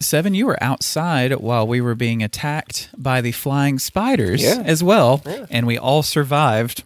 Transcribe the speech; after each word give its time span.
Seven, 0.00 0.34
you 0.34 0.46
were 0.46 0.62
outside 0.62 1.32
while 1.32 1.66
we 1.66 1.80
were 1.80 1.94
being 1.94 2.22
attacked 2.22 2.90
by 2.96 3.20
the 3.20 3.32
flying 3.32 3.78
spiders 3.78 4.42
Yeah. 4.42 4.62
as 4.64 4.82
well, 4.82 5.22
and 5.50 5.66
we 5.66 5.76
all 5.76 6.02
survived. 6.02 6.84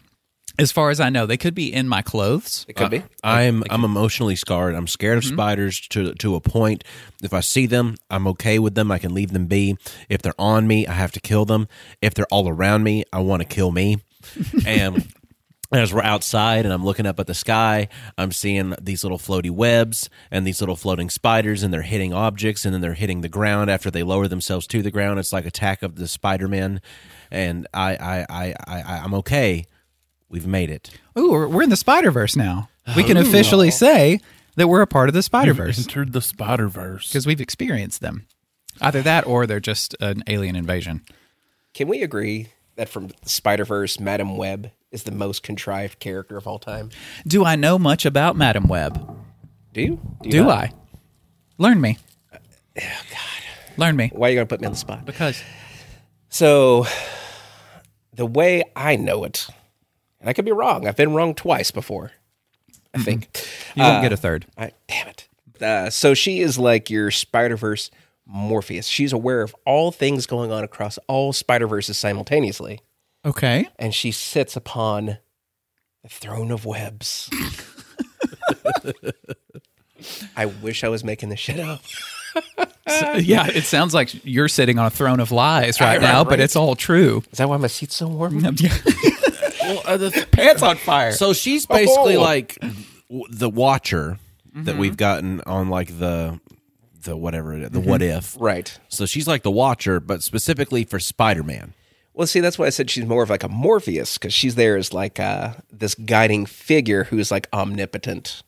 As 0.58 0.70
far 0.70 0.90
as 0.90 1.00
I 1.00 1.08
know, 1.08 1.24
they 1.24 1.36
could 1.36 1.54
be 1.54 1.72
in 1.72 1.88
my 1.88 2.02
clothes. 2.02 2.66
It 2.68 2.76
could 2.76 2.90
be. 2.90 2.98
Uh, 2.98 3.02
I'm 3.22 3.64
I'm 3.70 3.84
emotionally 3.84 4.36
scarred. 4.36 4.74
I'm 4.74 4.86
scared 4.86 5.18
of 5.18 5.24
mm-hmm. 5.24 5.34
spiders 5.34 5.80
to 5.88 6.14
to 6.14 6.34
a 6.34 6.40
point. 6.40 6.84
If 7.22 7.32
I 7.32 7.40
see 7.40 7.66
them, 7.66 7.96
I'm 8.10 8.26
okay 8.28 8.58
with 8.58 8.74
them. 8.74 8.90
I 8.90 8.98
can 8.98 9.14
leave 9.14 9.32
them 9.32 9.46
be. 9.46 9.76
If 10.08 10.20
they're 10.22 10.38
on 10.38 10.66
me, 10.66 10.86
I 10.86 10.92
have 10.92 11.12
to 11.12 11.20
kill 11.20 11.44
them. 11.46 11.68
If 12.02 12.14
they're 12.14 12.26
all 12.30 12.48
around 12.48 12.82
me, 12.82 13.04
I 13.12 13.20
want 13.20 13.40
to 13.40 13.48
kill 13.48 13.72
me. 13.72 13.98
and 14.66 15.06
as 15.80 15.92
we're 15.92 16.02
outside 16.02 16.64
and 16.64 16.72
I'm 16.72 16.84
looking 16.84 17.06
up 17.06 17.18
at 17.18 17.26
the 17.26 17.34
sky, 17.34 17.88
I'm 18.18 18.32
seeing 18.32 18.74
these 18.80 19.02
little 19.04 19.18
floaty 19.18 19.50
webs 19.50 20.10
and 20.30 20.46
these 20.46 20.60
little 20.60 20.76
floating 20.76 21.08
spiders, 21.10 21.62
and 21.62 21.72
they're 21.72 21.82
hitting 21.82 22.12
objects 22.12 22.64
and 22.64 22.74
then 22.74 22.80
they're 22.80 22.94
hitting 22.94 23.22
the 23.22 23.28
ground 23.28 23.70
after 23.70 23.90
they 23.90 24.02
lower 24.02 24.28
themselves 24.28 24.66
to 24.68 24.82
the 24.82 24.90
ground. 24.90 25.18
It's 25.18 25.32
like 25.32 25.46
Attack 25.46 25.82
of 25.82 25.96
the 25.96 26.08
Spider 26.08 26.48
Man, 26.48 26.80
and 27.30 27.66
I 27.72 27.96
I 27.96 28.26
I 28.28 28.54
I 28.66 28.98
I'm 28.98 29.14
okay. 29.14 29.64
We've 30.28 30.46
made 30.46 30.70
it. 30.70 30.90
Ooh, 31.18 31.30
we're, 31.30 31.46
we're 31.46 31.62
in 31.62 31.70
the 31.70 31.76
Spider 31.76 32.10
Verse 32.10 32.36
now. 32.36 32.68
We 32.96 33.04
can 33.04 33.16
officially 33.18 33.70
say 33.70 34.20
that 34.56 34.66
we're 34.66 34.80
a 34.82 34.86
part 34.86 35.08
of 35.08 35.14
the 35.14 35.22
Spider 35.22 35.50
You've 35.50 35.58
Verse 35.58 35.78
entered 35.78 36.12
the 36.12 36.22
Spider 36.22 36.68
Verse. 36.68 37.08
because 37.08 37.26
we've 37.26 37.40
experienced 37.40 38.00
them. 38.00 38.26
Either 38.80 39.02
that 39.02 39.26
or 39.26 39.46
they're 39.46 39.60
just 39.60 39.94
an 40.00 40.22
alien 40.26 40.56
invasion. 40.56 41.02
Can 41.74 41.88
we 41.88 42.02
agree 42.02 42.48
that 42.76 42.88
from 42.88 43.10
Spider 43.24 43.64
Verse, 43.64 44.00
Madame 44.00 44.36
Web 44.36 44.70
is 44.90 45.04
the 45.04 45.12
most 45.12 45.42
contrived 45.42 45.98
character 45.98 46.36
of 46.36 46.46
all 46.46 46.58
time? 46.58 46.90
Do 47.26 47.44
I 47.44 47.56
know 47.56 47.78
much 47.78 48.04
about 48.04 48.36
Madame 48.36 48.68
Web? 48.68 49.16
Do 49.72 49.80
you? 49.82 50.00
you 50.22 50.30
Do? 50.30 50.50
I? 50.50 50.72
Learn 51.58 51.80
me. 51.80 51.98
Oh 52.34 52.38
God. 52.76 53.18
Learn 53.76 53.96
me. 53.96 54.10
Why 54.14 54.28
are 54.28 54.30
you 54.30 54.36
gonna 54.36 54.46
put 54.46 54.60
me 54.60 54.66
on 54.66 54.72
the 54.72 54.78
spot? 54.78 55.04
Because 55.04 55.42
So, 56.28 56.86
the 58.14 58.26
way 58.26 58.64
I 58.76 58.96
know 58.96 59.24
it, 59.24 59.46
and 60.20 60.28
I 60.28 60.32
could 60.32 60.44
be 60.44 60.52
wrong. 60.52 60.86
I've 60.86 60.96
been 60.96 61.14
wrong 61.14 61.34
twice 61.34 61.70
before. 61.70 62.12
I 62.94 62.98
think. 62.98 63.28
you 63.74 63.82
won't 63.82 64.02
get 64.02 64.12
a 64.12 64.16
third. 64.18 64.46
I, 64.56 64.72
damn 64.86 65.08
it. 65.08 65.28
Uh, 65.60 65.88
so 65.90 66.12
she 66.12 66.40
is 66.40 66.58
like 66.58 66.90
your 66.90 67.10
Spider 67.10 67.56
Verse 67.56 67.90
Morpheus. 68.26 68.86
She's 68.86 69.12
aware 69.12 69.42
of 69.42 69.54
all 69.66 69.90
things 69.92 70.26
going 70.26 70.50
on 70.52 70.64
across 70.64 70.98
all 71.08 71.32
Spider 71.32 71.66
Verses 71.66 71.98
simultaneously, 71.98 72.80
Okay. 73.24 73.68
and 73.78 73.94
she 73.94 74.10
sits 74.12 74.56
upon 74.56 75.18
the 76.02 76.08
throne 76.08 76.50
of 76.50 76.64
webs. 76.64 77.28
I 80.36 80.46
wish 80.46 80.82
I 80.84 80.88
was 80.88 81.04
making 81.04 81.28
this 81.28 81.38
shit 81.40 81.60
up. 81.60 81.80
So- 82.88 83.12
yeah, 83.14 83.46
it 83.46 83.64
sounds 83.64 83.94
like 83.94 84.24
you're 84.24 84.48
sitting 84.48 84.78
on 84.78 84.86
a 84.86 84.90
throne 84.90 85.20
of 85.20 85.30
lies 85.30 85.80
right 85.80 85.92
Right, 85.98 86.00
now, 86.00 86.24
but 86.24 86.40
it's 86.40 86.56
all 86.56 86.74
true. 86.74 87.22
Is 87.30 87.38
that 87.38 87.48
why 87.48 87.56
my 87.56 87.68
seat's 87.68 87.94
so 87.96 88.08
warm? 88.08 88.42
Well, 89.62 89.80
uh, 89.86 89.96
the 89.96 90.10
th- 90.10 90.28
Pants 90.32 90.60
on 90.60 90.76
fire. 90.76 91.12
So 91.12 91.32
she's 91.32 91.66
basically 91.66 92.16
Oh. 92.16 92.20
like 92.20 92.58
w- 93.08 93.24
the 93.30 93.48
watcher 93.48 94.18
that 94.56 94.76
we've 94.76 94.96
gotten 94.96 95.40
on 95.42 95.68
like 95.68 95.96
the 96.00 96.40
the 97.02 97.16
whatever 97.16 97.54
it 97.54 97.62
is, 97.62 97.70
the 97.70 97.80
what 97.80 98.02
if. 98.02 98.36
Right. 98.38 98.78
So 98.88 99.06
she's 99.06 99.26
like 99.26 99.42
the 99.42 99.50
watcher, 99.50 100.00
but 100.00 100.22
specifically 100.22 100.84
for 100.84 100.98
Spider 100.98 101.42
Man. 101.42 101.74
Well, 102.14 102.26
see, 102.26 102.40
that's 102.40 102.58
why 102.58 102.66
I 102.66 102.70
said 102.70 102.90
she's 102.90 103.06
more 103.06 103.22
of 103.22 103.30
like 103.30 103.42
a 103.42 103.48
Morpheus 103.48 104.18
because 104.18 104.34
she's 104.34 104.54
there 104.54 104.76
as 104.76 104.92
like 104.92 105.18
uh, 105.18 105.54
this 105.70 105.94
guiding 105.94 106.44
figure 106.44 107.04
who's 107.04 107.30
like 107.30 107.48
omnipotent. 107.52 108.42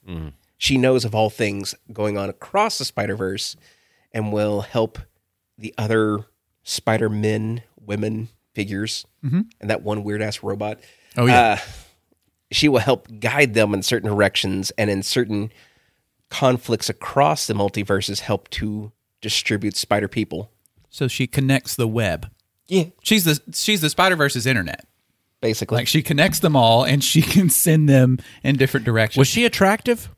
She 0.59 0.77
knows 0.77 1.05
of 1.05 1.15
all 1.15 1.31
things 1.31 1.75
going 1.93 2.17
on 2.19 2.29
across 2.29 2.79
the 2.79 2.85
Spider 2.85 3.17
Verse 3.17 3.57
and 4.13 4.33
will 4.33 4.61
help 4.63 4.99
the 5.59 5.75
other 5.79 6.27
Spider 6.63 7.09
Men, 7.09 7.63
women 7.81 8.29
figures, 8.55 9.07
and 9.23 9.47
that 9.61 9.83
one 9.83 10.05
weird 10.05 10.21
ass 10.23 10.43
robot. 10.43 10.79
Oh, 11.17 11.27
yeah. 11.27 11.53
Uh, 11.53 11.57
she 12.51 12.69
will 12.69 12.81
help 12.81 13.09
guide 13.19 13.55
them 13.55 13.73
in 13.75 13.83
certain 13.83 14.09
directions 14.09 14.71
and 14.77 14.91
in 14.91 15.03
certain 15.03 15.51
conflicts 16.31 16.89
across 16.89 17.47
the 17.47 17.55
multiverses, 17.55 18.21
help 18.21 18.49
to 18.51 18.93
distribute 19.21 19.77
Spider 19.77 20.09
people. 20.09 20.51
So 20.91 21.09
she 21.09 21.27
connects 21.27 21.77
the 21.77 21.89
web. 21.89 22.31
Yeah, 22.67 22.85
She's 23.03 23.25
the 23.25 23.41
she's 23.53 23.81
the 23.81 23.91
Spider 23.91 24.17
Verse's 24.17 24.47
internet. 24.47 24.87
basically. 25.41 25.77
Like 25.77 25.87
she 25.89 26.03
connects 26.03 26.39
them 26.41 26.57
all, 26.57 26.85
and 26.85 27.03
she 27.05 27.21
can 27.35 27.51
send 27.51 27.89
them 27.89 28.19
in 28.43 28.57
different 28.57 28.87
directions. 28.87 29.19
Was 29.19 29.29
she 29.29 29.45
attractive? 29.45 30.09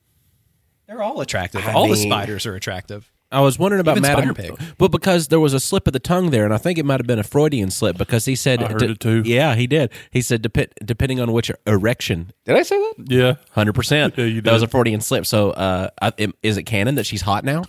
They're 0.86 1.02
all 1.02 1.20
attractive. 1.20 1.66
I 1.66 1.72
all 1.72 1.88
the 1.88 1.96
spiders 1.96 2.46
are 2.46 2.54
attractive. 2.54 3.10
I 3.32 3.40
was 3.40 3.58
wondering 3.58 3.80
about 3.80 3.96
Even 3.98 4.02
Madam, 4.02 4.34
Spider-Pig. 4.34 4.74
but 4.78 4.90
because 4.92 5.28
there 5.28 5.40
was 5.40 5.52
a 5.52 5.60
slip 5.60 5.86
of 5.86 5.92
the 5.92 5.98
tongue 5.98 6.30
there, 6.30 6.44
and 6.44 6.54
I 6.54 6.58
think 6.58 6.78
it 6.78 6.84
might 6.84 7.00
have 7.00 7.06
been 7.06 7.18
a 7.18 7.24
Freudian 7.24 7.70
slip 7.70 7.98
because 7.98 8.24
he 8.24 8.36
said, 8.36 8.62
I 8.62 8.68
heard 8.72 8.82
it 8.82 9.00
too. 9.00 9.22
Yeah, 9.24 9.54
he 9.56 9.66
did. 9.66 9.90
He 10.12 10.22
said, 10.22 10.42
Dep- 10.42 10.72
depending 10.84 11.20
on 11.20 11.32
which 11.32 11.50
erection, 11.66 12.32
Did 12.44 12.56
I 12.56 12.62
say 12.62 12.76
that? 12.78 12.94
Yeah. 13.08 13.34
hundred 13.50 13.74
percent. 13.74 14.14
Yeah, 14.16 14.24
you 14.26 14.40
That 14.42 14.52
was 14.52 14.62
a 14.62 14.66
did. 14.66 14.70
Freudian 14.70 15.00
slip. 15.00 15.26
So, 15.26 15.50
uh, 15.50 15.90
I, 16.00 16.12
am- 16.18 16.34
is 16.42 16.56
it 16.56 16.62
canon 16.64 16.94
that 16.94 17.06
she's 17.06 17.22
hot 17.22 17.44
now? 17.44 17.64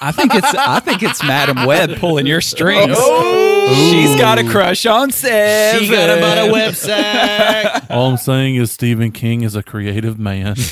I 0.00 0.12
think 0.12 0.34
it's 0.34 0.54
I 0.54 0.80
think 0.80 1.02
it's 1.02 1.22
Madam 1.22 1.64
Web 1.66 1.96
pulling 1.98 2.26
your 2.26 2.40
strings. 2.40 2.96
She's 2.96 4.16
got 4.16 4.38
a 4.38 4.44
crush 4.48 4.84
on 4.86 5.10
Seven. 5.10 5.80
She 5.84 5.90
got 5.90 6.10
about 6.18 6.48
a 6.48 6.52
website. 6.52 7.86
All 7.90 8.10
I'm 8.10 8.16
saying 8.18 8.56
is 8.56 8.70
Stephen 8.70 9.12
King 9.12 9.42
is 9.42 9.54
a 9.56 9.62
creative 9.62 10.18
man. 10.18 10.56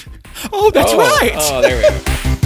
Oh, 0.52 0.70
that's 0.70 0.92
right. 0.94 1.32
Oh, 1.36 1.60
there 1.60 1.76
we 1.76 1.82
go. 1.82 2.41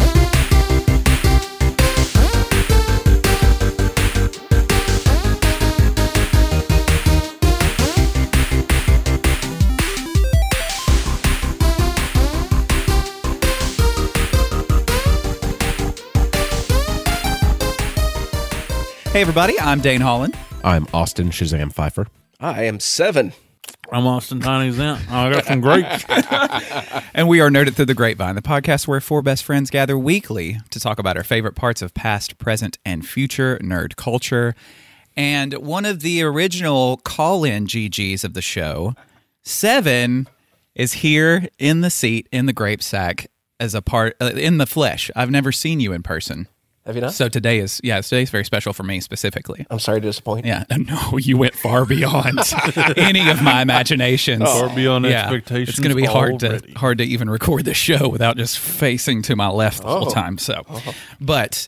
Hey, 19.16 19.22
everybody. 19.22 19.58
I'm 19.58 19.80
Dane 19.80 20.02
Holland. 20.02 20.36
I'm 20.62 20.86
Austin 20.92 21.30
Shazam 21.30 21.72
Pfeiffer. 21.72 22.06
I 22.38 22.64
am 22.64 22.78
seven. 22.78 23.32
I'm 23.90 24.06
Austin 24.06 24.40
Tiny 24.40 24.70
Zent. 24.72 25.10
I 25.10 25.32
got 25.32 25.46
some 25.46 25.62
grapes. 25.62 26.04
And 27.14 27.26
we 27.26 27.40
are 27.40 27.48
Nerd 27.48 27.68
It 27.68 27.70
Through 27.76 27.86
the 27.86 27.94
Grapevine, 27.94 28.34
the 28.34 28.42
podcast 28.42 28.86
where 28.86 29.00
four 29.00 29.22
best 29.22 29.42
friends 29.42 29.70
gather 29.70 29.96
weekly 29.96 30.58
to 30.68 30.78
talk 30.78 30.98
about 30.98 31.16
our 31.16 31.24
favorite 31.24 31.54
parts 31.54 31.80
of 31.80 31.94
past, 31.94 32.36
present, 32.36 32.76
and 32.84 33.08
future 33.08 33.58
nerd 33.62 33.96
culture. 33.96 34.54
And 35.16 35.54
one 35.54 35.86
of 35.86 36.00
the 36.00 36.22
original 36.22 36.98
call 36.98 37.42
in 37.42 37.66
GGs 37.66 38.22
of 38.22 38.34
the 38.34 38.42
show, 38.42 38.92
Seven, 39.42 40.28
is 40.74 40.92
here 40.92 41.48
in 41.58 41.80
the 41.80 41.88
seat 41.88 42.28
in 42.32 42.44
the 42.44 42.52
grape 42.52 42.82
sack 42.82 43.30
as 43.58 43.74
a 43.74 43.80
part 43.80 44.14
uh, 44.20 44.32
in 44.34 44.58
the 44.58 44.66
flesh. 44.66 45.10
I've 45.16 45.30
never 45.30 45.52
seen 45.52 45.80
you 45.80 45.94
in 45.94 46.02
person. 46.02 46.48
Have 46.86 46.94
you 46.94 47.00
not? 47.00 47.12
So 47.14 47.28
today 47.28 47.58
is, 47.58 47.80
yeah, 47.82 48.00
today's 48.00 48.30
very 48.30 48.44
special 48.44 48.72
for 48.72 48.84
me 48.84 49.00
specifically. 49.00 49.66
I'm 49.70 49.80
sorry 49.80 50.00
to 50.00 50.06
disappoint. 50.06 50.46
Yeah, 50.46 50.64
no, 50.76 51.18
you 51.18 51.36
went 51.36 51.54
far 51.54 51.84
beyond 51.84 52.38
any 52.96 53.28
of 53.28 53.42
my 53.42 53.60
imaginations. 53.62 54.44
Far 54.44 54.74
beyond 54.74 55.04
Yeah, 55.04 55.22
expectations. 55.24 55.70
It's 55.70 55.78
going 55.80 55.90
to 55.90 55.96
be 56.00 56.04
hard 56.06 56.42
already. 56.44 56.72
to 56.72 56.78
hard 56.78 56.98
to 56.98 57.04
even 57.04 57.28
record 57.28 57.64
the 57.64 57.74
show 57.74 58.08
without 58.08 58.36
just 58.36 58.58
facing 58.60 59.22
to 59.22 59.34
my 59.36 59.48
left 59.48 59.82
the 59.82 59.88
whole 59.88 60.06
Oh. 60.06 60.10
time. 60.10 60.38
So, 60.38 60.62
oh. 60.68 60.94
but 61.20 61.66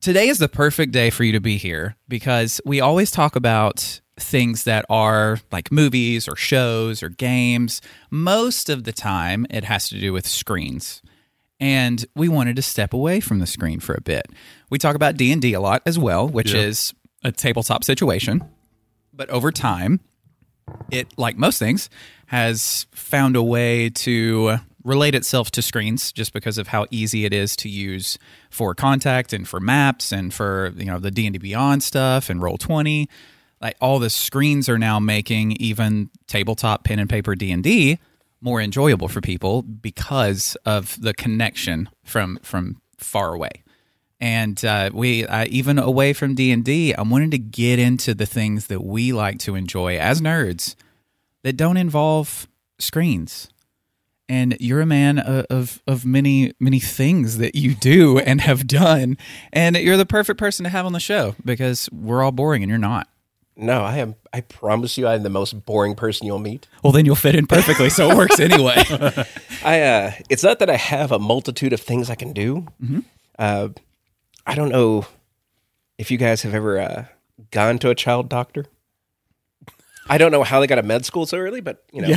today 0.00 0.28
is 0.28 0.38
the 0.38 0.48
perfect 0.48 0.92
day 0.92 1.10
for 1.10 1.24
you 1.24 1.32
to 1.32 1.40
be 1.40 1.56
here 1.56 1.96
because 2.08 2.60
we 2.64 2.80
always 2.80 3.10
talk 3.10 3.34
about 3.34 4.00
things 4.16 4.64
that 4.64 4.84
are 4.90 5.40
like 5.50 5.72
movies 5.72 6.28
or 6.28 6.36
shows 6.36 7.02
or 7.02 7.08
games. 7.08 7.80
Most 8.10 8.68
of 8.68 8.84
the 8.84 8.92
time, 8.92 9.46
it 9.50 9.64
has 9.64 9.88
to 9.88 9.98
do 9.98 10.12
with 10.12 10.26
screens. 10.26 11.02
And 11.60 12.04
we 12.16 12.28
wanted 12.28 12.56
to 12.56 12.62
step 12.62 12.92
away 12.94 13.20
from 13.20 13.38
the 13.38 13.46
screen 13.46 13.80
for 13.80 13.94
a 13.94 14.00
bit. 14.00 14.26
We 14.70 14.78
talk 14.78 14.96
about 14.96 15.16
D&D 15.16 15.52
a 15.52 15.60
lot 15.60 15.82
as 15.84 15.98
well, 15.98 16.26
which 16.26 16.52
Yeah. 16.52 16.60
is 16.62 16.94
a 17.22 17.30
tabletop 17.32 17.84
situation. 17.84 18.42
But 19.12 19.28
over 19.28 19.52
time, 19.52 20.00
it 20.90 21.08
like 21.18 21.36
most 21.36 21.58
things 21.58 21.90
has 22.26 22.86
found 22.92 23.36
a 23.36 23.42
way 23.42 23.90
to 23.90 24.56
relate 24.84 25.14
itself 25.14 25.50
to 25.50 25.60
screens 25.60 26.10
just 26.12 26.32
because 26.32 26.56
of 26.56 26.68
how 26.68 26.86
easy 26.90 27.26
it 27.26 27.34
is 27.34 27.54
to 27.56 27.68
use 27.68 28.18
for 28.48 28.74
contact 28.74 29.34
and 29.34 29.46
for 29.46 29.60
maps 29.60 30.10
and 30.12 30.32
for 30.32 30.72
you 30.76 30.86
know 30.86 30.98
the 30.98 31.10
D&D 31.10 31.36
Beyond 31.38 31.82
stuff 31.82 32.30
and 32.30 32.40
Roll20 32.40 33.06
like 33.60 33.76
all 33.82 33.98
the 33.98 34.08
screens 34.08 34.70
are 34.70 34.78
now 34.78 34.98
making 34.98 35.52
even 35.52 36.08
tabletop 36.28 36.84
pen 36.84 36.98
and 36.98 37.10
paper 37.10 37.34
D&D 37.34 37.98
more 38.40 38.60
enjoyable 38.60 39.08
for 39.08 39.20
people 39.20 39.62
because 39.62 40.56
of 40.64 41.00
the 41.00 41.14
connection 41.14 41.88
from 42.04 42.38
from 42.42 42.80
far 42.96 43.34
away. 43.34 43.62
And 44.20 44.62
uh, 44.64 44.90
we 44.92 45.24
uh, 45.26 45.46
even 45.48 45.78
away 45.78 46.12
from 46.12 46.34
d&d 46.34 46.94
i 46.94 47.02
wanted 47.02 47.30
to 47.30 47.38
get 47.38 47.78
into 47.78 48.14
the 48.14 48.26
things 48.26 48.66
that 48.66 48.84
we 48.84 49.12
like 49.12 49.38
to 49.40 49.54
enjoy 49.54 49.96
as 49.96 50.20
nerds 50.20 50.74
that 51.42 51.56
don't 51.56 51.76
involve 51.76 52.46
screens. 52.78 53.48
And 54.28 54.56
you're 54.60 54.80
a 54.80 54.86
man 54.86 55.18
of, 55.18 55.46
of 55.50 55.82
of 55.88 56.06
many 56.06 56.52
many 56.60 56.78
things 56.78 57.38
that 57.38 57.56
you 57.56 57.74
do 57.74 58.18
and 58.18 58.40
have 58.40 58.66
done, 58.66 59.18
and 59.52 59.76
you're 59.76 59.96
the 59.96 60.06
perfect 60.06 60.38
person 60.38 60.62
to 60.64 60.70
have 60.70 60.86
on 60.86 60.92
the 60.92 61.00
show 61.00 61.34
because 61.44 61.88
we're 61.90 62.22
all 62.22 62.30
boring 62.30 62.62
and 62.62 62.70
you're 62.70 62.78
not. 62.78 63.08
No, 63.62 63.82
I 63.82 63.98
am. 63.98 64.14
I 64.32 64.40
promise 64.40 64.96
you, 64.96 65.06
I'm 65.06 65.22
the 65.22 65.28
most 65.28 65.66
boring 65.66 65.94
person 65.94 66.26
you'll 66.26 66.38
meet. 66.38 66.66
Well, 66.82 66.92
then 66.92 67.04
you'll 67.04 67.14
fit 67.14 67.34
in 67.34 67.46
perfectly, 67.46 67.90
so 67.90 68.10
it 68.10 68.16
works 68.16 68.40
anyway. 68.40 68.82
I. 69.64 69.80
uh 69.82 70.12
It's 70.30 70.42
not 70.42 70.58
that 70.60 70.70
I 70.70 70.76
have 70.76 71.12
a 71.12 71.18
multitude 71.18 71.72
of 71.74 71.80
things 71.80 72.08
I 72.10 72.14
can 72.14 72.32
do. 72.32 72.66
Uh, 73.38 73.68
I 74.46 74.54
don't 74.54 74.70
know 74.70 75.06
if 75.98 76.10
you 76.10 76.16
guys 76.16 76.42
have 76.42 76.54
ever 76.54 76.80
uh, 76.80 77.04
gone 77.50 77.78
to 77.80 77.90
a 77.90 77.94
child 77.94 78.28
doctor. 78.30 78.64
I 80.08 80.18
don't 80.18 80.32
know 80.32 80.42
how 80.42 80.58
they 80.60 80.66
got 80.66 80.76
to 80.76 80.82
med 80.82 81.04
school 81.04 81.26
so 81.26 81.36
early, 81.38 81.60
but 81.60 81.84
you 81.92 82.00
know, 82.02 82.08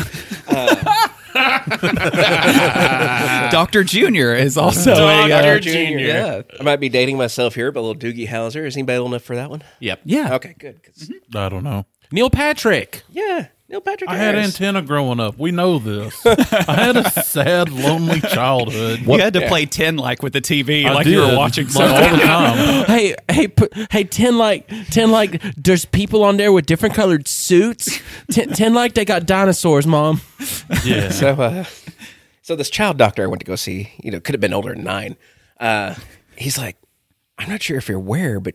Doctor 3.51 3.83
Junior 3.83 4.33
is 4.35 4.57
also 4.57 4.93
a 4.93 5.23
uh, 5.23 5.27
Dr. 5.27 5.59
Junior. 5.59 5.99
Yeah, 6.07 6.41
I 6.59 6.63
might 6.63 6.79
be 6.79 6.89
dating 6.89 7.17
myself 7.17 7.55
here, 7.55 7.71
but 7.71 7.81
little 7.81 7.99
Doogie 7.99 8.27
Howser. 8.27 8.65
Is 8.65 8.75
anybody 8.75 8.97
old 8.99 9.11
enough 9.11 9.23
for 9.23 9.35
that 9.35 9.49
one? 9.49 9.63
Yep. 9.79 10.01
yeah. 10.05 10.35
Okay, 10.35 10.55
good. 10.57 10.81
'cause- 10.83 11.11
I 11.35 11.49
don't 11.49 11.63
know. 11.63 11.85
Neil 12.11 12.29
Patrick. 12.29 13.03
Yeah, 13.09 13.47
Neil 13.73 13.81
Patrick. 13.81 14.07
I 14.07 14.17
had 14.17 14.35
Harris. 14.35 14.53
antenna 14.53 14.83
growing 14.83 15.19
up. 15.19 15.39
We 15.39 15.49
know 15.49 15.79
this. 15.79 16.13
I 16.27 16.73
had 16.75 16.95
a 16.95 17.09
sad, 17.09 17.71
lonely 17.71 18.21
childhood. 18.21 18.99
You 18.99 19.17
had 19.17 19.33
to 19.33 19.47
play 19.47 19.65
ten 19.65 19.97
like 19.97 20.21
with 20.21 20.33
the 20.33 20.41
TV, 20.41 20.85
I 20.85 20.93
like 20.93 21.07
you 21.07 21.21
were 21.21 21.29
did, 21.29 21.37
watching 21.37 21.65
like, 21.65 21.73
something. 21.73 22.03
all 22.03 22.15
the 22.15 22.23
time. 22.23 22.85
Hey, 22.93 23.15
hey, 23.31 23.47
put, 23.47 23.73
hey, 23.91 24.03
ten 24.03 24.37
like, 24.37 24.67
ten 24.91 25.09
like. 25.09 25.41
There's 25.55 25.85
people 25.85 26.23
on 26.23 26.37
there 26.37 26.51
with 26.51 26.67
different 26.67 26.93
colored 26.93 27.27
suits. 27.27 27.99
Ten, 28.29 28.49
ten 28.49 28.75
like 28.75 28.93
they 28.93 29.05
got 29.05 29.25
dinosaurs, 29.25 29.87
mom. 29.87 30.21
Yeah. 30.85 31.09
So, 31.09 31.29
uh, 31.29 31.63
so 32.43 32.55
this 32.55 32.69
child 32.69 32.97
doctor 32.99 33.23
I 33.23 33.27
went 33.27 33.39
to 33.39 33.45
go 33.45 33.55
see, 33.55 33.91
you 34.03 34.11
know, 34.11 34.19
could 34.19 34.35
have 34.35 34.41
been 34.41 34.53
older 34.53 34.75
than 34.75 34.83
nine. 34.83 35.15
Uh, 35.59 35.95
he's 36.35 36.59
like, 36.59 36.77
I'm 37.39 37.49
not 37.49 37.63
sure 37.63 37.77
if 37.77 37.87
you're 37.87 37.97
aware, 37.97 38.39
but 38.39 38.53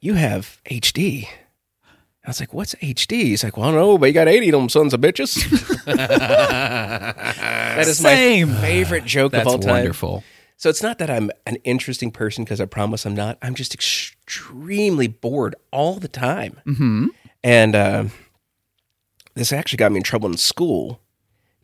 you 0.00 0.14
have 0.14 0.58
HD. 0.64 1.28
I 2.24 2.28
was 2.28 2.38
like, 2.38 2.54
what's 2.54 2.74
HD? 2.76 3.22
He's 3.22 3.42
like, 3.42 3.56
well, 3.56 3.68
I 3.68 3.72
don't 3.72 3.80
know, 3.80 3.98
but 3.98 4.06
you 4.06 4.12
got 4.12 4.28
80 4.28 4.48
of 4.50 4.52
them 4.52 4.68
sons 4.68 4.94
of 4.94 5.00
bitches. 5.00 5.34
that 5.86 7.78
is 7.80 7.98
Same. 7.98 8.52
my 8.52 8.60
favorite 8.60 9.04
joke 9.04 9.32
That's 9.32 9.46
of 9.46 9.52
all 9.52 9.58
time. 9.58 9.70
wonderful. 9.70 10.22
So 10.56 10.70
it's 10.70 10.82
not 10.84 10.98
that 10.98 11.10
I'm 11.10 11.32
an 11.46 11.56
interesting 11.64 12.12
person 12.12 12.44
because 12.44 12.60
I 12.60 12.66
promise 12.66 13.04
I'm 13.04 13.16
not. 13.16 13.38
I'm 13.42 13.56
just 13.56 13.74
extremely 13.74 15.08
bored 15.08 15.56
all 15.72 15.94
the 15.94 16.06
time. 16.06 16.60
Mm-hmm. 16.64 17.06
And 17.42 17.74
uh, 17.74 18.04
this 19.34 19.52
actually 19.52 19.78
got 19.78 19.90
me 19.90 19.96
in 19.96 20.04
trouble 20.04 20.30
in 20.30 20.36
school 20.36 21.00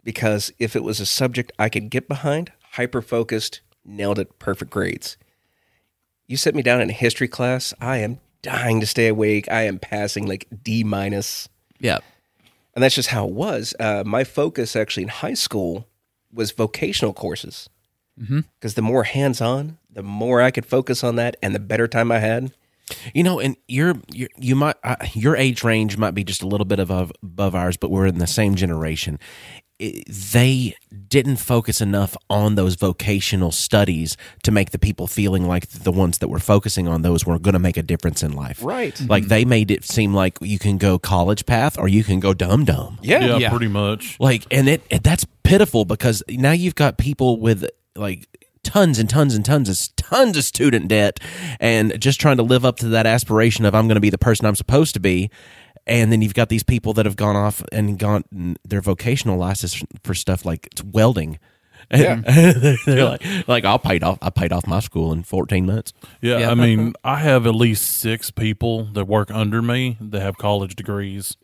because 0.02 0.52
if 0.58 0.74
it 0.74 0.82
was 0.82 0.98
a 0.98 1.06
subject 1.06 1.52
I 1.56 1.68
could 1.68 1.90
get 1.90 2.08
behind, 2.08 2.50
hyper 2.72 3.00
focused, 3.00 3.60
nailed 3.84 4.18
it, 4.18 4.40
perfect 4.40 4.72
grades. 4.72 5.16
You 6.26 6.36
set 6.36 6.56
me 6.56 6.62
down 6.62 6.80
in 6.80 6.90
a 6.90 6.94
history 6.94 7.28
class, 7.28 7.72
I 7.80 7.98
am 7.98 8.18
dying 8.42 8.80
to 8.80 8.86
stay 8.86 9.08
awake. 9.08 9.50
I 9.50 9.62
am 9.62 9.78
passing 9.78 10.26
like 10.26 10.46
D 10.62 10.84
minus. 10.84 11.48
Yeah. 11.78 11.98
And 12.74 12.82
that's 12.82 12.94
just 12.94 13.08
how 13.08 13.26
it 13.26 13.34
was. 13.34 13.74
Uh, 13.80 14.04
my 14.06 14.24
focus 14.24 14.76
actually 14.76 15.04
in 15.04 15.08
high 15.08 15.34
school 15.34 15.86
was 16.32 16.52
vocational 16.52 17.12
courses. 17.12 17.68
Because 18.58 18.74
the 18.74 18.82
more 18.82 19.04
hands 19.04 19.40
on, 19.40 19.78
the 19.90 20.02
more 20.02 20.40
I 20.42 20.50
could 20.50 20.66
focus 20.66 21.02
on 21.04 21.16
that 21.16 21.36
and 21.42 21.54
the 21.54 21.60
better 21.60 21.88
time 21.88 22.10
I 22.10 22.18
had. 22.18 22.52
You 23.14 23.22
know, 23.22 23.38
and 23.38 23.56
you're, 23.68 23.96
you're 24.12 24.30
you 24.38 24.56
might 24.56 24.76
uh, 24.82 24.96
your 25.12 25.36
age 25.36 25.62
range 25.62 25.98
might 25.98 26.14
be 26.14 26.24
just 26.24 26.42
a 26.42 26.46
little 26.46 26.64
bit 26.64 26.78
above 26.78 27.12
above 27.22 27.54
ours, 27.54 27.76
but 27.76 27.90
we're 27.90 28.06
in 28.06 28.18
the 28.18 28.26
same 28.26 28.54
generation. 28.54 29.18
It- 29.78 30.04
they 30.08 30.74
didn't 31.08 31.36
focus 31.36 31.80
enough 31.80 32.16
on 32.28 32.56
those 32.56 32.74
vocational 32.74 33.52
studies 33.52 34.16
to 34.42 34.50
make 34.50 34.70
the 34.70 34.78
people 34.78 35.06
feeling 35.06 35.46
like 35.46 35.68
the 35.68 35.92
ones 35.92 36.18
that 36.18 36.28
were 36.28 36.40
focusing 36.40 36.88
on 36.88 37.02
those 37.02 37.24
were 37.24 37.38
going 37.38 37.52
to 37.52 37.58
make 37.58 37.76
a 37.76 37.82
difference 37.82 38.22
in 38.22 38.32
life. 38.32 38.62
Right. 38.62 38.98
Like 39.08 39.24
mm-hmm. 39.24 39.28
they 39.28 39.44
made 39.44 39.70
it 39.70 39.84
seem 39.84 40.14
like 40.14 40.38
you 40.40 40.58
can 40.58 40.78
go 40.78 40.98
college 40.98 41.46
path 41.46 41.78
or 41.78 41.88
you 41.88 42.02
can 42.02 42.18
go 42.20 42.34
dumb 42.34 42.64
dumb. 42.64 42.98
Yeah. 43.02 43.24
Yeah, 43.24 43.36
Yeah. 43.38 43.50
pretty 43.50 43.68
much. 43.68 44.18
Like, 44.18 44.46
and 44.50 44.68
it, 44.68 44.82
it 44.90 45.02
that's 45.02 45.24
pitiful 45.44 45.84
because 45.84 46.22
now 46.28 46.52
you've 46.52 46.74
got 46.74 46.98
people 46.98 47.40
with 47.40 47.64
like 47.94 48.26
tons 48.62 48.98
and 48.98 49.08
tons 49.08 49.34
and 49.34 49.44
tons 49.44 49.68
of 49.68 49.96
tons 49.96 50.36
of 50.36 50.44
student 50.44 50.88
debt 50.88 51.20
and 51.58 51.98
just 52.00 52.20
trying 52.20 52.36
to 52.36 52.42
live 52.42 52.64
up 52.64 52.76
to 52.76 52.88
that 52.88 53.06
aspiration 53.06 53.64
of 53.64 53.74
I'm 53.74 53.86
going 53.86 53.94
to 53.94 54.00
be 54.00 54.10
the 54.10 54.18
person 54.18 54.44
I'm 54.46 54.56
supposed 54.56 54.94
to 54.94 55.00
be. 55.00 55.30
And 55.88 56.12
then 56.12 56.22
you've 56.22 56.34
got 56.34 56.48
these 56.48 56.62
people 56.62 56.92
that 56.94 57.06
have 57.06 57.16
gone 57.16 57.36
off 57.36 57.62
and 57.72 57.98
gone 57.98 58.56
their 58.64 58.80
vocational 58.80 59.38
license 59.38 59.82
for 60.04 60.14
stuff 60.14 60.44
like 60.44 60.66
it's 60.66 60.84
welding. 60.84 61.38
Yeah. 61.90 62.16
They're 62.86 63.04
like, 63.04 63.48
like 63.48 63.64
I 63.64 63.76
paid 63.78 64.02
off. 64.02 64.18
I 64.20 64.30
paid 64.30 64.52
off 64.52 64.66
my 64.66 64.80
school 64.80 65.12
in 65.12 65.22
14 65.22 65.66
months. 65.66 65.92
Yeah, 66.20 66.38
Yeah. 66.38 66.50
I 66.50 66.54
mean, 66.54 66.94
I 67.04 67.16
have 67.16 67.46
at 67.46 67.54
least 67.54 67.84
six 67.98 68.30
people 68.30 68.84
that 68.92 69.06
work 69.06 69.30
under 69.30 69.62
me 69.62 69.96
that 70.00 70.20
have 70.20 70.36
college 70.36 70.76
degrees. 70.76 71.36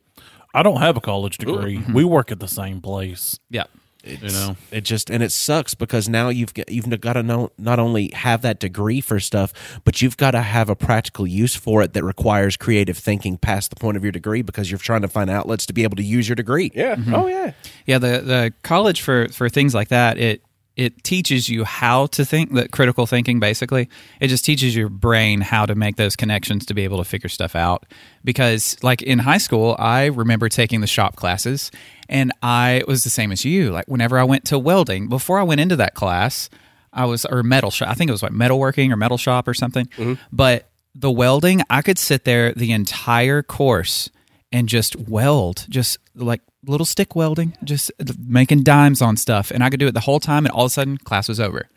I 0.52 0.62
don't 0.62 0.81
have 0.81 0.96
a 0.96 1.00
college 1.00 1.38
degree. 1.38 1.79
Mm-hmm. 1.79 1.94
We 1.94 2.05
work 2.05 2.31
at 2.31 2.41
the 2.41 2.49
same 2.49 2.81
place. 2.81 3.38
Yeah. 3.50 3.64
You 4.05 4.31
know, 4.31 4.56
it 4.71 4.83
just 4.83 5.11
and 5.11 5.23
it 5.23 5.33
sucks 5.33 5.75
because 5.75 6.09
now 6.09 6.29
you've 6.29 6.53
got, 6.53 6.71
you've 6.71 7.01
got 7.01 7.15
to 7.15 7.23
know 7.23 7.51
not 7.56 7.79
only 7.79 8.11
have 8.12 8.43
that 8.43 8.61
degree 8.61 9.01
for 9.01 9.19
stuff, 9.19 9.81
but 9.85 10.03
you've 10.03 10.17
got 10.17 10.33
to 10.33 10.43
have 10.43 10.69
a 10.69 10.77
practical 10.77 11.27
use 11.27 11.55
for 11.55 11.83
it 11.83 11.95
that 11.95 12.05
requires 12.05 12.56
creative 12.56 12.99
thinking 12.99 13.39
past 13.39 13.71
the 13.71 13.77
point 13.77 13.97
of 13.97 14.03
your 14.03 14.12
degree 14.12 14.43
because 14.43 14.71
you're 14.71 14.79
trying 14.79 15.03
to 15.03 15.09
find 15.09 15.31
outlets 15.31 15.65
to 15.67 15.73
be 15.73 15.85
able 15.85 15.97
to 15.97 16.03
use 16.03 16.29
your 16.29 16.37
degree. 16.37 16.71
Yeah. 16.75 16.97
Mm-hmm. 16.97 17.15
Oh, 17.15 17.27
yeah. 17.27 17.53
Yeah, 17.87 17.99
the 17.99 18.21
the 18.21 18.53
college 18.62 19.01
for 19.01 19.29
for 19.29 19.49
things 19.49 19.75
like 19.75 19.89
that, 19.89 20.19
it 20.19 20.43
it 20.76 21.05
teaches 21.05 21.49
you 21.49 21.65
how 21.65 22.06
to 22.06 22.25
think, 22.25 22.53
that 22.53 22.73
critical 22.73 23.06
thinking 23.06 23.38
basically. 23.38 23.88
It 24.21 24.29
just 24.29 24.44
teaches 24.44 24.75
your 24.75 24.88
brain 24.88 25.41
how 25.41 25.67
to 25.67 25.75
make 25.75 25.97
those 25.97 26.17
connections 26.17 26.67
to 26.67 26.75
be 26.75 26.82
able 26.82 26.99
to 26.99 27.05
figure 27.05 27.29
stuff 27.29 27.55
out. 27.55 27.87
Because 28.25 28.76
like 28.82 29.03
in 29.03 29.21
high 29.21 29.38
school, 29.38 29.76
I 29.79 30.06
remember 30.06 30.49
taking 30.49 30.81
the 30.81 30.87
shop 30.87 31.17
classes 31.17 31.71
and 32.09 32.32
I 32.43 32.82
was 32.88 33.05
the 33.05 33.11
same 33.11 33.31
as 33.31 33.44
you. 33.44 33.71
Like 33.71 33.87
whenever 33.87 34.19
I 34.19 34.25
went 34.25 34.44
to 34.47 34.59
welding, 34.59 35.09
before 35.09 35.38
I 35.38 35.44
went 35.44 35.61
into 35.61 35.76
that 35.76 35.94
class, 35.94 36.50
I 36.93 37.05
was 37.05 37.25
or 37.25 37.43
metal 37.43 37.70
shop. 37.70 37.88
I 37.88 37.94
think 37.94 38.09
it 38.09 38.12
was 38.12 38.23
like 38.23 38.32
metalworking 38.32 38.91
or 38.91 38.97
metal 38.97 39.19
shop 39.19 39.47
or 39.47 39.55
something. 39.55 39.87
Mm-hmm. 39.97 40.15
But 40.32 40.70
the 40.94 41.11
welding, 41.11 41.62
I 41.70 41.82
could 41.82 41.99
sit 41.99 42.25
there 42.25 42.53
the 42.53 42.73
entire 42.73 43.43
course 43.43 44.11
and 44.55 44.69
just 44.69 44.95
weld, 44.95 45.67
just 45.69 45.99
like 46.15 46.41
little 46.65 46.87
stick 46.87 47.17
welding, 47.17 47.59
just 47.65 47.91
making 48.25 48.62
dimes 48.62 49.03
on 49.03 49.17
stuff. 49.17 49.51
And 49.51 49.65
I 49.65 49.69
could 49.69 49.81
do 49.81 49.89
it 49.89 49.95
the 49.95 50.01
whole 50.01 50.21
time, 50.21 50.47
and 50.47 50.55
all 50.55 50.67
of 50.67 50.69
a 50.69 50.71
sudden, 50.71 50.97
class 50.97 51.29
was 51.29 51.41
over. 51.41 51.69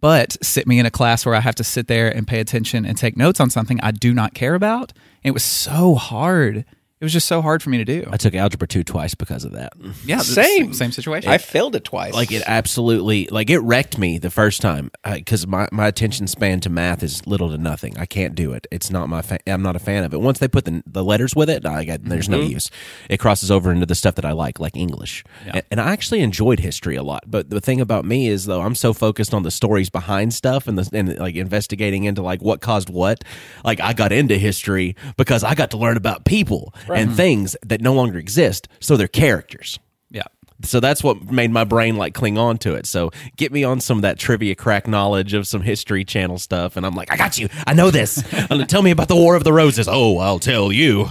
But 0.00 0.42
sit 0.42 0.66
me 0.66 0.78
in 0.78 0.86
a 0.86 0.90
class 0.90 1.26
where 1.26 1.34
I 1.34 1.40
have 1.40 1.54
to 1.56 1.64
sit 1.64 1.86
there 1.86 2.08
and 2.08 2.26
pay 2.26 2.40
attention 2.40 2.86
and 2.86 2.96
take 2.96 3.14
notes 3.14 3.40
on 3.40 3.50
something 3.50 3.78
I 3.82 3.90
do 3.90 4.14
not 4.14 4.32
care 4.32 4.54
about. 4.54 4.94
It 5.22 5.32
was 5.32 5.44
so 5.44 5.96
hard. 5.96 6.64
It 7.00 7.04
was 7.04 7.12
just 7.12 7.26
so 7.26 7.42
hard 7.42 7.60
for 7.60 7.70
me 7.70 7.78
to 7.78 7.84
do. 7.84 8.08
I 8.10 8.16
took 8.16 8.34
algebra 8.36 8.68
two 8.68 8.84
twice 8.84 9.16
because 9.16 9.44
of 9.44 9.52
that. 9.52 9.72
Yeah, 10.06 10.18
Same. 10.18 10.72
same 10.72 10.92
situation. 10.92 11.28
I 11.28 11.38
failed 11.38 11.74
it 11.74 11.84
twice. 11.84 12.14
Like 12.14 12.30
it 12.30 12.44
absolutely, 12.46 13.26
like 13.32 13.50
it 13.50 13.58
wrecked 13.58 13.98
me 13.98 14.18
the 14.18 14.30
first 14.30 14.62
time 14.62 14.92
because 15.04 15.44
my, 15.44 15.68
my 15.72 15.88
attention 15.88 16.28
span 16.28 16.60
to 16.60 16.70
math 16.70 17.02
is 17.02 17.26
little 17.26 17.50
to 17.50 17.58
nothing. 17.58 17.98
I 17.98 18.06
can't 18.06 18.36
do 18.36 18.52
it. 18.52 18.68
It's 18.70 18.90
not 18.90 19.08
my. 19.08 19.22
Fa- 19.22 19.40
I'm 19.46 19.60
not 19.60 19.74
a 19.74 19.80
fan 19.80 20.04
of 20.04 20.14
it. 20.14 20.20
Once 20.20 20.38
they 20.38 20.46
put 20.46 20.66
the, 20.66 20.84
the 20.86 21.02
letters 21.02 21.34
with 21.34 21.50
it, 21.50 21.66
I 21.66 21.84
got, 21.84 22.04
there's 22.04 22.28
no 22.28 22.38
mm-hmm. 22.38 22.52
use. 22.52 22.70
It 23.10 23.18
crosses 23.18 23.50
over 23.50 23.72
into 23.72 23.86
the 23.86 23.96
stuff 23.96 24.14
that 24.14 24.24
I 24.24 24.32
like, 24.32 24.60
like 24.60 24.76
English, 24.76 25.24
and, 25.46 25.64
and 25.72 25.80
I 25.80 25.90
actually 25.90 26.20
enjoyed 26.20 26.60
history 26.60 26.94
a 26.94 27.02
lot. 27.02 27.24
But 27.26 27.50
the 27.50 27.60
thing 27.60 27.80
about 27.80 28.04
me 28.04 28.28
is 28.28 28.46
though, 28.46 28.62
I'm 28.62 28.76
so 28.76 28.92
focused 28.92 29.34
on 29.34 29.42
the 29.42 29.50
stories 29.50 29.90
behind 29.90 30.32
stuff 30.32 30.68
and 30.68 30.78
the 30.78 30.88
and 30.96 31.18
like 31.18 31.34
investigating 31.34 32.04
into 32.04 32.22
like 32.22 32.40
what 32.40 32.60
caused 32.60 32.88
what. 32.88 33.24
Like 33.64 33.80
I 33.80 33.94
got 33.94 34.12
into 34.12 34.38
history 34.38 34.94
because 35.16 35.42
I 35.42 35.54
got 35.54 35.72
to 35.72 35.76
learn 35.76 35.96
about 35.96 36.24
people 36.24 36.72
and 36.88 37.14
things 37.14 37.56
that 37.62 37.80
no 37.80 37.94
longer 37.94 38.18
exist, 38.18 38.68
so 38.80 38.96
they're 38.96 39.08
characters 39.08 39.78
yeah. 40.10 40.22
so 40.62 40.80
that's 40.80 41.02
what 41.02 41.30
made 41.30 41.50
my 41.50 41.64
brain 41.64 41.96
like 41.96 42.14
cling 42.14 42.38
on 42.38 42.58
to 42.58 42.74
it. 42.74 42.86
So 42.86 43.10
get 43.36 43.52
me 43.52 43.64
on 43.64 43.80
some 43.80 43.98
of 43.98 44.02
that 44.02 44.18
trivia 44.18 44.54
crack 44.54 44.86
knowledge 44.86 45.34
of 45.34 45.46
some 45.46 45.62
history 45.62 46.04
channel 46.04 46.38
stuff, 46.38 46.76
and 46.76 46.86
I'm 46.86 46.94
like, 46.94 47.10
I 47.10 47.16
got 47.16 47.38
you. 47.38 47.48
I 47.66 47.74
know 47.74 47.90
this. 47.90 48.22
And 48.50 48.68
tell 48.68 48.82
me 48.82 48.90
about 48.90 49.08
the 49.08 49.16
War 49.16 49.34
of 49.34 49.44
the 49.44 49.52
Roses. 49.52 49.88
Oh, 49.90 50.18
I'll 50.18 50.38
tell 50.38 50.70
you. 50.72 51.10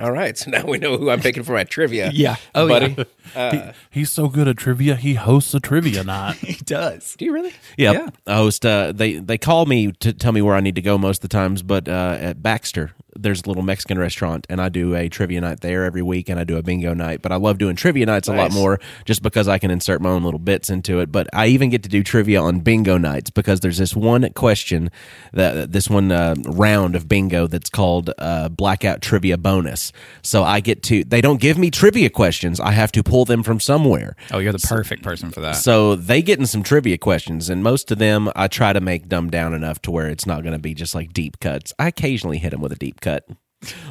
All 0.00 0.10
right. 0.10 0.36
So 0.36 0.50
now 0.50 0.64
we 0.66 0.78
know 0.78 0.96
who 0.96 1.10
I'm 1.10 1.20
picking 1.20 1.42
for 1.44 1.52
my 1.52 1.64
trivia. 1.64 2.10
Yeah. 2.14 2.36
Oh, 2.54 2.66
buddy. 2.68 2.96
yeah. 3.34 3.72
he's 3.90 4.10
so 4.10 4.28
good 4.28 4.48
at 4.48 4.56
trivia. 4.56 4.96
He 4.96 5.14
hosts 5.14 5.54
a 5.54 5.60
trivia 5.60 6.02
night. 6.02 6.36
He 6.36 6.54
does. 6.64 7.14
Do 7.16 7.24
you 7.24 7.32
really? 7.32 7.54
Yeah, 7.76 7.92
Yeah. 7.92 8.08
I 8.26 8.36
host. 8.36 8.66
Uh, 8.66 8.92
they 8.92 9.14
they 9.14 9.38
call 9.38 9.66
me 9.66 9.92
to 9.92 10.12
tell 10.12 10.32
me 10.32 10.42
where 10.42 10.54
I 10.54 10.60
need 10.60 10.74
to 10.74 10.82
go 10.82 10.98
most 10.98 11.18
of 11.18 11.30
the 11.30 11.36
times, 11.36 11.62
but 11.62 11.88
uh, 11.88 12.18
at 12.20 12.42
Baxter, 12.42 12.92
there's 13.16 13.42
a 13.44 13.48
little 13.48 13.62
Mexican 13.62 13.98
restaurant, 13.98 14.46
and 14.48 14.60
I 14.60 14.68
do 14.68 14.94
a 14.94 15.08
trivia 15.08 15.40
night 15.40 15.60
there 15.60 15.84
every 15.84 16.02
week, 16.02 16.28
and 16.28 16.38
I 16.38 16.44
do 16.44 16.56
a 16.56 16.62
bingo 16.62 16.94
night. 16.94 17.22
But 17.22 17.32
I 17.32 17.36
love 17.36 17.58
doing 17.58 17.76
trivia 17.76 18.06
nights 18.06 18.28
a 18.28 18.32
lot 18.32 18.52
more 18.52 18.80
just 19.04 19.22
because 19.22 19.48
I 19.48 19.58
can 19.58 19.70
insert 19.70 20.00
my 20.00 20.10
own 20.10 20.22
little 20.24 20.40
bits 20.40 20.70
into 20.70 21.00
it. 21.00 21.12
But 21.12 21.28
I 21.32 21.48
even 21.48 21.70
get 21.70 21.82
to 21.82 21.88
do 21.88 22.02
trivia 22.02 22.40
on 22.40 22.60
bingo 22.60 22.98
nights 22.98 23.30
because 23.30 23.60
there's 23.60 23.78
this 23.78 23.94
one 23.94 24.28
question 24.30 24.90
that 25.32 25.72
this 25.72 25.90
one 25.90 26.10
uh, 26.10 26.34
round 26.46 26.96
of 26.96 27.08
bingo 27.08 27.46
that's 27.46 27.70
called 27.70 28.10
uh, 28.18 28.48
blackout 28.48 29.02
trivia 29.02 29.36
bonus. 29.36 29.92
So 30.22 30.42
I 30.42 30.60
get 30.60 30.82
to 30.84 31.04
they 31.04 31.20
don't 31.20 31.40
give 31.40 31.58
me 31.58 31.70
trivia 31.70 32.10
questions; 32.10 32.60
I 32.60 32.72
have 32.72 32.92
to 32.92 33.02
pull 33.02 33.24
them 33.24 33.42
from 33.42 33.60
somewhere. 33.60 34.16
Oh, 34.30 34.38
you're 34.38 34.52
the 34.52 34.58
perfect 34.58 35.02
person 35.02 35.30
for 35.30 35.40
that. 35.40 35.56
So 35.56 35.96
they 35.96 36.22
get 36.22 36.38
in 36.38 36.46
some 36.46 36.62
trivia 36.62 36.98
questions, 36.98 37.50
and 37.50 37.62
most 37.62 37.90
of 37.90 37.98
them 37.98 38.30
I 38.34 38.48
try 38.48 38.72
to 38.72 38.80
make 38.80 39.08
dumbed 39.08 39.32
down 39.32 39.54
enough 39.54 39.82
to 39.82 39.90
where 39.90 40.08
it's 40.08 40.26
not 40.26 40.42
going 40.42 40.54
to 40.54 40.58
be 40.58 40.74
just 40.74 40.94
like 40.94 41.12
deep 41.12 41.40
cuts. 41.40 41.72
I 41.78 41.88
occasionally 41.88 42.38
hit 42.38 42.50
them 42.50 42.60
with 42.60 42.72
a 42.72 42.76
deep 42.76 43.00
cut. 43.02 43.26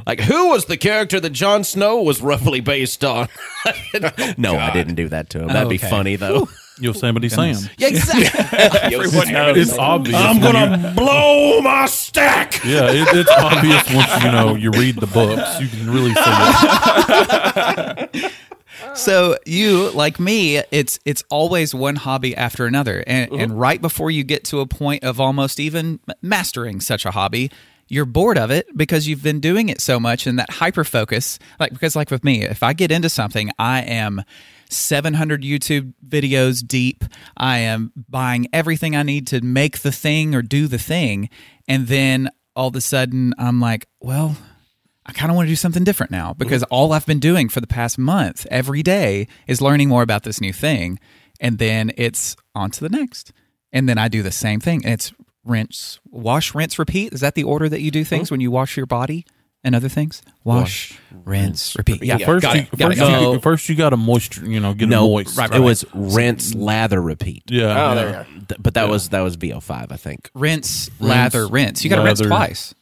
Like, 0.05 0.19
who 0.19 0.49
was 0.49 0.65
the 0.65 0.75
character 0.75 1.19
that 1.19 1.29
Jon 1.29 1.63
Snow 1.63 2.01
was 2.01 2.21
roughly 2.21 2.59
based 2.59 3.05
on? 3.05 3.29
no, 4.37 4.57
I 4.57 4.71
didn't 4.73 4.95
do 4.95 5.07
that 5.09 5.29
to 5.31 5.41
him. 5.41 5.47
That'd 5.47 5.69
be 5.69 5.75
Okay. 5.75 5.89
funny, 5.89 6.15
though. 6.17 6.49
Yosemite 6.79 7.29
Sam. 7.29 7.55
yeah, 7.77 7.87
exactly. 7.89 8.49
Everyone 8.95 9.31
knows. 9.31 9.57
It's 9.57 9.77
obvious. 9.77 10.17
I'm 10.17 10.41
gonna 10.41 10.93
blow 10.95 11.61
my 11.61 11.85
stack. 11.85 12.63
Yeah, 12.65 12.89
it, 12.89 13.07
it's 13.11 13.29
obvious 13.31 13.93
once 13.93 14.23
you 14.23 14.31
know 14.31 14.55
you 14.55 14.71
read 14.71 14.95
the 14.95 15.05
books. 15.07 15.61
You 15.61 15.67
can 15.67 15.91
really 15.91 16.13
see 16.13 16.21
it. 18.15 18.31
So 18.93 19.37
you, 19.45 19.91
like 19.91 20.19
me, 20.19 20.57
it's 20.71 20.99
it's 21.05 21.23
always 21.29 21.73
one 21.73 21.95
hobby 21.95 22.35
after 22.35 22.65
another, 22.65 23.03
and 23.07 23.31
and 23.31 23.51
uh-huh. 23.51 23.59
right 23.59 23.81
before 23.81 24.11
you 24.11 24.23
get 24.23 24.43
to 24.45 24.59
a 24.59 24.65
point 24.65 25.03
of 25.03 25.19
almost 25.19 25.59
even 25.59 25.99
mastering 26.21 26.81
such 26.81 27.05
a 27.05 27.11
hobby, 27.11 27.51
you're 27.91 28.05
bored 28.05 28.37
of 28.37 28.51
it 28.51 28.65
because 28.75 29.05
you've 29.05 29.21
been 29.21 29.41
doing 29.41 29.67
it 29.67 29.81
so 29.81 29.99
much, 29.99 30.25
and 30.25 30.39
that 30.39 30.49
hyper 30.49 30.85
focus, 30.85 31.37
like 31.59 31.73
because 31.73 31.95
like 31.95 32.09
with 32.09 32.23
me, 32.23 32.43
if 32.43 32.63
I 32.63 32.71
get 32.73 32.91
into 32.91 33.09
something, 33.09 33.51
I 33.59 33.81
am. 33.81 34.23
700 34.73 35.41
YouTube 35.41 35.93
videos 36.07 36.65
deep. 36.65 37.03
I 37.35 37.57
am 37.57 37.91
buying 38.07 38.47
everything 38.53 38.95
I 38.95 39.03
need 39.03 39.27
to 39.27 39.41
make 39.41 39.79
the 39.79 39.91
thing 39.91 40.33
or 40.33 40.41
do 40.41 40.65
the 40.65 40.77
thing. 40.77 41.29
And 41.67 41.87
then 41.87 42.29
all 42.55 42.69
of 42.69 42.75
a 42.77 42.79
sudden, 42.79 43.33
I'm 43.37 43.59
like, 43.59 43.89
well, 43.99 44.37
I 45.05 45.11
kind 45.11 45.29
of 45.29 45.35
want 45.35 45.47
to 45.47 45.51
do 45.51 45.57
something 45.57 45.83
different 45.83 46.13
now 46.13 46.33
because 46.33 46.63
all 46.63 46.93
I've 46.93 47.05
been 47.05 47.19
doing 47.19 47.49
for 47.49 47.59
the 47.59 47.67
past 47.67 47.97
month 47.97 48.47
every 48.49 48.81
day 48.81 49.27
is 49.45 49.61
learning 49.61 49.89
more 49.89 50.03
about 50.03 50.23
this 50.23 50.39
new 50.39 50.53
thing. 50.53 50.99
And 51.41 51.57
then 51.57 51.91
it's 51.97 52.37
on 52.55 52.71
to 52.71 52.79
the 52.79 52.89
next. 52.89 53.33
And 53.73 53.89
then 53.89 53.97
I 53.97 54.07
do 54.07 54.23
the 54.23 54.31
same 54.31 54.61
thing. 54.61 54.85
And 54.85 54.93
it's 54.93 55.11
rinse, 55.43 55.99
wash, 56.09 56.53
rinse, 56.55 56.77
repeat. 56.79 57.13
Is 57.13 57.21
that 57.21 57.35
the 57.35 57.43
order 57.43 57.69
that 57.69 57.81
you 57.81 57.91
do 57.91 58.03
things 58.03 58.29
hmm? 58.29 58.33
when 58.33 58.41
you 58.41 58.51
wash 58.51 58.77
your 58.77 58.85
body 58.85 59.25
and 59.63 59.75
other 59.75 59.89
things? 59.89 60.21
Wash, 60.43 60.97
rinse, 61.23 61.75
repeat. 61.77 62.03
Yeah, 62.03 62.17
First, 62.17 62.41
got 62.41 62.55
you, 62.55 62.61
it, 62.61 62.77
got 62.77 62.91
it, 62.91 62.97
first, 62.97 62.99
got 62.99 63.21
it. 63.21 63.33
you, 63.33 63.39
first 63.39 63.69
you 63.69 63.75
got 63.75 63.89
to 63.91 63.97
moisture. 63.97 64.45
You 64.45 64.59
know, 64.59 64.73
get 64.73 64.89
No, 64.89 65.05
it 65.19 65.27
moist. 65.35 65.53
it 65.53 65.59
was 65.59 65.85
rinse, 65.93 66.53
lather, 66.55 67.01
repeat. 67.01 67.43
Yeah. 67.47 67.63
Oh, 67.65 67.67
yeah. 67.67 67.93
there 67.93 68.07
you 68.07 68.13
go. 68.13 68.45
Th- 68.49 68.61
But 68.61 68.73
that 68.75 68.89
was 68.89 69.09
that 69.09 69.21
was 69.21 69.37
VO5, 69.37 69.91
I 69.91 69.97
think. 69.97 70.29
Rinse, 70.33 70.89
lather, 70.99 71.47
rinse. 71.47 71.83
You 71.83 71.89
got 71.89 71.97
to 71.97 72.03
rinse 72.03 72.21
twice. 72.21 72.73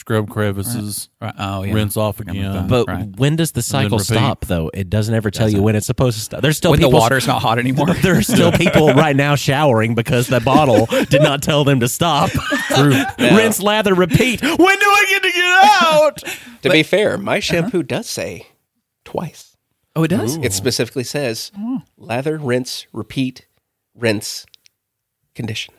Scrub 0.00 0.30
crevices. 0.30 1.10
Right. 1.20 1.34
Oh, 1.38 1.62
yeah. 1.62 1.74
Rinse 1.74 1.98
off 1.98 2.20
again. 2.20 2.66
But 2.68 2.88
Right. 2.88 3.06
when 3.18 3.36
does 3.36 3.52
the 3.52 3.60
cycle 3.60 3.98
stop? 3.98 4.46
Though 4.46 4.70
it 4.72 4.88
doesn't 4.88 5.14
ever 5.14 5.30
tell 5.30 5.46
you 5.46 5.62
when 5.62 5.76
it's 5.76 5.86
supposed 5.86 6.16
to 6.16 6.24
stop. 6.24 6.40
There's 6.40 6.56
still 6.56 6.70
when 6.70 6.80
the 6.80 6.86
people 6.86 7.00
water's 7.00 7.26
not 7.26 7.42
hot 7.42 7.58
anymore. 7.64 7.92
there 7.92 8.16
are 8.16 8.22
still 8.22 8.50
people 8.64 8.94
right 8.94 9.14
now 9.14 9.34
showering 9.34 9.94
because 9.94 10.26
the 10.26 10.40
bottle 10.40 10.86
did 11.10 11.20
not 11.20 11.42
tell 11.42 11.64
them 11.64 11.80
to 11.80 11.88
stop. 11.88 12.30
True. 12.74 12.94
Rinse, 13.18 13.60
lather, 13.60 13.94
repeat. 13.94 14.40
When 14.42 14.56
do 14.56 14.86
I 14.86 15.06
get 15.10 15.22
to 15.22 15.30
get 15.32 15.82
out? 15.82 16.38
To 16.62 16.70
be 16.70 16.82
fair, 16.82 17.18
my 17.18 17.32
uh-huh. 17.32 17.40
shampoo 17.40 17.82
does 17.82 18.08
say 18.08 18.46
twice. 19.04 19.54
oh, 19.94 20.04
it 20.04 20.08
does? 20.08 20.36
It 20.38 20.54
specifically 20.54 21.04
says 21.04 21.52
oh. 21.58 21.82
lather, 21.98 22.38
rinse, 22.38 22.86
repeat, 22.94 23.46
rinse, 23.94 24.46
condition. 25.34 25.74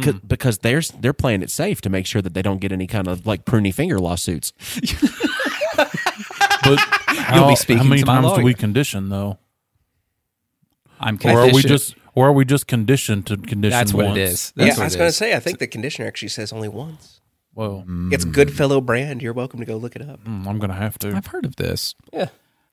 'Cause- 0.00 0.14
Because 0.26 0.58
they're 0.58 0.80
they're 1.00 1.12
playing 1.12 1.42
it 1.42 1.50
safe 1.50 1.80
to 1.82 1.90
make 1.90 2.06
sure 2.06 2.22
that 2.22 2.32
they 2.34 2.40
don't 2.42 2.60
get 2.60 2.72
any 2.72 2.86
kind 2.86 3.08
of 3.08 3.26
like 3.26 3.44
pruny 3.44 3.74
finger 3.74 3.98
lawsuits. 3.98 4.52
But 6.64 6.78
how, 6.78 7.48
be 7.48 7.56
speaking 7.56 7.78
how 7.78 7.88
many 7.88 8.02
to 8.02 8.06
my 8.06 8.20
times 8.20 8.34
do 8.38 8.42
we 8.44 8.54
condition 8.54 9.08
though? 9.08 9.38
I'm 11.00 11.18
Or 11.24 11.40
are 11.40 11.52
we 11.52 11.62
just 11.62 11.96
or 12.14 12.28
are 12.28 12.32
we 12.32 12.44
just 12.44 12.66
conditioned 12.68 13.26
to 13.26 13.36
condition 13.36 13.70
That's 13.70 13.92
what 13.92 14.06
once? 14.06 14.18
it 14.18 14.22
is. 14.22 14.52
yeah, 14.54 14.74
I 14.78 14.84
was 14.84 14.94
going 14.94 15.08
to 15.08 15.12
say, 15.16 15.34
I 15.34 15.40
think 15.40 15.58
the 15.58 15.66
conditioner 15.66 16.06
actually 16.06 16.28
says 16.28 16.52
only 16.52 16.68
once. 16.68 17.20
Well, 17.54 17.84
It's 18.12 18.24
Goodfellow 18.24 18.80
brand. 18.80 19.22
You're 19.22 19.32
welcome 19.32 19.58
to 19.60 19.66
go 19.66 19.76
look 19.76 19.96
it 19.96 20.02
up. 20.02 20.22
mm, 20.24 20.46
I'm 20.46 20.58
gonna 20.58 20.74
have 20.74 20.98
to. 21.00 21.12
I've 21.16 21.26
heard 21.26 21.44
of 21.44 21.56
this. 21.56 21.94
Yeah. 22.12 22.28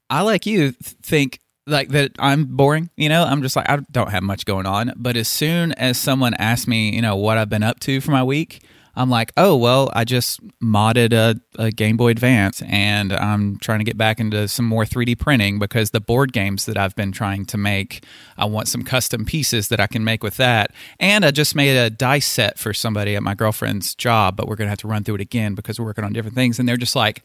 I 0.10 0.22
like 0.22 0.46
you 0.46 0.72
th- 0.74 0.96
think 1.02 1.40
like 1.70 1.90
that 1.90 2.12
I'm 2.20 2.46
boring, 2.46 2.90
you 2.98 3.10
know, 3.10 3.24
I'm 3.24 3.42
just 3.42 3.56
like 3.56 3.70
I 3.70 3.78
don't 3.92 4.12
have 4.12 4.24
much 4.24 4.46
going 4.46 4.66
on, 4.66 4.94
but 4.96 5.16
as 5.16 5.28
soon 5.28 5.72
as 5.74 5.98
someone 5.98 6.34
asks 6.36 6.68
me, 6.68 6.94
you 6.94 7.02
know, 7.02 7.16
what 7.16 7.38
I've 7.38 7.50
been 7.50 7.64
up 7.64 7.80
to 7.82 8.02
for 8.02 8.12
my 8.12 8.24
week, 8.24 8.62
I'm 8.96 9.10
like, 9.10 9.32
"Oh, 9.38 9.56
well, 9.56 9.90
I 9.94 10.04
just 10.04 10.46
modded 10.60 11.14
a, 11.14 11.40
a 11.58 11.72
Game 11.72 11.96
Boy 11.96 12.10
Advance 12.10 12.62
and 12.64 13.14
I'm 13.14 13.58
trying 13.58 13.80
to 13.80 13.86
get 13.86 13.98
back 13.98 14.20
into 14.20 14.48
some 14.50 14.66
more 14.66 14.84
3D 14.84 15.18
printing 15.18 15.58
because 15.58 15.92
the 15.92 16.02
board 16.02 16.34
games 16.34 16.66
that 16.66 16.78
I've 16.78 16.96
been 16.96 17.14
trying 17.14 17.46
to 17.46 17.58
make, 17.58 18.04
I 18.38 18.44
want 18.46 18.68
some 18.68 18.84
custom 18.84 19.24
pieces 19.24 19.70
that 19.70 19.80
I 19.80 19.88
can 19.88 20.04
make 20.04 20.22
with 20.22 20.36
that. 20.38 20.72
And 21.00 21.24
I 21.24 21.32
just 21.32 21.56
made 21.56 21.78
a 21.78 21.90
dice 21.90 22.28
set 22.28 22.60
for 22.60 22.74
somebody 22.74 23.16
at 23.16 23.24
my 23.24 23.36
girlfriend's 23.36 23.96
job, 23.96 24.36
but 24.36 24.48
we're 24.50 24.58
going 24.58 24.66
to 24.66 24.72
have 24.72 24.80
to 24.80 24.88
run 24.88 25.06
through 25.06 25.16
it 25.16 25.22
again 25.22 25.56
because 25.56 25.80
we're 25.80 25.86
working 25.86 26.04
on 26.04 26.12
different 26.12 26.36
things. 26.36 26.60
And 26.60 26.68
they're 26.68 26.76
just 26.76 26.96
like, 26.96 27.24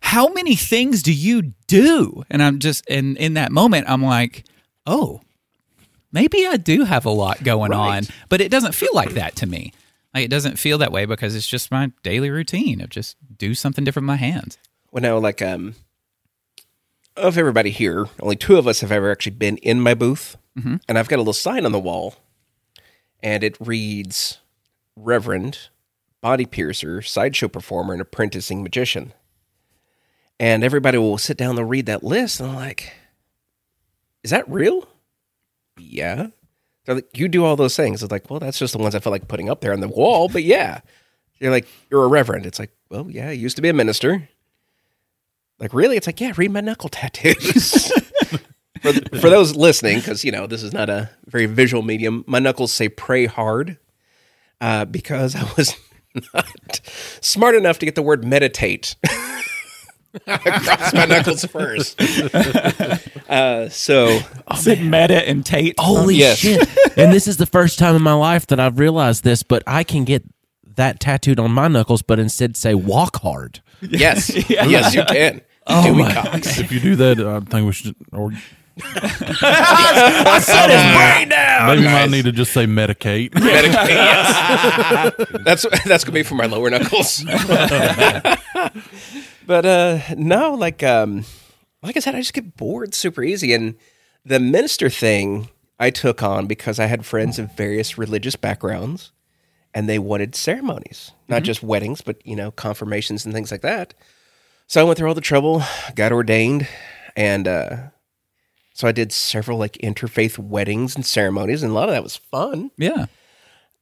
how 0.00 0.28
many 0.28 0.56
things 0.56 1.02
do 1.02 1.12
you 1.12 1.54
do? 1.66 2.24
And 2.30 2.42
I'm 2.42 2.58
just, 2.58 2.84
and 2.90 3.16
in 3.18 3.34
that 3.34 3.52
moment, 3.52 3.88
I'm 3.88 4.02
like, 4.02 4.44
oh, 4.86 5.20
maybe 6.12 6.46
I 6.46 6.56
do 6.56 6.84
have 6.84 7.04
a 7.04 7.10
lot 7.10 7.44
going 7.44 7.72
on, 7.72 8.04
but 8.28 8.40
it 8.40 8.50
doesn't 8.50 8.74
feel 8.74 8.94
like 8.94 9.10
that 9.10 9.36
to 9.36 9.46
me. 9.46 9.72
Like 10.14 10.24
it 10.24 10.30
doesn't 10.30 10.58
feel 10.58 10.78
that 10.78 10.90
way 10.90 11.04
because 11.04 11.36
it's 11.36 11.46
just 11.46 11.70
my 11.70 11.92
daily 12.02 12.30
routine 12.30 12.80
of 12.80 12.90
just 12.90 13.16
do 13.36 13.54
something 13.54 13.84
different 13.84 14.04
with 14.04 14.12
my 14.12 14.16
hands. 14.16 14.58
Well, 14.90 15.02
now, 15.02 15.18
like, 15.18 15.40
um, 15.40 15.76
of 17.16 17.38
everybody 17.38 17.70
here, 17.70 18.08
only 18.20 18.34
two 18.36 18.56
of 18.56 18.66
us 18.66 18.80
have 18.80 18.90
ever 18.90 19.10
actually 19.12 19.36
been 19.36 19.56
in 19.58 19.80
my 19.80 19.94
booth, 19.94 20.36
and 20.88 20.98
I've 20.98 21.08
got 21.08 21.16
a 21.16 21.18
little 21.18 21.32
sign 21.32 21.64
on 21.64 21.70
the 21.72 21.78
wall, 21.78 22.16
and 23.22 23.44
it 23.44 23.56
reads 23.60 24.38
Reverend, 24.96 25.68
Body 26.20 26.44
Piercer, 26.44 27.02
Sideshow 27.02 27.46
Performer, 27.48 27.92
and 27.92 28.02
Apprenticing 28.02 28.62
Magician. 28.64 29.12
And 30.40 30.64
everybody 30.64 30.96
will 30.96 31.18
sit 31.18 31.36
down, 31.36 31.54
they'll 31.54 31.66
read 31.66 31.84
that 31.86 32.02
list, 32.02 32.40
and 32.40 32.48
I'm 32.48 32.56
like, 32.56 32.94
is 34.24 34.30
that 34.30 34.48
real? 34.50 34.88
Yeah. 35.78 36.28
They're 36.84 36.94
like, 36.94 37.16
you 37.16 37.28
do 37.28 37.44
all 37.44 37.56
those 37.56 37.76
things. 37.76 38.02
It's 38.02 38.10
like, 38.10 38.30
well, 38.30 38.40
that's 38.40 38.58
just 38.58 38.72
the 38.72 38.78
ones 38.78 38.94
I 38.94 39.00
feel 39.00 39.12
like 39.12 39.28
putting 39.28 39.50
up 39.50 39.60
there 39.60 39.74
on 39.74 39.80
the 39.80 39.88
wall, 39.88 40.30
but 40.30 40.42
yeah. 40.42 40.80
You're 41.40 41.50
like, 41.50 41.68
you're 41.90 42.04
a 42.04 42.08
reverend. 42.08 42.46
It's 42.46 42.58
like, 42.58 42.70
well, 42.90 43.10
yeah, 43.10 43.28
I 43.28 43.32
used 43.32 43.56
to 43.56 43.62
be 43.62 43.68
a 43.68 43.74
minister. 43.74 44.30
Like, 45.58 45.74
really? 45.74 45.98
It's 45.98 46.06
like, 46.06 46.22
yeah, 46.22 46.32
read 46.34 46.52
my 46.52 46.62
knuckle 46.62 46.88
tattoos. 46.88 47.92
for, 48.80 48.92
for 48.92 49.28
those 49.28 49.54
listening, 49.56 49.98
because, 49.98 50.24
you 50.24 50.32
know, 50.32 50.46
this 50.46 50.62
is 50.62 50.72
not 50.72 50.88
a 50.88 51.10
very 51.26 51.44
visual 51.44 51.82
medium, 51.82 52.24
my 52.26 52.38
knuckles 52.38 52.72
say 52.72 52.88
pray 52.88 53.26
hard 53.26 53.76
uh, 54.62 54.86
because 54.86 55.36
I 55.36 55.42
was 55.58 55.76
not 56.34 56.80
smart 57.20 57.54
enough 57.54 57.78
to 57.80 57.84
get 57.84 57.94
the 57.94 58.02
word 58.02 58.24
meditate 58.24 58.96
across 60.26 60.92
my 60.94 61.04
knuckles 61.06 61.44
first. 61.46 62.00
Uh, 63.30 63.68
so, 63.68 64.18
Sit 64.56 64.80
meta 64.82 65.24
and 65.28 65.46
Tate. 65.46 65.76
Holy 65.78 66.16
Yes. 66.16 66.38
shit! 66.38 66.68
and 66.98 67.12
this 67.12 67.28
is 67.28 67.36
the 67.36 67.46
first 67.46 67.78
time 67.78 67.94
in 67.94 68.02
my 68.02 68.12
life 68.12 68.44
that 68.48 68.58
I've 68.58 68.80
realized 68.80 69.22
this, 69.22 69.44
but 69.44 69.62
I 69.68 69.84
can 69.84 70.02
get 70.02 70.24
that 70.74 70.98
tattooed 70.98 71.38
on 71.38 71.52
my 71.52 71.68
knuckles, 71.68 72.02
but 72.02 72.18
instead 72.18 72.56
say 72.56 72.74
"walk 72.74 73.18
hard." 73.22 73.60
yes, 73.82 74.30
yes, 74.50 74.94
you 74.96 75.04
can. 75.04 75.42
Oh 75.68 75.84
Dewey 75.84 76.02
my 76.02 76.12
Cox. 76.12 76.58
if 76.58 76.72
you 76.72 76.80
do 76.80 76.96
that, 76.96 77.20
I 77.20 77.38
think 77.38 77.66
we 77.66 77.72
should. 77.72 77.94
Or 78.10 78.32
I 78.82 80.40
said 80.42 80.70
his 80.70 80.96
brain 80.96 81.28
down. 81.28 81.68
maybe 81.68 81.82
we 81.82 81.92
might 81.92 82.10
need 82.10 82.24
to 82.24 82.32
just 82.32 82.52
say 82.52 82.66
medicate. 82.66 83.30
Medicate, 83.30 83.88
yes. 83.90 85.14
That's 85.44 85.66
that's 85.84 86.02
gonna 86.02 86.14
be 86.14 86.24
for 86.24 86.34
my 86.34 86.46
lower 86.46 86.68
knuckles. 86.68 87.24
But 89.46 89.64
uh 89.66 89.98
no, 90.16 90.54
like 90.54 90.82
um 90.82 91.24
like 91.82 91.96
I 91.96 92.00
said, 92.00 92.14
I 92.14 92.20
just 92.20 92.34
get 92.34 92.56
bored 92.56 92.94
super 92.94 93.22
easy. 93.22 93.52
And 93.54 93.74
the 94.24 94.38
minister 94.40 94.90
thing 94.90 95.48
I 95.78 95.90
took 95.90 96.22
on 96.22 96.46
because 96.46 96.78
I 96.78 96.86
had 96.86 97.06
friends 97.06 97.38
of 97.38 97.56
various 97.56 97.96
religious 97.96 98.36
backgrounds 98.36 99.12
and 99.72 99.88
they 99.88 99.98
wanted 99.98 100.34
ceremonies. 100.34 101.12
Not 101.28 101.42
just 101.42 101.62
weddings, 101.62 102.00
but 102.02 102.24
you 102.26 102.36
know, 102.36 102.50
confirmations 102.50 103.24
and 103.24 103.32
things 103.34 103.50
like 103.50 103.62
that. 103.62 103.94
So 104.66 104.80
I 104.80 104.84
went 104.84 104.98
through 104.98 105.08
all 105.08 105.14
the 105.14 105.20
trouble, 105.20 105.62
got 105.94 106.12
ordained, 106.12 106.68
and 107.16 107.48
uh 107.48 107.76
so 108.74 108.86
I 108.88 108.92
did 108.92 109.12
several 109.12 109.58
like 109.58 109.74
interfaith 109.82 110.38
weddings 110.38 110.94
and 110.96 111.04
ceremonies, 111.04 111.62
and 111.62 111.70
a 111.70 111.74
lot 111.74 111.88
of 111.88 111.94
that 111.94 112.02
was 112.02 112.16
fun 112.16 112.70
Yeah. 112.78 113.06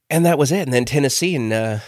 and 0.09 0.25
that 0.25 0.37
was 0.37 0.51
it. 0.51 0.61
And 0.61 0.73
then 0.73 0.83
Tennessee 0.85 1.35
and 1.35 1.53
uh, 1.53 1.79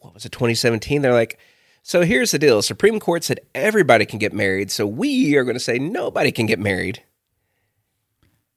what 0.00 0.14
was 0.14 0.24
it, 0.24 0.32
2017? 0.32 1.02
They're 1.02 1.12
like, 1.12 1.38
So 1.82 2.02
here's 2.02 2.30
the 2.30 2.38
deal: 2.38 2.62
Supreme 2.62 3.00
Court 3.00 3.24
said 3.24 3.40
everybody 3.54 4.04
can 4.06 4.18
get 4.18 4.32
married, 4.32 4.70
so 4.70 4.86
we 4.86 5.34
are 5.36 5.44
going 5.44 5.54
to 5.56 5.60
say 5.60 5.78
nobody 5.78 6.30
can 6.30 6.46
get 6.46 6.58
married, 6.58 7.02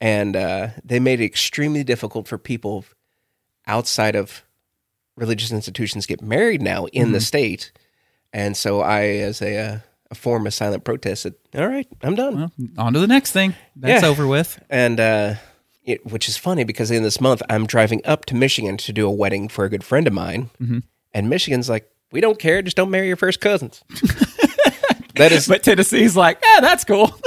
and 0.01 0.36
uh, 0.36 0.70
they 0.84 1.00
made 1.00 1.22
it 1.22 1.25
extremely 1.25 1.84
difficult 1.84 2.27
for 2.27 2.38
people 2.38 2.86
outside 3.65 4.15
of 4.15 4.44
religious 5.15 5.51
institutions 5.51 6.06
get 6.06 6.22
married 6.22 6.62
now 6.62 6.86
in 6.88 7.12
the 7.12 7.22
state. 7.22 7.72
And 8.34 8.58
so 8.58 8.82
I, 8.82 9.03
as 9.03 9.42
a, 9.44 9.58
uh, 9.58 9.77
a 10.10 10.15
form 10.15 10.48
of 10.48 10.53
silent 10.53 10.84
protest, 10.84 11.24
said, 11.24 11.36
"All 11.56 11.68
right, 11.68 11.88
I'm 12.01 12.15
done." 12.15 12.36
Well, 12.36 12.51
on 12.77 12.94
to 12.94 13.00
the 13.00 13.08
next 13.08 13.32
thing. 13.32 13.56
That's 13.75 14.03
Yeah. 14.03 14.10
over 14.10 14.27
with. 14.27 14.62
and 14.70 15.00
uh, 15.00 15.36
it, 15.86 16.06
which 16.06 16.27
is 16.27 16.38
funny 16.38 16.63
because 16.63 16.92
in 16.92 17.03
this 17.03 17.20
month 17.22 17.42
I'm 17.50 17.65
driving 17.68 18.01
up 18.06 18.25
to 18.25 18.36
Michigan 18.36 18.77
to 18.77 18.94
do 18.94 19.08
a 19.08 19.12
wedding 19.12 19.48
for 19.50 19.65
a 19.65 19.70
good 19.70 19.84
friend 19.84 20.08
of 20.08 20.13
mine, 20.13 20.50
and 21.13 21.30
Michigan's 21.30 21.70
like, 21.70 21.89
"We 22.13 22.22
don't 22.22 22.39
care, 22.39 22.62
just 22.62 22.77
don't 22.77 22.89
marry 22.89 23.08
your 23.08 23.17
first 23.17 23.41
cousins." 23.41 23.84
that 25.15 25.32
is, 25.32 25.48
But 25.48 25.63
Tennessee's 25.63 26.15
like, 26.15 26.39
yeah, 26.43 26.62
that's 26.62 26.84
cool. 26.86 27.13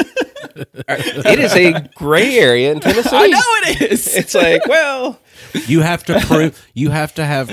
it 0.57 1.39
is 1.39 1.55
a 1.55 1.89
gray 1.95 2.39
area 2.39 2.73
in 2.73 2.81
Tennessee. 2.81 3.11
I 3.13 3.27
know 3.29 3.41
it 3.41 3.93
is. 3.93 4.15
It's 4.15 4.35
like, 4.35 4.67
well, 4.67 5.21
You 5.67 5.81
have 5.81 6.05
to 6.05 6.21
prove. 6.21 6.67
You 6.75 6.91
have 6.91 7.15
to 7.15 7.25
have 7.25 7.51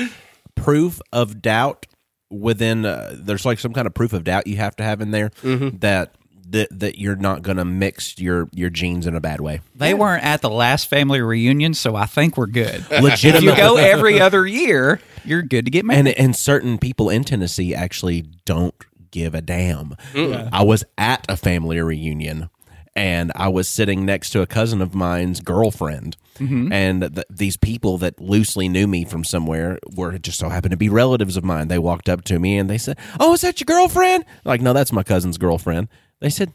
proof 0.55 1.01
of 1.11 1.41
doubt 1.41 1.85
within. 2.29 2.85
Uh, 2.85 3.15
there's 3.19 3.45
like 3.45 3.59
some 3.59 3.73
kind 3.73 3.87
of 3.87 3.93
proof 3.93 4.13
of 4.13 4.23
doubt 4.23 4.47
you 4.47 4.57
have 4.57 4.75
to 4.77 4.83
have 4.83 5.01
in 5.01 5.11
there 5.11 5.31
that 5.43 6.15
that 6.53 6.69
that 6.79 6.97
you're 6.97 7.15
not 7.15 7.41
going 7.41 7.57
to 7.57 7.65
mix 7.65 8.17
your 8.17 8.47
your 8.53 8.69
genes 8.69 9.05
in 9.05 9.15
a 9.15 9.19
bad 9.19 9.41
way. 9.41 9.59
They 9.75 9.93
weren't 9.93 10.23
at 10.23 10.41
the 10.41 10.49
last 10.49 10.87
family 10.87 11.21
reunion, 11.21 11.73
so 11.73 11.95
I 11.95 12.05
think 12.05 12.37
we're 12.37 12.47
good. 12.47 12.85
if 12.91 13.23
you 13.23 13.55
go 13.55 13.77
every 13.77 14.21
other 14.21 14.47
year, 14.47 15.01
you're 15.25 15.41
good 15.41 15.65
to 15.65 15.71
get 15.71 15.83
married. 15.85 16.07
and 16.07 16.17
and 16.17 16.35
certain 16.35 16.77
people 16.77 17.09
in 17.09 17.23
Tennessee 17.23 17.75
actually 17.75 18.21
don't 18.45 18.75
give 19.11 19.35
a 19.35 19.41
damn. 19.41 19.95
I 20.15 20.63
was 20.63 20.83
at 20.97 21.25
a 21.29 21.37
family 21.37 21.79
reunion 21.81 22.49
and 22.95 23.31
I 23.35 23.47
was 23.49 23.67
sitting 23.67 24.05
next 24.05 24.29
to 24.31 24.41
a 24.41 24.47
cousin 24.47 24.81
of 24.81 24.93
mine's 24.93 25.39
girlfriend. 25.39 26.15
Mm-hmm. 26.39 26.71
And 26.71 27.15
th- 27.15 27.27
these 27.29 27.57
people 27.57 27.97
that 27.99 28.19
loosely 28.19 28.67
knew 28.67 28.87
me 28.87 29.05
from 29.05 29.23
somewhere 29.23 29.79
were 29.95 30.17
just 30.17 30.39
so 30.39 30.49
happened 30.49 30.71
to 30.71 30.77
be 30.77 30.89
relatives 30.89 31.37
of 31.37 31.43
mine. 31.43 31.67
They 31.67 31.79
walked 31.79 32.09
up 32.09 32.23
to 32.25 32.39
me 32.39 32.57
and 32.57 32.69
they 32.69 32.79
said, 32.79 32.97
"Oh, 33.19 33.33
is 33.33 33.41
that 33.41 33.59
your 33.59 33.65
girlfriend?" 33.65 34.25
Like, 34.43 34.61
no, 34.61 34.73
that's 34.73 34.91
my 34.91 35.03
cousin's 35.03 35.37
girlfriend. 35.37 35.89
They 36.23 36.29
said, 36.29 36.53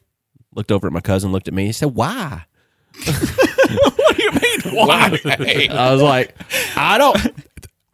looked 0.55 0.73
over 0.73 0.87
at 0.87 0.95
my 0.95 1.03
cousin, 1.03 1.31
looked 1.31 1.47
at 1.47 1.53
me, 1.53 1.67
he 1.67 1.73
said, 1.73 1.95
"Why?" 1.95 2.47
what 3.05 4.17
do 4.17 4.23
you 4.23 4.31
mean? 4.33 4.61
Why? 4.75 5.21
I 5.71 5.93
was 5.93 6.01
like, 6.01 6.35
"I 6.75 6.97
don't." 6.97 7.47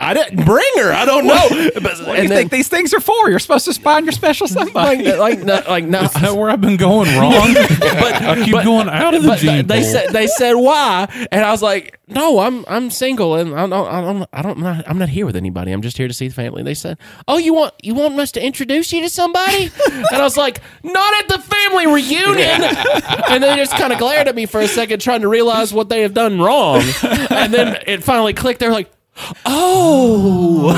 I 0.04 0.14
didn't 0.14 0.44
bring 0.44 0.72
her. 0.76 0.92
I 0.92 1.04
don't 1.04 1.26
know. 1.26 1.70
But, 1.80 1.98
What 2.06 2.16
do 2.16 2.22
you 2.22 2.28
think 2.28 2.50
these 2.50 2.68
things 2.68 2.92
are 2.94 3.00
for? 3.00 3.30
You're 3.30 3.38
supposed 3.38 3.64
to 3.64 3.72
spy 3.74 3.96
on 3.96 4.04
your 4.04 4.12
special 4.12 4.46
somebody. 4.46 5.04
like, 5.04 5.18
like, 5.18 5.38
no, 5.40 5.62
like, 5.66 5.84
no. 5.84 6.02
Is 6.02 6.12
that 6.12 6.36
where 6.36 6.50
I've 6.50 6.60
been 6.60 6.76
going 6.76 7.08
wrong? 7.18 7.54
but, 7.80 8.22
I 8.22 8.42
keep 8.44 8.52
going 8.52 8.88
out 8.88 9.14
of 9.14 9.22
the 9.22 9.28
but 9.28 9.38
gene 9.38 9.66
they 9.66 9.80
pool. 9.80 9.90
said 9.90 10.10
they 10.10 10.26
said 10.26 10.54
why, 10.54 11.08
and 11.32 11.44
I 11.44 11.50
was 11.50 11.62
like, 11.62 11.98
no, 12.06 12.40
I'm 12.40 12.64
I'm 12.68 12.90
single, 12.90 13.34
and 13.36 13.54
I 13.54 13.66
don't 13.66 13.72
I 13.72 14.00
don't 14.00 14.28
I 14.32 14.42
don't 14.42 14.56
I'm 14.58 14.62
not, 14.62 14.88
I'm 14.88 14.98
not 14.98 15.08
here 15.08 15.26
with 15.26 15.36
anybody. 15.36 15.72
I'm 15.72 15.82
just 15.82 15.96
here 15.96 16.06
to 16.08 16.14
see 16.14 16.28
the 16.28 16.34
family. 16.34 16.62
They 16.62 16.74
said, 16.74 16.98
oh, 17.26 17.38
you 17.38 17.54
want 17.54 17.74
you 17.82 17.94
want 17.94 18.18
us 18.20 18.30
to 18.32 18.44
introduce 18.44 18.92
you 18.92 19.00
to 19.00 19.08
somebody? 19.08 19.70
and 19.92 20.06
I 20.12 20.22
was 20.22 20.36
like, 20.36 20.60
not 20.82 21.14
at 21.22 21.28
the 21.28 21.38
family 21.38 21.86
reunion. 21.86 22.62
and 23.28 23.42
they 23.42 23.56
just 23.56 23.72
kind 23.72 23.92
of 23.92 23.98
glared 23.98 24.28
at 24.28 24.34
me 24.34 24.46
for 24.46 24.60
a 24.60 24.68
second, 24.68 25.00
trying 25.00 25.22
to 25.22 25.28
realize 25.28 25.72
what 25.72 25.88
they 25.88 26.02
have 26.02 26.14
done 26.14 26.38
wrong, 26.40 26.82
and 27.30 27.52
then 27.52 27.78
it 27.86 28.04
finally 28.04 28.34
clicked. 28.34 28.60
They're 28.60 28.70
like. 28.70 28.90
Oh, 29.46 30.72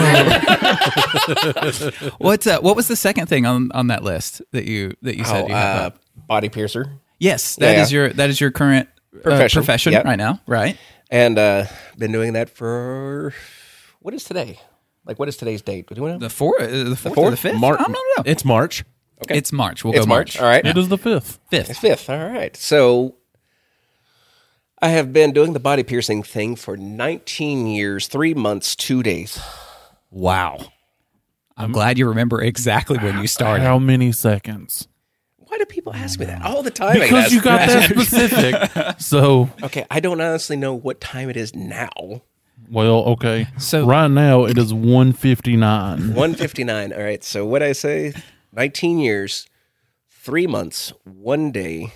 What's 2.18 2.46
uh, 2.46 2.60
what 2.60 2.76
was 2.76 2.88
the 2.88 2.96
second 2.96 3.26
thing 3.28 3.46
on, 3.46 3.70
on 3.72 3.86
that 3.88 4.02
list 4.02 4.42
that 4.52 4.64
you 4.66 4.92
that 5.02 5.16
you 5.16 5.24
said 5.24 5.44
oh, 5.44 5.48
you 5.48 5.54
have? 5.54 5.92
uh, 5.92 5.96
body 6.28 6.48
piercer. 6.48 6.98
yes, 7.18 7.56
that 7.56 7.78
is 7.78 7.92
yeah. 7.92 7.98
your 7.98 8.08
that 8.10 8.30
is 8.30 8.40
your 8.40 8.50
current 8.50 8.88
uh, 9.14 9.20
Profession. 9.20 9.60
profession 9.60 9.92
Yep. 9.92 10.04
right 10.04 10.16
now, 10.18 10.40
right? 10.46 10.76
and 11.10 11.38
uh, 11.38 11.66
been 11.98 12.12
doing 12.12 12.32
that 12.34 12.50
for 12.50 13.32
what 14.00 14.12
is 14.14 14.24
today? 14.24 14.58
Like, 15.04 15.18
what 15.18 15.28
is 15.28 15.36
today's 15.36 15.62
date? 15.62 15.86
Do 15.88 15.94
you 16.00 16.08
know? 16.08 16.18
The 16.18 16.28
four, 16.30 16.60
uh, 16.60 16.66
the 16.66 16.96
fourth, 16.96 17.16
or 17.16 17.30
the 17.30 17.36
fifth? 17.36 17.58
Mar- 17.58 17.78
I 17.78 17.82
don't 17.84 17.92
know. 17.92 18.22
It's 18.26 18.44
March. 18.44 18.84
Okay. 19.24 19.38
It's 19.38 19.52
March. 19.52 19.84
We'll 19.84 19.94
it's 19.94 20.04
go 20.04 20.08
March. 20.08 20.34
March. 20.36 20.42
All 20.42 20.48
right, 20.48 20.66
it 20.66 20.76
is 20.76 20.88
the 20.88 20.98
fifth. 20.98 21.38
Fifth. 21.48 21.70
it's 21.70 21.78
Fifth. 21.78 22.00
fifth. 22.00 22.10
All 22.10 22.28
right. 22.28 22.54
So 22.56 23.14
I 24.82 24.88
have 24.90 25.12
been 25.12 25.32
doing 25.32 25.52
the 25.54 25.60
body 25.60 25.82
piercing 25.82 26.22
thing 26.22 26.54
for 26.56 26.76
19 26.76 27.66
years, 27.66 28.08
three 28.08 28.34
months, 28.34 28.76
two 28.76 29.02
days. 29.02 29.40
Wow. 30.10 30.58
I'm 31.56 31.72
glad 31.72 31.96
you 31.98 32.06
remember 32.08 32.42
exactly 32.42 32.98
when 32.98 33.18
you 33.18 33.26
started. 33.26 33.62
How 33.64 33.78
many 33.78 34.12
seconds? 34.12 34.86
Why 35.38 35.56
do 35.56 35.64
people 35.64 35.94
ask 35.94 36.18
me 36.20 36.26
that 36.26 36.42
all 36.42 36.62
the 36.62 36.70
time? 36.70 37.00
Because 37.00 37.32
you 37.32 37.40
got 37.40 37.66
that. 37.68 37.88
that 37.88 37.98
specific. 37.98 39.00
So, 39.00 39.48
Okay, 39.62 39.86
I 39.90 40.00
don't 40.00 40.20
honestly 40.20 40.56
know 40.56 40.74
what 40.74 41.00
time 41.00 41.30
it 41.30 41.36
is 41.38 41.54
now. 41.54 41.88
well, 42.70 43.04
okay. 43.12 43.46
So- 43.58 43.86
right 43.86 44.10
now 44.10 44.44
it 44.44 44.58
is 44.58 44.74
one 44.74 45.12
fifty 45.12 45.56
nine. 45.56 46.08
159. 46.14 46.92
All 46.92 47.00
right. 47.02 47.24
So 47.24 47.46
what 47.46 47.62
I 47.62 47.72
say? 47.72 48.12
19 48.52 48.98
years, 48.98 49.46
three 50.10 50.46
months, 50.46 50.92
one 51.04 51.50
day, 51.52 51.92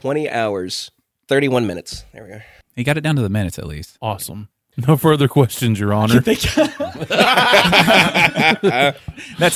20 0.00 0.30
hours, 0.30 0.90
31 1.32 1.66
minutes. 1.66 2.04
There 2.12 2.24
we 2.24 2.28
go. 2.28 2.40
He 2.76 2.84
got 2.84 2.98
it 2.98 3.00
down 3.00 3.16
to 3.16 3.22
the 3.22 3.30
minutes 3.30 3.58
at 3.58 3.66
least. 3.66 3.96
Awesome. 4.02 4.50
No 4.86 4.98
further 4.98 5.28
questions, 5.28 5.80
Your 5.80 5.94
Honor. 5.94 6.20
That's 6.20 6.44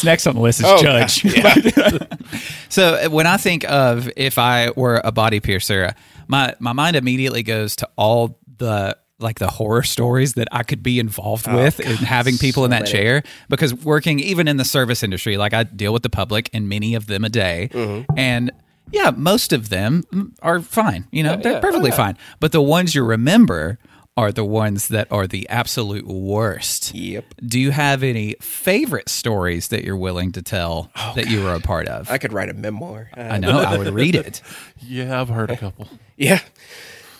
next 0.02 0.26
on 0.26 0.36
the 0.36 0.40
list 0.40 0.60
is 0.60 0.66
Oh, 0.66 0.80
judge. 0.80 1.20
so 2.70 3.10
when 3.10 3.26
I 3.26 3.36
think 3.36 3.70
of 3.70 4.10
if 4.16 4.38
I 4.38 4.70
were 4.70 5.02
a 5.04 5.12
body 5.12 5.38
piercer, 5.40 5.94
my 6.28 6.54
my 6.60 6.72
mind 6.72 6.96
immediately 6.96 7.42
goes 7.42 7.76
to 7.76 7.90
all 7.96 8.38
the 8.56 8.96
like 9.18 9.38
the 9.38 9.48
horror 9.48 9.82
stories 9.82 10.32
that 10.34 10.48
I 10.52 10.62
could 10.62 10.82
be 10.82 10.98
involved 10.98 11.46
oh, 11.46 11.56
with 11.56 11.78
in 11.78 11.96
having 11.96 12.38
people 12.38 12.64
in 12.64 12.70
that 12.70 12.84
many. 12.84 12.92
chair 12.92 13.22
because 13.50 13.74
working 13.74 14.18
even 14.20 14.48
in 14.48 14.56
the 14.56 14.64
service 14.64 15.02
industry 15.02 15.36
like 15.36 15.52
I 15.52 15.64
deal 15.64 15.92
with 15.92 16.02
the 16.02 16.10
public 16.10 16.48
and 16.54 16.70
many 16.70 16.94
of 16.94 17.06
them 17.06 17.24
a 17.24 17.28
day 17.28 17.68
mm-hmm. 17.70 18.10
and 18.18 18.50
yeah 18.92 19.10
most 19.10 19.52
of 19.52 19.68
them 19.68 20.34
are 20.42 20.60
fine 20.60 21.06
you 21.10 21.22
know 21.22 21.36
they're 21.36 21.52
yeah. 21.52 21.60
perfectly 21.60 21.90
fine 21.90 22.16
but 22.40 22.52
the 22.52 22.62
ones 22.62 22.94
you 22.94 23.04
remember 23.04 23.78
are 24.18 24.32
the 24.32 24.44
ones 24.44 24.88
that 24.88 25.10
are 25.12 25.26
the 25.26 25.46
absolute 25.50 26.06
worst 26.06 26.94
Yep. 26.94 27.34
do 27.46 27.60
you 27.60 27.70
have 27.70 28.02
any 28.02 28.34
favorite 28.40 29.08
stories 29.10 29.68
that 29.68 29.84
you're 29.84 29.96
willing 29.96 30.32
to 30.32 30.42
tell 30.42 30.90
that 31.14 31.28
you 31.28 31.42
were 31.42 31.52
a 31.52 31.60
part 31.60 31.86
of? 31.86 32.10
I 32.10 32.16
could 32.16 32.32
write 32.32 32.48
a 32.48 32.54
memoir. 32.54 33.10
Uh, 33.14 33.20
I 33.20 33.38
know. 33.38 33.58
I 33.58 33.76
would 33.76 33.92
read 33.92 34.14
it. 34.14 34.40
yeah, 34.80 35.20
I've 35.20 35.28
heard 35.28 35.50
a 35.50 35.56
couple. 35.58 35.86
Yeah. 36.16 36.40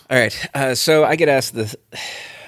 All 0.08 0.18
right. 0.18 0.48
Uh, 0.54 0.74
so 0.74 1.04
I 1.04 1.16
get 1.16 1.28
asked 1.28 1.54
this 1.54 1.76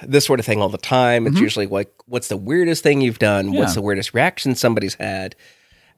this 0.01 0.25
sort 0.25 0.39
of 0.39 0.45
thing 0.47 0.61
all 0.61 0.69
the 0.69 0.77
time. 0.79 1.27
It's 1.27 1.39
usually 1.39 1.67
like, 1.67 1.93
what's 2.07 2.29
the 2.29 2.37
weirdest 2.37 2.81
thing 2.81 3.01
you've 3.01 3.19
done? 3.19 3.51
What's 3.53 3.75
the 3.75 3.81
weirdest 3.81 4.13
reaction 4.13 4.55
somebody's 4.55 4.95
had? 4.95 5.35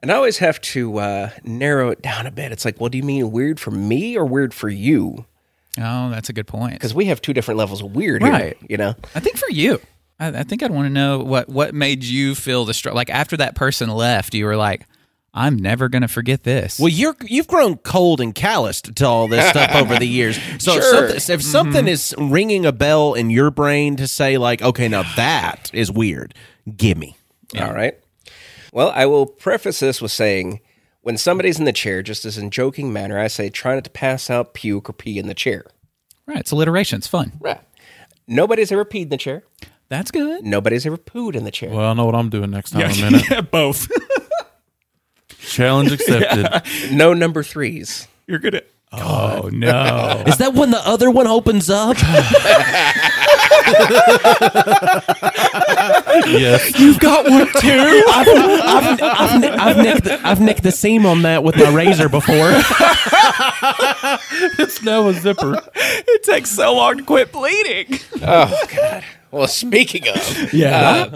And 0.02 0.12
I 0.12 0.16
always 0.16 0.40
have 0.40 0.60
to 0.62 0.98
uh, 0.98 1.30
narrow 1.44 1.90
it 1.90 2.02
down 2.02 2.26
a 2.26 2.32
bit. 2.32 2.52
It's 2.52 2.66
like, 2.66 2.80
well, 2.80 2.90
do 2.90 2.98
you 2.98 3.04
mean 3.04 3.32
weird 3.32 3.60
for 3.60 3.72
me 3.72 4.18
or 4.18 4.26
weird 4.26 4.54
for 4.54 4.68
you? 4.70 5.26
Oh, 5.80 6.10
that's 6.10 6.28
a 6.30 6.34
good 6.34 6.48
point. 6.48 6.74
Because 6.74 6.94
we 6.94 7.06
have 7.06 7.22
two 7.22 7.34
different 7.34 7.58
levels 7.60 7.82
of 7.82 7.96
weird 7.96 8.24
Right. 8.24 8.58
here. 8.60 8.68
You 8.70 8.78
know? 8.78 8.96
I 9.16 9.20
think 9.20 9.38
for 9.38 9.50
you, 9.52 9.80
I, 10.20 10.28
I 10.40 10.44
think 10.44 10.64
I'd 10.64 10.72
want 10.72 10.86
to 10.88 10.90
know 10.90 11.20
what 11.20 11.50
what 11.50 11.74
made 11.74 12.04
you 12.04 12.36
feel 12.36 12.66
the 12.66 12.74
str- 12.74 12.92
like 12.92 13.10
after 13.10 13.38
that 13.38 13.56
person 13.56 13.90
left. 13.90 14.34
You 14.34 14.46
were 14.46 14.58
like, 14.58 14.86
I'm 15.34 15.56
never 15.56 15.88
going 15.88 16.02
to 16.02 16.08
forget 16.10 16.44
this. 16.44 16.78
Well, 16.80 16.90
you're 16.90 17.16
you've 17.24 17.48
grown 17.48 17.78
cold 17.78 18.20
and 18.20 18.36
calloused 18.36 18.96
to 18.96 19.06
all 19.06 19.28
this 19.30 19.50
stuff 19.52 19.74
over 19.76 19.98
the 19.98 20.08
years. 20.08 20.38
So 20.60 20.74
if 20.78 20.84
something, 20.84 21.36
if 21.36 21.42
something 21.44 21.88
is 21.88 22.14
ringing 22.18 22.66
a 22.66 22.72
bell 22.74 23.14
in 23.14 23.30
your 23.30 23.50
brain 23.52 23.96
to 23.98 24.08
say 24.08 24.38
like, 24.38 24.62
okay, 24.62 24.88
now 24.90 25.04
that 25.16 25.70
is 25.74 25.90
weird, 25.92 26.34
give 26.76 26.98
me. 26.98 27.16
All 27.58 27.72
right. 27.74 27.98
Well, 28.72 28.92
I 28.96 29.06
will 29.06 29.26
preface 29.26 29.80
this 29.80 30.02
with 30.02 30.12
saying 30.12 30.62
when 31.02 31.18
somebody's 31.18 31.60
in 31.60 31.66
the 31.66 31.74
chair, 31.74 32.02
just 32.02 32.26
as 32.26 32.38
in 32.38 32.52
joking 32.52 32.94
manner, 32.94 33.20
I 33.20 33.28
say 33.28 33.50
try 33.50 33.76
not 33.76 33.84
to 33.86 33.90
pass 33.90 34.30
out, 34.30 34.54
puke, 34.54 34.90
or 34.90 34.94
pee 34.94 35.20
in 35.20 35.28
the 35.28 35.34
chair. 35.34 35.66
right. 36.26 36.40
It's 36.40 36.52
alliteration. 36.52 36.98
It's 36.98 37.08
fun. 37.08 37.34
Right. 37.40 37.60
Nobody's 38.28 38.72
ever 38.72 38.86
peed 38.86 39.04
in 39.04 39.10
the 39.10 39.18
chair. 39.18 39.44
That's 39.90 40.12
good. 40.12 40.46
Nobody's 40.46 40.86
ever 40.86 40.98
pooed 40.98 41.36
in 41.36 41.44
the 41.44 41.52
chair. 41.52 41.70
Well, 41.70 41.90
I 41.90 41.94
know 41.94 42.06
what 42.06 42.16
I'm 42.16 42.30
doing 42.30 42.52
next 42.52 42.72
time. 42.72 42.90
A 42.90 42.96
minute. 43.12 43.52
both. 43.52 43.88
Challenge 45.40 45.92
accepted. 45.92 46.48
No 46.96 47.14
number 47.14 47.44
threes. 47.44 48.08
You're 48.28 48.40
good 48.40 48.56
at. 48.56 48.68
Oh 48.94 49.50
no! 49.54 50.22
Is 50.28 50.38
that 50.40 50.54
when 50.54 50.72
the 50.72 50.86
other 50.86 51.10
one 51.10 51.26
opens 51.26 51.70
up? 51.70 51.96
yes. 56.28 56.80
You've 56.80 57.00
got 57.00 57.30
one 57.30 57.48
too. 57.60 58.04
I've, 58.10 58.28
I've, 58.28 59.02
I've, 59.02 59.44
I've, 59.44 59.78
nicked 59.78 60.04
the, 60.04 60.20
I've 60.28 60.42
nicked 60.42 60.64
the 60.64 60.72
seam 60.72 61.06
on 61.06 61.22
that 61.24 61.44
with 61.44 61.56
my 61.58 61.74
razor 61.74 62.10
before. 62.10 62.52
It's 64.60 64.82
now 64.82 65.08
a 65.08 65.14
zipper. 65.14 65.60
it 65.76 66.24
takes 66.24 66.52
so 66.52 66.76
long 66.76 66.98
to 66.98 67.04
quit 67.04 67.32
bleeding. 67.32 68.00
Oh 68.22 68.66
God. 68.76 69.04
Well, 69.32 69.48
speaking 69.48 70.08
of, 70.08 70.54
Yeah. 70.54 71.10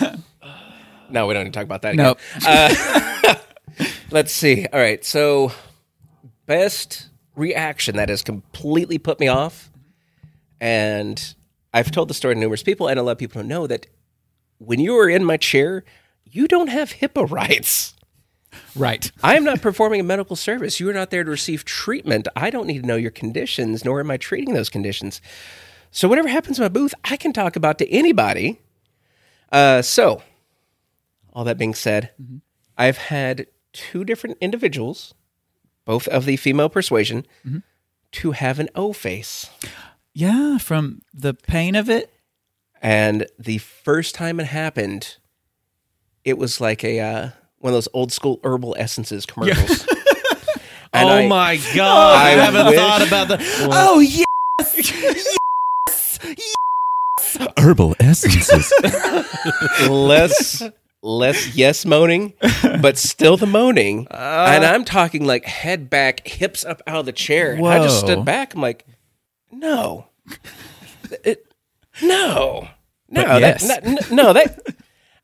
Uh, 0.00 0.16
no, 1.10 1.26
we 1.26 1.34
don't 1.34 1.44
need 1.44 1.52
to 1.52 1.58
talk 1.58 1.64
about 1.64 1.82
that. 1.82 1.94
no. 1.94 2.16
Again. 2.36 2.76
Uh, 3.26 3.34
let's 4.10 4.32
see. 4.32 4.66
All 4.72 4.78
right. 4.80 5.02
So, 5.04 5.52
best 6.46 7.08
reaction 7.36 7.96
that 7.96 8.08
has 8.10 8.22
completely 8.22 8.98
put 8.98 9.18
me 9.20 9.28
off. 9.28 9.70
And 10.60 11.34
I've 11.72 11.90
told 11.90 12.08
the 12.08 12.14
story 12.14 12.34
to 12.34 12.40
numerous 12.40 12.62
people, 12.62 12.88
and 12.88 12.98
a 12.98 13.02
lot 13.02 13.12
of 13.12 13.18
people 13.18 13.40
don't 13.40 13.48
know 13.48 13.66
that 13.66 13.86
when 14.58 14.80
you 14.80 14.96
are 14.98 15.08
in 15.08 15.24
my 15.24 15.36
chair, 15.36 15.84
you 16.24 16.46
don't 16.48 16.68
have 16.68 16.92
HIPAA 16.94 17.30
rights. 17.30 17.94
Right. 18.74 19.10
I 19.22 19.36
am 19.36 19.44
not 19.44 19.60
performing 19.60 20.00
a 20.00 20.04
medical 20.04 20.36
service. 20.36 20.80
You 20.80 20.88
are 20.88 20.94
not 20.94 21.10
there 21.10 21.24
to 21.24 21.30
receive 21.30 21.64
treatment. 21.64 22.28
I 22.34 22.50
don't 22.50 22.66
need 22.66 22.82
to 22.82 22.86
know 22.86 22.96
your 22.96 23.10
conditions, 23.10 23.84
nor 23.84 24.00
am 24.00 24.10
I 24.10 24.16
treating 24.16 24.54
those 24.54 24.68
conditions. 24.70 25.20
So, 25.90 26.08
whatever 26.08 26.28
happens 26.28 26.58
in 26.58 26.64
my 26.64 26.68
booth, 26.68 26.94
I 27.04 27.16
can 27.16 27.32
talk 27.32 27.56
about 27.56 27.78
to 27.78 27.90
anybody. 27.90 28.60
Uh, 29.50 29.82
so, 29.82 30.22
all 31.32 31.44
that 31.44 31.58
being 31.58 31.74
said, 31.74 32.10
I've 32.76 32.98
had 32.98 33.46
two 33.72 34.04
different 34.04 34.38
individuals, 34.40 35.14
both 35.84 36.06
of 36.08 36.24
the 36.24 36.36
female 36.36 36.68
persuasion, 36.68 37.26
to 38.12 38.32
have 38.32 38.58
an 38.58 38.68
O 38.74 38.92
face. 38.92 39.50
Yeah, 40.12 40.58
from 40.58 41.02
the 41.14 41.34
pain 41.34 41.74
of 41.74 41.88
it. 41.88 42.12
And 42.80 43.26
the 43.38 43.58
first 43.58 44.14
time 44.14 44.38
it 44.40 44.46
happened, 44.46 45.16
it 46.24 46.38
was 46.38 46.60
like 46.60 46.84
a 46.84 47.00
uh, 47.00 47.28
one 47.58 47.72
of 47.72 47.76
those 47.76 47.88
old 47.92 48.12
school 48.12 48.40
herbal 48.44 48.76
essences 48.78 49.26
commercials. 49.26 49.86
And 50.90 51.06
oh 51.06 51.12
I- 51.12 51.28
my 51.28 51.56
god! 51.74 52.16
I, 52.16 52.28
I 52.28 52.30
haven't 52.30 52.66
wish- 52.66 52.76
thought 52.76 53.06
about 53.06 53.28
that. 53.28 53.40
Oh 53.70 53.98
yes, 54.00 54.26
yes, 54.90 56.18
yes. 56.24 57.48
Herbal 57.58 57.94
essences. 58.00 58.72
less 59.90 60.62
less 61.02 61.54
yes 61.54 61.84
moaning, 61.84 62.32
but 62.80 62.96
still 62.96 63.36
the 63.36 63.46
moaning. 63.46 64.06
and 64.10 64.64
I'm 64.64 64.84
talking 64.86 65.26
like 65.26 65.44
head 65.44 65.90
back, 65.90 66.26
hips 66.26 66.64
up 66.64 66.82
out 66.86 66.96
of 67.00 67.06
the 67.06 67.12
chair. 67.12 67.52
And 67.52 67.66
I 67.68 67.82
just 67.82 68.00
stood 68.00 68.24
back. 68.24 68.54
I'm 68.54 68.62
like, 68.62 68.86
no, 69.52 70.06
it, 71.22 71.44
no, 72.02 72.68
no, 73.08 73.24
But 73.24 73.40
yes. 73.40 73.66
that- 73.68 73.86
n- 73.86 73.98
no, 74.10 74.32
that. 74.32 74.58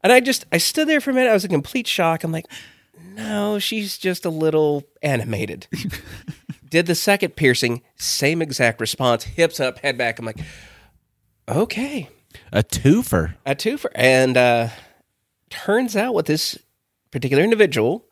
And 0.03 0.13
I 0.13 0.21
just 0.21 0.45
I 0.53 0.59
stood 0.59 0.89
there 0.89 1.01
for 1.01 1.11
a 1.11 1.15
minute. 1.15 1.31
I 1.31 1.33
was 1.35 1.45
in 1.45 1.51
complete 1.51 1.87
shock. 1.87 2.25
I'm 2.25 2.33
like, 2.33 2.47
no, 3.15 3.59
she's 3.59 3.97
just 3.99 4.25
a 4.25 4.31
little 4.31 4.85
animated. 5.03 5.67
Did 6.69 6.87
the 6.87 6.95
second 6.95 7.37
piercing, 7.37 7.83
same 7.97 8.43
exact 8.43 8.81
response, 8.81 9.25
hips 9.25 9.61
up, 9.61 9.79
head 9.79 9.97
back. 9.97 10.19
I'm 10.19 10.25
like, 10.27 10.41
okay 11.49 12.09
A 12.53 12.63
twofer. 12.63 13.35
a 13.47 13.55
twofer. 13.55 13.87
And 13.95 14.37
uh, 14.37 14.69
turns 15.51 15.97
out 15.97 16.15
with 16.15 16.27
this 16.27 16.59
particular 17.11 17.43
individual, 17.45 18.07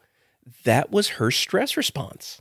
that 0.64 0.90
was 0.92 1.08
her 1.08 1.30
stress 1.30 1.76
response. 1.76 2.40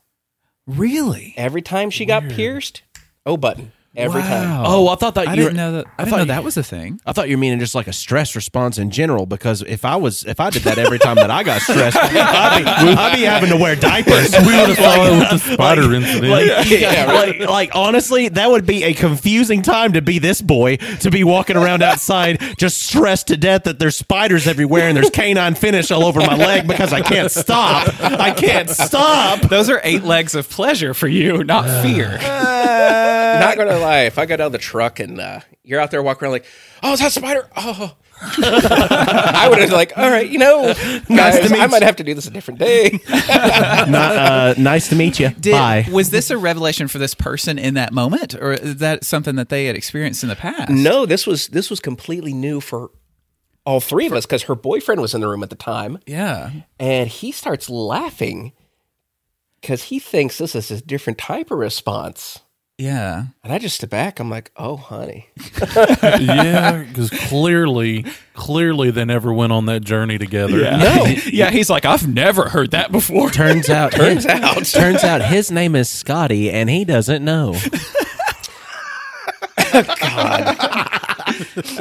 Really? 0.67 1.33
Every 1.37 1.61
time 1.61 1.89
she 1.89 2.05
got 2.05 2.29
pierced, 2.29 2.83
oh 3.25 3.35
button. 3.37 3.71
Every 3.93 4.21
time. 4.21 4.63
Oh, 4.65 4.87
I 4.87 4.95
thought 4.95 5.15
that 5.15 5.27
I 5.27 5.31
you 5.33 5.35
didn't 5.43 5.53
were- 5.53 5.57
know 5.57 5.71
that. 5.73 5.85
I, 5.85 5.89
I 5.89 6.03
didn't 6.05 6.09
thought 6.11 6.15
know 6.15 6.21
you- 6.23 6.27
that 6.27 6.43
was 6.45 6.55
a 6.55 6.63
thing. 6.63 7.01
I 7.05 7.11
thought 7.11 7.27
you 7.27 7.35
were 7.35 7.41
meaning 7.41 7.59
just 7.59 7.75
like 7.75 7.87
a 7.87 7.93
stress 7.93 8.37
response 8.37 8.77
in 8.77 8.89
general. 8.89 9.25
Because 9.25 9.61
if 9.63 9.83
I 9.83 9.97
was, 9.97 10.23
if 10.23 10.39
I 10.39 10.49
did 10.49 10.61
that 10.63 10.77
every 10.77 10.97
time 10.97 11.15
that 11.17 11.29
I 11.29 11.43
got 11.43 11.61
stressed, 11.61 11.97
I'd 12.01 12.59
be, 12.63 12.93
I'd 12.93 13.15
be 13.17 13.23
having 13.23 13.49
to 13.49 13.57
wear 13.57 13.75
diapers. 13.75 14.31
We 14.31 14.45
would 14.45 14.69
have 14.69 14.77
thought 14.77 15.07
it 15.07 15.31
was 15.33 15.43
the 15.43 15.53
spider 15.53 15.93
incident. 15.93 16.27
Like, 16.31 16.69
yeah, 16.69 17.05
like, 17.11 17.39
like 17.41 17.71
honestly, 17.75 18.29
that 18.29 18.49
would 18.49 18.65
be 18.65 18.83
a 18.85 18.93
confusing 18.93 19.61
time 19.61 19.91
to 19.93 20.01
be 20.01 20.19
this 20.19 20.41
boy 20.41 20.77
to 21.01 21.11
be 21.11 21.25
walking 21.25 21.57
around 21.57 21.83
outside 21.83 22.41
just 22.57 22.81
stressed 22.81 23.27
to 23.27 23.35
death 23.35 23.63
that 23.65 23.77
there's 23.79 23.97
spiders 23.97 24.47
everywhere 24.47 24.87
and 24.87 24.95
there's 24.95 25.09
canine 25.09 25.53
finish 25.55 25.91
all 25.91 26.05
over 26.05 26.21
my 26.21 26.37
leg 26.37 26.65
because 26.65 26.93
I 26.93 27.01
can't 27.01 27.29
stop. 27.29 27.93
I 28.01 28.31
can't 28.31 28.69
stop. 28.69 29.41
Those 29.41 29.69
are 29.69 29.81
eight 29.83 30.03
legs 30.03 30.33
of 30.33 30.49
pleasure 30.49 30.93
for 30.93 31.09
you, 31.09 31.43
not 31.43 31.65
uh, 31.67 31.83
fear. 31.83 32.17
Not 33.41 33.57
gonna 33.57 33.79
lie, 33.81 34.01
if 34.01 34.17
I 34.17 34.25
got 34.25 34.39
out 34.39 34.47
of 34.47 34.51
the 34.51 34.57
truck 34.57 34.99
and 34.99 35.19
uh, 35.19 35.41
you're 35.63 35.79
out 35.79 35.91
there 35.91 36.01
walking 36.01 36.25
around 36.25 36.33
like, 36.33 36.45
oh, 36.83 36.93
is 36.93 36.99
that 36.99 37.07
a 37.07 37.11
spider? 37.11 37.49
Oh. 37.55 37.95
I 38.23 39.47
would 39.49 39.57
have 39.57 39.69
been 39.69 39.77
like, 39.77 39.97
all 39.97 40.09
right, 40.09 40.29
you 40.29 40.37
know, 40.37 40.73
guys, 41.09 41.49
meet 41.49 41.59
I 41.59 41.65
might 41.65 41.81
have 41.81 41.95
to 41.95 42.03
do 42.03 42.13
this 42.13 42.27
a 42.27 42.29
different 42.29 42.59
day. 42.59 42.99
Not, 43.09 43.95
uh, 44.15 44.53
nice 44.59 44.89
to 44.89 44.95
meet 44.95 45.19
you. 45.19 45.29
Did, 45.29 45.53
Bye. 45.53 45.87
Was 45.91 46.11
this 46.11 46.29
a 46.29 46.37
revelation 46.37 46.87
for 46.87 46.99
this 46.99 47.15
person 47.15 47.57
in 47.57 47.73
that 47.73 47.93
moment, 47.93 48.35
or 48.35 48.53
is 48.53 48.75
that 48.77 49.03
something 49.03 49.35
that 49.37 49.49
they 49.49 49.65
had 49.65 49.75
experienced 49.75 50.21
in 50.21 50.29
the 50.29 50.35
past? 50.35 50.69
no, 50.69 51.07
this 51.07 51.25
was 51.25 51.47
this 51.47 51.71
was 51.71 51.79
completely 51.79 52.31
new 52.31 52.61
for 52.61 52.91
all 53.65 53.79
three 53.79 54.05
of 54.05 54.13
us 54.13 54.27
because 54.27 54.43
her 54.43 54.55
boyfriend 54.55 55.01
was 55.01 55.15
in 55.15 55.21
the 55.21 55.27
room 55.27 55.41
at 55.41 55.49
the 55.49 55.55
time. 55.55 55.97
Yeah. 56.05 56.51
and 56.79 57.09
he 57.09 57.31
starts 57.31 57.69
laughing 57.71 58.53
because 59.61 59.83
he 59.85 59.99
thinks 59.99 60.37
this 60.37 60.55
is 60.55 60.69
a 60.69 60.81
different 60.81 61.17
type 61.17 61.49
of 61.49 61.57
response. 61.57 62.41
Yeah. 62.81 63.25
And 63.43 63.53
I 63.53 63.59
just 63.59 63.75
step 63.75 63.91
back. 63.91 64.19
I'm 64.19 64.31
like, 64.31 64.51
oh, 64.57 64.75
honey. 64.75 65.29
yeah, 66.01 66.83
because 66.83 67.11
clearly, 67.11 68.07
clearly 68.33 68.89
they 68.89 69.05
never 69.05 69.31
went 69.31 69.53
on 69.53 69.67
that 69.67 69.81
journey 69.81 70.17
together. 70.17 70.57
No. 70.57 71.05
yeah. 71.27 71.51
He's 71.51 71.69
like, 71.69 71.85
I've 71.85 72.07
never 72.07 72.49
heard 72.49 72.71
that 72.71 72.91
before. 72.91 73.29
Turns 73.29 73.69
out, 73.69 73.91
Turns 73.91 74.25
out. 74.25 74.65
turns 74.65 75.03
out 75.03 75.21
his 75.21 75.51
name 75.51 75.75
is 75.75 75.89
Scotty 75.89 76.49
and 76.49 76.71
he 76.71 76.83
doesn't 76.83 77.23
know. 77.23 77.53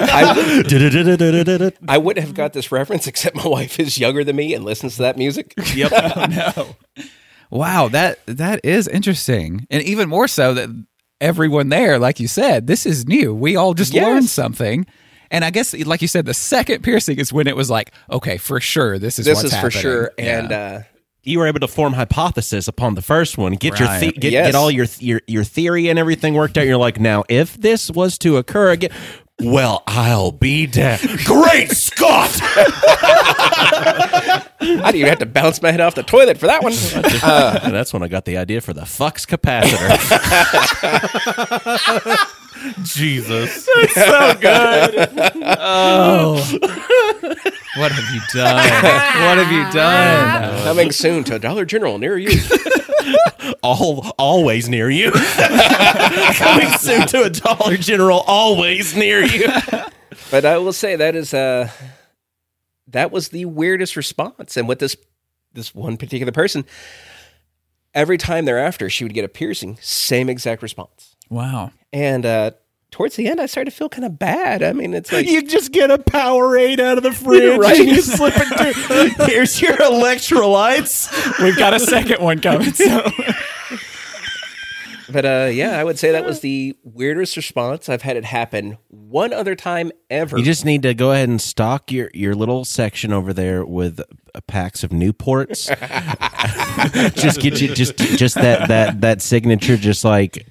I, 0.02 1.72
I 1.88 1.96
wouldn't 1.96 2.26
have 2.26 2.34
got 2.34 2.52
this 2.52 2.70
reference 2.70 3.06
except 3.06 3.36
my 3.36 3.48
wife 3.48 3.80
is 3.80 3.96
younger 3.98 4.22
than 4.22 4.36
me 4.36 4.52
and 4.52 4.66
listens 4.66 4.96
to 4.96 5.02
that 5.02 5.16
music. 5.16 5.54
Yep. 5.74 5.92
no. 6.30 6.76
Wow, 7.50 7.88
that 7.88 8.24
that 8.26 8.64
is 8.64 8.86
interesting, 8.86 9.66
and 9.70 9.82
even 9.82 10.08
more 10.08 10.28
so 10.28 10.54
that 10.54 10.68
everyone 11.20 11.68
there, 11.68 11.98
like 11.98 12.20
you 12.20 12.28
said, 12.28 12.66
this 12.66 12.86
is 12.86 13.06
new. 13.06 13.34
We 13.34 13.56
all 13.56 13.74
just 13.74 13.92
Yes. 13.92 14.04
learned 14.04 14.28
something, 14.28 14.86
and 15.30 15.44
I 15.44 15.50
guess, 15.50 15.74
like 15.86 16.02
you 16.02 16.08
said, 16.08 16.24
the 16.26 16.34
second 16.34 16.82
piercing 16.84 17.18
is 17.18 17.32
when 17.32 17.46
it 17.46 17.56
was 17.56 17.70
like, 17.70 17.92
okay, 18.10 18.36
for 18.38 18.60
sure, 18.60 18.98
this 18.98 19.18
is 19.18 19.26
this 19.26 19.42
what's 19.42 19.54
is 19.54 19.60
for 19.60 19.70
sure. 19.70 20.10
Yeah. 20.18 20.38
And 20.40 20.52
uh, 20.52 20.80
you 21.22 21.38
were 21.38 21.46
able 21.46 21.60
to 21.60 21.68
form 21.68 21.92
hypothesis 21.92 22.66
upon 22.66 22.94
the 22.94 23.02
first 23.02 23.36
one, 23.38 23.52
get 23.54 23.78
your 23.78 23.88
Right. 23.88 24.00
the- 24.00 24.12
get, 24.20 24.32
Yes. 24.32 24.46
get 24.48 24.54
all 24.54 24.70
your, 24.70 24.86
your 24.98 25.20
your 25.26 25.44
theory 25.44 25.88
and 25.88 25.98
everything 25.98 26.34
worked 26.34 26.56
out. 26.58 26.66
You're 26.66 26.78
like, 26.78 26.98
now 26.98 27.24
if 27.28 27.56
this 27.60 27.90
was 27.90 28.16
to 28.18 28.38
occur 28.38 28.70
again, 28.70 28.90
well, 29.42 29.82
I'll 29.86 30.32
be 30.32 30.66
dead. 30.66 31.00
Great 31.24 31.70
Scott! 31.70 32.30
I 34.60 34.60
didn't 34.60 34.96
even 34.96 35.08
have 35.08 35.18
to 35.20 35.26
bounce 35.26 35.62
my 35.62 35.70
head 35.70 35.80
off 35.80 35.94
the 35.94 36.02
toilet 36.02 36.38
for 36.38 36.46
that 36.46 36.62
one. 36.62 36.72
Uh, 37.22 37.60
and 37.62 37.74
that's 37.74 37.92
when 37.92 38.02
I 38.02 38.08
got 38.08 38.24
the 38.24 38.36
idea 38.36 38.60
for 38.60 38.72
the 38.72 38.82
fucks 38.82 39.26
capacitor. 39.26 39.90
Jesus. 42.84 43.68
That's 43.74 43.94
so 43.94 44.34
good. 44.40 45.08
oh. 45.58 46.58
What 47.76 47.92
have 47.92 48.14
you 48.14 48.20
done? 48.32 48.56
what 48.56 49.38
have 49.38 49.52
you 49.52 49.70
done? 49.72 50.62
Coming 50.64 50.92
soon 50.92 51.24
to 51.24 51.38
Dollar 51.38 51.64
General 51.64 51.98
near 51.98 52.18
you. 52.18 52.30
all 53.62 54.12
always 54.18 54.68
near 54.68 54.90
you. 54.90 55.10
Coming 56.34 56.68
soon 56.78 57.06
to 57.08 57.22
a 57.24 57.30
Dollar 57.30 57.76
General, 57.76 58.22
always 58.26 58.96
near 58.96 59.22
you. 59.22 59.48
But 60.30 60.44
I 60.44 60.58
will 60.58 60.72
say 60.72 60.94
that 60.94 61.16
is 61.16 61.34
uh 61.34 61.70
that 62.88 63.10
was 63.10 63.30
the 63.30 63.46
weirdest 63.46 63.96
response. 63.96 64.56
And 64.56 64.68
with 64.68 64.78
this 64.78 64.96
this 65.52 65.74
one 65.74 65.96
particular 65.96 66.30
person, 66.30 66.64
every 67.94 68.16
time 68.16 68.44
thereafter 68.44 68.88
she 68.90 69.04
would 69.04 69.14
get 69.14 69.24
a 69.24 69.28
piercing, 69.28 69.76
same 69.80 70.28
exact 70.28 70.62
response. 70.62 71.16
Wow. 71.28 71.72
And 71.92 72.24
uh 72.24 72.52
towards 72.90 73.16
the 73.16 73.26
end 73.28 73.40
I 73.40 73.46
started 73.46 73.70
to 73.70 73.76
feel 73.76 73.88
kind 73.88 74.04
of 74.04 74.18
bad. 74.18 74.62
I 74.62 74.72
mean 74.72 74.94
it's 74.94 75.12
like 75.12 75.26
You 75.26 75.42
just 75.42 75.72
get 75.72 75.90
a 75.90 75.98
Powerade 75.98 76.80
out 76.80 76.96
of 76.98 77.02
the 77.04 77.12
fridge 77.24 77.58
Right. 77.58 77.78
and 77.80 77.88
you 77.88 78.00
slip 78.02 78.34
it 78.36 78.76
through. 79.16 79.26
Here's 79.26 79.60
your 79.60 79.76
electrolytes. 79.76 81.42
We've 81.42 81.56
got 81.56 81.74
a 81.74 81.80
second 81.80 82.22
one 82.22 82.40
coming. 82.40 82.72
So. 82.72 83.10
But 85.12 85.24
uh 85.24 85.48
yeah, 85.52 85.76
I 85.76 85.82
would 85.82 85.98
say 85.98 86.12
that 86.12 86.24
was 86.24 86.38
the 86.38 86.76
weirdest 86.84 87.36
response. 87.36 87.88
I've 87.88 88.02
had 88.02 88.16
it 88.16 88.24
happen 88.24 88.78
one 88.90 89.32
other 89.32 89.56
time 89.56 89.90
ever. 90.08 90.38
You 90.38 90.44
just 90.44 90.64
need 90.64 90.82
to 90.82 90.94
go 90.94 91.10
ahead 91.10 91.28
and 91.28 91.40
stock 91.40 91.90
your, 91.90 92.10
your 92.14 92.36
little 92.36 92.64
section 92.64 93.12
over 93.12 93.32
there 93.32 93.64
with 93.64 93.98
uh, 94.00 94.40
packs 94.46 94.84
of 94.84 94.90
Newports. 94.90 95.66
just 97.16 97.40
get 97.40 97.60
you 97.60 97.74
just 97.74 97.96
just 97.96 98.36
that 98.36 98.68
that 98.68 99.00
that 99.00 99.20
signature, 99.20 99.76
just 99.76 100.04
like 100.04 100.46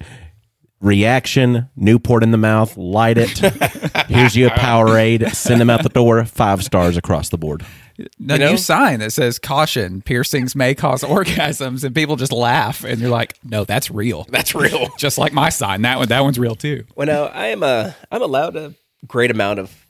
reaction, 0.80 1.68
Newport 1.76 2.22
in 2.22 2.30
the 2.30 2.38
mouth, 2.38 2.76
light 2.76 3.18
it. 3.18 3.38
Here's 4.08 4.36
you 4.36 4.46
a 4.48 4.50
Powerade. 4.50 5.34
Send 5.34 5.60
them 5.60 5.70
out 5.70 5.82
the 5.82 5.88
door. 5.88 6.24
Five 6.24 6.64
stars 6.64 6.96
across 6.96 7.28
the 7.28 7.38
board. 7.38 7.64
A 7.98 8.06
know? 8.18 8.36
new 8.36 8.56
sign 8.56 9.00
that 9.00 9.12
says 9.12 9.38
"Caution: 9.38 10.00
Piercings 10.02 10.56
may 10.56 10.74
cause 10.74 11.02
orgasms," 11.04 11.84
and 11.84 11.94
people 11.94 12.16
just 12.16 12.32
laugh, 12.32 12.82
and 12.82 13.00
you're 13.00 13.10
like, 13.10 13.38
"No, 13.44 13.64
that's 13.64 13.90
real. 13.90 14.26
That's 14.30 14.54
real. 14.54 14.88
Just 14.98 15.18
like 15.18 15.34
my 15.34 15.50
sign. 15.50 15.82
That 15.82 15.98
one, 15.98 16.08
that 16.08 16.20
one's 16.20 16.38
real 16.38 16.54
too." 16.54 16.84
Well, 16.96 17.06
now 17.06 17.24
I 17.24 17.48
am 17.48 17.62
a 17.62 17.94
I'm 18.10 18.22
allowed 18.22 18.56
a 18.56 18.74
great 19.06 19.30
amount 19.30 19.58
of 19.58 19.86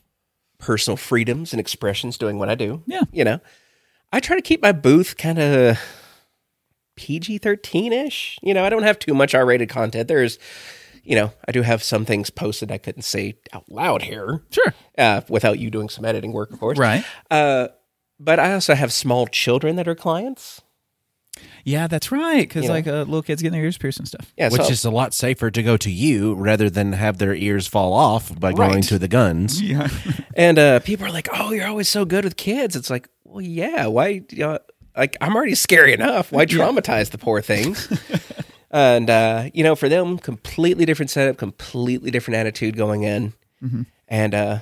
personal 0.61 0.95
freedoms 0.95 1.51
and 1.53 1.59
expressions 1.59 2.17
doing 2.17 2.37
what 2.37 2.47
I 2.47 2.55
do. 2.55 2.83
Yeah. 2.85 3.01
you 3.11 3.23
know, 3.23 3.41
I 4.13 4.19
try 4.19 4.35
to 4.35 4.41
keep 4.41 4.61
my 4.61 4.71
booth 4.71 5.17
kind 5.17 5.39
of 5.39 5.79
PG 6.95 7.39
13 7.39 7.91
ish. 7.91 8.39
You 8.41 8.53
know, 8.53 8.63
I 8.63 8.69
don't 8.69 8.83
have 8.83 8.99
too 8.99 9.13
much 9.13 9.35
R 9.35 9.45
rated 9.45 9.69
content. 9.69 10.07
There's, 10.07 10.37
you 11.03 11.15
know, 11.15 11.31
I 11.47 11.51
do 11.51 11.61
have 11.61 11.83
some 11.83 12.05
things 12.05 12.29
posted 12.29 12.71
I 12.71 12.77
couldn't 12.77 13.01
say 13.03 13.37
out 13.53 13.69
loud 13.71 14.01
here. 14.03 14.41
Sure. 14.51 14.73
Uh, 14.97 15.21
without 15.29 15.59
you 15.59 15.69
doing 15.69 15.89
some 15.89 16.05
editing 16.05 16.31
work, 16.33 16.51
of 16.51 16.59
course. 16.59 16.77
Right. 16.77 17.03
Uh, 17.29 17.69
but 18.19 18.39
I 18.39 18.53
also 18.53 18.75
have 18.75 18.93
small 18.93 19.25
children 19.27 19.75
that 19.77 19.87
are 19.87 19.95
clients. 19.95 20.61
Yeah, 21.63 21.87
that's 21.87 22.11
right. 22.11 22.41
Because 22.47 22.63
You 22.63 22.67
know. 22.69 22.73
like 22.75 22.87
uh, 22.87 22.97
little 22.99 23.21
kids 23.23 23.41
getting 23.41 23.53
their 23.53 23.63
ears 23.63 23.77
pierced 23.77 23.97
and 23.99 24.07
stuff. 24.07 24.33
Yeah, 24.37 24.49
Which 24.49 24.61
so, 24.63 24.67
is 24.69 24.83
a 24.85 24.91
lot 24.91 25.13
safer 25.13 25.49
to 25.49 25.63
go 25.63 25.77
to 25.77 25.89
you 25.89 26.33
rather 26.35 26.69
than 26.69 26.93
have 26.93 27.17
their 27.19 27.33
ears 27.33 27.67
fall 27.67 27.93
off 27.93 28.37
by 28.39 28.51
going 28.53 28.71
Right. 28.75 28.83
to 28.83 28.99
the 28.99 29.07
guns. 29.07 29.61
Yeah. 29.61 29.87
and 30.35 30.59
uh, 30.59 30.79
people 30.81 31.05
are 31.05 31.11
like, 31.11 31.29
"Oh, 31.33 31.51
you're 31.51 31.67
always 31.67 31.87
so 31.89 32.03
good 32.05 32.25
with 32.25 32.35
kids." 32.35 32.75
It's 32.75 32.89
like, 32.89 33.07
well, 33.23 33.41
yeah. 33.41 33.87
Why? 33.87 34.21
Uh, 34.43 34.59
like, 34.95 35.15
I'm 35.21 35.35
already 35.35 35.55
scary 35.55 35.93
enough. 35.93 36.31
Why 36.31 36.45
traumatize 36.47 37.11
the 37.11 37.17
poor 37.17 37.41
things? 37.41 37.87
and 38.71 39.09
uh, 39.09 39.49
you 39.53 39.63
know, 39.63 39.75
for 39.75 39.87
them, 39.89 40.17
completely 40.17 40.85
different 40.85 41.09
setup, 41.11 41.37
completely 41.37 42.09
different 42.11 42.37
attitude 42.37 42.75
going 42.75 43.03
in, 43.03 43.33
and 44.07 44.33
uh, 44.33 44.59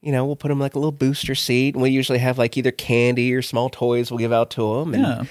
you 0.00 0.12
know, 0.12 0.26
we'll 0.26 0.36
put 0.36 0.48
them 0.48 0.58
like 0.60 0.74
a 0.74 0.78
little 0.78 0.92
booster 0.92 1.34
seat, 1.34 1.74
and 1.74 1.82
we 1.82 1.90
usually 1.90 2.18
have 2.18 2.36
like 2.38 2.56
either 2.56 2.70
candy 2.72 3.32
or 3.32 3.40
small 3.42 3.70
toys 3.70 4.10
we'll 4.10 4.18
give 4.18 4.32
out 4.32 4.50
to 4.50 4.78
them. 4.78 4.94
And 4.94 5.02
Yeah. 5.02 5.24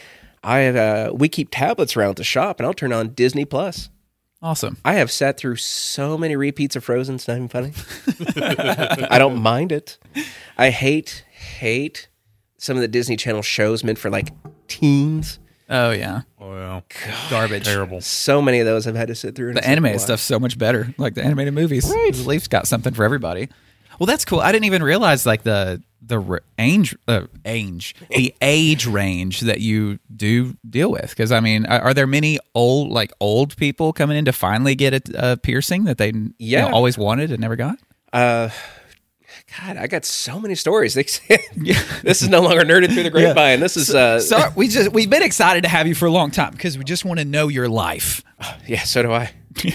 I 0.43 0.67
uh, 0.67 1.11
we 1.13 1.29
keep 1.29 1.49
tablets 1.51 1.95
around 1.95 2.15
the 2.15 2.23
shop, 2.23 2.59
and 2.59 2.65
I'll 2.65 2.73
turn 2.73 2.93
on 2.93 3.09
Disney 3.09 3.45
Plus. 3.45 3.89
Awesome. 4.41 4.77
I 4.83 4.93
have 4.93 5.11
sat 5.11 5.37
through 5.37 5.57
so 5.57 6.17
many 6.17 6.35
repeats 6.35 6.75
of 6.75 6.83
Frozen. 6.83 7.15
It's 7.15 7.27
not 7.27 7.35
even 7.35 7.47
funny. 7.47 7.73
I 9.11 9.19
don't 9.19 9.39
mind 9.39 9.71
it. 9.71 9.99
I 10.57 10.71
hate 10.71 11.25
hate 11.31 12.07
some 12.57 12.75
of 12.75 12.81
the 12.81 12.87
Disney 12.87 13.17
Channel 13.17 13.43
shows 13.43 13.83
meant 13.83 13.99
for 13.99 14.09
like 14.09 14.29
teens. 14.67 15.37
Oh 15.71 15.91
yeah. 15.91 16.21
Oh, 16.39 16.53
yeah. 16.53 16.81
Garbage. 17.29 17.63
Terrible. 17.63 18.01
So 18.01 18.41
many 18.41 18.59
of 18.59 18.65
those 18.65 18.85
I've 18.87 18.95
had 18.95 19.07
to 19.07 19.15
sit 19.15 19.35
through. 19.35 19.49
and 19.49 19.55
The 19.55 19.59
it's 19.61 19.67
like, 19.67 19.71
animated 19.71 19.99
why? 20.01 20.03
stuff's 20.05 20.23
so 20.23 20.37
much 20.39 20.57
better. 20.57 20.93
Like 20.97 21.13
the 21.15 21.23
animated 21.23 21.53
movies. 21.53 21.89
Right. 21.89 22.09
At 22.13 22.25
least 22.25 22.49
got 22.49 22.67
something 22.67 22.93
for 22.93 23.03
everybody. 23.05 23.47
Well, 23.99 24.07
that's 24.07 24.25
cool. 24.25 24.39
I 24.41 24.51
didn't 24.51 24.65
even 24.65 24.83
realize 24.83 25.25
like 25.25 25.43
the 25.43 25.81
the 26.05 26.19
r- 26.21 26.41
age 26.59 26.95
uh, 27.07 27.27
age 27.45 27.95
the 28.09 28.33
age 28.41 28.85
range 28.87 29.41
that 29.41 29.61
you 29.61 29.99
do 30.15 30.57
deal 30.67 30.91
with. 30.91 31.09
Because 31.11 31.31
I 31.31 31.39
mean, 31.39 31.65
are, 31.67 31.79
are 31.81 31.93
there 31.93 32.07
many 32.07 32.39
old 32.55 32.89
like 32.89 33.13
old 33.19 33.55
people 33.57 33.93
coming 33.93 34.17
in 34.17 34.25
to 34.25 34.33
finally 34.33 34.75
get 34.75 34.93
a, 35.09 35.31
a 35.33 35.37
piercing 35.37 35.83
that 35.85 35.97
they 35.99 36.07
you 36.07 36.13
know, 36.13 36.33
Yeah. 36.39 36.71
always 36.71 36.97
wanted 36.97 37.31
and 37.31 37.39
never 37.39 37.55
got? 37.55 37.77
Uh, 38.11 38.49
God, 39.59 39.77
I 39.77 39.87
got 39.87 40.05
so 40.05 40.39
many 40.39 40.55
stories. 40.55 40.95
This 42.03 42.21
is 42.21 42.29
no 42.29 42.41
longer 42.41 42.63
nerded 42.63 42.93
through 42.93 43.03
the 43.03 43.09
grapevine. 43.09 43.59
This 43.59 43.77
is 43.77 43.93
uh, 43.93 44.19
So 44.19 44.39
we 44.55 44.67
just 44.67 44.91
we've 44.91 45.09
been 45.09 45.23
excited 45.23 45.63
to 45.63 45.69
have 45.69 45.87
you 45.87 45.95
for 45.95 46.05
a 46.05 46.11
long 46.11 46.31
time 46.31 46.51
because 46.51 46.77
we 46.77 46.83
just 46.83 47.05
want 47.05 47.19
to 47.19 47.25
know 47.25 47.47
your 47.47 47.67
life. 47.69 48.23
yeah. 48.67 48.83
So 48.83 49.03
do 49.03 49.11
I. 49.11 49.31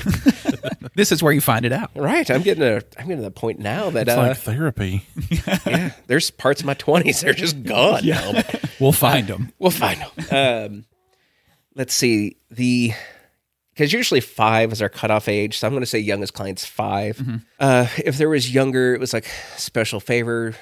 This 0.96 1.12
is 1.12 1.22
where 1.22 1.30
you 1.32 1.42
find 1.42 1.66
it 1.66 1.72
out. 1.72 1.90
Right. 1.94 2.28
I'm 2.30 2.40
getting 2.40 2.62
to 2.62 2.82
I'm 2.98 3.06
getting 3.06 3.18
to 3.18 3.22
the 3.22 3.30
point 3.30 3.58
now 3.58 3.90
that 3.90 4.08
It's 4.08 4.16
uh, 4.16 4.20
like 4.28 4.36
therapy. 4.38 5.02
yeah, 5.66 5.92
there's 6.06 6.30
parts 6.30 6.62
of 6.62 6.66
my 6.66 6.74
20s 6.74 7.20
they're 7.20 7.34
just 7.34 7.62
gone 7.62 8.06
now. 8.06 8.42
We'll 8.80 8.92
find 8.92 9.26
them. 9.26 9.52
We'll 9.58 9.70
find 9.70 10.00
them. 10.00 10.72
Um, 10.72 10.84
let's 11.74 11.92
see 11.92 12.38
the 12.50 12.94
because 13.76 13.92
usually 13.92 14.22
five 14.22 14.72
is 14.72 14.80
our 14.80 14.88
cutoff 14.88 15.28
age, 15.28 15.58
so 15.58 15.66
I'm 15.66 15.74
going 15.74 15.82
to 15.82 15.86
say 15.86 15.98
youngest 15.98 16.32
client's 16.32 16.64
5 16.64 17.18
Uh, 17.60 17.86
if 17.98 18.16
there 18.16 18.30
was 18.30 18.52
younger, 18.52 18.94
it 18.94 19.00
was 19.00 19.12
like 19.12 19.26
special 19.58 20.00
favor 20.00 20.54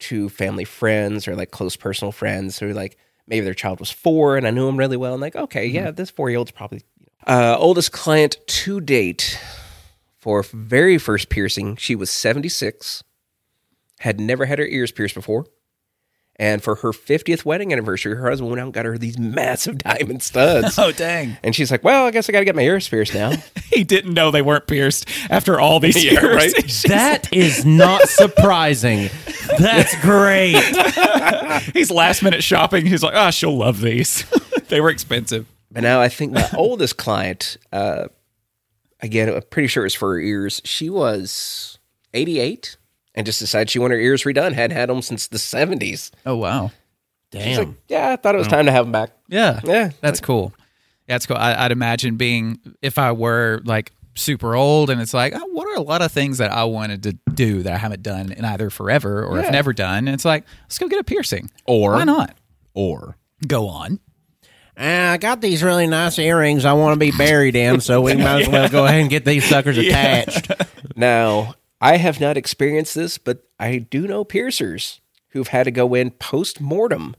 to 0.00 0.28
family 0.28 0.64
friends 0.64 1.28
or 1.28 1.36
like 1.36 1.52
close 1.52 1.76
personal 1.76 2.10
friends 2.10 2.58
who 2.58 2.72
like 2.72 2.98
maybe 3.28 3.44
their 3.44 3.54
child 3.54 3.78
was 3.78 3.90
four 3.90 4.36
and 4.36 4.48
I 4.48 4.50
knew 4.50 4.68
him 4.68 4.76
really 4.76 4.96
well. 4.96 5.12
And 5.12 5.20
like, 5.20 5.36
okay, 5.36 5.64
yeah, 5.66 5.92
this 5.92 6.10
four 6.10 6.28
year 6.28 6.38
old's 6.38 6.50
probably 6.50 6.82
uh, 7.26 7.56
oldest 7.56 7.92
client 7.92 8.36
to 8.46 8.80
date 8.80 9.38
for 10.18 10.42
very 10.42 10.98
first 10.98 11.28
piercing. 11.28 11.76
She 11.76 11.94
was 11.94 12.10
76, 12.10 13.04
had 14.00 14.18
never 14.18 14.44
had 14.44 14.58
her 14.58 14.66
ears 14.66 14.90
pierced 14.90 15.14
before. 15.14 15.46
And 16.38 16.62
for 16.62 16.74
her 16.76 16.90
50th 16.92 17.46
wedding 17.46 17.72
anniversary, 17.72 18.14
her 18.14 18.28
husband 18.28 18.50
went 18.50 18.60
out 18.60 18.64
and 18.64 18.72
got 18.74 18.84
her 18.84 18.98
these 18.98 19.18
massive 19.18 19.78
diamond 19.78 20.22
studs. 20.22 20.78
Oh 20.78 20.92
dang! 20.92 21.38
and 21.42 21.54
she's 21.54 21.70
like, 21.70 21.82
well, 21.82 22.06
I 22.06 22.10
guess 22.10 22.28
I 22.28 22.32
got 22.32 22.40
to 22.40 22.44
get 22.44 22.54
my 22.54 22.62
ears 22.62 22.88
pierced 22.88 23.14
now. 23.14 23.32
He 23.66 23.82
didn't 23.84 24.14
know 24.14 24.30
they 24.30 24.42
weren't 24.42 24.66
pierced 24.68 25.06
after 25.28 25.58
all 25.60 25.80
these 25.80 25.96
Yeah, 26.04 26.12
years. 26.12 26.34
right. 26.36 26.52
She's- 26.54 26.82
That 26.84 27.30
is 27.32 27.66
not 27.66 28.08
surprising. 28.08 29.10
That's 29.58 30.00
great. 30.02 30.54
He's 31.74 31.90
last 31.90 32.22
minute 32.22 32.42
shopping. 32.44 32.86
He's 32.86 33.02
like, 33.02 33.12
oh, 33.14 33.30
she'll 33.32 33.56
love 33.56 33.80
these. 33.80 34.24
they 34.68 34.80
were 34.80 34.88
expensive. 34.88 35.46
But 35.70 35.82
now 35.82 36.00
I 36.00 36.08
think 36.08 36.32
my 36.32 36.48
oldest 36.56 36.96
client, 36.96 37.56
uh, 37.72 38.06
again, 39.00 39.28
I'm 39.28 39.42
pretty 39.50 39.66
sure 39.68 39.82
it 39.82 39.86
was 39.86 39.94
for 39.94 40.12
her 40.14 40.20
ears. 40.20 40.62
She 40.64 40.88
was 40.88 41.78
88 42.14 42.76
and 43.16 43.26
just 43.26 43.40
decided 43.40 43.70
she 43.70 43.78
wanted 43.78 43.94
her 43.96 44.00
ears 44.00 44.22
redone. 44.24 44.52
Had 44.52 44.70
had 44.72 44.88
them 44.88 45.02
since 45.02 45.26
the 45.28 45.38
70s. 45.38 46.10
Oh 46.24 46.36
wow. 46.36 46.70
She's 47.32 47.58
like, 47.58 47.68
yeah, 47.88 48.12
I 48.12 48.16
thought 48.16 48.34
it 48.34 48.38
was 48.38 48.46
time 48.46 48.66
to 48.66 48.72
have 48.72 48.84
them 48.86 48.92
back. 48.92 49.10
Yeah. 49.28 49.60
Yeah. 49.64 49.90
That's 50.00 50.20
cool. 50.20 50.52
Yeah, 51.08 51.14
that's 51.14 51.26
cool. 51.26 51.36
I, 51.36 51.64
I'd 51.64 51.72
imagine 51.72 52.16
being 52.16 52.60
if 52.82 52.98
I 52.98 53.12
were 53.12 53.60
like 53.64 53.92
super 54.14 54.54
old 54.54 54.88
and 54.90 55.00
it's 55.02 55.12
like, 55.12 55.34
oh, 55.36 55.44
what 55.52 55.66
are 55.66 55.76
a 55.76 55.82
lot 55.82 56.00
of 56.02 56.10
things 56.12 56.38
that 56.38 56.50
I 56.52 56.64
wanted 56.64 57.02
to 57.02 57.12
do 57.34 57.62
that 57.64 57.72
I 57.74 57.76
haven't 57.76 58.02
done 58.02 58.32
in 58.32 58.44
either 58.44 58.70
forever 58.70 59.24
or 59.24 59.36
Yeah. 59.36 59.42
have 59.44 59.52
never 59.52 59.72
done? 59.72 60.06
And 60.08 60.14
it's 60.14 60.24
like, 60.24 60.44
let's 60.62 60.78
go 60.78 60.88
get 60.88 61.00
a 61.00 61.04
piercing. 61.04 61.50
Or 61.66 61.92
Why 61.92 62.04
not? 62.04 62.34
Or 62.74 63.16
Go 63.46 63.68
on. 63.68 64.00
"Ah, 64.78 65.12
I 65.12 65.16
got 65.18 65.40
these 65.42 65.62
really 65.62 65.86
nice 65.86 66.18
earrings 66.18 66.64
I 66.64 66.72
want 66.74 66.94
to 66.94 66.98
be 66.98 67.10
buried 67.10 67.56
in, 67.56 67.80
so 67.80 68.00
we 68.00 68.14
might 68.14 68.42
as 68.42 68.48
well 68.48 68.68
go 68.70 68.84
ahead 68.86 69.00
and 69.02 69.10
get 69.10 69.24
these 69.26 69.44
suckers 69.46 69.76
attached. 69.78 70.50
Now, 70.94 71.54
I 71.80 71.96
have 71.98 72.20
not 72.20 72.36
experienced 72.36 72.94
this, 72.94 73.18
but 73.18 73.44
I 73.58 73.78
do 73.78 74.06
know 74.06 74.24
piercers 74.24 75.00
who've 75.28 75.48
had 75.48 75.64
to 75.64 75.70
go 75.70 75.94
in 75.94 76.10
post 76.12 76.60
mortem 76.60 77.14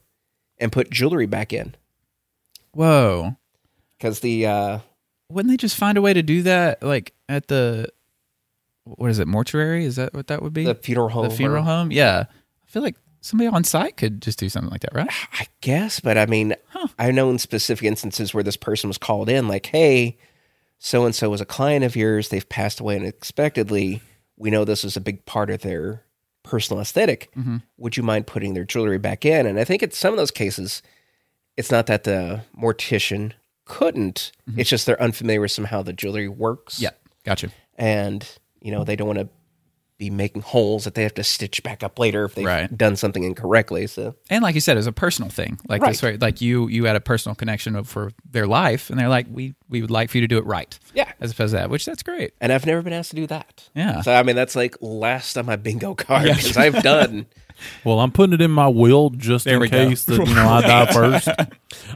and 0.58 0.72
put 0.72 0.90
jewelry 0.90 1.28
back 1.28 1.54
in 1.54 1.76
Whoa. 2.74 3.36
because 3.98 4.20
the 4.22 4.46
uh, 4.48 4.80
Wouldn't 5.30 5.52
they 5.52 5.58
just 5.58 5.76
find 5.78 5.98
a 5.98 6.02
way 6.02 6.14
to 6.14 6.24
do 6.24 6.42
that 6.44 6.82
like 6.82 7.14
at 7.30 7.48
the 7.48 7.90
what 8.84 9.10
is 9.12 9.20
it, 9.20 9.28
mortuary? 9.28 9.84
Is 9.86 9.98
that 9.98 10.14
what 10.14 10.28
that 10.28 10.42
would 10.42 10.54
be? 10.54 10.64
the 10.64 10.74
funeral 10.76 11.10
home. 11.10 11.28
The 11.30 11.36
funeral 11.36 11.64
or- 11.64 11.66
home? 11.66 11.92
Yeah. 11.92 12.26
I 12.30 12.72
feel 12.72 12.82
like 12.82 12.96
somebody 13.22 13.48
on 13.48 13.64
site 13.64 13.98
could 13.98 14.22
just 14.22 14.40
do 14.40 14.48
something 14.50 14.72
like 14.72 14.82
that, 14.82 14.94
right? 14.96 15.10
I 15.34 15.48
guess, 15.62 16.00
but 16.00 16.18
I 16.18 16.26
mean, 16.26 16.56
I 16.98 17.12
know 17.12 17.30
in 17.30 17.38
specific 17.40 17.84
instances 17.86 18.34
where 18.34 18.44
this 18.44 18.58
person 18.58 18.88
was 18.88 18.98
called 18.98 19.28
in, 19.30 19.48
like, 19.48 19.66
"Hey, 19.68 20.18
so 20.80 21.06
and 21.06 21.14
so 21.14 21.30
was 21.30 21.42
a 21.42 21.46
client 21.46 21.84
of 21.84 21.96
yours. 21.96 22.30
They've 22.30 22.48
passed 22.48 22.80
away 22.80 22.96
unexpectedly. 22.98 24.02
We 24.38 24.50
know 24.50 24.66
this 24.66 24.84
is 24.84 24.96
a 24.96 25.02
big 25.02 25.26
part 25.26 25.50
of 25.50 25.62
their 25.62 26.04
personal 26.44 26.82
esthetic 26.82 27.30
mm-hmm. 27.38 27.58
Would 27.78 27.98
you 27.98 28.04
mind 28.04 28.26
putting 28.26 28.54
their 28.54 28.64
jewelry 28.64 28.98
back 28.98 29.26
in?" 29.26 29.46
And 29.46 29.60
I 29.60 29.64
think 29.64 29.84
in 29.84 29.92
some 29.92 30.14
of 30.14 30.18
those 30.18 30.32
cases, 30.32 30.82
it's 31.58 31.72
not 31.72 31.88
that 31.88 32.04
the 32.06 32.44
mortician 32.58 33.34
couldn't; 33.66 34.32
mm-hmm. 34.50 34.60
it's 34.60 34.70
just 34.70 34.86
they're 34.86 35.02
unfamiliar 35.02 35.42
with 35.42 35.52
somehow 35.52 35.82
the 35.82 35.94
jewelry 35.94 36.30
works. 36.30 36.80
Yeah. 36.80 36.92
Gotcha. 37.26 37.52
and 37.76 38.26
you 38.62 38.72
know 38.72 38.84
they 38.84 38.96
don't 38.96 39.08
want 39.08 39.20
to 39.20 39.30
be 39.98 40.10
making 40.12 40.44
holes 40.44 40.84
that 40.84 40.94
they 40.94 41.02
have 41.04 41.14
to 41.16 41.24
stitch 41.24 41.64
back 41.64 41.82
up 41.84 41.98
later 41.98 42.26
if 42.26 42.36
they've 42.36 42.46
Right. 42.46 42.78
done 42.78 42.96
something 42.96 43.24
incorrectly. 43.24 43.88
So 43.88 44.16
And 44.30 44.44
like 44.44 44.54
you 44.54 44.62
said, 44.62 44.78
it's 44.78 44.86
a 44.86 44.92
personal 44.92 45.30
thing. 45.30 45.60
Like 45.68 45.82
this, 45.84 46.04
Right. 46.04 46.14
way, 46.14 46.18
like 46.18 46.40
you, 46.40 46.68
you 46.68 46.86
had 46.86 46.96
a 46.96 47.00
personal 47.02 47.34
connection 47.36 47.76
of- 47.76 47.88
for 47.88 48.12
their 48.30 48.46
life, 48.46 48.90
and 48.92 49.00
they're 49.00 49.10
like, 49.10 49.26
we, 49.32 49.56
we 49.70 49.82
would 49.82 49.90
like 49.92 50.10
for 50.12 50.18
you 50.18 50.22
to 50.22 50.28
do 50.28 50.38
it 50.38 50.46
right. 50.46 50.78
Yeah. 50.94 51.12
As 51.20 51.32
opposed 51.32 51.52
to 51.54 51.58
that, 51.58 51.70
which 51.72 51.86
that's 51.86 52.04
great. 52.04 52.34
and 52.40 52.54
I've 52.54 52.66
never 52.66 52.82
been 52.84 52.94
asked 52.94 53.10
to 53.12 53.16
do 53.16 53.26
that. 53.28 53.70
Yeah. 53.76 54.02
So 54.02 54.14
I 54.14 54.22
mean, 54.24 54.36
that's 54.36 54.56
like 54.56 54.76
last 54.82 55.38
on 55.38 55.46
my 55.48 55.56
bingo 55.56 55.96
card 55.96 56.26
because 56.26 56.58
I've 56.58 56.84
done. 56.84 57.26
Well, 57.84 58.00
I'm 58.00 58.12
putting 58.12 58.34
it 58.34 58.42
in 58.42 58.52
my 58.52 58.68
will 58.68 59.10
just 59.10 59.46
There 59.46 59.56
in 59.56 59.60
we 59.62 59.70
go. 59.70 59.90
case 59.90 60.04
that 60.06 60.26
you 60.28 60.34
know 60.36 60.48
I 60.50 60.62
die 60.62 60.86
first. 60.94 61.28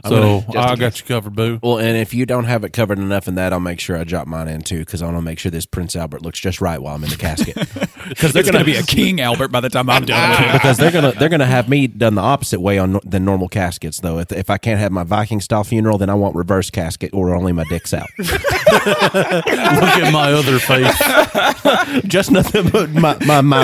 so 0.06 0.44
I 0.56 0.74
got 0.76 0.98
you 1.00 1.06
covered, 1.06 1.34
boo. 1.34 1.58
Well, 1.62 1.78
and 1.78 1.96
if 1.96 2.12
you 2.14 2.26
don't 2.26 2.44
have 2.44 2.64
it 2.64 2.70
covered 2.72 2.98
enough 2.98 3.28
in 3.28 3.36
that, 3.36 3.52
I'll 3.52 3.60
make 3.60 3.80
sure 3.80 3.96
I 3.96 4.04
drop 4.04 4.26
mine 4.26 4.48
in 4.48 4.62
too, 4.62 4.80
because 4.80 5.02
I 5.02 5.06
want 5.06 5.18
to 5.18 5.22
make 5.22 5.38
sure 5.38 5.50
this 5.50 5.66
Prince 5.66 5.94
Albert 5.96 6.22
looks 6.22 6.40
just 6.40 6.60
right 6.60 6.80
while 6.80 6.94
I'm 6.94 7.04
in 7.04 7.10
the 7.10 7.16
casket. 7.16 7.56
Because 8.02 8.32
They're 8.32 8.42
going 8.42 8.58
to 8.58 8.64
be 8.64 8.74
a 8.74 8.82
King 8.82 9.20
Albert 9.20 9.48
by 9.48 9.60
the 9.60 9.68
time 9.68 9.88
I'm 9.88 10.04
done 10.04 10.30
with 10.30 10.40
it. 10.48 10.52
because 10.54 10.76
they're 10.76 10.90
gonna 10.90 11.12
they're 11.12 11.28
gonna 11.28 11.46
have 11.46 11.68
me 11.68 11.86
done 11.86 12.16
the 12.16 12.20
opposite 12.20 12.60
way 12.60 12.76
on 12.78 12.94
no- 12.94 13.00
than 13.04 13.24
normal 13.24 13.48
caskets 13.48 14.00
though. 14.00 14.18
If, 14.18 14.32
if 14.32 14.50
I 14.50 14.58
can't 14.58 14.80
have 14.80 14.90
my 14.90 15.04
Viking 15.04 15.40
style 15.40 15.62
funeral, 15.62 15.98
then 15.98 16.10
I 16.10 16.14
want 16.14 16.34
reverse 16.34 16.68
casket 16.68 17.14
or 17.14 17.32
only 17.32 17.52
my 17.52 17.62
dick's 17.64 17.94
out. 17.94 18.08
Look 18.18 18.28
at 18.32 20.12
my 20.12 20.32
other 20.32 20.58
face. 20.58 22.02
Just 22.04 22.30
nothing 22.32 22.68
but 22.70 22.90
my, 22.90 23.16
my, 23.24 23.40
my 23.40 23.60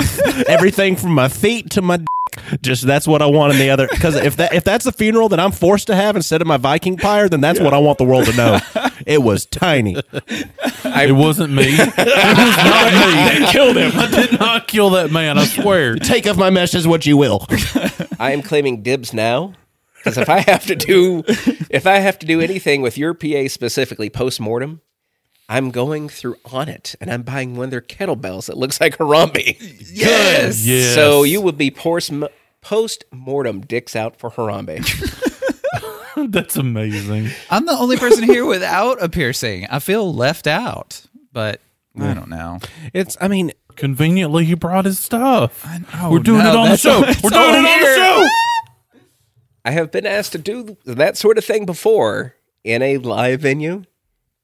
everything 0.47 0.95
from 0.95 1.11
my 1.13 1.27
feet 1.27 1.69
to 1.71 1.81
my 1.81 1.88
dick. 1.88 1.88
Just 2.61 2.85
that's 2.85 3.07
what 3.07 3.21
I 3.21 3.25
want 3.25 3.53
in 3.53 3.59
the 3.59 3.69
other. 3.69 3.87
Because 3.87 4.15
if 4.15 4.37
that 4.37 4.53
if 4.53 4.63
that's 4.63 4.85
the 4.85 4.91
funeral 4.91 5.29
that 5.29 5.39
I'm 5.39 5.51
forced 5.51 5.87
to 5.87 5.95
have 5.95 6.15
instead 6.15 6.41
of 6.41 6.47
my 6.47 6.57
Viking 6.57 6.97
pyre, 6.97 7.29
then 7.29 7.41
that's 7.41 7.59
what 7.59 7.73
I 7.73 7.77
want 7.77 7.97
the 7.97 8.05
world 8.05 8.25
to 8.25 8.33
know. 8.35 8.59
It 9.05 9.23
was 9.23 9.45
tiny. 9.45 9.95
It 9.95 11.15
wasn't 11.15 11.53
me. 11.53 11.63
It 11.69 11.77
was 11.77 12.57
not 12.57 13.39
me. 13.39 13.45
They 13.45 13.51
killed 13.51 13.77
him. 13.77 13.91
I 13.95 14.11
did 14.11 14.39
not 14.39 14.67
kill 14.67 14.89
that 14.91 15.09
man. 15.09 15.37
I 15.37 15.45
swear. 15.45 15.95
Take 15.95 16.27
off 16.27 16.37
my 16.37 16.49
mesh 16.49 16.75
as 16.75 16.85
what 16.87 17.05
you 17.05 17.15
will. 17.17 17.47
I 18.19 18.33
am 18.33 18.41
claiming 18.41 18.83
dibs 18.83 19.13
now 19.13 19.53
Because 19.95 20.17
if 20.17 20.29
I 20.29 20.39
have 20.41 20.65
to 20.65 20.75
do, 20.75 21.23
if 21.69 21.87
I 21.87 21.99
have 21.99 22.19
to 22.19 22.25
do 22.25 22.41
anything 22.41 22.81
with 22.81 22.97
your 22.97 23.13
PA 23.13 23.47
specifically 23.47 24.09
post 24.09 24.39
mortem, 24.39 24.81
I'm 25.49 25.71
going 25.71 26.07
through 26.07 26.37
on 26.45 26.69
it 26.69 26.95
and 27.01 27.11
I'm 27.11 27.23
buying 27.23 27.55
one 27.55 27.65
of 27.65 27.71
their 27.71 27.81
kettlebells 27.81 28.45
that 28.45 28.57
looks 28.57 28.79
like 28.79 28.97
Harambe. 28.97 29.57
Yes. 29.91 30.65
Yes. 30.65 30.93
So 30.95 31.23
you 31.23 31.41
will 31.41 31.51
be 31.51 31.71
post 31.71 33.03
mortem 33.11 33.61
dicks 33.61 33.95
out 33.95 34.17
for 34.17 34.29
Harambe. 34.29 34.85
That's 36.31 36.55
amazing. 36.55 37.29
I'm 37.49 37.65
the 37.65 37.73
only 37.73 37.97
person 37.97 38.23
here 38.23 38.45
without 38.45 39.01
a 39.01 39.09
piercing. 39.09 39.65
I 39.69 39.79
feel 39.79 40.13
left 40.13 40.47
out, 40.47 41.05
but 41.33 41.61
I 41.99 42.13
don't 42.13 42.29
know. 42.29 42.59
It's. 42.93 43.17
I 43.19 43.27
mean, 43.27 43.51
Conveniently, 43.79 44.43
he 44.43 44.55
brought 44.55 44.83
his 44.83 44.99
stuff. 44.99 45.65
know, 45.65 46.11
We're 46.11 46.19
doing 46.19 46.43
no, 46.43 46.49
it 46.49 46.55
on 46.57 46.69
the 46.69 46.75
show. 46.75 46.99
We're 47.23 47.29
doing 47.29 47.33
on 47.33 47.55
it 47.55 47.57
on 47.59 47.63
the 47.63 47.95
show. 47.95 48.27
I 49.63 49.71
have 49.71 49.89
been 49.89 50.05
asked 50.05 50.33
to 50.33 50.37
do 50.37 50.75
that 50.83 51.15
sort 51.15 51.37
of 51.37 51.45
thing 51.45 51.65
before 51.65 52.35
in 52.65 52.81
a 52.81 52.97
live 52.97 53.39
venue. 53.39 53.83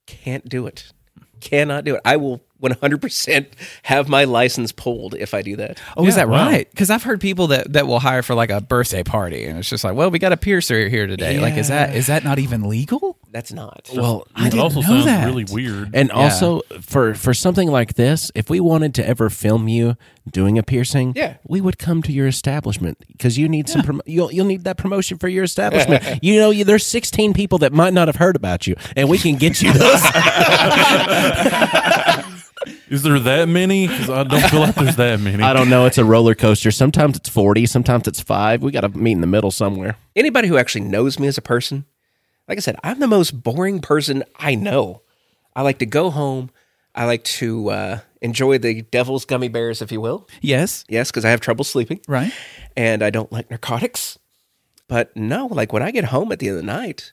Can't 0.08 0.48
do 0.48 0.68
it. 0.68 0.94
Cannot 1.40 1.84
do 1.86 1.96
it. 1.96 2.02
I 2.06 2.18
will 2.18 2.42
100% 2.62 3.46
have 3.84 4.08
my 4.10 4.24
license 4.24 4.72
pulled 4.72 5.14
if 5.16 5.34
I 5.34 5.42
do 5.42 5.56
that. 5.58 5.80
Oh, 5.98 6.06
is 6.08 6.16
that 6.16 6.30
wow. 6.30 6.48
right? 6.48 6.70
Because 6.72 6.90
I've 6.90 7.04
heard 7.04 7.20
people 7.22 7.48
that, 7.48 7.74
that 7.74 7.86
will 7.88 8.00
hire 8.00 8.24
for 8.24 8.34
like 8.34 8.50
a 8.50 8.62
birthday 8.62 9.04
party, 9.04 9.46
and 9.46 9.60
it's 9.60 9.70
just 9.70 9.84
like, 9.84 9.96
well, 9.96 10.10
we 10.10 10.18
got 10.20 10.32
a 10.32 10.38
piercer 10.38 10.88
here 10.90 11.06
today. 11.08 11.40
Like, 11.40 11.56
is 11.58 11.68
that 11.68 11.94
is 11.96 12.08
that 12.08 12.24
not 12.24 12.40
even 12.40 12.68
legal? 12.70 13.18
That's 13.32 13.52
not. 13.52 13.90
well, 13.94 14.26
I 14.34 14.48
It 14.48 14.52
didn't 14.52 14.64
also 14.64 14.80
know 14.82 14.88
sounds 14.88 15.06
that. 15.06 15.26
really 15.26 15.44
weird. 15.44 15.92
And 15.94 16.10
also 16.12 16.62
for 16.82 17.14
for 17.14 17.34
something 17.34 17.70
like 17.70 17.96
this, 17.96 18.32
if 18.34 18.50
we 18.50 18.60
wanted 18.62 18.96
to 18.96 19.06
ever 19.08 19.30
film 19.30 19.68
you 19.68 19.98
doing 20.32 20.58
a 20.58 20.64
piercing, 20.64 21.12
Yeah. 21.16 21.36
we 21.46 21.60
would 21.62 21.78
come 21.78 22.02
to 22.04 22.12
your 22.14 22.26
establishment 22.28 22.98
because 23.12 23.38
you 23.38 23.48
need 23.50 23.68
some. 23.70 23.82
Prom- 23.84 24.02
you'll 24.06 24.32
you'll 24.32 24.46
need 24.46 24.64
that 24.64 24.78
promotion 24.78 25.18
for 25.18 25.28
your 25.28 25.44
establishment. 25.44 26.04
you 26.24 26.40
know, 26.40 26.50
you, 26.52 26.64
there's 26.64 26.86
16 26.86 27.34
people 27.34 27.58
that 27.60 27.74
might 27.74 27.94
not 27.94 28.08
have 28.08 28.16
heard 28.16 28.38
about 28.38 28.66
you, 28.66 28.76
and 28.96 29.10
we 29.10 29.18
can 29.18 29.36
get 29.36 29.62
you 29.62 29.74
those. 29.74 30.02
Is 32.90 33.04
there 33.04 33.20
that 33.20 33.48
many? 33.48 33.88
Because 33.88 34.10
I 34.10 34.24
don't 34.24 34.42
feel 34.50 34.60
like 34.62 34.76
there's 34.76 34.96
that 34.98 35.20
many. 35.20 35.44
I 35.50 35.54
don't 35.54 35.70
know. 35.70 35.86
It's 35.86 35.98
a 35.98 36.06
roller 36.06 36.36
coaster. 36.36 36.72
Sometimes 36.72 37.18
it's 37.18 37.30
40. 37.30 37.66
Sometimes 37.66 38.08
it's 38.08 38.22
five. 38.22 38.62
We 38.62 38.72
got 38.72 38.82
to 38.82 38.90
meet 38.90 39.14
in 39.14 39.22
the 39.22 39.28
middle 39.28 39.52
somewhere. 39.52 39.98
Anybody 40.16 40.48
who 40.48 40.58
actually 40.58 40.86
knows 40.86 41.20
me 41.20 41.28
as 41.28 41.38
a 41.38 41.42
person, 41.42 41.86
like 42.48 42.58
I 42.58 42.62
said, 42.62 42.76
I'm 42.84 43.00
the 43.00 43.08
most 43.08 43.42
boring 43.44 43.80
person 43.80 44.24
I 44.38 44.56
know. 44.56 45.02
I 45.56 45.62
like 45.64 45.80
to 45.80 45.86
go 45.86 46.10
home. 46.12 46.52
I 46.94 47.06
like 47.06 47.24
to 47.26 47.70
uh, 47.72 48.00
enjoy 48.22 48.58
the 48.58 48.82
devil's 48.84 49.26
gummy 49.26 49.48
bears, 49.50 49.82
if 49.82 49.92
you 49.92 50.00
will. 50.00 50.28
Yes, 50.42 50.86
Yes, 50.88 51.12
because 51.12 51.26
I 51.26 51.30
have 51.32 51.42
trouble 51.42 51.64
sleeping. 51.66 52.00
right. 52.08 52.32
and 52.78 53.04
I 53.04 53.10
don't 53.10 53.32
like 53.32 53.50
narcotics. 53.50 54.18
But 54.88 55.16
no, 55.18 55.48
like 55.48 55.74
when 55.74 55.82
I 55.82 55.92
get 55.92 56.06
home 56.06 56.32
at 56.32 56.40
the 56.40 56.48
end 56.48 56.58
of 56.60 56.64
the 56.64 56.72
night, 56.72 57.12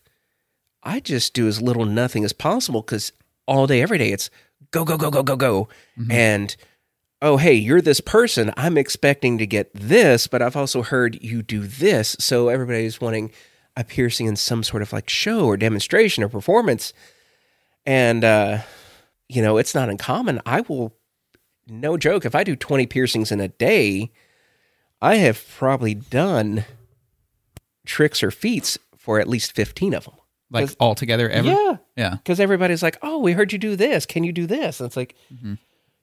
I 0.83 1.01
just 1.01 1.33
do 1.35 1.49
as 1.49 1.63
little 1.63 1.85
nothing 1.87 2.25
as 2.25 2.33
possible 2.33 2.83
because 2.83 3.13
all 3.47 3.67
day, 3.67 3.81
every 3.81 3.99
day, 3.99 4.13
it's 4.13 4.29
go, 4.73 4.85
go, 4.85 4.97
go, 4.97 5.11
go, 5.11 5.23
go, 5.23 5.37
go. 5.37 5.69
And 6.11 6.57
oh, 7.23 7.37
hey, 7.37 7.55
you're 7.55 7.81
this 7.81 8.01
person. 8.01 8.53
I'm 8.57 8.77
expecting 8.77 9.39
to 9.39 9.47
get 9.47 9.73
this, 9.73 10.27
but 10.27 10.43
I've 10.43 10.57
also 10.57 10.83
heard 10.83 11.23
you 11.23 11.43
do 11.43 11.61
this. 11.61 12.17
So 12.19 12.49
everybody's 12.49 13.01
wanting 13.01 13.31
a 13.77 13.85
piercing 13.85 14.27
in 14.27 14.37
some 14.37 14.65
sort 14.65 14.83
of 14.83 14.93
like 14.93 15.09
show 15.09 15.47
or 15.47 15.57
demonstration 15.57 16.25
or 16.25 16.29
performance. 16.29 16.93
And, 17.87 18.25
uh, 18.25 18.59
you 19.29 19.41
know, 19.41 19.57
it's 19.57 19.75
not 19.75 19.89
uncommon. 19.89 20.41
I 20.45 20.63
will, 20.63 20.97
no 21.69 21.97
joke, 21.97 22.25
if 22.25 22.35
I 22.35 22.43
do 22.43 22.57
20 22.57 22.87
piercings 22.87 23.31
in 23.31 23.41
a 23.41 23.49
day, 23.49 24.11
I 25.01 25.17
have 25.17 25.45
probably 25.57 25.95
done 25.95 26.65
tricks 27.87 28.23
or 28.23 28.31
feats 28.31 28.79
for 28.97 29.21
at 29.21 29.29
least 29.29 29.53
15 29.53 29.95
of 29.95 30.05
them. 30.05 30.15
Like 30.53 30.71
all 30.79 30.95
together 30.95 31.29
ever. 31.29 31.49
Yeah. 31.49 31.77
Yeah. 31.97 32.11
Because 32.17 32.39
everybody's 32.41 32.83
like, 32.83 32.99
oh, 33.03 33.19
we 33.19 33.33
heard 33.33 33.53
you 33.53 33.59
do 33.59 33.75
this. 33.77 34.07
Can 34.07 34.23
you 34.25 34.33
do 34.33 34.47
this? 34.47 34.81
And 34.81 34.87
it's 34.87 34.97
like, 34.97 35.15
mm-hmm. 35.33 35.55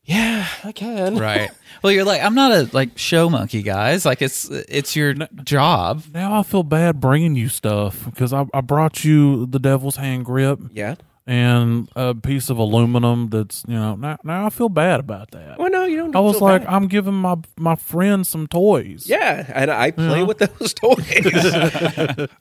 yeah, 0.03 0.47
I 0.63 0.71
can. 0.71 1.17
Right. 1.17 1.49
Well, 1.81 1.93
you're 1.93 2.03
like, 2.03 2.21
I'm 2.21 2.35
not 2.35 2.51
a 2.51 2.69
like 2.73 2.97
show 2.97 3.29
monkey, 3.29 3.61
guys. 3.63 4.05
Like 4.05 4.21
it's 4.21 4.49
it's 4.49 4.97
your 4.97 5.13
job. 5.45 6.03
Now 6.13 6.37
I 6.37 6.43
feel 6.43 6.63
bad 6.63 6.99
bringing 6.99 7.35
you 7.35 7.47
stuff 7.47 8.03
because 8.03 8.33
I, 8.33 8.47
I 8.53 8.59
brought 8.59 9.05
you 9.05 9.45
the 9.45 9.59
devil's 9.59 9.95
hand 9.95 10.25
grip 10.25 10.59
Yeah. 10.73 10.95
and 11.25 11.87
a 11.95 12.13
piece 12.15 12.49
of 12.49 12.57
aluminum 12.57 13.29
that's 13.29 13.63
you 13.65 13.75
know 13.75 13.95
now, 13.95 14.17
now 14.25 14.45
I 14.45 14.49
feel 14.49 14.67
bad 14.67 14.99
about 14.99 15.31
that. 15.31 15.57
Well, 15.57 15.69
no, 15.69 15.78
you 15.78 15.78
don't. 15.99 16.15
I 16.15 16.19
was 16.19 16.37
feel 16.37 16.47
like 16.47 16.63
bad. 16.65 16.73
I'm 16.73 16.87
giving 16.87 17.13
my 17.13 17.35
my 17.57 17.75
friend 17.75 18.25
some 18.25 18.47
toys. 18.47 19.07
yeah, 19.07 19.51
and 19.53 19.69
I 19.71 19.91
play 19.91 20.23
with 20.23 20.39
those 20.39 20.73
toys. 20.75 20.97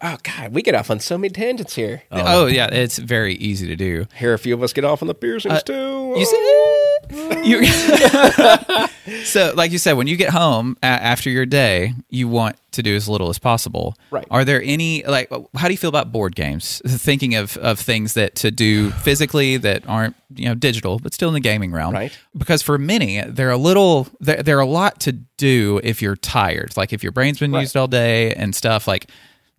oh 0.02 0.16
God, 0.22 0.52
we 0.52 0.62
get 0.62 0.74
off 0.74 0.90
on 0.90 1.00
so 1.00 1.18
many 1.18 1.30
tangents 1.30 1.74
here. 1.74 2.02
Oh, 2.10 2.22
oh, 2.42 2.46
yeah, 2.46 2.68
it's 2.72 2.98
very 2.98 3.34
easy 3.34 3.66
to 3.66 3.76
do. 3.76 4.06
Here, 4.16 4.32
a 4.34 4.38
few 4.38 4.54
of 4.54 4.62
us 4.62 4.72
get 4.72 4.84
off 4.84 5.02
on 5.02 5.08
the 5.08 5.14
piercings 5.14 5.54
uh, 5.54 5.60
too. 5.60 6.14
You 6.16 6.24
said 6.24 7.44
you. 7.44 7.64
so, 9.24 9.52
like 9.56 9.70
you 9.72 9.78
said, 9.78 9.94
when 9.94 10.06
you 10.06 10.16
get 10.16 10.30
home 10.30 10.76
a- 10.82 10.86
after 10.86 11.30
your 11.30 11.46
day, 11.46 11.94
you 12.10 12.28
want 12.28 12.56
to 12.72 12.82
do 12.82 12.94
as 12.94 13.08
little 13.08 13.28
as 13.30 13.38
possible. 13.38 13.94
Right. 14.10 14.26
Are 14.30 14.44
there 14.44 14.62
any 14.62 15.02
like? 15.04 15.30
How 15.56 15.68
do 15.68 15.72
you 15.72 15.78
feel 15.78 15.88
about 15.88 16.12
board 16.12 16.34
games? 16.36 16.82
Thinking 16.86 17.34
of 17.34 17.56
of 17.58 17.78
things 17.78 18.14
that 18.14 18.34
to 18.36 18.50
do 18.50 18.90
physically 18.90 19.56
that 19.58 19.88
aren't 19.88 20.16
you 20.34 20.46
know 20.48 20.54
digital, 20.54 20.98
but 20.98 21.14
still 21.14 21.28
in 21.28 21.34
the 21.34 21.40
gaming 21.40 21.72
realm. 21.72 21.94
Right. 21.94 22.16
Because 22.36 22.62
for 22.62 22.78
many, 22.78 23.22
they're 23.48 23.54
a 23.54 23.56
little. 23.58 24.06
They're, 24.20 24.42
they're 24.42 24.60
a 24.60 24.66
lot 24.66 25.00
to 25.00 25.12
do 25.12 25.80
if 25.82 26.02
you're 26.02 26.16
tired. 26.16 26.76
Like 26.76 26.92
if 26.92 27.02
your 27.02 27.12
brain's 27.12 27.38
been 27.38 27.50
Right. 27.52 27.62
used 27.62 27.76
all 27.78 27.88
day 27.88 28.34
and 28.34 28.54
stuff. 28.54 28.86
Like 28.86 29.10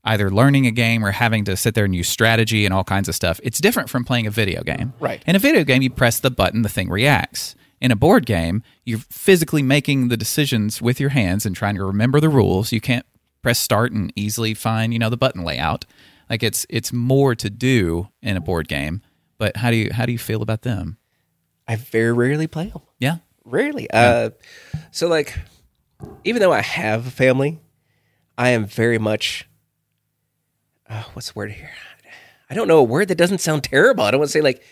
either 0.04 0.30
learning 0.30 0.68
a 0.68 0.72
game 0.72 1.04
or 1.04 1.10
having 1.12 1.44
to 1.46 1.58
sit 1.58 1.74
there 1.74 1.86
and 1.86 1.96
use 1.96 2.08
strategy 2.08 2.66
and 2.66 2.74
all 2.74 2.84
kinds 2.84 3.10
of 3.10 3.16
stuff. 3.16 3.40
It's 3.44 3.60
different 3.60 3.90
from 3.90 4.06
playing 4.06 4.28
a 4.28 4.32
video 4.32 4.62
game. 4.64 4.94
Right. 5.00 5.24
In 5.26 5.36
a 5.36 5.40
video 5.40 5.64
game, 5.64 5.82
you 5.82 5.90
press 5.90 6.20
the 6.20 6.30
button, 6.32 6.62
the 6.62 6.70
thing 6.70 6.88
reacts. 6.90 7.56
In 7.82 7.92
a 7.92 7.96
board 7.96 8.26
game, 8.28 8.62
you're 8.86 9.00
physically 9.10 9.64
making 9.64 10.10
the 10.10 10.18
decisions 10.18 10.82
with 10.82 11.00
your 11.00 11.10
hands 11.10 11.46
and 11.48 11.56
trying 11.56 11.76
to 11.76 11.84
remember 11.84 12.20
the 12.20 12.30
rules. 12.30 12.72
You 12.72 12.80
can't 12.82 13.06
press 13.42 13.58
start 13.60 13.92
and 13.92 14.14
easily 14.16 14.54
find, 14.54 14.94
you 14.94 15.00
know, 15.00 15.10
the 15.10 15.18
button 15.18 15.44
layout. 15.44 15.86
Like 16.30 16.44
it's 16.44 16.66
it's 16.70 16.94
more 16.94 17.34
to 17.36 17.50
do 17.50 18.10
in 18.22 18.38
a 18.38 18.42
board 18.42 18.68
game. 18.68 19.02
But 19.40 19.58
how 19.58 19.72
do 19.72 19.78
you 19.78 19.90
how 19.94 20.06
do 20.06 20.12
you 20.12 20.20
feel 20.20 20.42
about 20.44 20.62
them? 20.62 20.98
I 21.68 21.76
very 21.76 22.12
rarely 22.14 22.48
play 22.48 22.68
them. 22.68 22.82
Yeah. 23.00 23.18
Rarely. 23.50 23.90
Uh, 23.92 24.32
so 24.92 25.08
like, 25.08 25.38
even 26.24 26.42
though 26.42 26.54
I 26.54 26.62
have 26.62 27.08
a 27.08 27.12
family, 27.12 27.60
I 28.38 28.50
am 28.50 28.66
very 28.66 28.98
much. 28.98 29.48
Uh, 30.90 31.04
what's 31.14 31.32
the 31.32 31.38
word 31.38 31.52
here? 31.52 31.72
I 32.50 32.56
don't 32.56 32.68
know 32.68 32.80
a 32.80 32.84
word 32.84 33.10
that 33.10 33.18
doesn't 33.18 33.42
sound 33.42 33.64
terrible. 33.64 34.04
I 34.04 34.12
don't 34.12 34.20
want 34.20 34.30
to 34.30 34.34
say 34.34 34.42
like, 34.42 34.64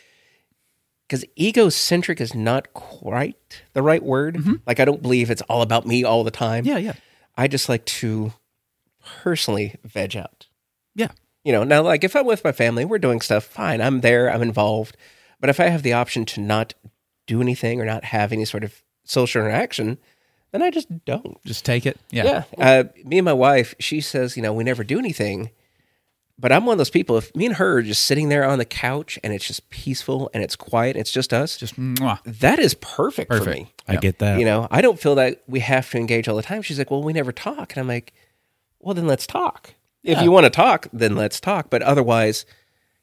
because 1.08 1.24
egocentric 1.40 2.20
is 2.20 2.34
not 2.34 2.74
quite 2.74 3.64
the 3.74 3.82
right 3.82 4.04
word. 4.04 4.60
Like 4.66 4.80
I 4.80 4.86
don't 4.86 5.02
believe 5.02 5.30
it's 5.30 5.44
all 5.44 5.62
about 5.62 5.86
me 5.86 6.04
all 6.04 6.24
the 6.24 6.32
time. 6.32 6.66
Yeah, 6.66 6.78
yeah. 6.78 6.94
I 7.38 7.48
just 7.48 7.70
like 7.70 7.86
to 7.86 8.34
personally 9.22 9.76
veg 9.84 10.18
out. 10.18 10.48
Yeah. 10.96 11.12
You 11.44 11.54
know, 11.54 11.64
now 11.64 11.82
like 11.82 12.04
if 12.04 12.16
I'm 12.16 12.26
with 12.26 12.44
my 12.44 12.52
family, 12.52 12.84
we're 12.84 12.98
doing 12.98 13.22
stuff, 13.22 13.46
fine. 13.46 13.80
I'm 13.80 14.02
there, 14.02 14.30
I'm 14.30 14.42
involved. 14.42 14.98
But 15.40 15.50
if 15.50 15.60
I 15.60 15.66
have 15.66 15.84
the 15.84 15.94
option 15.94 16.26
to 16.26 16.42
not 16.42 16.74
do 17.28 17.42
anything 17.42 17.80
or 17.80 17.86
not 17.86 18.04
have 18.06 18.32
any 18.34 18.46
sort 18.46 18.64
of 18.64 18.82
social 19.04 19.42
interaction, 19.42 19.98
then 20.52 20.62
I 20.64 20.72
just 20.72 20.88
don't. 21.06 21.38
Just 21.46 21.66
take 21.66 21.86
it. 21.86 22.00
Yeah. 22.10 22.44
Yeah. 22.58 22.70
Uh, 22.70 22.84
me 23.06 23.20
and 23.20 23.26
my 23.26 23.34
wife, 23.34 23.76
she 23.80 24.02
says, 24.02 24.36
you 24.36 24.42
know, 24.44 24.54
we 24.54 24.64
never 24.64 24.84
do 24.84 24.98
anything. 24.98 25.52
But 26.40 26.52
I'm 26.52 26.66
one 26.68 26.74
of 26.74 26.78
those 26.78 26.92
people, 26.92 27.18
if 27.18 27.36
me 27.36 27.48
and 27.48 27.56
her 27.56 27.78
are 27.80 27.82
just 27.82 28.04
sitting 28.04 28.30
there 28.30 28.44
on 28.46 28.60
the 28.60 28.66
couch 28.66 29.18
and 29.24 29.34
it's 29.34 29.46
just 29.46 29.70
peaceful 29.72 30.30
and 30.36 30.44
it's 30.44 30.56
quiet, 30.56 30.96
it's 30.96 31.12
just 31.12 31.34
us, 31.34 31.58
Just 31.58 31.80
mwah. 31.80 32.20
that 32.26 32.60
is 32.60 32.76
perfect, 32.76 33.34
for 33.34 33.44
me. 33.44 33.74
I 33.88 33.96
get 33.96 34.20
that. 34.20 34.38
You 34.38 34.46
know, 34.46 34.68
I 34.70 34.82
don't 34.82 35.00
feel 35.00 35.16
that 35.16 35.42
we 35.48 35.62
have 35.62 35.90
to 35.92 35.98
engage 35.98 36.28
all 36.28 36.36
the 36.36 36.44
time. 36.44 36.62
She's 36.62 36.78
like, 36.78 36.92
well, 36.92 37.02
we 37.02 37.12
never 37.12 37.32
talk. 37.32 37.74
And 37.74 37.80
I'm 37.80 37.88
like, 37.88 38.14
well, 38.80 38.94
then 38.94 39.08
let's 39.08 39.26
talk. 39.26 39.74
If 40.04 40.22
you 40.22 40.32
want 40.32 40.46
to 40.46 40.52
talk, 40.52 40.88
then 40.94 41.16
let's 41.16 41.40
talk. 41.40 41.70
But 41.72 41.82
otherwise, 41.82 42.46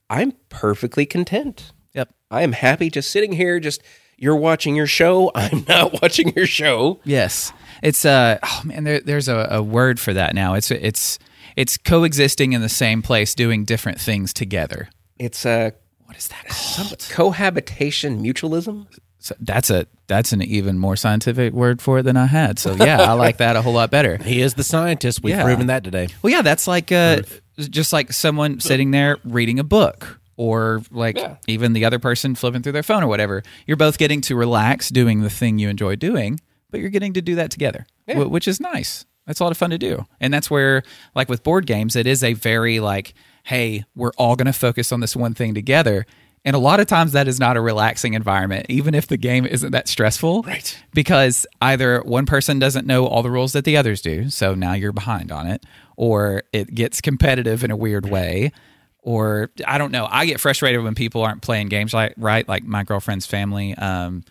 I'm 0.09 0.33
perfectly 0.49 1.05
content. 1.05 1.73
Yep. 1.93 2.15
I 2.31 2.43
am 2.43 2.53
happy 2.53 2.89
just 2.89 3.11
sitting 3.11 3.33
here, 3.33 3.59
just 3.59 3.83
you're 4.17 4.37
watching 4.37 4.75
your 4.77 4.87
show. 4.87 5.31
I'm 5.35 5.65
not 5.69 6.01
watching 6.03 6.33
your 6.37 6.47
show. 6.47 7.01
Yes, 7.05 7.53
it's 7.83 8.05
uh 8.05 8.39
oh 8.43 8.63
man, 8.65 8.85
there, 8.85 9.01
there's 9.01 9.29
a, 9.29 9.49
a 9.51 9.63
word 9.63 9.99
for 10.01 10.13
that 10.13 10.35
now. 10.35 10.55
It's 10.55 10.71
it's 10.71 11.19
it's 11.57 11.77
coexisting 11.79 12.53
in 12.53 12.61
the 12.63 12.69
same 12.69 13.03
place, 13.03 13.35
doing 13.35 13.65
different 13.65 14.01
things 14.01 14.33
together. 14.33 14.89
It's 15.19 15.45
a 15.47 15.73
What 16.05 16.17
is 16.17 16.29
that 16.29 16.47
called? 16.49 17.07
cohabitation 17.11 18.23
mutualism. 18.23 18.87
So 19.19 19.35
that's 19.41 19.71
a 19.71 19.87
that's 20.07 20.33
an 20.33 20.43
even 20.43 20.79
more 20.79 20.97
scientific 20.97 21.55
word 21.55 21.81
for 21.81 22.01
it 22.01 22.03
than 22.03 22.17
I 22.17 22.27
had. 22.27 22.59
So 22.59 22.75
yeah, 22.75 23.01
I 23.01 23.13
like 23.13 23.39
that 23.39 23.57
a 23.57 23.63
whole 23.63 23.73
lot 23.73 23.91
better. 23.91 24.19
He 24.23 24.43
is 24.43 24.55
the 24.55 24.65
scientist. 24.65 25.23
We've 25.23 25.35
Yeah. 25.35 25.45
proven 25.45 25.69
that 25.69 25.83
today. 25.85 26.09
Well, 26.23 26.31
yeah, 26.33 26.43
that's 26.43 26.67
like 26.67 26.93
uh, 26.93 27.23
just 27.59 27.93
like 27.93 28.13
someone 28.13 28.61
sitting 28.61 28.91
there 28.91 29.17
reading 29.25 29.59
a 29.59 29.65
book, 29.65 30.21
or 30.37 30.83
like 30.91 31.17
Yeah. 31.17 31.37
even 31.47 31.73
the 31.73 31.85
other 31.85 31.99
person 31.99 32.35
flipping 32.35 32.63
through 32.63 32.73
their 32.73 32.83
phone 32.83 33.03
or 33.03 33.07
whatever. 33.09 33.43
You're 33.67 33.77
both 33.77 33.99
getting 33.99 34.21
to 34.23 34.37
relax 34.37 34.89
doing 34.89 35.21
the 35.23 35.31
thing 35.31 35.59
you 35.59 35.69
enjoy 35.69 35.97
doing, 35.97 36.41
but 36.71 36.81
you're 36.81 36.91
getting 36.91 37.13
to 37.15 37.23
do 37.23 37.35
that 37.37 37.51
together, 37.51 37.87
wh- 38.09 38.31
which 38.31 38.49
is 38.49 38.61
nice. 38.61 39.05
That's 39.27 39.41
a 39.41 39.45
lot 39.45 39.53
of 39.53 39.57
fun 39.57 39.71
to 39.71 39.79
do. 39.79 40.07
And 40.21 40.35
that's 40.35 40.51
where, 40.51 40.83
like 41.15 41.29
with 41.31 41.43
board 41.43 41.67
games, 41.67 41.97
it 41.97 42.07
is 42.07 42.23
a 42.23 42.35
very 42.35 42.79
like, 42.81 43.15
hey, 43.45 43.85
we're 43.95 44.13
all 44.19 44.37
going 44.37 44.47
to 44.47 44.53
focus 44.53 44.93
on 44.93 45.01
this 45.01 45.17
one 45.17 45.33
thing 45.35 45.55
together. 45.55 46.05
And 46.47 46.55
a 46.55 46.59
lot 46.59 46.79
of 46.79 46.87
times 46.87 47.13
that 47.13 47.27
is 47.27 47.41
not 47.41 47.57
a 47.57 47.61
relaxing 47.63 48.13
environment, 48.13 48.67
even 48.69 48.95
if 48.95 49.07
the 49.07 49.17
game 49.17 49.47
isn't 49.47 49.71
that 49.73 49.89
stressful. 49.89 50.43
Right. 50.43 50.79
Because 50.93 51.47
either 51.63 52.01
one 52.03 52.27
person 52.27 52.59
doesn't 52.59 52.87
know 52.87 53.07
all 53.07 53.23
the 53.23 53.31
rules 53.31 53.53
that 53.55 53.65
the 53.65 53.79
others 53.79 54.03
do, 54.03 54.29
so 54.29 54.55
now 54.55 54.75
you're 54.75 54.93
behind 54.93 55.33
on 55.33 55.47
it, 55.47 55.65
or 55.97 56.43
it 56.53 56.75
gets 56.75 57.01
competitive 57.01 57.65
in 57.65 57.71
a 57.71 57.77
weird 57.77 58.05
way. 58.11 58.53
Or 59.07 59.51
I 59.67 59.77
don't 59.77 59.93
know. 59.93 60.09
I 60.11 60.25
get 60.25 60.41
frustrated 60.41 60.83
when 60.83 60.95
people 60.95 61.23
aren't 61.23 61.43
playing 61.43 61.69
games 61.69 61.93
like 61.93 62.15
right, 62.17 62.49
like 62.49 62.65
my 62.65 62.83
girlfriend's 62.85 63.27
family. 63.27 63.75
Um, 63.75 64.25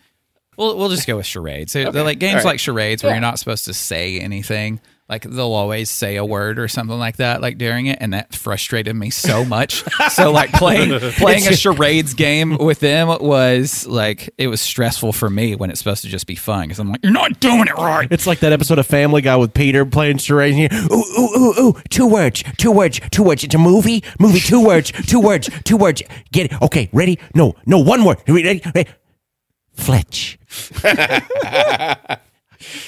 We'll 0.56 0.76
we'll 0.76 0.88
just 0.88 1.06
go 1.06 1.16
with 1.16 1.26
charades. 1.26 1.72
They're 1.72 1.90
they're 1.90 2.04
like 2.04 2.18
games 2.18 2.36
right. 2.36 2.44
like 2.44 2.60
charades 2.60 3.02
where 3.02 3.12
you're 3.12 3.20
not 3.20 3.38
supposed 3.38 3.64
to 3.64 3.74
say 3.74 4.20
anything. 4.20 4.80
Like 5.06 5.24
they'll 5.24 5.52
always 5.52 5.90
say 5.90 6.16
a 6.16 6.24
word 6.24 6.58
or 6.58 6.66
something 6.66 6.98
like 6.98 7.18
that, 7.18 7.42
like 7.42 7.58
during 7.58 7.84
it, 7.86 7.98
and 8.00 8.14
that 8.14 8.34
frustrated 8.34 8.96
me 8.96 9.10
so 9.10 9.44
much. 9.44 9.84
so 10.10 10.32
like 10.32 10.50
playing 10.52 10.98
playing 11.12 11.46
a 11.46 11.54
charades 11.54 12.14
game 12.14 12.56
with 12.56 12.80
them 12.80 13.08
was 13.08 13.86
like 13.86 14.30
it 14.38 14.46
was 14.48 14.62
stressful 14.62 15.12
for 15.12 15.28
me 15.28 15.56
when 15.56 15.68
it's 15.68 15.78
supposed 15.80 16.02
to 16.04 16.08
just 16.08 16.26
be 16.26 16.34
fun 16.34 16.62
because 16.62 16.78
I'm 16.78 16.88
like 16.90 17.00
you're 17.02 17.12
not 17.12 17.38
doing 17.38 17.66
it 17.68 17.74
right. 17.74 18.08
It's 18.10 18.26
like 18.26 18.40
that 18.40 18.52
episode 18.54 18.78
of 18.78 18.86
Family 18.86 19.20
Guy 19.20 19.36
with 19.36 19.52
Peter 19.52 19.84
playing 19.84 20.16
charades. 20.18 20.56
and 20.56 20.72
he- 20.72 20.78
Ooh, 20.94 21.04
ooh, 21.20 21.38
ooh, 21.38 21.54
ooh! 21.68 21.74
Two 21.90 22.06
words, 22.06 22.42
two 22.56 22.72
words, 22.72 22.98
two 23.10 23.22
words. 23.24 23.44
It's 23.44 23.54
a 23.54 23.58
movie, 23.58 24.02
movie. 24.18 24.40
Two 24.40 24.64
words, 24.64 24.90
two 24.90 25.20
words, 25.20 25.50
two 25.64 25.76
words. 25.76 26.02
Get 26.32 26.50
it? 26.50 26.62
Okay, 26.62 26.88
ready? 26.94 27.18
No, 27.34 27.54
no, 27.66 27.78
one 27.78 28.04
word. 28.04 28.22
Ready? 28.26 28.62
ready? 28.74 28.88
Fletch. 29.74 30.38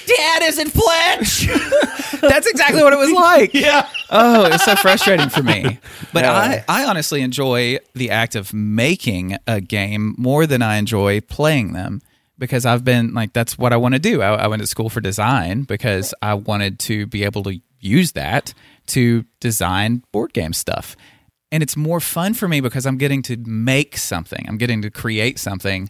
Dad 0.06 0.42
isn't 0.44 0.70
Fletch. 0.70 1.46
That's 2.20 2.46
exactly 2.46 2.82
what 2.82 2.92
it 2.92 2.98
was 2.98 3.10
like. 3.10 3.54
yeah. 3.54 3.88
oh, 4.10 4.46
it's 4.46 4.64
so 4.64 4.76
frustrating 4.76 5.28
for 5.28 5.42
me. 5.42 5.78
But 6.12 6.24
I, 6.24 6.64
I 6.68 6.84
honestly 6.84 7.22
enjoy 7.22 7.78
the 7.94 8.10
act 8.10 8.34
of 8.34 8.54
making 8.54 9.36
a 9.46 9.60
game 9.60 10.14
more 10.18 10.46
than 10.46 10.62
I 10.62 10.76
enjoy 10.76 11.20
playing 11.20 11.72
them 11.72 12.00
because 12.38 12.66
I've 12.66 12.84
been 12.84 13.14
like, 13.14 13.32
that's 13.32 13.58
what 13.58 13.72
I 13.72 13.76
want 13.76 13.94
to 13.94 13.98
do. 13.98 14.22
I, 14.22 14.34
I 14.34 14.46
went 14.46 14.60
to 14.60 14.66
school 14.66 14.88
for 14.88 15.00
design 15.00 15.62
because 15.62 16.14
I 16.22 16.34
wanted 16.34 16.78
to 16.80 17.06
be 17.06 17.24
able 17.24 17.42
to 17.44 17.60
use 17.80 18.12
that 18.12 18.52
to 18.88 19.24
design 19.40 20.02
board 20.12 20.32
game 20.32 20.52
stuff. 20.52 20.96
And 21.52 21.62
it's 21.62 21.76
more 21.76 22.00
fun 22.00 22.34
for 22.34 22.48
me 22.48 22.60
because 22.60 22.86
I'm 22.86 22.98
getting 22.98 23.22
to 23.22 23.36
make 23.36 23.96
something, 23.96 24.44
I'm 24.48 24.58
getting 24.58 24.82
to 24.82 24.90
create 24.90 25.38
something. 25.38 25.88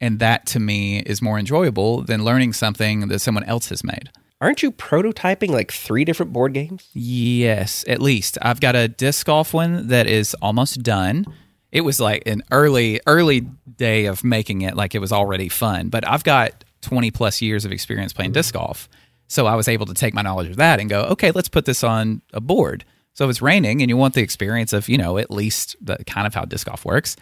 And 0.00 0.18
that 0.18 0.46
to 0.46 0.60
me 0.60 1.00
is 1.00 1.20
more 1.20 1.38
enjoyable 1.38 2.02
than 2.02 2.24
learning 2.24 2.54
something 2.54 3.08
that 3.08 3.18
someone 3.18 3.44
else 3.44 3.68
has 3.68 3.84
made. 3.84 4.10
Aren't 4.40 4.62
you 4.62 4.72
prototyping 4.72 5.50
like 5.50 5.70
three 5.70 6.04
different 6.04 6.32
board 6.32 6.54
games? 6.54 6.88
Yes, 6.94 7.84
at 7.86 8.00
least. 8.00 8.38
I've 8.40 8.60
got 8.60 8.74
a 8.74 8.88
disc 8.88 9.26
golf 9.26 9.52
one 9.52 9.88
that 9.88 10.06
is 10.06 10.34
almost 10.40 10.82
done. 10.82 11.26
It 11.72 11.82
was 11.82 12.00
like 12.00 12.22
an 12.26 12.42
early 12.50 13.00
early 13.06 13.40
day 13.76 14.06
of 14.06 14.24
making 14.24 14.62
it 14.62 14.76
like 14.76 14.94
it 14.94 14.98
was 14.98 15.12
already 15.12 15.50
fun, 15.50 15.90
but 15.90 16.08
I've 16.08 16.24
got 16.24 16.64
20 16.80 17.10
plus 17.10 17.42
years 17.42 17.66
of 17.66 17.72
experience 17.72 18.14
playing 18.14 18.32
disc 18.32 18.54
golf. 18.54 18.88
So 19.28 19.46
I 19.46 19.54
was 19.54 19.68
able 19.68 19.86
to 19.86 19.94
take 19.94 20.14
my 20.14 20.22
knowledge 20.22 20.48
of 20.48 20.56
that 20.56 20.80
and 20.80 20.88
go, 20.88 21.02
"Okay, 21.02 21.30
let's 21.30 21.48
put 21.50 21.66
this 21.66 21.84
on 21.84 22.22
a 22.32 22.40
board." 22.40 22.84
So 23.12 23.24
if 23.24 23.30
it's 23.30 23.42
raining 23.42 23.82
and 23.82 23.90
you 23.90 23.96
want 23.96 24.14
the 24.14 24.22
experience 24.22 24.72
of, 24.72 24.88
you 24.88 24.96
know, 24.96 25.18
at 25.18 25.30
least 25.30 25.76
the 25.80 25.98
kind 26.06 26.26
of 26.26 26.34
how 26.34 26.46
disc 26.46 26.66
golf 26.66 26.84
works, 26.86 27.16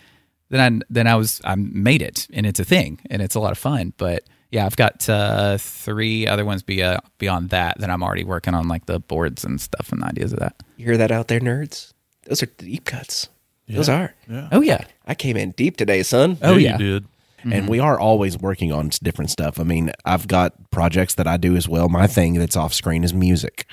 then 0.51 0.83
I 0.83 0.85
then 0.91 1.07
I 1.07 1.17
was 1.17 1.41
I 1.45 1.55
made 1.57 2.03
it 2.03 2.27
and 2.33 2.47
it's 2.47 2.61
a 2.61 2.65
thing 2.65 3.01
and 3.11 3.23
it's 3.23 3.35
a 3.35 3.41
lot 3.41 3.53
of 3.53 3.59
fun. 3.59 3.93
But 3.97 4.25
yeah, 4.51 4.65
I've 4.65 4.77
got 4.77 5.09
uh, 5.09 5.59
three 5.59 6.27
other 6.27 6.45
ones 6.45 6.63
be, 6.63 6.83
uh, 6.83 6.99
beyond 7.19 7.51
that 7.51 7.79
that 7.81 7.91
I'm 7.91 8.03
already 8.03 8.25
working 8.25 8.55
on, 8.55 8.67
like 8.67 8.87
the 8.87 8.99
boards 8.99 9.45
and 9.45 9.61
stuff 9.61 9.93
and 9.93 10.01
the 10.01 10.07
ideas 10.07 10.33
of 10.33 10.39
that. 10.39 10.57
You 10.79 10.87
hear 10.87 10.97
that 10.97 11.11
out 11.11 11.29
there, 11.29 11.41
nerds? 11.41 11.93
Those 12.25 12.43
are 12.43 12.47
deep 12.47 12.87
cuts. 12.87 13.29
Those 13.69 13.91
are. 13.91 14.15
Yeah. 14.27 14.49
Oh 14.51 14.63
yeah, 14.63 14.85
I 15.07 15.15
came 15.15 15.37
in 15.37 15.51
deep 15.51 15.77
today, 15.77 16.03
son. 16.03 16.39
oh 16.43 16.55
you 16.55 16.69
yeah. 16.69 16.77
did. 16.79 17.05
And 17.45 17.69
we 17.69 17.79
are 17.79 17.99
always 17.99 18.37
working 18.37 18.73
on 18.73 18.91
different 19.03 19.31
stuff. 19.31 19.59
I 19.61 19.63
mean, 19.63 19.93
I've 20.05 20.29
got 20.29 20.71
projects 20.71 21.15
that 21.15 21.27
I 21.27 21.39
do 21.39 21.57
as 21.57 21.67
well. 21.67 21.89
My 21.89 22.07
thing 22.07 22.35
that's 22.35 22.57
off 22.57 22.75
screen 22.75 23.05
is 23.05 23.15
music. 23.15 23.65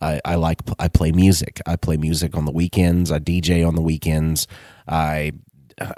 I, 0.00 0.20
I 0.24 0.34
like 0.36 0.60
I 0.78 0.88
play 0.88 1.12
music. 1.12 1.60
I 1.66 1.76
play 1.76 1.96
music 1.96 2.36
on 2.36 2.44
the 2.46 2.52
weekends. 2.52 3.12
I 3.12 3.18
DJ 3.18 3.66
on 3.66 3.74
the 3.74 3.82
weekends. 3.82 4.46
I 4.88 5.32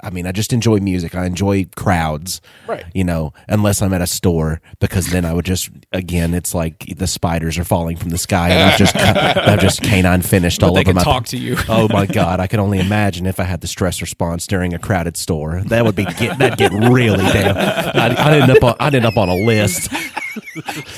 I 0.03 0.09
mean, 0.09 0.25
I 0.25 0.31
just 0.31 0.53
enjoy 0.53 0.79
music. 0.79 1.15
I 1.15 1.25
enjoy 1.25 1.65
crowds. 1.75 2.41
Right. 2.67 2.85
You 2.93 3.03
know, 3.03 3.33
unless 3.47 3.81
I'm 3.81 3.93
at 3.93 4.01
a 4.01 4.07
store 4.07 4.61
because 4.79 5.07
then 5.07 5.25
I 5.25 5.33
would 5.33 5.45
just 5.45 5.69
again, 5.91 6.33
it's 6.33 6.53
like 6.53 6.85
the 6.97 7.07
spiders 7.07 7.57
are 7.57 7.63
falling 7.63 7.97
from 7.97 8.09
the 8.09 8.17
sky 8.17 8.49
and 8.49 8.71
I've 8.71 8.77
just 8.77 8.95
I've 8.97 9.59
just 9.59 9.81
canine 9.81 10.21
finished 10.21 10.63
all 10.63 10.73
they 10.73 10.81
over 10.81 10.93
my 10.93 11.03
talk 11.03 11.25
to 11.27 11.37
you. 11.37 11.57
oh 11.69 11.87
my 11.89 12.05
god, 12.05 12.39
I 12.39 12.47
can 12.47 12.59
only 12.59 12.79
imagine 12.79 13.25
if 13.25 13.39
I 13.39 13.43
had 13.43 13.61
the 13.61 13.67
stress 13.67 14.01
response 14.01 14.47
during 14.47 14.73
a 14.73 14.79
crowded 14.79 15.17
store. 15.17 15.61
That 15.65 15.85
would 15.85 15.95
be 15.95 16.05
get, 16.05 16.37
that'd 16.37 16.57
get 16.57 16.71
really 16.71 17.23
down. 17.31 17.57
I'd, 17.57 18.15
I'd 18.15 18.41
end 18.41 18.51
up 18.51 18.63
on 18.63 18.75
I'd 18.79 18.95
end 18.95 19.05
up 19.05 19.17
on 19.17 19.29
a 19.29 19.35
list. 19.35 19.91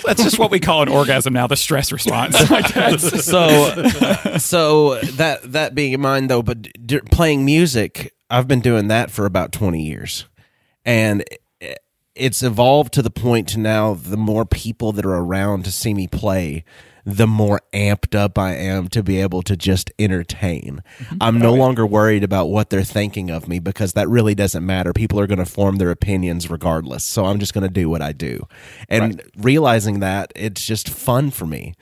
That's 0.06 0.24
just 0.24 0.40
what 0.40 0.52
we 0.52 0.60
call 0.60 0.82
an 0.82 0.90
orgasm 0.90 1.34
now. 1.34 1.48
The 1.48 1.56
stress 1.56 1.92
response. 1.92 2.36
So 3.26 4.38
so 4.38 5.00
that 5.02 5.52
that 5.54 5.76
being 5.76 5.94
in 5.94 6.02
mind 6.02 6.30
though, 6.30 6.42
but 6.42 6.62
d- 6.86 7.00
playing 7.12 7.46
music, 7.46 8.14
I've 8.36 8.50
been 8.50 8.60
doing 8.60 8.90
that 8.90 9.12
for 9.12 9.26
about 9.26 9.52
twenty 9.52 9.84
years, 9.84 10.26
and 10.84 11.24
it's 12.16 12.44
evolved 12.44 12.94
to 12.94 13.02
the 13.02 13.10
point 13.10 13.48
to 13.50 13.60
now 13.60 13.94
the 13.94 14.18
more 14.18 14.46
people 14.46 14.92
that 14.92 15.06
are 15.06 15.16
around 15.16 15.64
to 15.66 15.72
see 15.72 15.94
me 15.94 16.08
play 16.08 16.66
the 17.06 17.28
more 17.28 17.62
amped 17.72 18.16
up 18.16 18.38
I 18.38 18.56
am 18.56 18.88
to 18.90 19.04
be 19.04 19.22
able 19.22 19.44
to 19.44 19.56
just 19.56 19.92
entertain. 20.00 20.82
Mm-hmm. 20.98 21.18
I'm 21.22 21.38
no 21.38 21.52
oh, 21.52 21.54
longer 21.54 21.86
worried 21.86 22.24
about 22.24 22.48
what 22.48 22.72
they're 22.72 22.84
thinking 22.84 23.30
of 23.30 23.48
me 23.48 23.60
because 23.60 23.94
that 23.94 24.10
really 24.10 24.34
doesn't 24.34 24.66
matter. 24.66 24.92
People 24.92 25.20
are 25.20 25.28
going 25.28 25.40
to 25.40 25.46
form 25.46 25.76
their 25.76 25.92
opinions 25.92 26.50
regardless. 26.50 27.04
So 27.04 27.26
I'm 27.26 27.38
just 27.38 27.54
going 27.54 27.64
to 27.64 27.70
do 27.70 27.90
what 27.90 28.02
I 28.02 28.12
do. 28.12 28.48
And 28.90 29.22
realizing 29.38 30.00
that 30.00 30.34
it's 30.36 30.66
just 30.66 30.90
fun 30.90 31.30
for 31.30 31.46
me. 31.46 31.76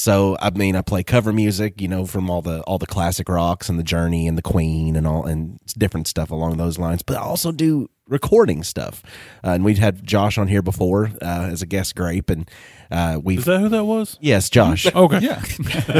So 0.00 0.38
I 0.40 0.48
mean, 0.48 0.76
I 0.76 0.80
play 0.80 1.02
cover 1.02 1.30
music, 1.30 1.78
you 1.78 1.86
know, 1.86 2.06
from 2.06 2.30
all 2.30 2.40
the 2.40 2.62
all 2.62 2.78
the 2.78 2.86
classic 2.86 3.28
rocks 3.28 3.68
and 3.68 3.78
the 3.78 3.82
Journey 3.82 4.26
and 4.26 4.38
the 4.38 4.42
Queen 4.42 4.96
and 4.96 5.06
all 5.06 5.26
and 5.26 5.60
different 5.76 6.08
stuff 6.08 6.30
along 6.30 6.56
those 6.56 6.78
lines. 6.78 7.02
But 7.02 7.18
I 7.18 7.20
also 7.20 7.52
do 7.52 7.90
recording 8.08 8.62
stuff, 8.62 9.02
uh, 9.44 9.50
and 9.50 9.62
we've 9.62 9.78
had 9.78 10.06
Josh 10.06 10.38
on 10.38 10.48
here 10.48 10.62
before 10.62 11.10
uh, 11.20 11.48
as 11.52 11.60
a 11.60 11.66
guest 11.66 11.96
grape, 11.96 12.30
and 12.30 12.50
uh, 12.90 13.20
we've 13.22 13.38
Is 13.40 13.44
that 13.44 13.60
who 13.60 13.68
that 13.68 13.84
was? 13.84 14.16
yes, 14.20 14.50
Josh, 14.50 14.86
Okay. 14.94 15.18
yeah. 15.20 15.42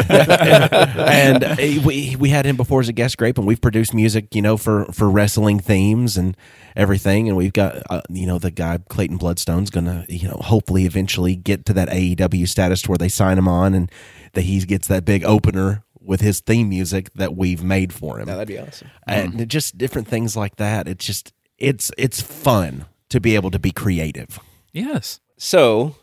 and 0.98 1.44
uh, 1.44 1.56
we 1.84 2.16
we 2.18 2.28
had 2.30 2.46
him 2.46 2.56
before 2.56 2.80
as 2.80 2.88
a 2.88 2.92
guest 2.92 3.16
grape, 3.18 3.38
and 3.38 3.46
we've 3.46 3.60
produced 3.60 3.94
music, 3.94 4.34
you 4.34 4.42
know, 4.42 4.56
for 4.56 4.86
for 4.92 5.08
wrestling 5.10 5.60
themes 5.60 6.16
and 6.16 6.36
everything. 6.76 7.28
And 7.28 7.36
we've 7.36 7.52
got, 7.52 7.82
uh, 7.90 8.02
you 8.08 8.26
know, 8.26 8.38
the 8.38 8.50
guy 8.50 8.78
Clayton 8.88 9.18
Bloodstone's 9.18 9.70
gonna, 9.70 10.04
you 10.08 10.28
know, 10.28 10.38
hopefully 10.42 10.84
eventually 10.86 11.36
get 11.36 11.64
to 11.66 11.72
that 11.74 11.88
AEW 11.88 12.48
status 12.48 12.82
to 12.82 12.88
where 12.90 12.98
they 12.98 13.08
sign 13.08 13.38
him 13.38 13.48
on, 13.48 13.74
and 13.74 13.90
that 14.32 14.42
he 14.42 14.60
gets 14.60 14.88
that 14.88 15.04
big 15.04 15.24
opener 15.24 15.84
with 16.00 16.20
his 16.22 16.40
theme 16.40 16.68
music 16.68 17.12
that 17.14 17.36
we've 17.36 17.62
made 17.62 17.92
for 17.92 18.18
him, 18.18 18.26
Now, 18.26 18.32
that'd 18.34 18.48
be 18.48 18.58
awesome. 18.58 18.88
and 19.06 19.48
just 19.50 19.76
different 19.76 20.08
things 20.08 20.34
like 20.36 20.56
that. 20.56 20.88
It's 20.88 21.04
just 21.04 21.32
it's 21.58 21.90
it's 21.98 22.20
fun 22.20 22.86
to 23.10 23.20
be 23.20 23.34
able 23.34 23.50
to 23.50 23.58
be 23.58 23.70
creative. 23.70 24.38
Yes. 24.72 25.20
So, 25.36 25.96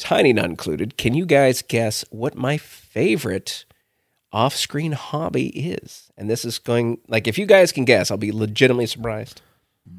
tiny 0.00 0.32
not 0.32 0.46
included, 0.46 0.96
can 0.96 1.14
you 1.14 1.26
guys 1.26 1.62
guess 1.62 2.04
what 2.10 2.34
my 2.34 2.56
favorite 2.58 3.64
off 4.32 4.56
screen 4.56 4.92
hobby 4.92 5.48
is? 5.48 6.10
And 6.16 6.28
this 6.28 6.44
is 6.44 6.58
going, 6.58 6.98
like, 7.08 7.28
if 7.28 7.38
you 7.38 7.46
guys 7.46 7.70
can 7.72 7.84
guess, 7.84 8.10
I'll 8.10 8.16
be 8.16 8.32
legitimately 8.32 8.86
surprised. 8.86 9.42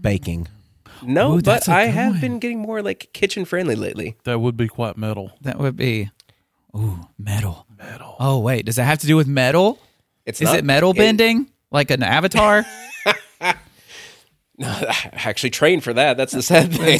Baking. 0.01 0.47
No, 1.03 1.31
Ooh, 1.33 1.35
but 1.37 1.45
that's 1.45 1.67
a 1.67 1.71
I 1.73 1.85
good 1.87 1.93
have 1.95 2.11
one. 2.13 2.21
been 2.21 2.39
getting 2.39 2.59
more 2.59 2.81
like 2.81 3.09
kitchen 3.13 3.45
friendly 3.45 3.75
lately. 3.75 4.15
That 4.25 4.39
would 4.39 4.55
be 4.57 4.67
quite 4.67 4.97
metal. 4.97 5.31
That 5.41 5.57
would 5.57 5.75
be. 5.75 6.11
Ooh, 6.75 6.99
metal. 7.17 7.65
Metal. 7.77 8.15
Oh 8.19 8.39
wait, 8.39 8.65
does 8.67 8.75
that 8.75 8.83
have 8.83 8.99
to 8.99 9.07
do 9.07 9.15
with 9.15 9.27
metal? 9.27 9.79
It's 10.25 10.39
Is 10.41 10.45
not- 10.45 10.59
it 10.59 10.65
metal 10.65 10.93
bending 10.93 11.49
like 11.71 11.89
an 11.91 12.03
avatar? 12.03 12.65
No, 14.57 14.67
I 14.69 15.09
actually 15.13 15.49
trained 15.49 15.83
for 15.83 15.93
that. 15.93 16.17
That's 16.17 16.33
the 16.33 16.43
sad 16.43 16.71
thing. 16.71 16.99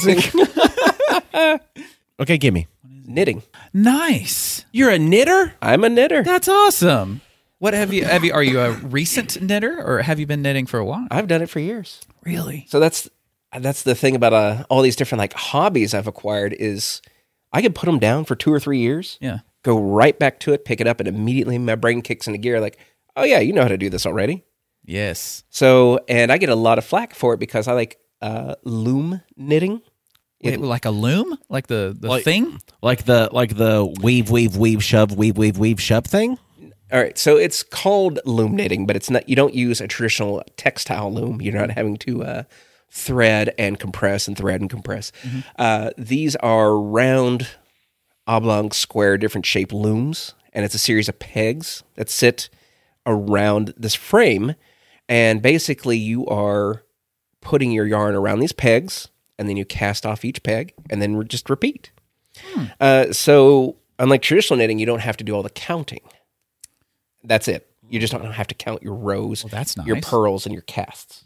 Okay, 2.18 2.36
give 2.38 2.52
me. 2.52 2.66
Knitting. 3.12 3.42
nice. 3.72 4.64
You're 4.72 4.90
a 4.90 4.98
knitter. 4.98 5.54
I'm 5.60 5.84
a 5.84 5.88
knitter. 5.88 6.22
That's 6.22 6.48
awesome. 6.48 7.20
What 7.58 7.74
have 7.74 7.92
you? 7.92 8.04
Have 8.04 8.24
you? 8.24 8.32
Are 8.32 8.42
you 8.42 8.60
a 8.60 8.72
recent 8.72 9.40
knitter, 9.40 9.80
or 9.80 10.02
have 10.02 10.18
you 10.18 10.26
been 10.26 10.42
knitting 10.42 10.66
for 10.66 10.78
a 10.80 10.84
while? 10.84 11.06
I've 11.10 11.28
done 11.28 11.42
it 11.42 11.50
for 11.50 11.60
years. 11.60 12.00
Really? 12.24 12.66
So 12.68 12.80
that's 12.80 13.08
that's 13.56 13.82
the 13.82 13.94
thing 13.94 14.16
about 14.16 14.32
uh, 14.32 14.64
all 14.68 14.82
these 14.82 14.96
different 14.96 15.20
like 15.20 15.32
hobbies 15.34 15.94
I've 15.94 16.08
acquired 16.08 16.54
is 16.54 17.02
I 17.52 17.60
can 17.62 17.72
put 17.72 17.86
them 17.86 17.98
down 17.98 18.24
for 18.24 18.34
two 18.34 18.52
or 18.52 18.58
three 18.58 18.78
years, 18.78 19.18
Yeah. 19.20 19.40
go 19.62 19.78
right 19.78 20.18
back 20.18 20.40
to 20.40 20.52
it, 20.54 20.64
pick 20.64 20.80
it 20.80 20.86
up, 20.86 20.98
and 21.00 21.08
immediately 21.08 21.58
my 21.58 21.74
brain 21.76 22.00
kicks 22.02 22.26
into 22.26 22.38
gear. 22.38 22.60
Like, 22.60 22.78
oh 23.14 23.24
yeah, 23.24 23.40
you 23.40 23.52
know 23.52 23.62
how 23.62 23.68
to 23.68 23.76
do 23.78 23.90
this 23.90 24.06
already. 24.06 24.42
Yes. 24.84 25.44
So, 25.50 26.00
and 26.08 26.32
I 26.32 26.38
get 26.38 26.48
a 26.48 26.54
lot 26.56 26.78
of 26.78 26.84
flack 26.84 27.14
for 27.14 27.34
it 27.34 27.38
because 27.40 27.68
I 27.68 27.74
like 27.74 27.98
uh, 28.22 28.54
loom 28.64 29.20
knitting. 29.36 29.82
Wait, 30.42 30.60
like 30.60 30.84
a 30.84 30.90
loom, 30.90 31.38
like 31.48 31.66
the 31.68 31.96
the 31.98 32.08
Like- 32.08 32.24
thing. 32.24 32.58
like 32.82 33.04
the 33.04 33.28
like 33.32 33.56
the 33.56 33.86
weave 34.02 34.30
weave 34.30 34.56
weave 34.56 34.82
shove 34.82 35.12
weave 35.16 35.36
weave 35.38 35.58
weave 35.58 35.80
shove 35.80 36.04
thing. 36.06 36.38
All 36.92 37.00
right, 37.00 37.16
so 37.16 37.36
it's 37.38 37.62
called 37.62 38.18
loom 38.26 38.54
knitting, 38.54 38.86
but 38.86 38.96
it's 38.96 39.08
not. 39.08 39.26
You 39.28 39.34
don't 39.36 39.54
use 39.54 39.80
a 39.80 39.88
traditional 39.88 40.42
textile 40.58 41.10
loom. 41.12 41.40
You're 41.40 41.54
not 41.54 41.70
having 41.70 41.96
to 41.98 42.22
uh, 42.24 42.42
thread 42.90 43.54
and 43.56 43.78
compress 43.80 44.28
and 44.28 44.36
thread 44.36 44.60
and 44.60 44.68
compress. 44.68 45.10
Uh, 45.58 45.90
these 45.96 46.36
are 46.36 46.78
round, 46.78 47.48
oblong, 48.26 48.72
square, 48.72 49.16
different 49.16 49.46
shape 49.46 49.72
looms, 49.72 50.34
and 50.52 50.66
it's 50.66 50.74
a 50.74 50.78
series 50.78 51.08
of 51.08 51.18
pegs 51.18 51.82
that 51.94 52.10
sit 52.10 52.50
around 53.06 53.72
this 53.76 53.94
frame. 53.94 54.54
And 55.08 55.40
basically, 55.40 55.96
you 55.96 56.26
are 56.26 56.82
putting 57.40 57.72
your 57.72 57.86
yarn 57.86 58.14
around 58.14 58.40
these 58.40 58.52
pegs, 58.52 59.08
and 59.42 59.48
then 59.50 59.56
you 59.58 59.64
cast 59.66 60.06
off 60.06 60.24
each 60.24 60.42
peg, 60.44 60.72
and 60.88 61.02
then 61.02 61.16
re- 61.16 61.26
just 61.26 61.50
repeat. 61.50 61.90
Uh, 62.80 63.12
so, 63.12 63.76
unlike 63.98 64.22
traditional 64.22 64.56
knitting, 64.56 64.78
you 64.78 64.86
don't 64.86 65.00
have 65.00 65.16
to 65.18 65.24
do 65.24 65.34
all 65.34 65.42
the 65.42 65.50
counting. 65.50 66.00
That's 67.24 67.48
it. 67.48 67.68
You 67.90 67.98
just 68.00 68.12
don't 68.12 68.24
have 68.32 68.46
to 68.46 68.54
count 68.54 68.82
your 68.82 68.94
rows, 68.94 69.44
Well, 69.44 69.50
that's 69.50 69.76
your 69.84 70.00
pearls, 70.00 70.46
and 70.46 70.52
your 70.54 70.62
casts. 70.62 71.24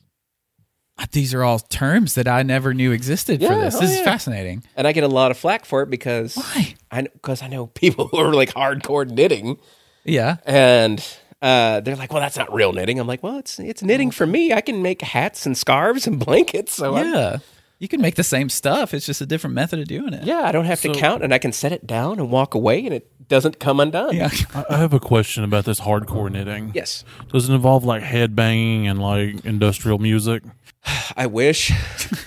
These 1.13 1.35
are 1.35 1.45
all 1.45 1.59
terms 1.59 2.15
that 2.15 2.27
I 2.27 2.43
never 2.43 2.73
knew 2.73 2.91
existed 2.91 3.41
for 3.43 3.55
this. 3.55 3.75
oh, 3.77 3.81
This 3.81 3.91
is 3.91 3.99
yeah. 3.99 4.05
fascinating. 4.05 4.65
And 4.77 4.87
I 4.87 4.93
get 4.93 5.05
a 5.05 5.09
lot 5.09 5.31
of 5.31 5.37
flack 5.37 5.67
for 5.67 5.83
it 5.83 5.91
because 5.91 6.35
Why? 6.37 6.75
I 6.91 7.03
because 7.03 7.43
I 7.43 7.49
know 7.49 7.67
people 7.67 8.09
who 8.13 8.17
are 8.17 8.33
like 8.33 8.55
hardcore 8.55 9.07
knitting, 9.09 9.59
Yeah. 10.05 10.39
and 10.47 10.99
uh, 11.43 11.81
they're 11.81 11.97
like, 11.97 12.13
"Well, 12.15 12.23
that's 12.23 12.39
not 12.39 12.51
real 12.53 12.73
knitting." 12.73 12.99
I'm 12.99 13.07
like, 13.07 13.23
"Well, 13.23 13.37
it's 13.39 13.59
it's 13.61 13.83
knitting 13.83 14.11
for 14.11 14.27
me. 14.27 14.55
I 14.55 14.63
can 14.63 14.81
make 14.83 15.03
hats 15.03 15.45
and 15.45 15.57
scarves 15.57 16.07
and 16.07 16.19
blankets, 16.19 16.73
so 16.73 16.95
I'm- 16.97 17.13
Yeah. 17.13 17.39
You 17.79 17.89
can 17.89 18.01
make 18.01 18.15
the 18.15 18.25
same 18.25 18.49
stuff. 18.49 18.95
It's 18.95 19.05
just 19.05 19.21
a 19.21 19.27
different 19.27 19.55
method 19.55 19.81
of 19.81 19.87
doing 19.87 20.15
it. 20.15 20.25
yeah, 20.25 20.41
I 20.45 20.53
don't 20.53 20.65
have 20.65 20.81
to 20.81 20.93
count, 20.95 21.23
and 21.23 21.35
I 21.35 21.39
can 21.39 21.53
set 21.53 21.73
it 21.73 21.87
down 21.87 22.19
and 22.19 22.31
walk 22.31 22.55
away, 22.55 22.85
and 22.85 22.95
it 22.95 23.11
doesn't 23.29 23.59
come 23.61 23.81
undone." 23.81 24.17
Yeah. 24.17 24.31
I 24.55 24.65
I 24.71 24.77
have 24.79 24.95
a 24.95 25.01
question 25.01 25.45
about 25.45 25.65
this 25.67 25.81
hardcore 25.81 26.31
knitting. 26.31 26.73
Yes, 26.75 27.05
Does 27.33 27.49
it 27.51 27.53
involve 27.55 27.85
like 27.85 28.03
head 28.03 28.35
banging 28.35 28.87
and 28.89 28.99
like 29.01 29.45
industrial 29.45 29.99
music? 29.99 30.43
I 31.17 31.27
wish 31.27 31.71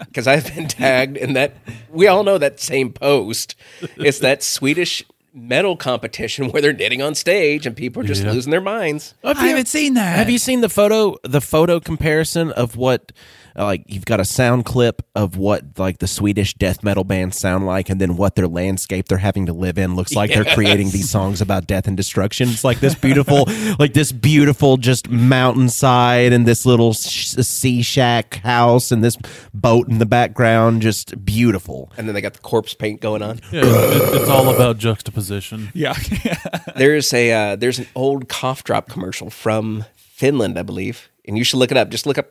because 0.00 0.26
I've 0.26 0.54
been 0.54 0.68
tagged 0.68 1.16
in 1.16 1.32
that. 1.34 1.54
We 1.90 2.06
all 2.06 2.22
know 2.24 2.38
that 2.38 2.60
same 2.60 2.92
post. 2.92 3.54
It's 3.96 4.18
that 4.20 4.42
Swedish 4.42 5.02
metal 5.34 5.76
competition 5.76 6.50
where 6.50 6.60
they're 6.62 6.72
knitting 6.72 7.00
on 7.02 7.14
stage 7.14 7.66
and 7.66 7.76
people 7.76 8.02
are 8.02 8.06
just 8.06 8.24
Yeah. 8.24 8.32
losing 8.32 8.50
their 8.50 8.60
minds. 8.60 9.14
I 9.22 9.34
haven't 9.34 9.68
seen 9.68 9.94
that. 9.94 10.16
Have 10.16 10.30
you 10.30 10.38
seen 10.38 10.60
the 10.62 10.68
photo 10.68 11.16
the 11.22 11.40
photo 11.40 11.78
comparison 11.80 12.50
of 12.52 12.76
what 12.76 13.12
like 13.56 13.82
you've 13.86 14.04
got 14.04 14.20
a 14.20 14.24
sound 14.24 14.64
clip 14.64 15.02
of 15.14 15.36
what 15.36 15.78
like 15.78 15.98
the 15.98 16.06
Swedish 16.06 16.54
death 16.54 16.82
metal 16.82 17.04
bands 17.04 17.38
sound 17.38 17.66
like 17.66 17.88
and 17.90 18.00
then 18.00 18.16
what 18.16 18.34
their 18.34 18.48
landscape 18.48 19.08
they're 19.08 19.18
having 19.18 19.46
to 19.46 19.52
live 19.52 19.78
in 19.78 19.96
looks 19.96 20.14
like 20.14 20.32
they're 20.32 20.44
creating 20.44 20.90
these 20.90 21.10
songs 21.10 21.40
about 21.40 21.66
death 21.66 21.86
and 21.86 21.96
destruction. 21.96 22.48
It's 22.48 22.64
like 22.64 22.80
this 22.80 22.94
beautiful 22.94 23.44
like 23.78 23.94
this 23.94 24.12
beautiful 24.12 24.76
just 24.76 25.08
mountainside 25.08 26.32
and 26.32 26.46
this 26.46 26.66
little 26.66 26.92
sh- 26.92 27.34
sea 27.34 27.82
shack 27.82 28.36
house 28.36 28.90
and 28.92 29.02
this 29.02 29.16
boat 29.52 29.88
in 29.88 29.98
the 29.98 30.06
background 30.06 30.82
just 30.82 31.24
beautiful. 31.24 31.90
And 31.96 32.06
then 32.06 32.14
they 32.14 32.20
got 32.20 32.34
the 32.34 32.40
corpse 32.40 32.74
paint 32.74 33.00
going 33.00 33.22
on. 33.22 33.40
Yeah, 33.50 33.62
it, 33.64 34.20
it's 34.20 34.30
all 34.30 34.48
about 34.54 34.78
juxtaposition. 34.78 35.70
Yeah. 35.78 35.94
There's 36.76 37.12
a 37.12 37.32
uh, 37.32 37.56
there's 37.56 37.78
an 37.78 37.86
old 37.94 38.28
cough 38.28 38.64
drop 38.64 38.88
commercial 38.88 39.30
from 39.30 39.84
Finland, 39.96 40.58
I 40.58 40.62
believe, 40.62 41.08
and 41.26 41.38
you 41.38 41.44
should 41.44 41.58
look 41.58 41.70
it 41.70 41.76
up. 41.76 41.88
Just 41.88 42.06
look 42.06 42.18
up 42.18 42.26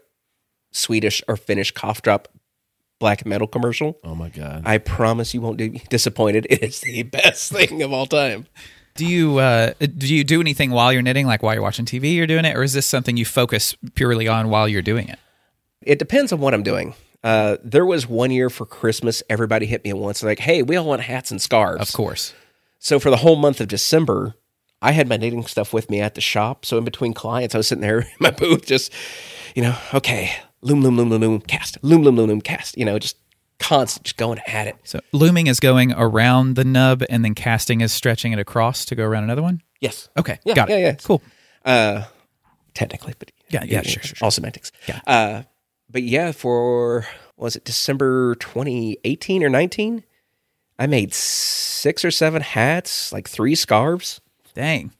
Swedish 0.77 1.21
or 1.27 1.35
Finnish 1.37 1.71
cough 1.71 2.01
drop 2.01 2.27
black 2.99 3.25
metal 3.25 3.47
commercial. 3.47 3.99
Oh 4.03 4.15
my 4.15 4.29
god. 4.29 4.63
I 4.65 4.77
promise 4.77 5.33
you 5.33 5.41
won't 5.41 5.57
be 5.57 5.81
disappointed. 5.89 6.47
It 6.49 6.63
is 6.63 6.81
the 6.81 7.03
best 7.03 7.51
thing 7.51 7.81
of 7.81 7.93
all 7.93 8.05
time. 8.05 8.47
do 8.95 9.05
you 9.05 9.37
uh, 9.37 9.73
do 9.79 10.13
you 10.13 10.23
do 10.23 10.41
anything 10.41 10.71
while 10.71 10.91
you're 10.91 11.01
knitting, 11.01 11.27
like 11.27 11.43
while 11.43 11.53
you're 11.53 11.63
watching 11.63 11.85
TV, 11.85 12.15
you're 12.15 12.27
doing 12.27 12.45
it, 12.45 12.55
or 12.55 12.63
is 12.63 12.73
this 12.73 12.85
something 12.85 13.17
you 13.17 13.25
focus 13.25 13.75
purely 13.95 14.27
on 14.27 14.49
while 14.49 14.67
you're 14.67 14.81
doing 14.81 15.07
it? 15.07 15.19
It 15.81 15.99
depends 15.99 16.31
on 16.31 16.39
what 16.39 16.53
I'm 16.53 16.63
doing. 16.63 16.95
Uh, 17.23 17.57
there 17.63 17.85
was 17.85 18.07
one 18.07 18.31
year 18.31 18.49
for 18.49 18.65
Christmas, 18.65 19.23
everybody 19.29 19.65
hit 19.65 19.83
me 19.83 19.89
at 19.89 19.97
once, 19.97 20.23
like, 20.23 20.39
"Hey, 20.39 20.63
we 20.63 20.75
all 20.75 20.85
want 20.85 21.01
hats 21.01 21.31
and 21.31 21.41
scarves." 21.41 21.81
Of 21.81 21.93
course. 21.93 22.33
So 22.79 22.99
for 22.99 23.09
the 23.09 23.17
whole 23.17 23.35
month 23.35 23.59
of 23.59 23.67
December, 23.67 24.35
I 24.81 24.91
had 24.91 25.07
my 25.07 25.17
knitting 25.17 25.45
stuff 25.45 25.73
with 25.73 25.89
me 25.89 25.99
at 25.99 26.15
the 26.15 26.21
shop. 26.21 26.65
So 26.65 26.77
in 26.77 26.83
between 26.85 27.13
clients, 27.13 27.55
I 27.55 27.57
was 27.57 27.67
sitting 27.67 27.81
there 27.81 27.99
in 28.01 28.07
my 28.19 28.31
booth, 28.31 28.65
just 28.65 28.91
you 29.55 29.63
know, 29.63 29.75
okay, 29.93 30.31
loom, 30.61 30.81
loom, 30.81 30.97
loom, 30.97 31.09
loom, 31.09 31.21
loom, 31.21 31.39
cast, 31.41 31.77
loom, 31.83 32.03
loom, 32.03 32.15
loom, 32.15 32.27
loom, 32.27 32.41
cast. 32.41 32.77
You 32.77 32.85
know, 32.85 32.99
just 32.99 33.17
constant, 33.59 34.05
just 34.05 34.17
going 34.17 34.39
at 34.47 34.67
it. 34.67 34.75
So 34.83 34.99
looming 35.11 35.47
is 35.47 35.59
going 35.59 35.93
around 35.93 36.55
the 36.55 36.63
nub, 36.65 37.03
and 37.09 37.23
then 37.25 37.33
casting 37.35 37.81
is 37.81 37.91
stretching 37.91 38.31
it 38.33 38.39
across 38.39 38.85
to 38.85 38.95
go 38.95 39.03
around 39.05 39.23
another 39.23 39.41
one. 39.41 39.61
Yes. 39.81 40.09
Okay, 40.17 40.39
Yeah, 40.45 40.53
got 40.55 40.69
it. 40.69 40.73
yeah, 40.73 40.77
yeah. 40.87 40.93
Cool. 40.95 41.21
Uh, 41.65 42.03
technically, 42.73 43.13
but 43.19 43.31
Yeah, 43.49 43.63
yeah, 43.63 43.81
sure, 43.81 44.01
sure, 44.01 44.15
sure. 44.15 44.25
all 44.25 44.31
semantics. 44.31 44.71
Yeah. 44.87 44.99
Uh, 45.07 45.43
but 45.89 46.03
yeah, 46.03 46.31
for 46.31 47.05
was 47.35 47.55
it 47.55 47.63
December 47.65 48.35
2018 48.35 49.43
or 49.43 49.49
19? 49.49 50.03
I 50.79 50.85
made 50.87 51.13
six 51.13 52.03
or 52.05 52.11
seven 52.11 52.41
hats, 52.41 53.11
like 53.11 53.27
three 53.27 53.55
scarves. 53.55 54.21
Dang. 54.53 54.91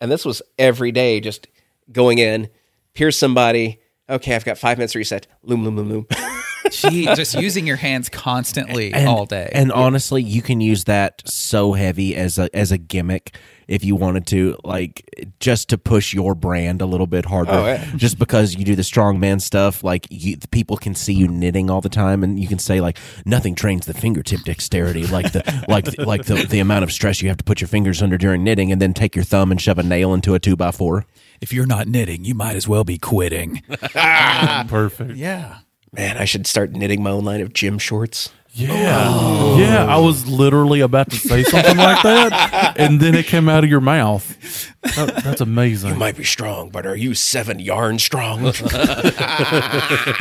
And 0.00 0.10
this 0.10 0.24
was 0.24 0.42
every 0.58 0.90
day, 0.92 1.20
just 1.20 1.46
going 1.92 2.18
in, 2.18 2.48
here's 2.94 3.16
somebody. 3.16 3.80
Okay, 4.08 4.34
I've 4.34 4.44
got 4.44 4.58
five 4.58 4.76
minutes 4.76 4.92
to 4.92 4.98
reset. 4.98 5.26
Loom, 5.42 5.64
loom, 5.64 5.76
loom, 5.76 5.88
loom. 5.88 6.06
Gee, 6.70 7.06
just 7.14 7.34
using 7.34 7.66
your 7.66 7.76
hands 7.76 8.08
constantly 8.08 8.92
and, 8.92 9.08
all 9.08 9.26
day. 9.26 9.50
And 9.52 9.70
honestly, 9.70 10.22
you 10.22 10.42
can 10.42 10.60
use 10.60 10.84
that 10.84 11.22
so 11.26 11.72
heavy 11.72 12.16
as 12.16 12.38
a 12.38 12.54
as 12.56 12.72
a 12.72 12.78
gimmick 12.78 13.36
if 13.68 13.84
you 13.84 13.96
wanted 13.96 14.26
to, 14.28 14.56
like 14.64 15.26
just 15.40 15.68
to 15.70 15.78
push 15.78 16.12
your 16.12 16.34
brand 16.34 16.82
a 16.82 16.86
little 16.86 17.06
bit 17.06 17.26
harder. 17.26 17.52
Oh, 17.52 17.66
yeah. 17.66 17.84
Just 17.96 18.18
because 18.18 18.54
you 18.54 18.64
do 18.64 18.74
the 18.76 18.82
strongman 18.82 19.40
stuff, 19.40 19.84
like 19.84 20.06
you, 20.10 20.36
the 20.36 20.48
people 20.48 20.76
can 20.76 20.94
see 20.94 21.12
you 21.12 21.28
knitting 21.28 21.70
all 21.70 21.80
the 21.80 21.88
time, 21.88 22.22
and 22.22 22.38
you 22.38 22.48
can 22.48 22.58
say 22.58 22.80
like 22.80 22.98
nothing 23.24 23.54
trains 23.54 23.86
the 23.86 23.94
fingertip 23.94 24.40
dexterity 24.42 25.06
like 25.06 25.32
the 25.32 25.64
like 25.68 25.98
like 25.98 26.24
the, 26.24 26.46
the 26.48 26.60
amount 26.60 26.84
of 26.84 26.92
stress 26.92 27.22
you 27.22 27.28
have 27.28 27.38
to 27.38 27.44
put 27.44 27.60
your 27.60 27.68
fingers 27.68 28.02
under 28.02 28.18
during 28.18 28.42
knitting, 28.42 28.72
and 28.72 28.80
then 28.80 28.94
take 28.94 29.14
your 29.14 29.24
thumb 29.24 29.50
and 29.50 29.60
shove 29.60 29.78
a 29.78 29.82
nail 29.82 30.14
into 30.14 30.34
a 30.34 30.38
two 30.38 30.56
by 30.56 30.70
four. 30.70 31.04
If 31.44 31.52
you're 31.52 31.66
not 31.66 31.86
knitting, 31.86 32.24
you 32.24 32.34
might 32.34 32.56
as 32.56 32.66
well 32.66 32.84
be 32.84 32.96
quitting. 32.96 33.62
Perfect. 33.68 35.12
yeah. 35.16 35.58
Man, 35.92 36.16
I 36.16 36.24
should 36.24 36.46
start 36.46 36.72
knitting 36.72 37.02
my 37.02 37.10
own 37.10 37.22
line 37.26 37.42
of 37.42 37.52
gym 37.52 37.78
shorts. 37.78 38.32
Yeah. 38.52 39.04
Oh. 39.10 39.58
Yeah. 39.58 39.84
I 39.84 39.98
was 39.98 40.26
literally 40.26 40.80
about 40.80 41.10
to 41.10 41.16
say 41.16 41.42
something 41.42 41.76
like 41.76 42.02
that, 42.02 42.76
and 42.78 42.98
then 42.98 43.14
it 43.14 43.26
came 43.26 43.50
out 43.50 43.62
of 43.62 43.68
your 43.68 43.82
mouth. 43.82 44.72
That- 44.96 45.22
that's 45.22 45.42
amazing. 45.42 45.90
You 45.90 45.96
might 45.96 46.16
be 46.16 46.24
strong, 46.24 46.70
but 46.70 46.86
are 46.86 46.96
you 46.96 47.12
seven 47.12 47.58
yarn 47.58 47.98
strong? 47.98 48.46
I 48.46 48.52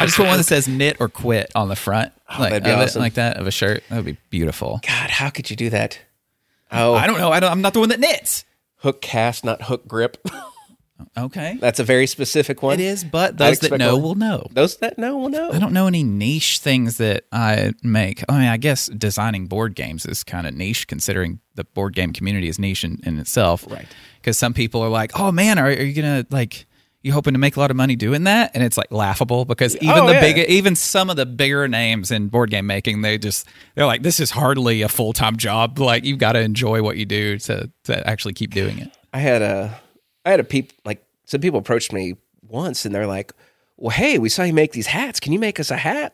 just 0.01 0.19
want 0.19 0.27
one 0.29 0.37
that 0.37 0.45
says 0.45 0.67
knit 0.67 0.97
or 0.99 1.07
quit 1.07 1.51
on 1.55 1.69
the 1.69 1.75
front, 1.77 2.11
oh, 2.29 2.35
like, 2.41 2.49
that'd 2.51 2.65
be 2.65 2.69
of 2.71 2.79
awesome. 2.79 3.01
like 3.01 3.13
that 3.13 3.37
of 3.37 3.47
a 3.47 3.51
shirt. 3.51 3.81
That 3.89 3.95
would 3.95 4.05
be 4.05 4.17
beautiful. 4.29 4.81
God, 4.85 5.09
how 5.09 5.29
could 5.29 5.49
you 5.49 5.55
do 5.55 5.69
that? 5.69 5.99
Oh, 6.69 6.93
I 6.95 7.07
don't 7.07 7.17
know. 7.17 7.31
I 7.31 7.39
don't, 7.39 7.49
I'm 7.51 7.61
not 7.61 7.73
the 7.73 7.79
one 7.79 7.89
that 7.89 8.01
knits. 8.01 8.43
hook 8.79 9.01
cast, 9.01 9.45
not 9.45 9.61
hook 9.61 9.87
grip. 9.87 10.17
Okay. 11.17 11.57
That's 11.59 11.79
a 11.79 11.83
very 11.83 12.07
specific 12.07 12.61
one. 12.61 12.75
It 12.75 12.79
is, 12.81 13.03
but 13.03 13.37
those 13.37 13.59
that 13.59 13.77
know 13.77 13.93
one. 13.95 14.03
will 14.03 14.15
know. 14.15 14.47
Those 14.51 14.77
that 14.77 14.97
know 14.97 15.17
will 15.17 15.29
know. 15.29 15.51
I 15.51 15.59
don't 15.59 15.73
know 15.73 15.87
any 15.87 16.03
niche 16.03 16.59
things 16.59 16.97
that 16.97 17.25
I 17.31 17.73
make. 17.83 18.23
I 18.29 18.33
mean, 18.39 18.47
I 18.47 18.57
guess 18.57 18.87
designing 18.87 19.47
board 19.47 19.75
games 19.75 20.05
is 20.05 20.23
kind 20.23 20.47
of 20.47 20.53
niche, 20.53 20.87
considering 20.87 21.39
the 21.55 21.63
board 21.63 21.95
game 21.95 22.13
community 22.13 22.47
is 22.47 22.57
niche 22.59 22.83
in, 22.83 22.99
in 23.05 23.19
itself. 23.19 23.65
Right. 23.69 23.87
Because 24.19 24.37
some 24.37 24.53
people 24.53 24.81
are 24.81 24.89
like, 24.89 25.11
"Oh 25.19 25.31
man, 25.31 25.59
are, 25.59 25.67
are 25.67 25.71
you 25.71 25.93
gonna 25.93 26.25
like?" 26.29 26.65
You 27.05 27.11
hoping 27.11 27.33
to 27.33 27.37
make 27.37 27.57
a 27.57 27.59
lot 27.59 27.69
of 27.69 27.75
money 27.75 27.97
doing 27.97 28.23
that, 28.23 28.51
and 28.53 28.63
it's 28.63 28.77
like 28.77 28.89
laughable 28.89 29.43
because 29.43 29.75
oh, 29.75 29.79
even 29.81 29.97
Oh, 29.97 30.07
the 30.07 30.13
yeah. 30.13 30.21
big, 30.21 30.37
even 30.49 30.73
some 30.73 31.09
of 31.09 31.17
the 31.17 31.25
bigger 31.25 31.67
names 31.67 32.11
in 32.11 32.29
board 32.29 32.49
game 32.49 32.65
making, 32.65 33.01
they 33.01 33.17
just 33.17 33.45
they're 33.75 33.85
like, 33.85 34.03
"This 34.03 34.21
is 34.21 34.31
hardly 34.31 34.83
a 34.83 34.87
full 34.87 35.11
time 35.11 35.35
job. 35.35 35.77
Like 35.79 36.05
you've 36.05 36.17
got 36.19 36.31
to 36.31 36.39
enjoy 36.39 36.81
what 36.81 36.95
you 36.95 37.05
do 37.05 37.37
to 37.39 37.69
to 37.83 38.07
actually 38.07 38.35
keep 38.35 38.53
doing 38.53 38.79
it." 38.79 38.89
I 39.11 39.19
had 39.19 39.41
a, 39.41 39.81
I 40.25 40.31
had 40.31 40.39
a 40.39 40.43
peep 40.43 40.73
like 40.85 41.05
some 41.25 41.41
people 41.41 41.59
approached 41.59 41.93
me 41.93 42.15
once 42.41 42.85
and 42.85 42.93
they're 42.93 43.07
like, 43.07 43.33
"Well, 43.77 43.91
hey, 43.91 44.19
we 44.19 44.29
saw 44.29 44.43
you 44.43 44.53
make 44.53 44.71
these 44.71 44.87
hats. 44.87 45.19
Can 45.19 45.33
you 45.33 45.39
make 45.39 45.59
us 45.59 45.71
a 45.71 45.77
hat?" 45.77 46.13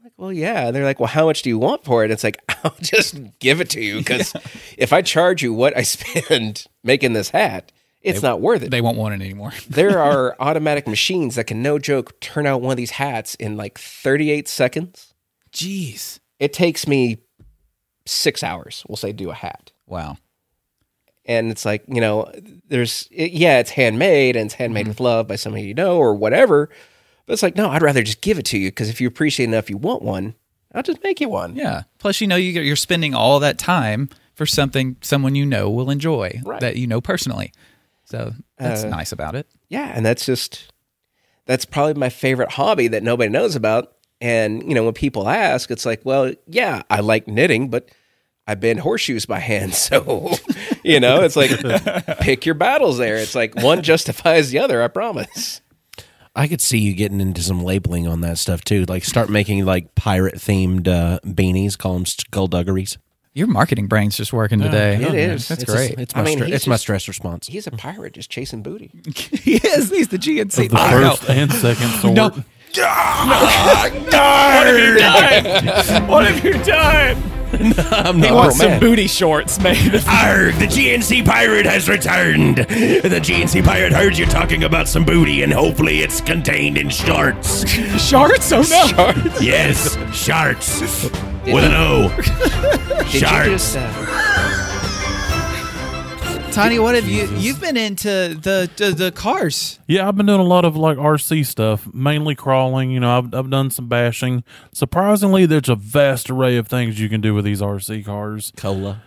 I'm 0.00 0.04
like, 0.04 0.12
well, 0.16 0.32
yeah. 0.32 0.66
And 0.66 0.74
they're 0.74 0.84
like, 0.84 0.98
well, 0.98 1.08
how 1.08 1.26
much 1.26 1.42
do 1.42 1.50
you 1.50 1.58
want 1.58 1.84
for 1.84 2.04
it? 2.04 2.10
It's 2.10 2.24
like, 2.24 2.40
I'll 2.64 2.74
just 2.80 3.18
give 3.38 3.60
it 3.60 3.68
to 3.70 3.82
you 3.82 3.98
because 3.98 4.32
if 4.78 4.94
I 4.94 5.02
charge 5.02 5.42
you 5.42 5.52
what 5.52 5.76
I 5.76 5.82
spend 5.82 6.66
making 6.82 7.12
this 7.12 7.28
hat, 7.28 7.70
it's 8.00 8.22
not 8.22 8.40
worth 8.40 8.62
it. 8.62 8.70
They 8.70 8.80
won't 8.80 8.96
want 8.96 9.12
it 9.12 9.22
anymore. 9.22 9.52
there 9.68 9.98
are 9.98 10.34
automatic 10.40 10.88
machines 10.88 11.34
that 11.34 11.44
can, 11.44 11.62
no 11.62 11.78
joke, 11.78 12.18
turn 12.20 12.46
out 12.46 12.62
one 12.62 12.70
of 12.70 12.78
these 12.78 12.92
hats 12.92 13.34
in 13.34 13.58
like 13.58 13.78
38 13.78 14.48
seconds. 14.48 15.12
Jeez. 15.52 16.18
It 16.38 16.54
takes 16.54 16.88
me 16.88 17.18
six 18.06 18.42
hours, 18.42 18.84
we'll 18.88 18.96
say, 18.96 19.12
do 19.12 19.28
a 19.28 19.34
hat. 19.34 19.72
Wow. 19.86 20.16
And 21.30 21.52
it's 21.52 21.64
like, 21.64 21.84
you 21.86 22.00
know, 22.00 22.28
there's, 22.68 23.08
it, 23.12 23.30
yeah, 23.30 23.60
it's 23.60 23.70
handmade 23.70 24.34
and 24.34 24.46
it's 24.46 24.54
handmade 24.54 24.82
mm-hmm. 24.82 24.90
with 24.90 25.00
love 25.00 25.28
by 25.28 25.36
somebody 25.36 25.64
you 25.64 25.74
know 25.74 25.96
or 25.96 26.12
whatever. 26.12 26.68
But 27.24 27.34
it's 27.34 27.42
like, 27.44 27.54
no, 27.54 27.70
I'd 27.70 27.82
rather 27.82 28.02
just 28.02 28.20
give 28.20 28.40
it 28.40 28.46
to 28.46 28.58
you 28.58 28.70
because 28.70 28.88
if 28.88 29.00
you 29.00 29.06
appreciate 29.06 29.46
enough, 29.46 29.70
you 29.70 29.76
want 29.76 30.02
one, 30.02 30.34
I'll 30.74 30.82
just 30.82 31.04
make 31.04 31.20
you 31.20 31.28
one. 31.28 31.54
Yeah. 31.54 31.84
Plus, 31.98 32.20
you 32.20 32.26
know, 32.26 32.34
you, 32.34 32.60
you're 32.60 32.74
spending 32.74 33.14
all 33.14 33.38
that 33.38 33.58
time 33.58 34.10
for 34.34 34.44
something 34.44 34.96
someone 35.02 35.36
you 35.36 35.46
know 35.46 35.70
will 35.70 35.88
enjoy 35.88 36.40
Right. 36.44 36.60
that 36.60 36.76
you 36.76 36.88
know 36.88 37.00
personally. 37.00 37.52
So 38.06 38.32
that's 38.58 38.82
uh, 38.82 38.88
nice 38.88 39.12
about 39.12 39.36
it. 39.36 39.46
Yeah, 39.68 39.92
and 39.94 40.04
that's 40.04 40.26
just 40.26 40.72
that's 41.46 41.64
probably 41.64 41.94
my 41.94 42.08
favorite 42.08 42.50
hobby 42.50 42.88
that 42.88 43.04
nobody 43.04 43.30
knows 43.30 43.54
about. 43.54 43.92
And 44.20 44.68
you 44.68 44.74
know, 44.74 44.82
when 44.82 44.94
people 44.94 45.28
ask, 45.28 45.70
it's 45.70 45.86
like, 45.86 46.00
well, 46.04 46.32
yeah, 46.48 46.82
I 46.90 47.00
like 47.00 47.28
knitting, 47.28 47.68
but 47.68 47.88
I 48.50 48.56
bend 48.56 48.80
horseshoes 48.80 49.26
by 49.26 49.38
hand, 49.38 49.74
so 49.86 50.32
you 50.82 50.98
know, 50.98 51.22
it's 51.22 51.36
like 51.36 51.50
pick 52.20 52.44
your 52.44 52.56
battles 52.56 52.98
there. 52.98 53.16
It's 53.16 53.34
like 53.36 53.54
one 53.54 53.82
justifies 53.82 54.50
the 54.50 54.58
other. 54.58 54.82
I 54.82 54.88
promise. 54.88 55.60
I 56.34 56.48
could 56.48 56.60
see 56.60 56.78
you 56.78 56.94
getting 56.94 57.20
into 57.20 57.42
some 57.42 57.62
labeling 57.62 58.08
on 58.08 58.22
that 58.22 58.38
stuff 58.38 58.62
too. 58.64 58.86
Like 58.86 59.04
start 59.04 59.30
making 59.30 59.64
like 59.64 59.94
pirate 59.94 60.34
themed 60.36 60.88
uh, 60.88 61.20
beanies, 61.24 61.78
call 61.78 61.94
them 61.94 62.06
skullduggeries. 62.06 62.98
Your 63.34 63.46
marketing 63.46 63.86
brain's 63.86 64.16
just 64.16 64.32
working 64.32 64.58
today. 64.58 64.96
It 64.96 65.14
is. 65.14 65.46
That's 65.46 65.62
it's 65.62 65.72
great. 65.72 65.96
A, 65.96 66.02
it's 66.02 66.16
I 66.16 66.22
my 66.22 66.24
mean, 66.24 66.38
stre- 66.40 66.46
he's 66.46 66.54
it's 66.56 66.66
my 66.66 66.74
just- 66.74 66.82
stress 66.82 67.06
response. 67.08 67.46
He's 67.46 67.68
a 67.68 67.70
pirate 67.70 68.14
just 68.14 68.30
chasing 68.30 68.64
booty. 68.64 68.90
he 69.14 69.54
is. 69.58 69.90
He's 69.90 70.08
the 70.08 70.18
GNC. 70.18 70.70
The 70.70 70.76
I 70.76 71.00
know. 71.00 71.14
first 71.14 71.30
and 71.30 71.52
second 71.52 71.88
sword. 72.00 72.14
No. 72.16 72.30
what 76.08 76.26
have 76.26 76.44
you 76.44 76.62
done? 76.64 77.39
I'm 77.90 78.16
He 78.16 78.22
not 78.22 78.34
wants 78.34 78.58
man. 78.58 78.70
some 78.72 78.80
booty 78.80 79.06
shorts 79.06 79.60
made. 79.60 79.94
of- 79.94 80.06
Arg, 80.08 80.54
the 80.54 80.66
GNC 80.66 81.24
pirate 81.26 81.66
has 81.66 81.88
returned. 81.88 82.58
The 82.58 83.20
GNC 83.22 83.64
pirate 83.64 83.92
heard 83.92 84.16
you 84.16 84.26
talking 84.26 84.64
about 84.64 84.88
some 84.88 85.04
booty, 85.04 85.42
and 85.42 85.52
hopefully 85.52 86.00
it's 86.00 86.20
contained 86.20 86.78
in 86.78 86.88
shorts. 86.90 87.68
Shorts? 88.00 88.52
Oh 88.52 88.62
no. 88.62 89.12
Yes, 89.40 89.96
sharts. 90.12 90.80
With 91.44 91.64
an 91.64 91.72
O. 91.74 92.08
Did 93.04 93.14
you 93.14 93.20
Sharks. 93.20 93.48
just? 93.48 93.76
Uh, 93.76 94.59
Tiny, 96.52 96.78
what 96.80 96.94
have 96.96 97.06
you? 97.08 97.26
You've 97.36 97.60
been 97.60 97.76
into 97.76 98.08
the 98.08 98.68
the, 98.76 98.90
the 98.90 99.12
cars. 99.12 99.78
Yeah, 99.86 100.06
I've 100.08 100.16
been 100.16 100.26
doing 100.26 100.40
a 100.40 100.44
lot 100.44 100.64
of 100.64 100.76
like 100.76 100.98
RC 100.98 101.46
stuff, 101.46 101.88
mainly 101.94 102.34
crawling. 102.34 102.90
You 102.90 102.98
know, 103.00 103.16
I've, 103.18 103.32
I've 103.34 103.50
done 103.50 103.70
some 103.70 103.88
bashing. 103.88 104.42
Surprisingly, 104.72 105.46
there's 105.46 105.68
a 105.68 105.76
vast 105.76 106.28
array 106.28 106.56
of 106.56 106.66
things 106.66 106.98
you 107.00 107.08
can 107.08 107.20
do 107.20 107.34
with 107.34 107.44
these 107.44 107.60
RC 107.60 108.04
cars. 108.04 108.52
cola. 108.56 109.00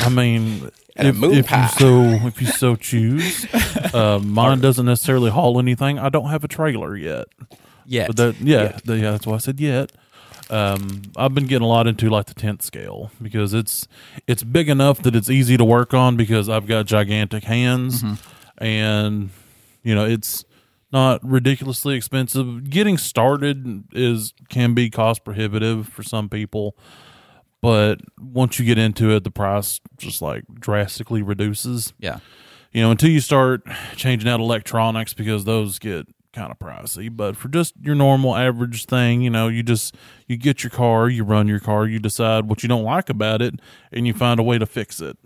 I 0.00 0.08
mean, 0.08 0.70
And 0.96 1.06
a 1.08 1.10
if, 1.10 1.16
moon 1.16 1.32
if 1.38 1.46
pie. 1.48 1.62
you 1.64 1.68
so 1.78 2.26
if 2.26 2.40
you 2.40 2.46
so 2.48 2.76
choose, 2.76 3.46
uh, 3.94 4.20
mine 4.22 4.60
doesn't 4.60 4.86
necessarily 4.86 5.30
haul 5.30 5.58
anything. 5.58 5.98
I 5.98 6.08
don't 6.08 6.28
have 6.30 6.44
a 6.44 6.48
trailer 6.48 6.94
yet, 6.96 7.26
Yes. 7.86 8.06
but 8.08 8.16
that 8.16 8.36
yeah, 8.40 8.78
the- 8.84 8.98
yeah, 8.98 9.10
that's 9.12 9.26
why 9.26 9.34
I 9.34 9.38
said 9.38 9.58
yet. 9.58 9.90
Um, 10.50 11.02
I've 11.16 11.34
been 11.34 11.46
getting 11.46 11.64
a 11.64 11.68
lot 11.68 11.86
into 11.86 12.10
like 12.10 12.26
the 12.26 12.34
tenth 12.34 12.62
scale 12.62 13.10
because 13.20 13.54
it's 13.54 13.86
it's 14.26 14.42
big 14.42 14.68
enough 14.68 15.02
that 15.02 15.14
it's 15.16 15.30
easy 15.30 15.56
to 15.56 15.64
work 15.64 15.94
on 15.94 16.16
because 16.16 16.48
I've 16.48 16.66
got 16.66 16.86
gigantic 16.86 17.44
hands, 17.44 18.02
and 18.58 19.30
you 19.82 19.94
know 19.94 20.04
it's 20.04 20.44
not 20.92 21.24
ridiculously 21.24 21.94
expensive. 21.96 22.68
Getting 22.68 22.98
started 22.98 23.84
is 23.92 24.34
can 24.48 24.74
be 24.74 24.90
cost 24.90 25.24
prohibitive 25.24 25.88
for 25.88 26.02
some 26.02 26.28
people, 26.28 26.76
but 27.62 28.00
once 28.20 28.58
you 28.58 28.64
get 28.64 28.76
into 28.78 29.14
it, 29.14 29.24
the 29.24 29.30
price 29.30 29.80
just 29.96 30.20
like 30.20 30.44
drastically 30.54 31.22
reduces. 31.22 31.92
yeah. 31.98 32.18
You 32.72 32.80
know, 32.80 32.90
until 32.90 33.10
you 33.10 33.20
start 33.20 33.66
changing 33.96 34.30
out 34.30 34.40
electronics 34.40 35.12
because 35.12 35.44
those 35.44 35.78
get 35.78 36.06
kind 36.32 36.50
of 36.50 36.58
pricey. 36.58 37.14
But 37.14 37.36
for 37.36 37.48
just 37.48 37.74
your 37.80 37.94
normal 37.94 38.36
average 38.36 38.86
thing, 38.86 39.22
you 39.22 39.30
know, 39.30 39.48
you 39.48 39.62
just 39.62 39.94
you 40.26 40.36
get 40.36 40.62
your 40.62 40.70
car, 40.70 41.08
you 41.08 41.24
run 41.24 41.48
your 41.48 41.60
car, 41.60 41.86
you 41.86 41.98
decide 41.98 42.48
what 42.48 42.62
you 42.62 42.68
don't 42.68 42.84
like 42.84 43.08
about 43.08 43.42
it, 43.42 43.54
and 43.92 44.06
you 44.06 44.14
find 44.14 44.40
a 44.40 44.42
way 44.42 44.58
to 44.58 44.66
fix 44.66 45.00
it. 45.00 45.16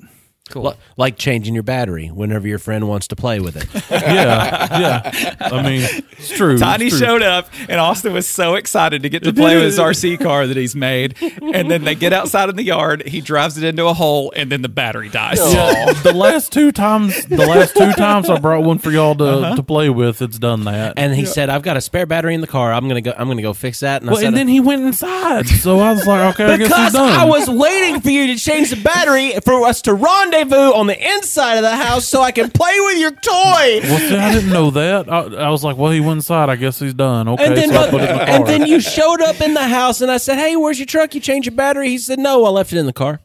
Cool. 0.48 0.62
Li- 0.62 0.74
like 0.96 1.16
changing 1.16 1.54
your 1.54 1.64
battery 1.64 2.06
whenever 2.06 2.46
your 2.46 2.60
friend 2.60 2.88
wants 2.88 3.08
to 3.08 3.16
play 3.16 3.40
with 3.40 3.56
it. 3.56 3.66
Yeah, 4.06 4.78
yeah. 4.78 5.34
I 5.40 5.62
mean, 5.62 5.82
it's 6.12 6.30
true. 6.30 6.58
Tiny 6.58 6.86
it's 6.86 6.98
true. 6.98 7.06
showed 7.06 7.22
up, 7.22 7.48
and 7.68 7.80
Austin 7.80 8.12
was 8.12 8.26
so 8.26 8.54
excited 8.54 9.02
to 9.02 9.08
get 9.08 9.24
to 9.24 9.32
play 9.32 9.56
with 9.56 9.64
his 9.64 9.78
RC 9.78 10.20
car 10.20 10.46
that 10.46 10.56
he's 10.56 10.76
made. 10.76 11.16
And 11.20 11.70
then 11.70 11.84
they 11.84 11.94
get 11.94 12.12
outside 12.12 12.48
in 12.48 12.56
the 12.56 12.62
yard. 12.62 13.06
He 13.06 13.20
drives 13.20 13.58
it 13.58 13.64
into 13.64 13.86
a 13.86 13.94
hole, 13.94 14.32
and 14.36 14.50
then 14.50 14.62
the 14.62 14.68
battery 14.68 15.08
dies. 15.08 15.38
Yeah, 15.38 15.92
the 16.02 16.12
last 16.12 16.52
two 16.52 16.72
times, 16.72 17.26
the 17.26 17.36
last 17.38 17.74
two 17.76 17.92
times 17.92 18.28
I 18.28 18.38
brought 18.38 18.64
one 18.64 18.78
for 18.78 18.90
y'all 18.90 19.14
to, 19.16 19.24
uh-huh. 19.24 19.56
to 19.56 19.62
play 19.62 19.88
with, 19.88 20.22
it's 20.22 20.38
done 20.38 20.64
that. 20.64 20.94
And 20.96 21.14
he 21.14 21.26
said, 21.26 21.48
"I've 21.48 21.62
got 21.62 21.76
a 21.76 21.80
spare 21.80 22.06
battery 22.06 22.34
in 22.34 22.40
the 22.40 22.46
car. 22.46 22.72
I'm 22.72 22.86
gonna 22.86 23.00
go. 23.00 23.14
I'm 23.16 23.28
gonna 23.28 23.42
go 23.42 23.54
fix 23.54 23.80
that." 23.80 24.02
And 24.02 24.10
I 24.10 24.12
well, 24.12 24.20
said, 24.20 24.28
and 24.28 24.36
then 24.36 24.48
he 24.48 24.60
went 24.60 24.82
inside, 24.82 25.48
so 25.48 25.80
I 25.80 25.92
was 25.92 26.06
like, 26.06 26.34
okay, 26.34 26.44
I 26.44 26.56
guess 26.56 26.68
he's 26.68 26.76
because 26.76 26.92
done. 26.92 27.12
I 27.12 27.24
was 27.24 27.48
waiting 27.48 28.00
for 28.00 28.10
you 28.10 28.28
to 28.28 28.36
change 28.36 28.70
the 28.70 28.82
battery 28.82 29.32
for 29.44 29.64
us 29.64 29.82
to 29.82 29.94
rendezvous 29.94 30.35
on 30.44 30.86
the 30.86 31.14
inside 31.16 31.54
of 31.56 31.62
the 31.62 31.74
house 31.76 32.06
so 32.08 32.22
I 32.22 32.30
can 32.32 32.50
play 32.50 32.78
with 32.80 32.98
your 32.98 33.10
toy. 33.12 33.80
Well, 33.82 33.98
see, 33.98 34.16
I 34.16 34.32
didn't 34.34 34.50
know 34.50 34.70
that. 34.70 35.10
I, 35.10 35.46
I 35.46 35.50
was 35.50 35.64
like, 35.64 35.76
well, 35.76 35.90
he 35.92 36.00
went 36.00 36.18
inside. 36.18 36.48
I 36.48 36.56
guess 36.56 36.78
he's 36.78 36.94
done. 36.94 37.28
Okay, 37.28 37.46
And 37.46 37.56
then, 37.56 37.70
so 37.70 37.76
I 37.80 37.90
put 37.90 38.00
it 38.02 38.10
in 38.10 38.18
the 38.18 38.24
car. 38.24 38.34
and 38.34 38.46
then 38.46 38.66
you 38.66 38.80
showed 38.80 39.20
up 39.22 39.40
in 39.40 39.54
the 39.54 39.66
house, 39.66 40.00
and 40.00 40.10
I 40.10 40.16
said, 40.18 40.36
"Hey, 40.38 40.56
where's 40.56 40.78
your 40.78 40.86
truck? 40.86 41.14
You 41.14 41.20
changed 41.20 41.46
your 41.46 41.54
battery?" 41.56 41.88
He 41.90 41.98
said, 41.98 42.18
"No, 42.18 42.44
I 42.44 42.50
left 42.50 42.72
it 42.72 42.78
in 42.78 42.86
the 42.86 42.92
car." 42.92 43.20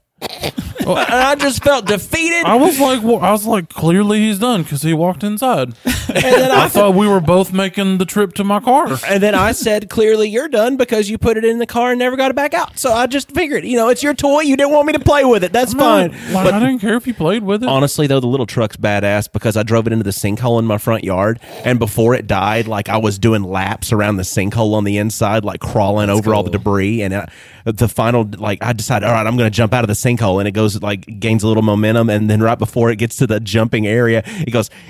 And 0.88 1.14
I 1.14 1.36
just 1.36 1.64
felt 1.64 1.86
defeated. 1.86 2.46
I 2.46 2.56
was 2.56 2.80
like, 2.80 3.04
well, 3.04 3.20
I 3.20 3.32
was 3.32 3.46
like, 3.46 3.70
clearly 3.70 4.20
he's 4.20 4.40
done 4.40 4.64
because 4.64 4.82
he 4.82 4.94
walked 4.94 5.24
inside. 5.24 5.74
And 6.14 6.24
then 6.24 6.52
I 6.52 6.66
I 6.66 6.68
thought 6.68 6.94
we 6.96 7.08
were 7.08 7.22
both 7.22 7.54
making 7.54 7.98
the 7.98 8.06
trip 8.06 8.34
to 8.34 8.44
my 8.44 8.60
car. 8.60 8.98
And 9.08 9.24
then 9.24 9.34
I 9.34 9.54
said, 9.54 9.90
clearly 9.90 10.28
you're 10.30 10.50
done 10.50 10.76
because 10.76 11.10
you 11.10 11.18
put 11.18 11.38
it 11.38 11.46
in 11.46 11.58
the 11.58 11.66
car 11.66 11.92
and 11.92 12.00
never 12.00 12.18
got 12.18 12.32
it 12.32 12.36
back 12.36 12.54
out. 12.54 12.78
So 12.78 12.92
I 12.92 13.08
just 13.08 13.32
figured, 13.32 13.64
you 13.64 13.78
know, 13.78 13.88
it's 13.88 14.04
your 14.04 14.14
toy. 14.14 14.42
You 14.42 14.58
didn't 14.58 14.74
want 14.74 14.88
me 14.88 14.94
to 14.94 15.00
play 15.00 15.24
with 15.24 15.44
it. 15.44 15.54
That's 15.54 15.74
fine. 15.74 16.12
Like, 16.34 16.54
I 16.54 16.60
didn't 16.60 16.80
care 16.80 16.96
if 16.96 17.08
you 17.08 17.14
played 17.14 17.44
with 17.44 17.64
it. 17.64 17.70
Honestly, 17.70 18.08
though, 18.08 18.20
the 18.20 18.28
little 18.28 18.46
truck's 18.46 18.76
badass 18.76 19.32
because 19.32 19.56
I 19.56 19.64
drove 19.64 19.88
it 19.88 19.94
into 19.94 20.04
the 20.04 20.10
sinkhole 20.12 20.60
in 20.60 20.66
my 20.66 20.78
front 20.78 21.06
yard. 21.06 21.40
And 21.64 21.80
before 21.80 22.14
it 22.14 22.28
died, 22.28 22.68
like 22.68 22.90
I 22.90 22.98
was 22.98 23.18
doing 23.18 23.44
laps 23.44 23.94
around 23.94 24.18
the 24.18 24.24
sinkhole 24.24 24.74
on 24.74 24.84
the 24.84 24.98
inside, 24.98 25.46
like 25.46 25.62
crawling 25.62 26.10
over 26.10 26.34
all 26.34 26.44
the 26.44 26.52
debris. 26.52 27.02
And 27.04 27.14
uh, 27.14 27.26
the 27.66 27.88
final, 27.88 28.30
like, 28.38 28.60
I 28.62 28.74
decide, 28.74 29.04
all 29.04 29.12
right, 29.12 29.26
I'm 29.26 29.38
going 29.38 29.50
to 29.50 29.56
jump 29.56 29.74
out 29.74 29.84
of 29.84 29.88
the 29.88 29.94
sinkhole. 29.94 30.40
And 30.40 30.48
it 30.48 30.52
goes, 30.52 30.82
like, 30.82 31.20
gains 31.20 31.44
a 31.44 31.48
little 31.48 31.64
momentum. 31.64 32.10
And 32.10 32.30
then 32.30 32.42
right 32.42 32.58
before 32.58 32.90
it 32.90 32.98
gets 32.98 33.18
to 33.18 33.28
the 33.28 33.40
jumping 33.40 33.88
area, 33.88 34.24
it 34.26 34.52
goes, 34.52 34.70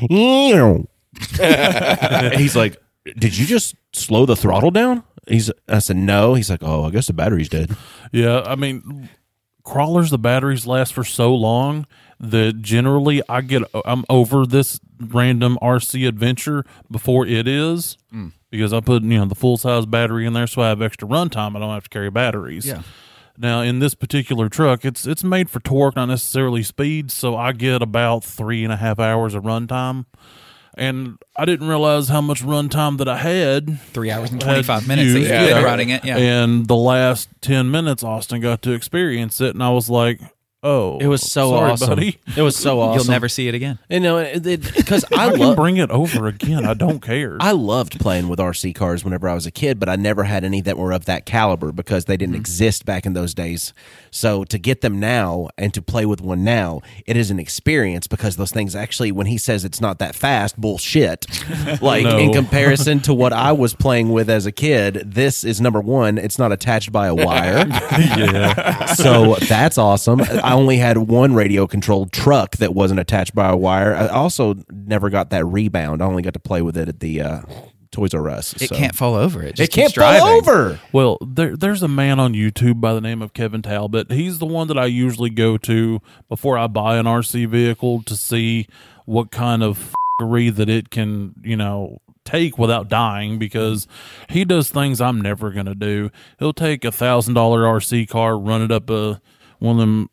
he's 2.40 2.56
like, 2.56 2.78
did 3.18 3.38
you 3.38 3.46
just 3.46 3.76
slow 3.94 4.26
the 4.26 4.36
throttle 4.36 4.72
down? 4.72 5.04
He's, 5.28 5.52
I 5.68 5.80
said, 5.80 5.98
no. 5.98 6.34
He's 6.34 6.50
like, 6.50 6.64
oh, 6.64 6.86
I 6.86 6.90
guess 6.90 7.08
the 7.08 7.14
battery's 7.14 7.50
dead. 7.50 7.76
Yeah, 8.12 8.42
I 8.42 8.56
mean, 8.56 9.10
crawlers, 9.64 10.10
the 10.10 10.18
batteries 10.18 10.66
last 10.66 10.94
for 10.94 11.04
so 11.04 11.34
long 11.34 11.86
that 12.20 12.62
generally 12.62 13.22
I 13.28 13.42
get, 13.42 13.64
I'm 13.86 14.06
over 14.10 14.46
this 14.46 14.80
random 15.00 15.58
RC 15.62 16.08
adventure 16.08 16.66
before 16.90 17.26
it 17.26 17.48
is 17.48 17.98
mm. 18.14 18.32
Because 18.52 18.74
I 18.74 18.82
put, 18.82 19.02
you 19.02 19.18
know, 19.18 19.26
the 19.26 19.36
full 19.36 19.58
size 19.58 19.86
battery 19.86 20.26
in 20.26 20.34
there 20.34 20.46
so 20.46 20.62
I 20.62 20.70
have 20.70 20.82
extra 20.82 21.08
runtime. 21.08 21.56
I 21.56 21.60
don't 21.60 21.74
have 21.74 21.84
to 21.84 21.90
carry 21.90 22.12
batteries. 22.12 22.68
Yeah. 22.68 22.84
Now 23.38 23.62
in 23.62 23.80
this 23.80 23.96
particular 23.96 24.50
truck, 24.50 24.86
it's 24.86 25.08
it's 25.08 25.24
made 25.24 25.50
for 25.50 25.60
torque, 25.62 25.96
not 25.96 26.06
necessarily 26.06 26.62
speed, 26.62 27.10
so 27.10 27.36
I 27.36 27.54
get 27.54 27.82
about 27.82 28.24
three 28.24 28.64
and 28.64 28.72
a 28.72 28.78
half 28.78 29.00
hours 29.00 29.34
of 29.34 29.44
runtime. 29.44 30.06
And 30.76 31.18
I 31.36 31.46
didn't 31.46 31.68
realize 31.68 32.08
how 32.08 32.22
much 32.22 32.44
runtime 32.44 32.98
that 33.00 33.08
I 33.08 33.18
had. 33.18 33.80
Three 33.82 34.10
hours 34.10 34.32
and 34.32 34.40
25 34.40 34.88
minutes 34.88 35.12
that 35.14 35.20
used. 35.20 35.30
you've 35.30 35.64
riding 35.64 35.90
it. 35.90 36.06
Yeah. 36.06 36.18
And 36.18 36.66
the 36.68 36.78
last 36.78 37.30
10 37.42 37.70
minutes, 37.70 38.04
Austin 38.04 38.40
got 38.40 38.62
to 38.62 38.72
experience 38.72 39.42
it. 39.42 39.54
And 39.54 39.62
I 39.62 39.70
was 39.70 39.90
like, 39.90 40.22
oh. 40.64 40.98
It 41.00 41.08
was 41.08 41.22
so 41.22 41.52
sorry, 41.52 41.72
awesome. 41.72 41.90
buddy. 41.90 42.20
It 42.36 42.42
was 42.42 42.56
so 42.56 42.80
awesome. 42.82 43.00
You'll 43.00 43.12
never 43.12 43.30
see 43.30 43.48
it 43.48 43.56
again. 43.56 43.80
you 43.90 44.00
know, 44.00 44.40
because 44.40 45.06
I, 45.12 45.28
I 45.28 45.32
can 45.32 45.40
love. 45.40 45.56
bring 45.56 45.78
it 45.78 45.90
over 45.92 46.28
again. 46.28 46.66
I 46.66 46.74
don't 46.74 47.00
care. 47.00 47.38
I 47.40 47.52
loved 47.52 48.00
playing 48.00 48.28
with 48.28 48.40
RC 48.40 48.76
cars 48.76 49.04
whenever 49.04 49.28
I 49.28 49.34
was 49.34 49.46
a 49.46 49.52
kid, 49.52 49.80
but 49.80 49.90
I 49.90 49.96
never 49.96 50.24
had 50.24 50.44
any 50.44 50.62
that 50.62 50.78
were 50.78 50.92
of 50.92 51.06
that 51.06 51.26
caliber 51.26 51.72
because 51.72 52.06
they 52.06 52.18
didn't 52.18 52.34
mm-hmm. 52.34 52.42
exist 52.42 52.86
back 52.86 53.06
in 53.06 53.14
those 53.14 53.34
days. 53.34 53.74
So 54.12 54.44
to 54.46 54.58
get 54.58 54.82
them 54.82 55.00
now 55.00 55.50
and 55.58 55.74
to 55.74 55.82
play 55.82 56.06
with 56.06 56.22
one 56.22 56.44
now, 56.44 56.82
it 57.06 57.18
is 57.18 57.32
an 57.32 57.40
experience 57.40 58.08
because 58.08 58.36
those 58.36 58.52
things 58.52 58.76
actually, 58.76 59.12
when 59.12 59.28
he 59.28 59.38
says 59.38 59.66
it's 59.66 59.82
not 59.82 60.00
that 60.00 60.16
fast, 60.16 60.60
bullshit. 60.60 61.26
like 61.82 62.04
No. 62.04 62.18
in 62.18 62.34
comparison 62.34 63.00
to 63.02 63.14
what 63.14 63.34
I 63.34 63.52
was 63.52 63.74
playing 63.74 64.12
with 64.12 64.30
as 64.30 64.46
a 64.46 64.52
kid, 64.52 65.04
this 65.06 65.44
is 65.44 65.62
number 65.62 65.80
one, 65.80 66.18
it's 66.18 66.38
not 66.38 66.52
attached 66.52 66.92
by 66.92 67.08
a 67.08 67.16
wire. 67.16 67.66
yeah. 67.68 68.86
so 68.94 69.36
that's 69.36 69.78
awesome. 69.78 70.22
I 70.44 70.51
only 70.54 70.78
had 70.78 70.98
one 70.98 71.34
radio 71.34 71.68
controlled 71.68 72.12
truck 72.12 72.58
that 72.58 72.74
wasn't 72.74 73.00
attached 73.00 73.36
by 73.36 73.50
a 73.50 73.56
wire. 73.58 73.96
I 73.96 74.08
also 74.08 74.56
never 74.72 75.10
got 75.10 75.30
that 75.32 75.46
rebound. 75.46 76.02
I 76.02 76.06
only 76.06 76.24
got 76.24 76.34
to 76.34 76.40
play 76.40 76.62
with 76.62 76.78
it 76.78 76.88
at 76.90 77.00
the 77.00 77.22
uh, 77.22 77.42
Toys 77.92 78.14
R 78.14 78.30
Us. 78.30 78.54
It 78.62 78.70
so. 78.70 78.76
can't 78.76 78.96
fall 78.96 79.16
over. 79.16 79.44
It, 79.44 79.56
just 79.56 79.72
It 79.72 79.76
can't 79.76 79.94
driving. 79.94 80.20
fall 80.22 80.30
over. 80.38 80.80
Well, 80.92 81.18
there, 81.22 81.56
there's 81.58 81.84
a 81.84 81.88
man 81.88 82.20
on 82.20 82.34
YouTube 82.34 82.80
by 82.80 82.94
the 82.94 83.02
name 83.02 83.22
of 83.22 83.34
Kevin 83.34 83.62
Talbot. 83.62 84.12
He's 84.12 84.40
the 84.40 84.46
one 84.46 84.68
that 84.68 84.78
I 84.78 84.86
usually 84.86 85.30
go 85.30 85.58
to 85.58 86.02
before 86.30 86.58
I 86.58 86.68
buy 86.68 86.98
an 86.98 87.06
RC 87.06 87.48
vehicle 87.50 88.04
to 88.04 88.16
see 88.16 88.68
what 89.06 89.32
kind 89.32 89.62
of 89.62 89.94
f***ery 90.22 90.50
that 90.50 90.70
it 90.70 90.90
can, 90.90 91.36
you 91.44 91.58
know, 91.58 92.00
take 92.24 92.58
without 92.58 92.88
dying 92.88 93.40
because 93.40 93.88
he 94.30 94.46
does 94.46 94.70
things 94.70 95.02
I'm 95.02 95.20
never 95.20 95.50
gonna 95.52 95.76
do. 95.76 96.12
He'll 96.40 96.54
take 96.54 96.86
a 96.86 96.92
thousand 96.92 97.34
dollar 97.34 97.64
RC 97.64 98.08
car, 98.08 98.38
run 98.38 98.62
it 98.62 98.72
up 98.72 98.90
a 98.90 99.20
one 99.62 99.76
of 99.76 99.80
them 99.80 100.10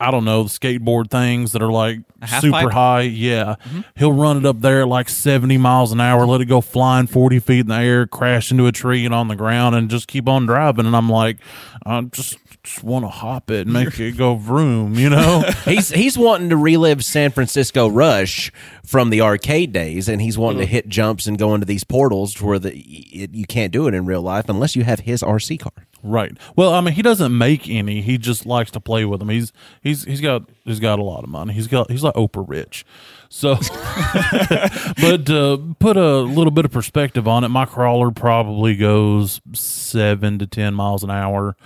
I 0.00 0.12
don't 0.12 0.24
know, 0.24 0.44
the 0.44 0.48
skateboard 0.48 1.10
things 1.10 1.52
that 1.52 1.62
are 1.62 1.72
like 1.72 2.00
super 2.40 2.52
pipe? 2.52 2.70
high. 2.70 3.00
Yeah. 3.02 3.56
Mm-hmm. 3.64 3.80
He'll 3.96 4.12
run 4.12 4.36
it 4.36 4.46
up 4.46 4.60
there 4.60 4.86
like 4.86 5.08
70 5.08 5.58
miles 5.58 5.90
an 5.90 6.00
hour, 6.00 6.24
let 6.24 6.40
it 6.40 6.44
go 6.44 6.60
flying 6.60 7.08
40 7.08 7.40
feet 7.40 7.60
in 7.60 7.66
the 7.66 7.74
air, 7.74 8.06
crash 8.06 8.52
into 8.52 8.68
a 8.68 8.72
tree 8.72 9.04
and 9.04 9.12
on 9.12 9.26
the 9.26 9.34
ground, 9.34 9.74
and 9.74 9.90
just 9.90 10.06
keep 10.06 10.28
on 10.28 10.46
driving. 10.46 10.86
And 10.86 10.94
I'm 10.94 11.08
like, 11.08 11.38
I'm 11.84 12.12
just, 12.12 12.38
just 12.68 12.84
want 12.84 13.04
to 13.04 13.08
hop 13.08 13.50
it 13.50 13.66
and 13.66 13.72
make 13.72 13.98
it 13.98 14.16
go 14.16 14.34
vroom, 14.34 14.94
you 14.94 15.08
know? 15.08 15.42
he's 15.64 15.88
he's 15.88 16.18
wanting 16.18 16.50
to 16.50 16.56
relive 16.56 17.04
San 17.04 17.30
Francisco 17.30 17.88
Rush 17.88 18.52
from 18.84 19.10
the 19.10 19.20
arcade 19.20 19.72
days, 19.72 20.08
and 20.08 20.20
he's 20.20 20.36
wanting 20.36 20.60
to 20.60 20.66
hit 20.66 20.88
jumps 20.88 21.26
and 21.26 21.38
go 21.38 21.54
into 21.54 21.66
these 21.66 21.84
portals 21.84 22.40
where 22.40 22.58
the 22.58 22.76
it, 22.76 23.34
you 23.34 23.46
can't 23.46 23.72
do 23.72 23.88
it 23.88 23.94
in 23.94 24.06
real 24.06 24.22
life 24.22 24.48
unless 24.48 24.76
you 24.76 24.84
have 24.84 25.00
his 25.00 25.22
RC 25.22 25.60
car. 25.60 25.72
Right. 26.02 26.36
Well, 26.54 26.72
I 26.72 26.80
mean, 26.80 26.94
he 26.94 27.02
doesn't 27.02 27.36
make 27.36 27.68
any. 27.68 28.02
He 28.02 28.18
just 28.18 28.46
likes 28.46 28.70
to 28.72 28.80
play 28.80 29.04
with 29.04 29.18
them. 29.18 29.30
He's 29.30 29.52
he's 29.82 30.04
he's 30.04 30.20
got 30.20 30.48
he's 30.64 30.78
got 30.78 30.98
a 30.98 31.02
lot 31.02 31.24
of 31.24 31.30
money. 31.30 31.54
He's 31.54 31.66
got 31.66 31.90
he's 31.90 32.04
like 32.04 32.14
Oprah 32.14 32.44
rich. 32.46 32.84
So, 33.30 33.56
but 35.00 35.28
uh, 35.28 35.58
put 35.78 35.96
a 35.96 36.18
little 36.20 36.50
bit 36.50 36.64
of 36.64 36.70
perspective 36.70 37.28
on 37.28 37.44
it. 37.44 37.48
My 37.48 37.66
crawler 37.66 38.10
probably 38.10 38.76
goes 38.76 39.40
seven 39.52 40.38
to 40.38 40.46
ten 40.46 40.74
miles 40.74 41.02
an 41.02 41.10
hour, 41.10 41.56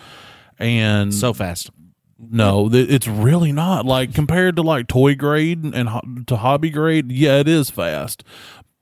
and 0.62 1.12
So 1.12 1.32
fast. 1.32 1.70
no, 2.18 2.68
th- 2.68 2.88
it's 2.88 3.06
really 3.08 3.52
not. 3.52 3.84
Like 3.84 4.14
compared 4.14 4.56
to 4.56 4.62
like 4.62 4.86
toy 4.86 5.14
grade 5.14 5.62
and 5.64 5.88
ho- 5.88 6.02
to 6.28 6.36
hobby 6.36 6.70
grade, 6.70 7.10
yeah, 7.12 7.38
it 7.40 7.48
is 7.48 7.68
fast. 7.70 8.24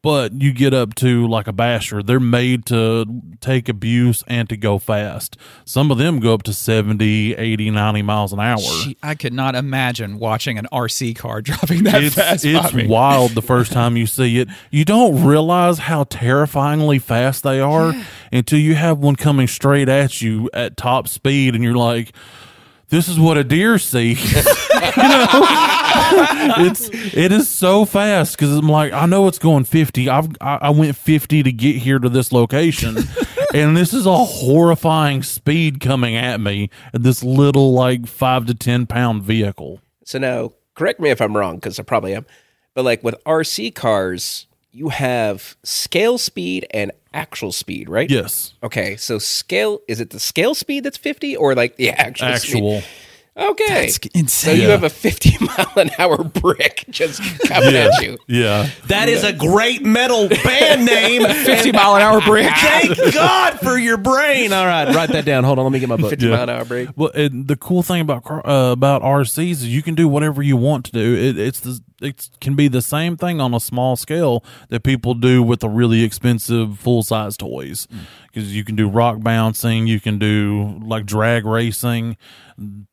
But 0.02 0.40
you 0.40 0.54
get 0.54 0.72
up 0.72 0.94
to 0.96 1.28
like 1.28 1.46
a 1.46 1.52
basher, 1.52 2.02
they're 2.02 2.18
made 2.18 2.64
to 2.66 3.04
take 3.42 3.68
abuse 3.68 4.24
and 4.26 4.48
to 4.48 4.56
go 4.56 4.78
fast. 4.78 5.36
Some 5.66 5.90
of 5.90 5.98
them 5.98 6.20
go 6.20 6.32
up 6.32 6.42
to 6.44 6.54
70, 6.54 7.34
80, 7.34 7.70
90 7.70 8.00
miles 8.00 8.32
an 8.32 8.40
hour. 8.40 8.56
Gee, 8.56 8.96
I 9.02 9.14
could 9.14 9.34
not 9.34 9.54
imagine 9.54 10.18
watching 10.18 10.56
an 10.56 10.66
RC 10.72 11.16
car 11.16 11.42
dropping 11.42 11.84
that 11.84 12.02
It's, 12.02 12.14
fast. 12.14 12.46
it's 12.46 12.72
me. 12.72 12.86
wild 12.86 13.32
the 13.32 13.42
first 13.42 13.72
time 13.72 13.98
you 13.98 14.06
see 14.06 14.38
it. 14.38 14.48
You 14.70 14.86
don't 14.86 15.22
realize 15.22 15.78
how 15.80 16.04
terrifyingly 16.04 16.98
fast 16.98 17.42
they 17.42 17.60
are 17.60 17.92
until 18.32 18.58
you 18.58 18.76
have 18.76 18.96
one 19.00 19.16
coming 19.16 19.48
straight 19.48 19.90
at 19.90 20.22
you 20.22 20.48
at 20.54 20.78
top 20.78 21.08
speed, 21.08 21.54
and 21.54 21.62
you're 21.62 21.74
like, 21.74 22.12
"This 22.88 23.06
is 23.06 23.20
what 23.20 23.36
a 23.36 23.44
deer 23.44 23.78
sees." 23.78 24.18
know, 24.96 25.26
it's 26.66 26.88
it 26.92 27.32
is 27.32 27.48
so 27.48 27.84
fast 27.84 28.36
because 28.36 28.56
I'm 28.56 28.68
like, 28.68 28.92
I 28.92 29.06
know 29.06 29.28
it's 29.28 29.38
going 29.38 29.64
50. 29.64 30.08
I've 30.08 30.28
I, 30.40 30.58
I 30.62 30.70
went 30.70 30.96
50 30.96 31.42
to 31.42 31.52
get 31.52 31.76
here 31.76 31.98
to 31.98 32.08
this 32.08 32.32
location. 32.32 32.96
And 33.52 33.76
this 33.76 33.92
is 33.92 34.06
a 34.06 34.16
horrifying 34.16 35.24
speed 35.24 35.80
coming 35.80 36.14
at 36.14 36.40
me 36.40 36.70
this 36.92 37.24
little 37.24 37.72
like 37.72 38.06
five 38.06 38.46
to 38.46 38.54
ten 38.54 38.86
pound 38.86 39.24
vehicle. 39.24 39.80
So 40.04 40.20
now, 40.20 40.52
correct 40.74 41.00
me 41.00 41.10
if 41.10 41.20
I'm 41.20 41.36
wrong, 41.36 41.56
because 41.56 41.80
I 41.80 41.82
probably 41.82 42.14
am. 42.14 42.26
But 42.74 42.84
like 42.84 43.02
with 43.02 43.16
RC 43.24 43.74
cars, 43.74 44.46
you 44.70 44.90
have 44.90 45.56
scale 45.64 46.16
speed 46.16 46.68
and 46.70 46.92
actual 47.12 47.50
speed, 47.50 47.88
right? 47.88 48.08
Yes, 48.08 48.54
Okay, 48.62 48.96
so 48.96 49.18
scale 49.18 49.80
is 49.88 49.98
it 49.98 50.10
the 50.10 50.20
scale 50.20 50.54
speed 50.54 50.84
that's 50.84 50.96
50 50.96 51.36
or 51.36 51.56
like 51.56 51.74
the 51.74 51.90
actual 51.90 52.36
speed? 52.36 52.84
Actual. 53.40 53.50
Okay. 53.52 53.86
That's 53.86 53.94
So 53.96 54.08
insane. 54.14 54.60
you 54.60 54.68
have 54.68 54.84
a 54.84 54.90
50 54.90 55.44
mile 55.44 55.72
an 55.76 55.90
hour 55.98 56.22
brick 56.22 56.84
just 56.90 57.20
coming 57.48 57.74
at 57.74 58.00
you. 58.02 58.18
Yeah. 58.26 58.68
That 58.86 59.08
is 59.08 59.24
a 59.24 59.32
great 59.32 59.82
metal 59.82 60.28
band 60.28 60.84
name. 60.86 61.22
50 61.44 61.72
mile 61.72 61.96
an 61.96 62.02
hour 62.02 62.20
brick. 62.20 62.52
Thank 62.56 62.96
God 63.14 63.58
for 63.60 63.78
your 63.78 63.96
brain. 63.96 64.52
All 64.52 64.66
right, 64.66 64.94
write 64.94 65.10
that 65.10 65.24
down. 65.24 65.44
Hold 65.44 65.58
on, 65.58 65.64
let 65.64 65.72
me 65.72 65.78
get 65.80 65.88
my 65.88 65.96
book. 65.96 66.10
50 66.10 66.28
mile 66.30 66.42
an 66.44 66.50
hour 66.50 66.64
break. 66.64 66.88
Well, 66.96 67.10
and 67.14 67.48
the 67.48 67.56
cool 67.56 67.82
thing 67.82 68.00
about 68.00 68.24
uh, 68.30 68.70
about 68.72 69.02
RCs 69.02 69.50
is 69.50 69.68
you 69.68 69.82
can 69.82 69.94
do 69.94 70.08
whatever 70.08 70.42
you 70.42 70.56
want 70.56 70.84
to 70.86 70.92
do. 70.92 71.14
It, 71.14 71.38
it's 71.38 71.60
the 71.60 71.80
it 72.02 72.30
can 72.40 72.54
be 72.56 72.66
the 72.68 72.80
same 72.80 73.16
thing 73.18 73.40
on 73.42 73.52
a 73.52 73.60
small 73.60 73.94
scale 73.94 74.42
that 74.70 74.82
people 74.82 75.12
do 75.12 75.42
with 75.42 75.60
the 75.60 75.68
really 75.68 76.02
expensive 76.02 76.78
full 76.78 77.02
size 77.02 77.36
toys. 77.36 77.86
Because 78.32 78.54
you 78.54 78.64
can 78.64 78.74
do 78.76 78.88
rock 78.88 79.20
bouncing, 79.20 79.86
you 79.86 80.00
can 80.00 80.18
do 80.18 80.78
like 80.82 81.04
drag 81.04 81.44
racing. 81.44 82.16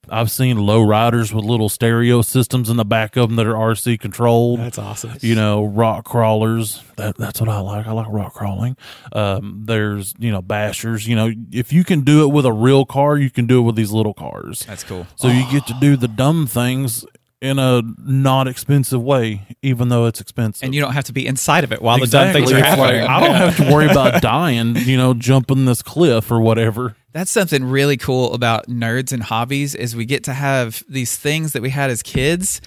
I've 0.09 0.31
seen 0.31 0.57
low 0.57 0.81
riders 0.81 1.33
with 1.33 1.43
little 1.43 1.69
stereo 1.69 2.21
systems 2.21 2.69
in 2.69 2.77
the 2.77 2.85
back 2.85 3.15
of 3.17 3.29
them 3.29 3.35
that 3.35 3.45
are 3.45 3.53
RC 3.53 3.99
controlled. 3.99 4.59
That's 4.59 4.77
awesome. 4.77 5.13
You 5.21 5.35
know, 5.35 5.65
rock 5.65 6.05
crawlers. 6.05 6.83
That, 6.95 7.17
that's 7.17 7.39
what 7.41 7.49
I 7.49 7.59
like. 7.59 7.87
I 7.87 7.91
like 7.91 8.07
rock 8.09 8.33
crawling. 8.33 8.77
Um, 9.11 9.63
there's, 9.65 10.13
you 10.17 10.31
know, 10.31 10.41
bashers. 10.41 11.07
You 11.07 11.15
know, 11.15 11.31
if 11.51 11.73
you 11.73 11.83
can 11.83 12.01
do 12.01 12.23
it 12.23 12.33
with 12.33 12.45
a 12.45 12.53
real 12.53 12.85
car, 12.85 13.17
you 13.17 13.29
can 13.29 13.45
do 13.47 13.59
it 13.59 13.63
with 13.63 13.75
these 13.75 13.91
little 13.91 14.13
cars. 14.13 14.65
That's 14.65 14.83
cool. 14.83 15.05
So 15.15 15.27
you 15.27 15.49
get 15.51 15.67
to 15.67 15.75
do 15.79 15.97
the 15.97 16.07
dumb 16.07 16.47
things 16.47 17.05
in 17.39 17.59
a 17.59 17.83
not 17.99 18.47
expensive 18.47 19.01
way, 19.01 19.41
even 19.61 19.89
though 19.89 20.05
it's 20.05 20.19
expensive. 20.19 20.65
And 20.65 20.73
you 20.73 20.81
don't 20.81 20.93
have 20.93 21.03
to 21.05 21.13
be 21.13 21.27
inside 21.27 21.63
of 21.63 21.71
it 21.71 21.81
while 21.81 21.99
the 21.99 22.07
dumb 22.07 22.33
things 22.33 22.51
are 22.51 22.57
It's 22.57 22.67
like, 22.67 22.77
happening. 22.79 23.03
I 23.03 23.19
don't 23.19 23.35
have 23.35 23.57
to 23.57 23.71
worry 23.71 23.87
about 23.87 24.21
dying, 24.23 24.75
you 24.75 24.97
know, 24.97 25.13
jumping 25.13 25.65
this 25.65 25.81
cliff 25.83 26.31
or 26.31 26.39
whatever. 26.41 26.95
That's 27.17 27.31
something 27.31 27.63
really 27.63 27.97
cool 27.97 28.33
about 28.33 28.67
nerds 28.67 29.11
and 29.11 29.23
hobbies 29.23 29.73
is 29.75 29.95
we 29.95 30.05
get 30.05 30.23
to 30.25 30.33
have 30.33 30.83
these 30.87 31.15
things 31.17 31.53
that 31.53 31.61
we 31.61 31.69
had 31.71 31.89
as 31.89 32.03
kids, 32.03 32.61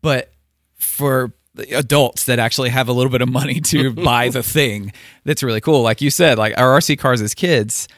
but 0.00 0.32
for 0.76 1.32
adults 1.72 2.24
that 2.24 2.38
actually 2.38 2.70
have 2.70 2.88
a 2.88 2.92
little 2.92 3.10
bit 3.10 3.20
of 3.20 3.28
money 3.28 3.60
to 3.60 3.92
buy 4.04 4.28
the 4.30 4.42
thing. 4.42 4.92
That's 5.24 5.42
really 5.42 5.60
cool. 5.60 5.82
Like 5.82 6.00
you 6.00 6.10
said, 6.10 6.38
like 6.38 6.54
our 6.58 6.78
RC 6.78 6.98
cars 6.98 7.20
as 7.20 7.34
kids 7.34 7.88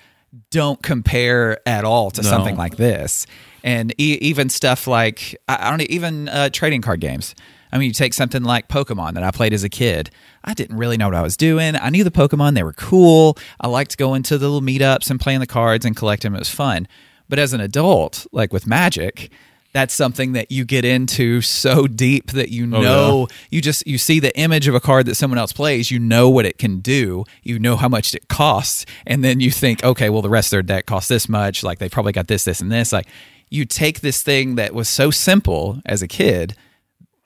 don't 0.51 0.83
compare 0.83 1.59
at 1.69 1.85
all 1.85 2.11
to 2.11 2.23
No. 2.23 2.29
something 2.29 2.57
like 2.57 2.77
this. 2.77 3.27
And 3.63 3.93
e- 4.01 4.19
even 4.21 4.49
stuff 4.49 4.87
like 4.87 5.37
I 5.49 5.69
I 5.69 5.71
don't 5.71 5.83
even 5.83 6.29
uh, 6.29 6.49
trading 6.51 6.81
card 6.83 7.01
games. 7.01 7.35
I 7.73 7.79
mean, 7.79 7.89
you 7.89 7.95
take 7.95 8.15
something 8.15 8.43
like 8.43 8.69
Pokemon 8.69 9.15
that 9.15 9.23
I 9.23 9.31
played 9.31 9.55
as 9.55 9.65
a 9.65 9.69
kid. 9.69 10.11
I 10.45 10.53
didn't 10.55 10.77
really 10.77 10.97
know 10.97 11.07
what 11.07 11.15
I 11.15 11.23
was 11.23 11.37
doing. 11.37 11.75
I 11.75 11.89
knew 11.89 12.05
the 12.05 12.11
Pokemon; 12.11 12.55
they 12.55 12.63
were 12.63 12.75
cool. 12.75 13.39
I 13.61 13.69
liked 13.69 13.97
going 13.97 14.23
to 14.25 14.39
the 14.39 14.49
little 14.49 14.67
meetups 14.67 15.11
and 15.11 15.19
playing 15.19 15.41
the 15.41 15.47
cards 15.47 15.85
and 15.85 15.97
collecting 15.97 16.33
them. 16.33 16.37
It 16.37 16.41
was 16.41 16.51
fun. 16.51 16.87
But 17.29 17.39
as 17.39 17.53
an 17.55 17.61
adult, 17.61 18.27
like 18.31 18.53
with 18.53 18.67
Magic, 18.67 19.31
that's 19.73 19.95
something 19.95 20.33
that 20.33 20.53
you 20.53 20.65
get 20.65 20.85
into 20.85 21.41
so 21.41 21.87
deep 21.87 22.33
that 22.33 22.51
you 22.51 22.65
oh, 22.65 22.81
know 22.81 23.29
you 23.51 23.61
just 23.61 23.87
you 23.87 23.99
see 23.99 24.21
the 24.21 24.37
image 24.39 24.69
of 24.69 24.75
a 24.75 24.81
card 24.81 25.07
that 25.07 25.15
someone 25.15 25.39
else 25.39 25.53
plays 25.53 25.91
you 25.91 25.99
know 25.99 26.29
what 26.29 26.45
it 26.45 26.59
can 26.59 26.81
do 26.81 27.25
you 27.43 27.59
know 27.59 27.77
how 27.77 27.89
much 27.89 28.15
it 28.15 28.29
costs 28.29 28.85
and 29.07 29.25
then 29.25 29.41
you 29.41 29.51
think 29.51 29.83
okay 29.83 30.11
well 30.11 30.23
the 30.23 30.29
rest 30.29 30.49
of 30.49 30.51
their 30.51 30.63
deck 30.63 30.87
costs 30.87 31.09
this 31.09 31.29
much 31.29 31.63
like 31.63 31.79
they 31.79 31.89
probably 31.89 32.13
got 32.13 32.29
this 32.29 32.45
this 32.45 32.61
and 32.61 32.71
this 32.71 32.93
like 32.93 33.07
you 33.49 33.65
take 33.65 34.01
this 34.01 34.23
thing 34.23 34.55
that 34.57 34.75
was 34.75 34.89
so 34.89 35.11
simple 35.11 35.81
as 35.87 36.03
a 36.03 36.09
kid 36.09 36.55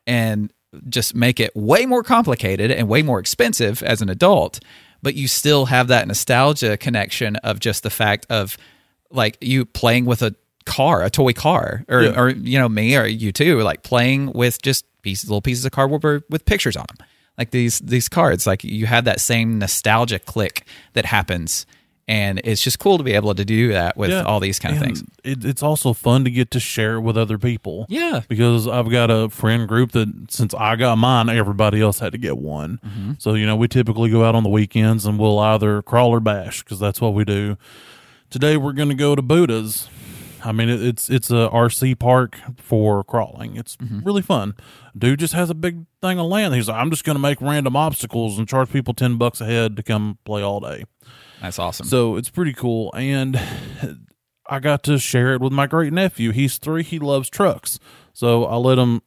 and 0.07 0.53
just 0.89 1.15
make 1.15 1.41
it 1.41 1.55
way 1.57 1.87
more 1.87 2.03
complicated 2.03 2.71
and 2.71 2.89
way 2.89 3.03
more 3.03 3.19
expensive 3.19 3.83
as 3.83 4.03
an 4.03 4.09
adult 4.09 4.61
but 5.03 5.15
you 5.15 5.29
still 5.29 5.67
have 5.67 5.89
that 5.89 6.07
nostalgia 6.09 6.77
connection 6.77 7.37
of 7.37 7.61
just 7.61 7.83
the 7.83 7.91
fact 7.91 8.27
of 8.31 8.57
like 9.11 9.39
you 9.41 9.65
playing 9.65 10.05
with 10.05 10.23
a 10.23 10.35
car 10.65 11.03
a 11.05 11.11
toy 11.11 11.33
car 11.33 11.85
or, 11.89 12.03
Yeah. 12.03 12.21
or 12.21 12.29
you 12.31 12.59
know 12.59 12.69
me 12.69 12.97
or 12.97 13.07
you 13.07 13.33
too 13.33 13.61
like 13.63 13.83
playing 13.83 14.33
with 14.33 14.61
just 14.61 14.85
pieces 15.03 15.31
little 15.31 15.41
pieces 15.43 15.65
of 15.65 15.71
cardboard 15.73 16.03
with- 16.03 16.25
with 16.29 16.45
pictures 16.45 16.77
on 16.77 16.85
them 16.89 17.07
like 17.39 17.51
these 17.53 17.79
these 17.79 18.09
cards 18.09 18.47
like 18.47 18.65
you 18.65 18.87
have 18.87 19.05
that 19.05 19.21
same 19.21 19.59
nostalgia 19.59 20.19
click 20.19 20.67
that 20.95 21.05
happens 21.07 21.65
and 22.09 22.41
it's 22.45 22.63
just 22.63 22.79
cool 22.79 22.99
to 22.99 23.05
be 23.05 23.13
able 23.13 23.35
to 23.35 23.45
do 23.45 23.73
that 23.73 23.97
with 23.97 24.11
Yeah. 24.11 24.23
all 24.23 24.39
these 24.41 24.59
kind 24.61 24.77
of 24.77 24.83
things 24.83 25.03
It, 25.25 25.45
it's 25.45 25.63
also 25.63 25.93
fun 25.93 26.25
to 26.25 26.31
get 26.31 26.51
to 26.53 26.61
share 26.61 26.95
it 26.95 27.01
with 27.01 27.17
other 27.19 27.37
people. 27.39 27.87
Yeah. 27.89 28.21
Because 28.29 28.69
I've 28.69 28.91
got 28.91 29.11
a 29.11 29.29
friend 29.29 29.67
group 29.67 29.91
that 29.93 30.09
since 30.31 30.55
I 30.55 30.77
got 30.77 30.99
mine, 30.99 31.29
everybody 31.29 31.81
else 31.81 31.99
had 31.99 32.13
to 32.13 32.19
get 32.19 32.39
one. 32.39 32.79
Mm-hmm. 32.87 33.13
So, 33.19 33.35
you 33.35 33.45
know, 33.45 33.57
we 33.57 33.67
typically 33.67 34.09
go 34.11 34.25
out 34.25 34.35
on 34.37 34.45
the 34.45 34.49
weekends 34.49 35.05
and 35.05 35.19
we'll 35.19 35.39
either 35.41 35.83
crawl 35.83 36.11
or 36.11 36.21
bash 36.21 36.63
because 36.63 36.79
that's 36.79 37.01
what 37.01 37.13
we 37.15 37.25
do. 37.25 37.57
Today 38.31 38.57
we're 38.57 38.73
going 38.73 38.89
to 38.89 38.95
go 38.95 39.15
to 39.17 39.23
Buddha's. 39.23 39.89
I 40.49 40.53
mean, 40.53 40.69
it, 40.69 40.83
it's 40.83 41.11
it's 41.11 41.31
a 41.31 41.49
RC 41.53 41.99
park 41.99 42.39
for 42.59 43.03
crawling. 43.05 43.57
It's 43.57 43.77
Mm-hmm. 43.77 44.01
really 44.05 44.23
fun. 44.23 44.55
Dude 44.97 45.19
just 45.19 45.35
has 45.35 45.51
a 45.51 45.55
big 45.55 45.87
thing 46.01 46.19
of 46.19 46.27
land. 46.27 46.55
He's 46.55 46.69
like, 46.69 46.79
I'm 46.81 46.91
just 46.91 47.05
going 47.05 47.17
to 47.17 47.21
make 47.23 47.41
random 47.41 47.77
obstacles 47.77 48.39
and 48.39 48.49
charge 48.49 48.71
people 48.71 48.95
ten 48.95 49.17
bucks 49.19 49.41
a 49.41 49.45
head 49.47 49.77
to 49.77 49.83
come 49.83 50.19
play 50.25 50.43
all 50.43 50.61
day. 50.61 50.85
that's 51.43 51.59
awesome 51.59 51.87
So 51.87 52.17
it's 52.17 52.31
pretty 52.31 52.53
cool. 52.53 52.93
And 52.95 53.39
I 54.49 54.61
got 54.61 54.83
to 54.85 54.99
share 54.99 55.35
it 55.35 55.41
with 55.41 55.53
my 55.53 55.67
great 55.67 55.93
nephew. 55.93 56.31
He's 56.31 56.59
three. 56.59 56.83
He 56.85 56.99
loves 56.99 57.29
trucks. 57.29 57.79
So 58.13 58.45
I 58.45 58.57
let 58.57 58.79
him. 58.79 59.03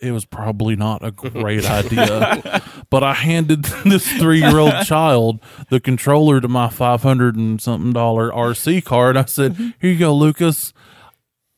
It 0.00 0.12
was 0.12 0.24
probably 0.24 0.76
not 0.76 1.04
a 1.04 1.10
great 1.10 1.68
idea, 1.68 2.62
but 2.90 3.02
I 3.02 3.14
handed 3.14 3.64
this 3.84 4.06
three 4.06 4.40
year 4.40 4.58
old 4.58 4.72
child 4.84 5.40
the 5.70 5.80
controller 5.80 6.40
to 6.40 6.48
my 6.48 6.68
500 6.68 7.36
and 7.36 7.60
something 7.60 7.92
dollar 7.92 8.30
RC 8.30 8.84
card. 8.84 9.16
I 9.16 9.24
said, 9.24 9.54
mm-hmm. 9.54 9.70
Here 9.80 9.90
you 9.90 9.98
go, 9.98 10.14
Lucas. 10.14 10.72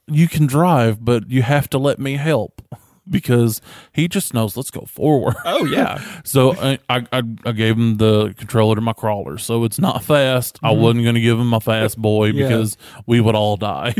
You 0.06 0.28
can 0.28 0.46
drive, 0.46 1.02
but 1.04 1.30
you 1.30 1.42
have 1.42 1.70
to 1.70 1.78
let 1.78 1.98
me 1.98 2.16
help. 2.16 2.60
because 3.08 3.60
he 3.92 4.08
just 4.08 4.32
knows 4.32 4.56
let's 4.56 4.70
go 4.70 4.82
forward. 4.82 5.34
Oh 5.44 5.64
yeah. 5.64 6.02
So 6.24 6.54
I, 6.56 6.78
I 6.88 7.06
I 7.12 7.22
I 7.44 7.52
gave 7.52 7.76
him 7.76 7.98
the 7.98 8.34
controller 8.38 8.74
to 8.74 8.80
my 8.80 8.92
crawler, 8.92 9.38
so 9.38 9.64
it's 9.64 9.78
not 9.78 10.02
fast. 10.04 10.58
I 10.62 10.72
mm-hmm. 10.72 10.80
wasn't 10.82 11.02
going 11.04 11.14
to 11.14 11.20
give 11.20 11.38
him 11.38 11.48
my 11.48 11.58
fast 11.58 11.98
boy 11.98 12.26
Yeah. 12.26 12.48
because 12.48 12.76
we 13.06 13.20
would 13.20 13.34
all 13.34 13.56
die. 13.56 13.94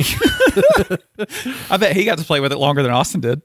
I 1.71 1.77
bet 1.77 1.95
he 1.97 2.05
got 2.05 2.19
to 2.19 2.25
play 2.25 2.41
with 2.41 2.53
it 2.53 2.59
longer 2.59 2.83
than 2.83 2.93
Austin 2.93 3.21
did. 3.21 3.43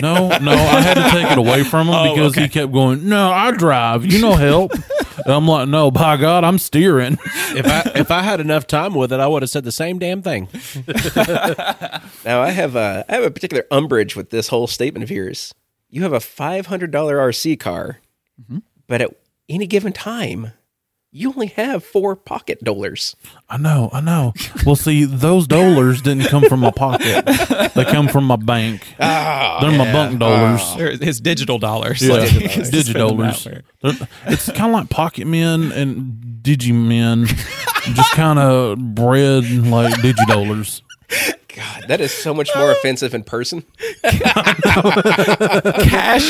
No, 0.00 0.28
no, 0.38 0.52
I 0.52 0.80
had 0.80 0.94
to 0.94 1.10
take 1.10 1.30
it 1.32 1.38
away 1.38 1.64
from 1.64 1.88
him 1.88 1.94
Oh, 1.96 2.14
because 2.14 2.32
okay. 2.32 2.42
he 2.42 2.48
kept 2.48 2.72
going. 2.72 3.08
No, 3.08 3.30
I 3.30 3.50
drive. 3.52 4.04
You 4.04 4.20
know, 4.20 4.34
help. 4.34 4.72
And 4.72 5.32
I'm 5.32 5.46
like, 5.48 5.68
no, 5.68 5.90
by 5.90 6.16
God, 6.16 6.44
I'm 6.44 6.58
steering. 6.58 7.18
if 7.24 7.66
I 7.66 7.98
if 7.98 8.10
I 8.10 8.22
had 8.22 8.40
enough 8.40 8.66
time 8.66 8.94
with 8.94 9.12
it, 9.12 9.20
I 9.20 9.26
would 9.26 9.42
have 9.42 9.50
said 9.50 9.64
the 9.64 9.72
same 9.72 9.98
damn 9.98 10.22
thing. 10.22 10.48
Now 12.24 12.42
I 12.42 12.50
have 12.50 12.74
a 12.74 13.04
I 13.08 13.14
have 13.14 13.24
a 13.24 13.30
particular 13.30 13.64
umbrage 13.70 14.16
with 14.16 14.30
this 14.30 14.48
whole 14.48 14.66
statement 14.66 15.04
of 15.04 15.10
yours. 15.10 15.54
You 15.88 16.02
have 16.02 16.12
a 16.12 16.20
five 16.20 16.66
hundred 16.66 16.90
dollar 16.90 17.18
RC 17.18 17.60
car, 17.60 18.00
mm-hmm. 18.40 18.58
but 18.88 19.00
at 19.00 19.14
any 19.48 19.66
given 19.68 19.92
time, 19.92 20.52
you 21.12 21.30
only 21.30 21.46
have 21.48 21.82
four 21.84 22.14
pocket 22.16 22.62
dollars. 22.62 23.16
I 23.48 23.56
know, 23.56 23.88
I 23.92 24.00
know. 24.00 24.34
Well, 24.66 24.76
see, 24.76 25.04
those 25.04 25.46
dollars 25.46 26.02
didn't 26.02 26.26
come 26.28 26.44
from 26.44 26.60
my 26.60 26.70
pocket; 26.70 27.24
they 27.74 27.84
come 27.84 28.08
from 28.08 28.24
my 28.24 28.36
bank. 28.36 28.86
Ah, 29.00 29.58
They're 29.60 29.70
my 29.78 29.90
bunk 29.92 30.18
dollars. 30.18 30.60
They're 30.76 30.96
His 30.96 31.20
digital 31.20 31.58
dollars. 31.58 32.02
Yeah, 32.02 32.14
Like, 32.14 32.28
he 32.28 32.40
gets 32.40 32.70
to 32.70 32.82
spend 32.82 32.96
them 33.08 33.16
digidollars. 33.18 33.44
that 33.44 33.52
way. 33.54 33.62
They're- 33.98 34.08
It's 34.26 34.46
kind 34.52 34.66
of 34.74 34.80
like 34.80 34.90
Pocket 34.90 35.26
Men 35.26 35.72
and 35.72 36.42
Digimen, 36.42 37.26
just 37.94 38.12
kind 38.12 38.38
of 38.38 38.78
bred 38.94 39.44
like 39.66 39.94
digidollars. 39.94 40.82
God, 41.56 41.84
that 41.88 42.00
is 42.02 42.12
so 42.12 42.34
much 42.34 42.50
more 42.54 42.70
offensive 42.76 43.14
in 43.14 43.24
person. 43.24 43.64
Cash 44.04 44.60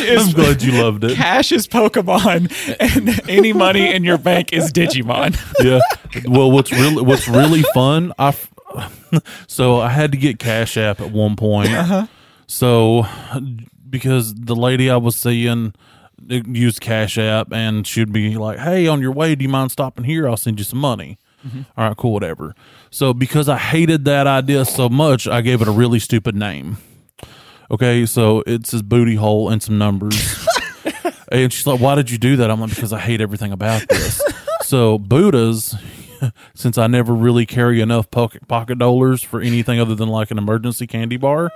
is. 0.01 0.23
I'm 0.23 0.29
is 0.29 0.35
glad 0.35 0.63
you 0.63 0.73
loved 0.73 1.05
it. 1.05 1.17
cash 1.17 1.53
is 1.53 1.67
Pokemon, 1.67 2.53
and 2.79 3.29
any 3.29 3.53
money 3.53 3.93
in 3.93 4.05
your 4.05 4.19
bank 4.19 4.53
is 4.53 4.73
Digimon. 4.73 5.37
Yeah. 5.63 5.81
Well, 6.29 6.51
what's 6.51 6.73
really 6.73 7.03
what's 7.03 7.29
really 7.29 7.63
fun? 7.75 8.13
I 8.19 8.29
f- 8.29 8.53
so 9.47 9.81
I 9.81 9.89
had 9.89 10.13
to 10.13 10.19
get 10.19 10.39
Cash 10.39 10.77
App 10.77 11.01
at 11.01 11.11
one 11.11 11.37
point. 11.37 11.71
Uh-huh. 11.73 12.07
So 12.47 13.07
because 13.89 14.35
the 14.35 14.57
lady 14.57 14.91
I 14.91 14.97
was 14.97 15.17
seeing 15.17 15.75
uh, 16.31 16.41
used 16.47 16.81
Cash 16.81 17.19
App, 17.19 17.53
and 17.53 17.87
she'd 17.87 18.13
be 18.13 18.37
like, 18.37 18.59
"Hey, 18.59 18.87
on 18.87 19.01
your 19.01 19.13
way, 19.13 19.35
do 19.35 19.43
you 19.43 19.49
mind 19.49 19.73
stopping 19.73 20.05
here? 20.05 20.29
I'll 20.29 20.37
send 20.37 20.59
you 20.61 20.65
some 20.65 20.79
money." 20.79 21.19
All 21.77 21.89
right, 21.89 21.97
cool, 21.97 22.13
whatever. 22.13 22.55
So 22.91 23.15
because 23.15 23.49
I 23.49 23.59
hated 23.59 24.05
that 24.07 24.27
idea 24.27 24.65
so 24.65 24.89
much, 24.89 25.27
I 25.27 25.41
gave 25.41 25.63
it 25.63 25.69
a 25.69 25.73
really 25.73 25.99
stupid 25.99 26.35
name. 26.35 26.79
Okay, 27.71 28.07
so 28.07 28.43
it 28.47 28.67
says 28.67 28.83
booty 28.83 29.17
hole 29.17 29.49
and 29.49 29.63
some 29.63 29.79
numbers. 29.79 30.47
and 31.33 31.53
she's 31.53 31.67
like, 31.67 31.81
Why 31.81 31.95
did 31.95 32.11
you 32.11 32.19
do 32.19 32.37
that? 32.37 32.51
I'm 32.51 32.61
like, 32.61 32.71
Because 32.71 32.93
I 32.93 33.01
hate 33.01 33.21
everything 33.21 33.53
about 33.53 33.89
this. 33.89 34.23
so 34.63 34.99
Buddha's 34.99 35.75
since 36.55 36.79
I 36.79 36.87
never 36.87 37.15
really 37.15 37.47
carry 37.47 37.81
enough 37.81 38.11
pocket 38.11 38.47
pocket 38.49 38.79
dollars 38.79 39.23
for 39.23 39.41
anything 39.41 39.81
other 39.81 39.95
than 39.95 40.09
like 40.09 40.31
an 40.31 40.39
emergency 40.39 40.87
candy 40.87 41.17
bar, 41.17 41.51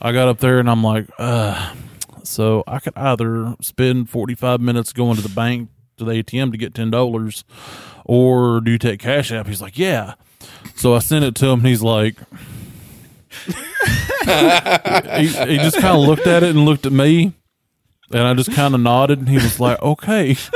I 0.00 0.12
got 0.12 0.28
up 0.28 0.38
there 0.38 0.58
and 0.58 0.70
I'm 0.70 0.82
like, 0.82 1.06
uh 1.18 1.74
so 2.22 2.62
I 2.66 2.78
could 2.78 2.96
either 2.96 3.56
spend 3.60 4.08
forty 4.08 4.34
five 4.34 4.60
minutes 4.60 4.92
going 4.92 5.16
to 5.16 5.22
the 5.22 5.28
bank 5.28 5.68
to 6.00 6.04
the 6.04 6.22
ATM 6.22 6.50
to 6.50 6.58
get 6.58 6.74
ten 6.74 6.90
dollars, 6.90 7.44
or 8.04 8.60
do 8.60 8.70
you 8.72 8.78
take 8.78 9.00
Cash 9.00 9.30
App? 9.32 9.46
He's 9.46 9.62
like, 9.62 9.78
Yeah. 9.78 10.14
So 10.74 10.94
I 10.94 10.98
sent 10.98 11.24
it 11.24 11.34
to 11.36 11.46
him 11.46 11.60
and 11.60 11.68
he's 11.68 11.82
like 11.82 12.16
he, 14.24 15.26
he 15.26 15.56
just 15.58 15.78
kind 15.78 15.96
of 15.96 16.06
looked 16.06 16.26
at 16.26 16.42
it 16.42 16.50
and 16.50 16.64
looked 16.64 16.86
at 16.86 16.92
me, 16.92 17.32
and 18.12 18.22
I 18.22 18.34
just 18.34 18.52
kind 18.52 18.74
of 18.74 18.80
nodded, 18.80 19.18
and 19.20 19.28
he 19.28 19.36
was 19.36 19.60
like, 19.60 19.80
"Okay." 19.82 20.34
so 20.34 20.48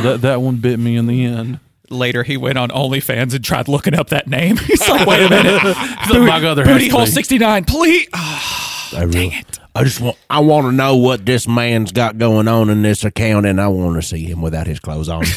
that 0.00 0.18
that 0.22 0.40
one 0.40 0.56
bit 0.56 0.78
me 0.78 0.96
in 0.96 1.06
the 1.06 1.24
end. 1.24 1.60
Later, 1.88 2.24
he 2.24 2.36
went 2.36 2.58
on 2.58 2.70
OnlyFans 2.70 3.32
and 3.32 3.44
tried 3.44 3.68
looking 3.68 3.94
up 3.94 4.08
that 4.08 4.26
name. 4.26 4.56
He's 4.66 4.88
like, 4.88 5.06
"Wait 5.06 5.24
a 5.24 5.30
minute, 5.30 5.62
He's 5.76 6.10
like, 6.10 6.22
"My 6.22 6.40
God, 6.40 6.54
there 6.54 6.64
booty 6.64 6.88
hole 6.88 7.06
sixty 7.06 7.38
nine, 7.38 7.64
please." 7.64 8.08
Ah, 8.12 8.90
I 8.96 9.02
really, 9.04 9.36
I 9.76 9.84
just 9.84 10.00
want 10.00 10.16
I 10.30 10.40
want 10.40 10.66
to 10.66 10.72
know 10.72 10.96
what 10.96 11.26
this 11.26 11.46
man's 11.46 11.92
got 11.92 12.16
going 12.18 12.48
on 12.48 12.70
in 12.70 12.82
this 12.82 13.04
account, 13.04 13.44
and 13.46 13.60
I 13.60 13.68
want 13.68 13.96
to 13.96 14.02
see 14.02 14.24
him 14.24 14.40
without 14.40 14.66
his 14.66 14.80
clothes 14.80 15.08
on. 15.08 15.24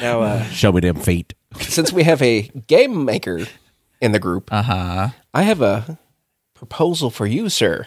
Now, 0.00 0.22
uh, 0.22 0.44
Show 0.44 0.70
me 0.72 0.80
them 0.80 0.96
feet. 0.96 1.34
since 1.58 1.92
we 1.92 2.04
have 2.04 2.22
a 2.22 2.42
game 2.68 3.04
maker 3.04 3.46
in 4.00 4.12
the 4.12 4.18
group, 4.20 4.50
uh 4.52 4.62
huh. 4.62 5.08
I 5.34 5.42
have 5.42 5.60
a 5.60 5.98
proposal 6.54 7.10
for 7.10 7.26
you, 7.26 7.48
sir. 7.48 7.86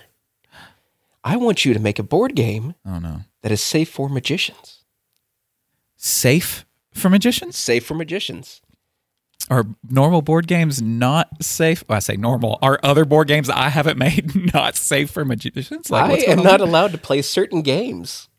I 1.24 1.38
want 1.38 1.64
you 1.64 1.74
to 1.74 1.80
make 1.80 1.98
a 2.00 2.04
board 2.04 2.36
game 2.36 2.76
Oh 2.86 3.00
no. 3.00 3.22
that 3.42 3.52
is 3.54 3.62
safe 3.64 3.90
for 3.90 4.10
magicians. 4.10 4.84
Safe 5.96 6.66
for 6.94 7.10
magicians? 7.10 7.56
Safe 7.58 7.84
for 7.86 7.94
magicians. 7.96 8.62
Are 9.50 9.66
normal 9.90 10.22
board 10.22 10.48
games 10.48 10.82
not 10.82 11.44
safe? 11.44 11.84
Well, 11.88 11.98
I 11.98 12.00
say 12.00 12.16
normal. 12.16 12.58
Are 12.62 12.80
other 12.84 13.04
board 13.06 13.28
games 13.28 13.50
I 13.50 13.70
haven't 13.70 13.98
made 14.08 14.54
not 14.54 14.76
safe 14.76 15.12
for 15.12 15.26
magicians? 15.26 15.90
Like, 15.92 16.28
I 16.28 16.32
am 16.32 16.38
going 16.38 16.48
not 16.48 16.62
allowed 16.62 16.92
to 16.94 16.98
play 16.98 17.22
certain 17.22 17.62
games 17.62 18.30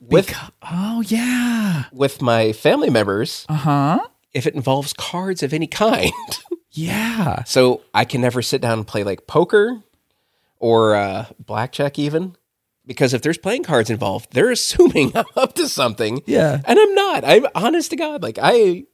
with 0.00 0.28
Beca- 0.28 0.50
oh 0.70 1.00
yeah. 1.02 1.84
with 1.92 2.20
my 2.22 2.52
family 2.52 2.90
members 2.90 3.46
Uh 3.48 3.54
huh. 3.54 3.98
if 4.32 4.46
it 4.46 4.54
involves 4.54 4.92
cards 4.92 5.42
of 5.42 5.52
any 5.52 5.66
kind. 5.66 6.12
Yeah. 6.70 7.42
so 7.44 7.82
I 7.92 8.04
can 8.04 8.20
never 8.20 8.40
sit 8.42 8.60
down 8.60 8.78
and 8.78 8.86
play 8.86 9.02
like 9.02 9.26
poker 9.26 9.82
or 10.60 10.94
uh, 10.94 11.24
blackjack, 11.44 11.98
even 11.98 12.36
because 12.86 13.14
if 13.14 13.22
there's 13.22 13.38
playing 13.38 13.64
cards 13.64 13.90
involved, 13.90 14.32
they're 14.32 14.50
assuming 14.50 15.10
I'm 15.16 15.24
up 15.34 15.54
to 15.54 15.66
something. 15.68 16.22
Yeah. 16.26 16.60
and 16.64 16.78
I'm 16.78 16.94
not. 16.94 17.24
I'm 17.24 17.46
honest 17.54 17.90
to 17.90 17.96
God. 17.96 18.22
Like 18.22 18.38
I, 18.40 18.84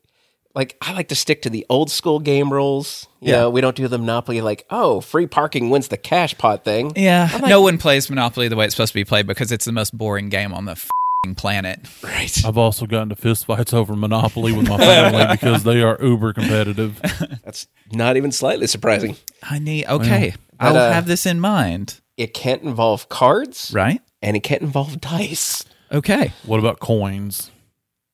like 0.54 0.76
I 0.80 0.92
like 0.92 1.08
to 1.08 1.14
stick 1.14 1.42
to 1.42 1.50
the 1.50 1.66
old 1.68 1.90
school 1.90 2.18
game 2.20 2.52
rules. 2.52 3.06
You 3.20 3.32
Yeah. 3.32 3.40
know, 3.40 3.50
we 3.50 3.60
don't 3.60 3.76
do 3.76 3.88
the 3.88 3.98
Monopoly 3.98 4.40
like, 4.40 4.64
oh, 4.70 5.00
free 5.00 5.26
parking 5.26 5.70
wins 5.70 5.88
the 5.88 5.96
cash 5.96 6.36
pot 6.38 6.64
thing. 6.64 6.92
Yeah. 6.96 7.40
no 7.46 7.60
one 7.60 7.78
plays 7.78 8.08
Monopoly 8.08 8.48
the 8.48 8.56
way 8.56 8.64
it's 8.66 8.74
supposed 8.74 8.92
to 8.92 8.98
be 8.98 9.04
played 9.04 9.26
because 9.26 9.50
it's 9.52 9.64
the 9.64 9.72
most 9.72 9.96
boring 9.96 10.28
game 10.28 10.52
on 10.54 10.64
the 10.66 10.76
fing 10.76 11.34
planet. 11.34 11.80
Right. 12.02 12.44
I've 12.44 12.58
also 12.58 12.86
gotten 12.86 13.08
to 13.08 13.16
fistfights 13.16 13.72
over 13.74 13.96
Monopoly 13.96 14.52
with 14.52 14.68
my 14.68 14.76
family 14.78 15.26
because 15.30 15.64
they 15.64 15.82
are 15.82 15.98
uber 16.02 16.32
competitive. 16.34 17.00
That's 17.44 17.66
not 17.92 18.16
even 18.16 18.30
slightly 18.30 18.66
surprising. 18.66 19.16
I 19.42 19.58
need. 19.58 19.86
Okay. 19.86 20.34
I'll 20.60 20.74
But, 20.74 20.78
uh, 20.78 20.92
have 20.92 21.06
this 21.06 21.26
in 21.26 21.40
mind. 21.40 22.00
It 22.16 22.32
can't 22.34 22.62
involve 22.62 23.08
cards, 23.08 23.72
Right. 23.74 24.00
and 24.22 24.36
it 24.36 24.40
can't 24.44 24.62
involve 24.62 25.00
dice. 25.00 25.64
Okay. 25.90 26.32
What 26.44 26.60
about 26.60 26.78
coins? 26.78 27.50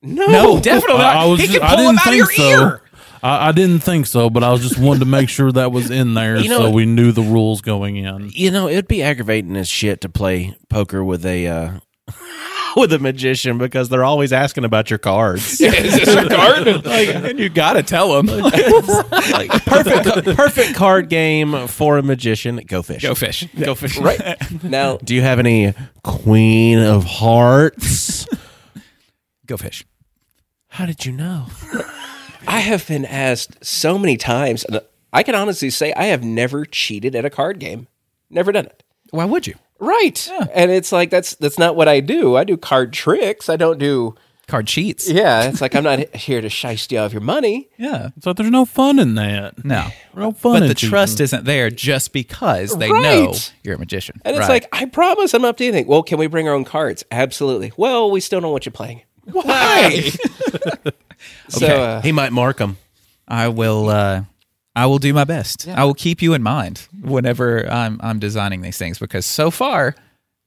No, 0.03 0.27
No, 0.27 0.61
definitely 0.61 0.99
not. 0.99 1.17
I, 1.17 1.23
I 1.23 1.27
was 1.27 1.41
he 1.41 1.47
just, 1.47 1.59
can 1.61 1.69
pull 1.77 1.87
out 1.89 1.95
of 1.95 2.03
think 2.03 2.17
your 2.17 2.33
so. 2.33 2.43
ear. 2.43 2.83
I, 3.23 3.49
I 3.49 3.53
didn't 3.53 3.81
think 3.81 4.07
so, 4.07 4.31
but 4.31 4.43
I 4.43 4.51
was 4.51 4.63
just 4.63 4.79
wanting 4.79 5.01
to 5.01 5.07
make 5.07 5.29
sure 5.29 5.53
that 5.53 5.73
was 5.73 5.91
in 5.91 6.15
there 6.15 6.39
You 6.39 6.49
know 6.49 6.59
so 6.61 6.71
we 6.71 6.87
knew 6.87 7.13
the 7.13 7.23
rules 7.23 7.61
going 7.61 7.97
in. 7.97 8.31
You 8.33 8.51
know, 8.51 8.69
it'd 8.69 8.89
be 8.89 9.03
aggravating 9.03 9.57
as 9.57 9.69
shit 9.69 10.01
to 10.03 10.09
play 10.09 10.57
poker 10.69 11.05
with 11.05 11.27
a 11.27 11.47
uh, 11.47 11.73
with 12.77 12.93
a 12.93 12.99
magician 12.99 13.59
because 13.59 13.89
they're 13.89 14.05
always 14.05 14.33
asking 14.33 14.65
about 14.65 14.89
your 14.91 14.99
cards. 14.99 15.61
Is 15.61 15.61
this 15.61 16.09
a 16.09 16.29
card? 16.29 16.67
Like, 16.91 17.09
and 17.09 17.39
you 17.39 17.49
got 17.49 17.75
to 17.75 17.83
tell 17.83 18.15
them. 18.15 18.27
like 18.41 19.51
perfect 19.65 20.37
perfect 20.37 20.75
card 20.75 21.09
game 21.09 21.67
for 21.69 21.99
a 21.99 22.03
magician. 22.03 22.57
Go 22.67 22.83
fish. 22.83 23.03
Go 23.03 23.15
fish. 23.15 23.47
Go 23.59 23.75
fish. 23.75 23.99
right 23.99 24.63
now, 24.63 24.97
Do 24.99 25.15
you 25.15 25.23
have 25.23 25.39
any 25.39 25.75
Queen 26.03 26.79
of 26.79 27.05
Hearts? 27.05 28.27
Go 29.47 29.57
fish. 29.57 29.85
How 30.71 30.87
did 30.87 31.05
you 31.05 31.13
know? 31.13 31.47
I 32.47 32.61
have 32.61 32.87
been 32.87 33.05
asked 33.05 33.65
so 33.65 33.99
many 33.99 34.17
times, 34.17 34.65
and 34.65 34.81
I 35.13 35.23
can 35.23 35.35
honestly 35.35 35.71
say 35.71 35.93
I 35.95 36.05
have 36.07 36.23
never 36.25 36.65
cheated 36.65 37.15
at 37.15 37.25
a 37.25 37.31
card 37.31 37.59
game. 37.59 37.87
Never 38.31 38.53
done 38.53 38.67
it. 38.67 38.83
Why 39.11 39.25
would 39.25 39.47
you? 39.47 39.55
Right. 39.79 40.31
And 40.55 40.71
it's 40.71 40.93
like 40.93 41.11
that's 41.11 41.35
that's 41.35 41.59
not 41.59 41.75
what 41.75 41.89
I 41.89 42.01
do. 42.01 42.37
I 42.37 42.45
do 42.45 42.57
card 42.57 42.93
tricks. 42.93 43.49
I 43.49 43.57
don't 43.57 43.79
do 43.79 44.15
Card 44.47 44.67
cheats. 44.67 45.09
Yeah, 45.09 45.45
it's 45.45 45.61
like 45.61 45.77
I'm 45.77 45.85
not 45.85 46.01
here 46.17 46.41
to 46.41 46.49
shiest 46.49 46.91
you 46.91 46.99
of 46.99 47.13
your 47.13 47.23
money. 47.23 47.69
Yeah. 47.79 48.09
So 48.21 48.33
there's 48.33 48.51
no 48.51 48.65
fun 48.65 48.99
in 48.99 49.15
that. 49.15 49.65
No. 49.65 49.87
No 50.13 50.33
fun. 50.33 50.55
But 50.55 50.63
in 50.63 50.69
the 50.69 50.75
cheating. 50.75 50.91
trust 50.91 51.21
isn't 51.21 51.45
there 51.45 51.71
just 51.71 52.13
because 52.13 52.77
they 52.77 52.91
Right. 52.91 53.01
know 53.03 53.35
you're 53.63 53.77
a 53.77 53.79
magician. 53.79 54.21
And 54.25 54.35
it's 54.37 54.49
Right. 54.49 54.65
like, 54.65 54.69
I 54.73 54.87
promise 54.87 55.35
I'm 55.35 55.45
up 55.45 55.57
to 55.59 55.65
anything. 55.65 55.87
Well, 55.87 56.03
can 56.03 56.19
we 56.19 56.27
bring 56.27 56.49
our 56.49 56.55
own 56.55 56.65
cards? 56.65 57.05
Absolutely. 57.13 57.71
Well, 57.77 58.11
we 58.11 58.19
still 58.19 58.41
don't 58.41 58.51
want 58.51 58.67
you 58.67 58.73
playing. 58.73 59.03
Why? 59.25 60.11
So 61.49 61.67
uh, 61.67 62.01
He 62.01 62.13
might 62.13 62.33
mark 62.33 62.57
them. 62.59 62.79
I 63.29 63.49
will. 63.49 63.89
Uh, 63.89 64.23
I 64.75 64.87
will 64.87 64.99
do 64.99 65.13
my 65.13 65.25
best. 65.25 65.69
I 65.69 65.85
will 65.85 65.95
keep 65.95 66.23
you 66.23 66.33
in 66.33 66.43
mind 66.43 66.87
whenever 67.03 67.69
I'm 67.71 68.01
I'm 68.03 68.19
designing 68.19 68.63
these 68.63 68.79
things 68.79 68.99
because 68.99 69.27
so 69.27 69.51
far, 69.51 69.95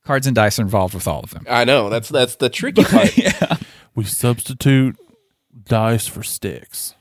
cards 0.05 0.25
and 0.27 0.35
dice 0.35 0.57
are 0.59 0.63
involved 0.63 0.93
with 0.95 1.07
all 1.07 1.19
of 1.19 1.29
them. 1.31 1.45
I 1.49 1.65
know 1.65 1.89
that's 1.89 2.09
that's 2.09 2.35
the 2.37 2.49
tricky 2.49 2.83
part. 2.85 3.15
yeah. 3.17 3.57
we 3.95 4.05
substitute 4.05 4.97
dice 5.65 6.07
for 6.07 6.23
sticks. 6.23 6.95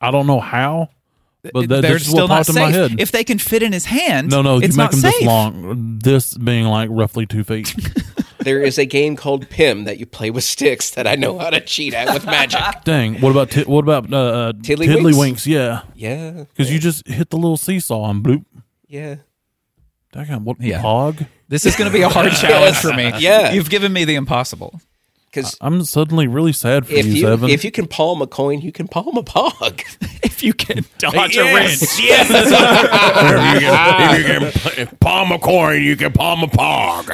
I 0.00 0.10
don't 0.10 0.26
know 0.26 0.40
how, 0.40 0.90
But 1.52 1.68
that, 1.70 1.82
they're 1.82 1.98
still 1.98 2.28
not 2.28 2.46
popped 2.46 2.48
in 2.50 2.54
my 2.56 2.70
safe. 2.72 2.90
head. 2.90 3.00
If 3.00 3.10
they 3.10 3.24
can 3.24 3.38
fit 3.38 3.62
in 3.62 3.72
his 3.72 3.86
hand, 3.86 4.30
no, 4.30 4.42
no, 4.42 4.58
it's 4.58 4.68
you 4.76 4.76
make 4.76 4.76
not 4.76 4.90
them 4.92 5.00
safe. 5.00 5.14
this 5.18 5.26
long. 5.26 5.98
This 6.02 6.36
being 6.36 6.66
like 6.66 6.88
roughly 6.92 7.26
two 7.26 7.42
feet. 7.44 7.74
There 8.40 8.62
is 8.62 8.78
a 8.78 8.84
game 8.86 9.16
called 9.16 9.46
Nim 9.58 9.84
that 9.84 9.98
you 9.98 10.06
play 10.06 10.30
with 10.30 10.44
sticks 10.44 10.90
that 10.90 11.06
I 11.06 11.14
know 11.14 11.38
how 11.38 11.50
to 11.50 11.60
cheat 11.60 11.94
at 11.94 12.12
with 12.12 12.24
magic. 12.24 12.60
Dang. 12.84 13.20
What 13.20 13.30
about 13.30 13.50
ti- 13.50 13.64
what 13.64 13.84
about 13.84 14.12
uh, 14.12 14.16
uh, 14.16 14.52
Tiddlywinks? 14.54 14.96
Tiddlywinks? 14.96 15.46
Yeah, 15.46 15.82
yeah, 15.94 16.44
because 16.48 16.72
you 16.72 16.78
just 16.78 17.06
hit 17.06 17.30
the 17.30 17.36
little 17.36 17.56
seesaw 17.56 18.08
and 18.10 18.24
bloop. 18.24 18.44
yeah. 18.88 19.16
Dang, 20.12 20.42
what 20.44 20.60
Yeah. 20.60 20.78
hog? 20.80 21.24
This 21.48 21.64
is 21.64 21.76
going 21.76 21.88
to 21.88 21.96
be 21.96 22.02
a 22.02 22.08
hard 22.08 22.32
challenge 22.40 22.76
for 22.78 22.92
me. 22.92 23.12
Yeah. 23.18 23.52
you've 23.52 23.70
given 23.70 23.92
me 23.92 24.04
the 24.04 24.16
impossible. 24.16 24.80
Because 25.30 25.56
I'm 25.60 25.84
suddenly 25.84 26.26
really 26.26 26.52
sad 26.52 26.86
for 26.86 26.92
if 26.92 27.06
you, 27.06 27.12
you 27.12 27.20
Seven. 27.22 27.50
if 27.50 27.64
you 27.64 27.70
can 27.70 27.86
palm 27.86 28.20
a 28.20 28.26
coin, 28.26 28.60
you 28.60 28.72
can 28.72 28.88
palm 28.88 29.16
a 29.16 29.22
pog. 29.22 29.82
If 30.22 30.42
you 30.44 30.54
can 30.54 30.86
dodge 30.96 31.36
a 31.36 31.44
wrench, 31.44 31.80
Yes, 32.00 32.30
if 32.30 33.62
you 33.62 34.26
can, 34.26 34.42
if 34.42 34.64
you 34.78 34.86
can 34.86 34.96
palm 34.98 35.32
a 35.32 35.38
coin, 35.38 35.82
you 35.82 35.96
can 35.96 36.12
palm 36.12 36.42
a 36.42 36.46
pog. 36.46 37.08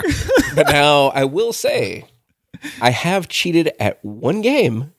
but 0.54 0.68
now 0.68 1.08
I 1.08 1.24
will 1.24 1.52
say, 1.52 2.04
I 2.80 2.90
have 2.90 3.26
cheated 3.26 3.72
at 3.80 4.04
one 4.04 4.42
game 4.42 4.92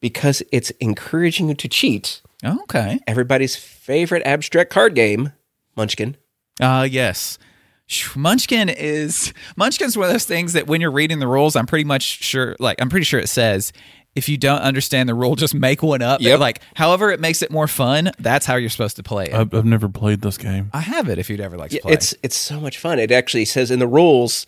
because 0.00 0.42
it's 0.50 0.70
encouraging 0.80 1.48
you 1.50 1.54
to 1.56 1.68
cheat. 1.68 2.22
okay. 2.42 3.00
Everybody's 3.06 3.54
favorite 3.56 4.22
abstract 4.24 4.70
card 4.70 4.94
game, 4.94 5.32
Munchkin. 5.76 6.16
Uh 6.58 6.88
yes. 6.90 7.38
Sh- 7.86 8.16
Munchkin 8.16 8.68
is 8.68 9.32
Munchkin's 9.56 9.96
one 9.96 10.06
of 10.06 10.12
those 10.12 10.24
things 10.24 10.54
that 10.54 10.66
when 10.66 10.80
you're 10.80 10.90
reading 10.90 11.18
the 11.18 11.28
rules, 11.28 11.54
I'm 11.56 11.66
pretty 11.66 11.84
much 11.84 12.02
sure 12.02 12.56
like 12.58 12.80
I'm 12.80 12.88
pretty 12.88 13.04
sure 13.04 13.20
it 13.20 13.28
says 13.28 13.72
if 14.14 14.28
you 14.28 14.38
don't 14.38 14.60
understand 14.60 15.08
the 15.08 15.14
rule, 15.14 15.34
just 15.34 15.54
make 15.54 15.82
one 15.82 16.00
up. 16.00 16.20
Yep. 16.20 16.38
Like 16.40 16.60
however 16.74 17.10
it 17.10 17.20
makes 17.20 17.42
it 17.42 17.50
more 17.50 17.66
fun, 17.68 18.12
that's 18.18 18.46
how 18.46 18.54
you're 18.56 18.70
supposed 18.70 18.96
to 18.96 19.02
play 19.02 19.24
it. 19.26 19.34
I've, 19.34 19.52
I've 19.52 19.64
never 19.64 19.88
played 19.88 20.20
this 20.20 20.38
game. 20.38 20.70
I 20.72 20.80
have 20.80 21.08
it 21.08 21.18
if 21.18 21.28
you'd 21.28 21.40
ever 21.40 21.56
like 21.58 21.72
to 21.72 21.80
play. 21.80 21.92
It's 21.92 22.14
it's 22.22 22.36
so 22.36 22.60
much 22.60 22.78
fun. 22.78 22.98
It 22.98 23.10
actually 23.10 23.44
says 23.44 23.70
in 23.70 23.80
the 23.80 23.88
rules, 23.88 24.46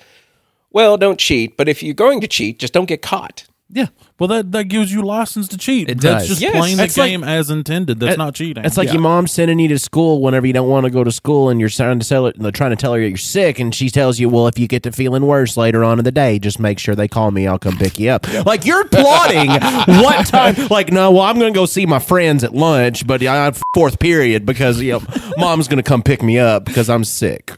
well, 0.71 0.97
don't 0.97 1.19
cheat, 1.19 1.57
but 1.57 1.69
if 1.69 1.83
you're 1.83 1.95
going 1.95 2.21
to 2.21 2.29
cheat, 2.29 2.59
just 2.59 2.73
don't 2.73 2.87
get 2.87 3.03
caught. 3.03 3.45
yeah. 3.69 3.87
Well, 4.19 4.29
that, 4.29 4.51
that 4.53 4.65
gives 4.65 4.91
you 4.91 5.03
license 5.03 5.47
to 5.49 5.59
cheat. 5.59 5.91
It 5.91 6.01
That's 6.01 6.23
does. 6.23 6.29
just 6.29 6.41
Yes. 6.41 6.57
playing 6.57 6.79
the 6.79 6.85
It's 6.85 6.97
like- 6.97 7.11
game 7.11 7.23
as 7.23 7.51
intended. 7.51 8.01
That's 8.01 8.17
not 8.17 8.35
cheating. 8.35 8.65
It's 8.65 8.79
like 8.79 8.91
your 8.91 9.03
mom 9.03 9.27
sending 9.27 9.59
you 9.59 9.69
to 9.69 9.79
school 9.79 10.23
whenever 10.23 10.47
you 10.47 10.55
don't 10.55 10.71
want 10.71 10.85
to 10.85 10.91
go 10.91 11.05
to 11.05 11.13
school, 11.13 11.51
and 11.51 11.61
you're 11.61 11.69
trying 11.69 11.99
to 11.99 12.09
tell 12.09 12.25
her, 12.25 12.33
trying 12.51 12.71
to 12.71 12.77
tell 12.77 12.95
her 12.95 13.01
you're 13.01 13.19
sick, 13.19 13.59
and 13.59 13.75
she 13.75 13.91
tells 13.91 14.19
you, 14.19 14.31
"Well, 14.31 14.47
if 14.47 14.59
you 14.59 14.69
get 14.69 14.83
to 14.85 14.93
feeling 14.93 15.27
worse 15.27 15.59
later 15.59 15.85
on 15.85 15.99
in 15.99 16.05
the 16.07 16.13
day, 16.13 16.39
just 16.39 16.59
make 16.59 16.79
sure 16.79 16.95
they 16.95 17.09
call 17.09 17.31
me. 17.31 17.47
I'll 17.47 17.59
come 17.59 17.77
pick 17.77 17.99
you 17.99 18.09
up." 18.09 18.27
Like 18.47 18.65
you're 18.65 18.85
plotting 18.89 19.49
what 20.03 20.27
time? 20.27 20.55
Like, 20.71 20.91
no, 20.91 21.11
well, 21.11 21.23
I'm 21.23 21.39
going 21.39 21.53
to 21.53 21.57
go 21.59 21.67
see 21.67 21.85
my 21.85 21.99
friends 21.99 22.43
at 22.43 22.55
lunch, 22.55 23.07
but 23.07 23.23
I 23.23 23.35
have 23.45 23.61
fourth 23.75 23.99
period 23.99 24.47
because 24.47 24.81
you 24.81 24.93
know, 24.93 25.03
mom's 25.37 25.69
going 25.69 25.77
to 25.77 25.83
come 25.83 26.03
pick 26.03 26.23
me 26.23 26.39
up 26.39 26.65
because 26.65 26.89
I'm 26.89 27.05
sick. 27.05 27.53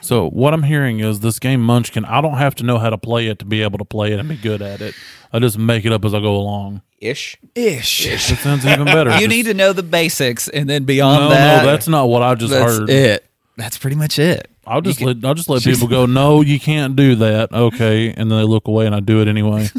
So 0.00 0.28
what 0.30 0.54
I'm 0.54 0.62
hearing 0.64 0.98
is 1.00 1.20
this 1.20 1.38
game 1.38 1.60
Munchkin. 1.60 2.04
I 2.04 2.20
don't 2.20 2.38
have 2.38 2.56
to 2.56 2.64
know 2.64 2.78
how 2.78 2.90
to 2.90 2.98
play 2.98 3.28
it 3.28 3.38
to 3.40 3.44
be 3.44 3.62
able 3.62 3.78
to 3.78 3.84
play 3.84 4.12
it 4.12 4.18
and 4.18 4.28
be 4.28 4.36
good 4.36 4.60
at 4.62 4.80
it. 4.80 4.94
I 5.32 5.38
just 5.38 5.56
make 5.58 5.84
it 5.84 5.92
up 5.92 5.99
as 6.04 6.14
I 6.14 6.20
go 6.20 6.36
along. 6.36 6.82
Ish. 6.98 7.36
Ish. 7.54 8.06
Ish. 8.06 8.28
That 8.28 8.38
sounds 8.38 8.66
even 8.66 8.84
better. 8.84 9.10
You 9.14 9.18
Just- 9.20 9.28
need 9.30 9.44
to 9.46 9.54
know 9.54 9.72
the 9.72 9.82
basics 9.82 10.48
and 10.48 10.68
then 10.68 10.84
beyond 10.84 11.24
No, 11.24 11.28
that. 11.30 11.64
no, 11.64 11.70
that's 11.70 11.88
not 11.88 12.08
what 12.08 12.22
I 12.22 12.34
just 12.34 12.52
that's 12.52 12.78
heard. 12.78 12.90
it. 12.90 13.24
That's 13.56 13.78
pretty 13.78 13.96
much 13.96 14.18
it. 14.18 14.50
I'll 14.66 14.80
just 14.82 15.00
let 15.00 15.24
I'll 15.24 15.34
just 15.34 15.48
let 15.48 15.62
people 15.64 15.88
go. 15.88 16.06
No, 16.06 16.42
you 16.42 16.60
can't 16.60 16.94
do 16.96 17.14
that. 17.16 17.52
Okay, 17.52 18.08
and 18.08 18.30
then 18.30 18.38
they 18.38 18.44
look 18.44 18.68
away, 18.68 18.86
and 18.86 18.94
I 18.94 19.00
do 19.00 19.20
it 19.20 19.28
anyway. 19.28 19.68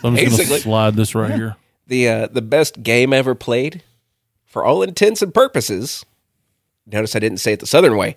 So 0.00 0.08
I'm 0.08 0.16
just 0.16 0.30
Basically. 0.38 0.46
gonna 0.48 0.60
slide 0.62 0.94
this 0.96 1.14
right 1.14 1.30
here. 1.34 1.56
The 1.88 2.08
uh, 2.08 2.26
the 2.28 2.40
best 2.40 2.82
game 2.82 3.12
ever 3.12 3.34
played, 3.34 3.82
for 4.46 4.64
all 4.64 4.82
intents 4.82 5.20
and 5.20 5.34
purposes. 5.34 6.06
Notice 6.86 7.14
I 7.14 7.18
didn't 7.18 7.36
say 7.38 7.52
it 7.52 7.60
the 7.60 7.66
Southern 7.66 7.98
way. 7.98 8.16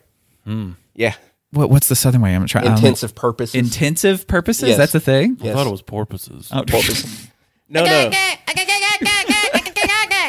Yeah, 0.96 1.16
What, 1.52 1.70
what's 1.70 1.90
the 1.90 1.96
southern 1.98 2.22
way? 2.22 2.34
I'm 2.36 2.46
trying. 2.48 2.68
intensive 2.68 3.16
purposes. 3.16 3.56
Intensive 3.56 4.28
purposes. 4.28 4.70
Yes. 4.70 4.78
That's 4.78 4.96
a 4.96 5.00
thing. 5.02 5.38
I 5.44 5.52
thought 5.52 5.68
it 5.68 5.72
was 5.72 5.82
porpoises. 5.82 6.50
Oh, 6.54 6.64
no, 7.74 7.86
no. 7.86 8.12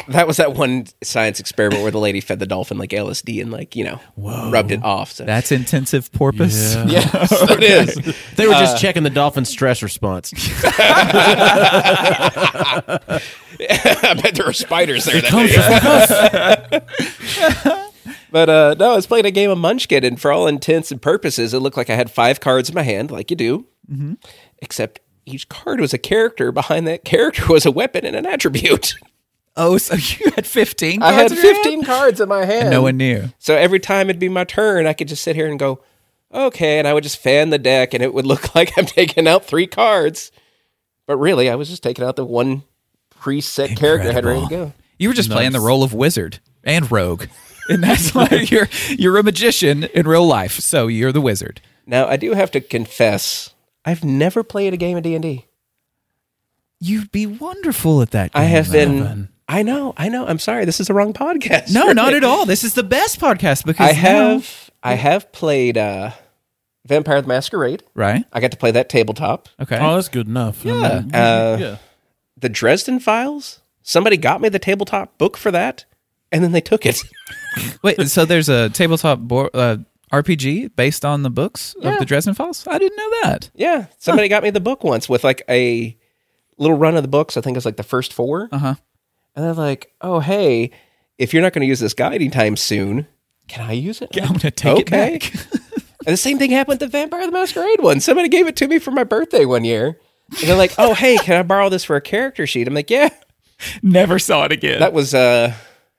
That 0.09 0.27
was 0.27 0.37
that 0.37 0.53
one 0.53 0.85
science 1.03 1.39
experiment 1.39 1.81
where 1.81 1.91
the 1.91 1.99
lady 1.99 2.21
fed 2.21 2.37
the 2.39 2.45
dolphin 2.45 2.77
like 2.77 2.91
LSD 2.91 3.41
and 3.41 3.51
like 3.51 3.75
you 3.75 3.83
know 3.83 3.99
rubbed 4.17 4.71
it 4.71 4.83
off. 4.83 5.11
So. 5.11 5.25
That's 5.25 5.51
intensive 5.51 6.11
porpoise. 6.11 6.75
Yeah. 6.75 6.85
yes, 6.85 7.31
it 7.31 7.63
is. 7.63 8.15
They 8.35 8.47
were 8.47 8.53
just 8.53 8.79
checking 8.79 9.03
the 9.03 9.09
dolphin's 9.09 9.49
stress 9.49 9.81
response. 9.81 10.31
I 13.67 14.19
bet 14.21 14.35
there 14.35 14.45
were 14.45 14.53
spiders 14.53 15.05
there. 15.05 15.21
That 15.21 16.69
day. 16.69 16.81
but 18.31 18.49
uh, 18.49 18.75
no, 18.77 18.91
I 18.91 18.95
was 18.95 19.07
playing 19.07 19.25
a 19.25 19.31
game 19.31 19.49
of 19.49 19.57
Munchkin, 19.57 20.03
and 20.03 20.19
for 20.21 20.31
all 20.31 20.47
intents 20.47 20.91
and 20.91 21.01
purposes, 21.01 21.53
it 21.53 21.59
looked 21.59 21.77
like 21.77 21.89
I 21.89 21.95
had 21.95 22.11
five 22.11 22.39
cards 22.39 22.69
in 22.69 22.75
my 22.75 22.83
hand, 22.83 23.11
like 23.11 23.29
you 23.31 23.37
do. 23.37 23.65
Except 24.59 24.99
each 25.25 25.49
card 25.49 25.79
was 25.79 25.93
a 25.93 25.97
character. 25.97 26.51
Behind 26.51 26.87
that 26.87 27.03
character 27.03 27.47
was 27.49 27.65
a 27.65 27.71
weapon 27.71 28.05
and 28.05 28.15
an 28.15 28.25
attribute. 28.25 28.95
Oh, 29.57 29.77
so 29.77 29.95
you 29.95 30.31
had 30.35 30.45
15 30.45 31.01
I 31.01 31.13
had 31.13 31.31
in 31.31 31.37
your 31.37 31.45
hand? 31.45 31.55
15 31.63 31.83
cards 31.85 32.19
in 32.19 32.27
my 32.27 32.43
hand. 32.43 32.71
No 32.71 32.81
one 32.81 32.97
knew. 32.97 33.29
So 33.39 33.55
every 33.55 33.79
time 33.79 34.09
it'd 34.09 34.19
be 34.19 34.27
my 34.27 34.43
turn, 34.43 34.85
I 34.85 34.91
could 34.91 35.07
just 35.07 35.23
sit 35.23 35.37
here 35.37 35.47
and 35.47 35.57
go, 35.57 35.81
okay. 36.33 36.77
And 36.77 36.85
I 36.85 36.93
would 36.93 37.03
just 37.03 37.19
fan 37.19 37.51
the 37.51 37.57
deck, 37.57 37.93
and 37.93 38.03
it 38.03 38.13
would 38.13 38.25
look 38.25 38.53
like 38.53 38.77
I'm 38.77 38.85
taking 38.85 39.29
out 39.29 39.45
three 39.45 39.65
cards. 39.65 40.29
But 41.07 41.15
really, 41.15 41.49
I 41.49 41.55
was 41.55 41.69
just 41.69 41.83
taking 41.83 42.03
out 42.03 42.17
the 42.17 42.25
one 42.25 42.63
preset 43.17 43.77
character 43.77 44.09
I 44.09 44.11
had 44.11 44.25
ready 44.25 44.41
to 44.41 44.49
go. 44.49 44.73
You 44.99 45.07
were 45.07 45.15
just 45.15 45.31
playing 45.31 45.53
the 45.53 45.61
role 45.61 45.83
of 45.83 45.93
wizard 45.93 46.39
and 46.65 46.91
rogue. 46.91 47.27
And 47.69 47.81
that's 47.81 48.13
why 48.13 48.27
you're 48.49 48.67
you're 48.89 49.17
a 49.17 49.23
magician 49.23 49.85
in 49.85 50.05
real 50.05 50.27
life. 50.27 50.59
So 50.59 50.87
you're 50.87 51.13
the 51.13 51.21
wizard. 51.21 51.61
Now, 51.87 52.07
I 52.07 52.17
do 52.17 52.33
have 52.33 52.51
to 52.51 52.59
confess, 52.59 53.54
I've 53.85 54.03
never 54.03 54.43
played 54.43 54.73
a 54.73 54.77
game 54.77 54.97
of 54.97 55.03
D&D. 55.03 55.45
You'd 56.79 57.11
be 57.11 57.25
wonderful 57.25 58.01
at 58.01 58.11
that. 58.11 58.31
I 58.33 58.43
have 58.43 58.71
been... 58.71 58.99
Evan. 58.99 59.29
I 59.47 59.61
know, 59.61 59.93
I 59.95 60.09
know. 60.09 60.25
I'm 60.25 60.39
sorry. 60.39 60.65
This 60.65 60.79
is 60.79 60.87
the 60.87 60.95
wrong 60.95 61.13
podcast. 61.13 61.71
No, 61.71 61.91
not 61.91 62.15
at 62.15 62.23
all. 62.23 62.47
This 62.47 62.63
is 62.63 62.73
the 62.73 62.81
best 62.83 63.19
podcast 63.19 63.63
because 63.63 63.87
I 63.89 63.91
now- 63.93 63.99
have 64.39 64.71
I 64.81 64.93
have 64.95 65.31
played 65.31 65.77
uh, 65.77 66.11
Vampire 66.85 67.21
the 67.21 67.27
Masquerade. 67.27 67.83
right. 67.93 68.25
I 68.33 68.39
got 68.39 68.49
to 68.51 68.57
play 68.57 68.71
that 68.71 68.89
tabletop. 68.89 69.49
Okay. 69.59 69.77
Oh, 69.79 69.95
that's 69.95 70.09
good 70.09 70.27
enough. 70.27 70.65
Yeah. 70.65 71.03
Uh, 71.13 71.57
yeah. 71.59 71.77
The 72.37 72.49
Dresden 72.49 72.99
Files. 72.99 73.61
Somebody 73.83 74.17
got 74.17 74.41
me 74.41 74.49
the 74.49 74.57
tabletop 74.59 75.15
book 75.19 75.37
for 75.37 75.51
that, 75.51 75.85
and 76.31 76.43
then 76.43 76.51
they 76.51 76.61
took 76.61 76.83
it. 76.87 77.03
Wait. 77.83 78.01
So 78.09 78.25
there's 78.25 78.49
a 78.49 78.69
tabletop 78.71 79.19
board, 79.19 79.51
uh, 79.53 79.77
RPG 80.11 80.75
based 80.75 81.03
on 81.05 81.23
the 81.23 81.29
books 81.29 81.75
Yeah. 81.79 81.93
of 81.93 81.99
the 81.99 82.05
Dresden 82.05 82.33
Files. 82.33 82.65
I 82.67 82.77
didn't 82.77 82.97
know 82.97 83.09
that. 83.23 83.49
Yeah, 83.55 83.87
somebody 83.97 84.27
got 84.27 84.43
me 84.43 84.49
the 84.51 84.59
book 84.59 84.83
once 84.83 85.09
with 85.09 85.23
like 85.23 85.43
a 85.49 85.97
little 86.57 86.77
run 86.77 86.95
of 86.95 87.01
the 87.03 87.09
books. 87.09 87.37
I 87.37 87.41
think 87.41 87.57
it's 87.57 87.65
like 87.65 87.77
the 87.77 87.83
first 87.83 88.13
four. 88.13 88.49
Uh 88.51 88.57
huh. 88.57 88.75
And 89.35 89.43
they're 89.45 89.53
like, 89.53 89.91
"Oh, 90.01 90.19
hey, 90.19 90.71
if 91.17 91.33
you're 91.33 91.43
not 91.43 91.51
going 91.53 91.61
to 91.61 91.67
use 91.67 91.79
this 91.81 91.93
guide 91.93 92.15
anytime 92.15 92.55
soon, 92.55 93.07
can 93.47 93.65
I 93.65 93.73
use 93.73 94.01
it?" 94.01 94.09
I'm 94.21 94.33
gonna 94.33 94.51
take 94.51 94.87
Okay. 94.93 95.15
it 95.15 95.21
back. 95.21 95.33
And 96.07 96.13
the 96.13 96.17
same 96.17 96.37
thing 96.37 96.51
happened 96.51 96.79
with 96.79 96.91
the 96.91 96.97
Vampire 96.97 97.25
the 97.25 97.31
Masquerade 97.31 97.81
one. 97.81 97.99
Somebody 97.99 98.29
gave 98.29 98.45
it 98.45 98.55
to 98.57 98.67
me 98.67 98.77
for 98.77 98.91
my 98.91 99.03
birthday 99.03 99.43
one 99.43 99.63
year. 99.65 99.99
And 100.39 100.47
they're 100.47 100.55
like, 100.55 100.73
"Oh, 100.77 100.93
hey, 100.93 101.17
can 101.17 101.35
I 101.39 101.41
borrow 101.41 101.67
this 101.67 101.83
for 101.83 101.95
a 101.95 102.01
character 102.01 102.45
sheet?" 102.45 102.67
I'm 102.67 102.75
like, 102.75 102.91
"Yeah." 102.91 103.09
Never 103.81 104.19
saw 104.19 104.43
it 104.45 104.51
again. 104.51 104.81
That 104.81 104.93
was 104.93 105.15
uh 105.15 105.53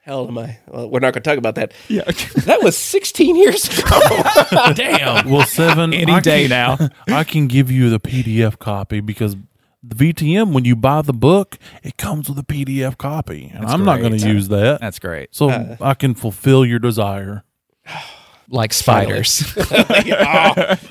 hell 0.06 0.26
am 0.28 0.38
I? 0.38 0.58
Well, 0.68 0.88
we're 0.88 1.00
not 1.00 1.12
going 1.12 1.22
to 1.22 1.28
talk 1.30 1.36
about 1.38 1.56
that. 1.56 1.72
yeah. 1.88 2.02
That 2.46 2.62
was 2.62 2.76
16 2.78 3.36
years 3.36 3.64
ago. 3.78 4.00
Damn. 4.74 5.28
Well, 5.28 5.44
seven. 5.44 5.92
Any 5.92 6.12
I 6.12 6.20
day 6.20 6.48
can- 6.48 6.50
now. 6.50 6.88
I 7.18 7.24
can 7.24 7.48
give 7.48 7.70
you 7.70 7.90
the 7.90 7.98
PDF 8.00 8.58
copy 8.58 9.00
because 9.00 9.36
the 9.82 9.94
VTM, 10.12 10.52
when 10.52 10.64
you 10.64 10.74
buy 10.76 11.02
the 11.02 11.12
book, 11.12 11.58
it 11.82 11.96
comes 11.96 12.28
with 12.28 12.38
a 12.38 12.42
PDF 12.44 12.96
copy, 12.98 13.50
and 13.54 13.66
I'm 13.66 13.84
not 13.84 13.98
going 13.98 14.12
great. 14.12 14.22
to 14.22 14.28
use 14.32 14.48
that. 14.48 14.80
That's 14.80 14.98
great. 14.98 15.34
so 15.34 15.50
Uh, 15.50 15.76
I 15.80 15.94
can 15.94 16.14
fulfill 16.14 16.64
your 16.64 16.78
desire. 16.78 17.42
Like 18.48 18.72
spiders. 18.72 19.28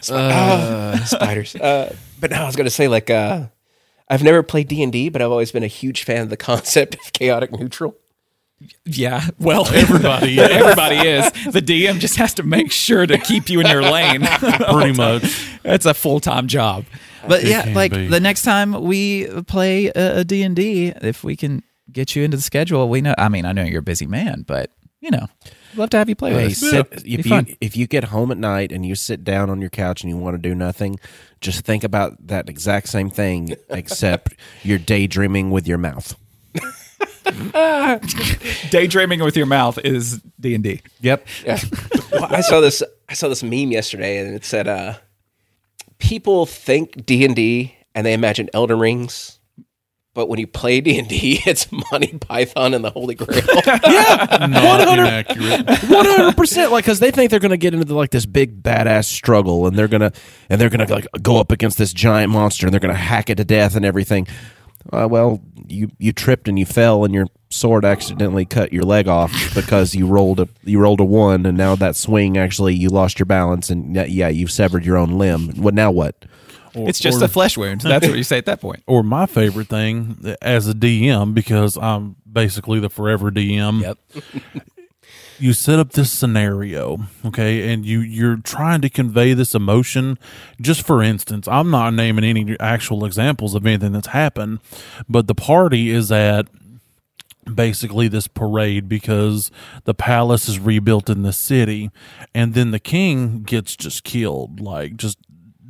Spiders. 0.01 1.55
Uh, 1.55 1.95
but 2.19 2.31
now 2.31 2.43
I 2.43 2.45
was 2.45 2.55
going 2.55 2.65
to 2.65 2.71
say 2.71 2.87
like 2.87 3.09
uh 3.09 3.47
I've 4.07 4.23
never 4.23 4.43
played 4.43 4.67
D&D, 4.67 5.09
but 5.09 5.21
I've 5.21 5.31
always 5.31 5.51
been 5.51 5.63
a 5.63 5.67
huge 5.67 6.03
fan 6.03 6.21
of 6.21 6.29
the 6.29 6.37
concept 6.37 6.93
of 6.95 7.11
chaotic 7.13 7.51
neutral. 7.51 7.95
Yeah. 8.85 9.27
Well, 9.39 9.67
everybody, 9.73 10.39
everybody 10.39 10.95
is. 11.07 11.31
The 11.51 11.61
DM 11.61 11.99
just 11.99 12.15
has 12.17 12.33
to 12.35 12.43
make 12.43 12.71
sure 12.71 13.05
to 13.05 13.17
keep 13.17 13.49
you 13.49 13.59
in 13.59 13.67
your 13.67 13.81
lane. 13.83 14.21
Pretty 14.39 14.93
much. 14.93 15.49
It's 15.63 15.85
a 15.85 15.93
full 15.93 16.19
time 16.19 16.47
job. 16.47 16.85
But 17.27 17.43
It 17.43 17.49
yeah, 17.49 17.73
like 17.75 17.91
be. 17.91 18.07
the 18.07 18.19
next 18.19 18.43
time 18.43 18.83
we 18.83 19.27
play 19.43 19.87
a 19.87 20.23
D 20.23 20.43
and 20.43 20.55
D, 20.55 20.87
if 21.01 21.23
we 21.23 21.35
can 21.35 21.63
get 21.91 22.15
you 22.15 22.23
into 22.23 22.37
the 22.37 22.43
schedule, 22.43 22.87
we 22.87 23.01
know. 23.01 23.15
I 23.17 23.29
mean, 23.29 23.45
I 23.45 23.51
know 23.51 23.63
you're 23.63 23.79
a 23.79 23.83
busy 23.83 24.05
man, 24.05 24.43
but 24.47 24.69
you 25.01 25.11
know, 25.11 25.27
we'd 25.73 25.77
love 25.79 25.89
to 25.91 25.97
have 25.97 26.09
you 26.09 26.15
play 26.15 26.31
Hey, 26.31 26.43
with 26.47 26.51
us. 26.63 26.69
sit, 26.69 27.03
Be 27.03 27.15
if 27.15 27.25
you 27.25 27.45
if 27.61 27.77
you 27.77 27.87
get 27.87 28.05
home 28.05 28.31
at 28.31 28.37
night 28.37 28.71
and 28.71 28.85
you 28.85 28.95
sit 28.95 29.23
down 29.23 29.49
on 29.49 29.59
your 29.61 29.69
couch 29.69 30.01
and 30.01 30.09
you 30.09 30.17
want 30.17 30.35
to 30.35 30.37
do 30.41 30.55
nothing, 30.55 30.99
just 31.41 31.65
think 31.65 31.83
about 31.83 32.27
that 32.27 32.47
exact 32.49 32.87
same 32.89 33.09
thing, 33.09 33.55
except 33.69 34.33
you're 34.63 34.79
daydreaming 34.79 35.51
with 35.51 35.67
your 35.67 35.77
mouth. 35.77 36.15
Daydreaming 38.69 39.23
with 39.23 39.35
your 39.37 39.45
mouth 39.45 39.77
is 39.83 40.21
D 40.39 40.55
and 40.55 40.63
D. 40.63 40.81
Yep. 41.01 41.27
Yeah. 41.45 41.59
Well, 42.11 42.27
I 42.33 42.39
saw 42.39 42.61
this. 42.61 42.81
I 43.09 43.13
saw 43.13 43.27
this 43.27 43.43
meme 43.43 43.71
yesterday, 43.71 44.19
and 44.19 44.33
it 44.33 44.45
said, 44.45 44.69
uh, 44.69 44.93
"People 45.97 46.45
think 46.45 47.05
D 47.05 47.25
and 47.25 47.35
D 47.35 47.75
and 47.93 48.05
they 48.05 48.13
imagine 48.13 48.49
Elden 48.53 48.79
Rings, 48.79 49.39
but 50.13 50.29
when 50.29 50.39
you 50.39 50.47
play 50.47 50.79
D 50.79 50.97
and 50.97 51.09
D, 51.09 51.41
it's 51.45 51.67
Monty 51.73 52.17
Python 52.17 52.73
and 52.73 52.85
the 52.85 52.91
Holy 52.91 53.15
Grail." 53.15 53.41
Not 54.47 54.81
inaccurate. 54.87 55.67
One 55.89 56.05
hundred 56.05 56.37
percent, 56.37 56.71
like 56.71 56.85
because 56.85 56.99
they 57.01 57.11
think 57.11 57.31
they're 57.31 57.39
gonna 57.41 57.57
get 57.57 57.73
into 57.73 57.93
like 57.93 58.11
this 58.11 58.25
big 58.25 58.63
badass 58.63 59.05
struggle, 59.05 59.67
and 59.67 59.77
they're 59.77 59.89
gonna 59.89 60.13
and 60.49 60.61
they're 60.61 60.69
gonna 60.69 60.87
like 60.87 61.07
go 61.21 61.37
up 61.37 61.51
against 61.51 61.77
this 61.77 61.91
giant 61.91 62.31
monster, 62.31 62.65
and 62.65 62.73
they're 62.73 62.79
gonna 62.79 62.93
hack 62.93 63.29
it 63.29 63.35
to 63.35 63.43
death 63.43 63.75
and 63.75 63.83
everything. 63.83 64.25
Uh, 64.93 65.07
well, 65.09 65.41
you 65.67 65.89
you 65.97 66.11
tripped 66.13 66.47
and 66.47 66.59
you 66.59 66.65
fell, 66.65 67.03
and 67.05 67.13
your 67.13 67.27
sword 67.49 67.85
accidentally 67.85 68.45
cut 68.45 68.71
your 68.73 68.83
leg 68.83 69.07
off 69.07 69.31
because 69.55 69.95
you 69.95 70.05
rolled 70.07 70.39
a 70.39 70.47
you 70.63 70.79
rolled 70.79 70.99
a 70.99 71.03
one, 71.03 71.45
and 71.45 71.57
now 71.57 71.75
that 71.75 71.95
swing 71.95 72.37
actually 72.37 72.75
you 72.75 72.89
lost 72.89 73.17
your 73.19 73.25
balance, 73.25 73.69
and 73.69 73.95
yeah, 73.95 74.05
yeah 74.05 74.27
you've 74.27 74.51
severed 74.51 74.85
your 74.85 74.97
own 74.97 75.17
limb. 75.17 75.49
What 75.55 75.73
now? 75.73 75.91
What? 75.91 76.25
Or- 76.75 76.89
It's 76.89 76.99
just 76.99 77.21
or- 77.21 77.25
a 77.25 77.27
flesh 77.27 77.57
wound. 77.57 77.81
That's 77.81 78.07
what 78.07 78.17
you 78.17 78.23
say 78.23 78.37
at 78.37 78.45
that 78.45 78.61
point. 78.61 78.83
or 78.87 79.01
my 79.03 79.25
favorite 79.25 79.67
thing 79.69 80.35
as 80.41 80.67
a 80.67 80.73
DM 80.73 81.33
because 81.33 81.77
I'm 81.77 82.15
basically 82.31 82.79
the 82.79 82.89
forever 82.89 83.31
DM. 83.31 83.81
Yep. 83.81 83.97
You 85.37 85.51
set 85.51 85.79
up 85.79 85.91
this 85.91 86.11
scenario, 86.11 87.07
okay, 87.25 87.73
and 87.73 87.85
you 87.85 87.99
you're 87.99 88.37
trying 88.37 88.79
to 88.81 88.89
convey 88.89 89.33
this 89.33 89.53
emotion. 89.53 90.17
Just 90.61 90.85
for 90.85 91.03
instance, 91.03 91.47
I'm 91.47 91.69
not 91.69 91.93
naming 91.93 92.23
any 92.23 92.55
actual 92.59 93.03
examples 93.03 93.53
of 93.53 93.65
anything 93.65 93.91
that's 93.91 94.07
happened, 94.07 94.59
but 95.09 95.27
the 95.27 95.35
party 95.35 95.89
is 95.89 96.09
at 96.11 96.47
basically 97.53 98.07
this 98.07 98.27
parade 98.27 98.89
because 98.89 99.51
the 99.83 99.93
palace 99.93 100.49
is 100.49 100.57
rebuilt 100.57 101.09
in 101.09 101.21
the 101.21 101.33
city 101.33 101.91
and 102.33 102.53
then 102.53 102.71
the 102.71 102.79
king 102.79 103.43
gets 103.43 103.75
just 103.75 104.03
killed 104.03 104.59
like 104.59 104.97
just 104.97 105.19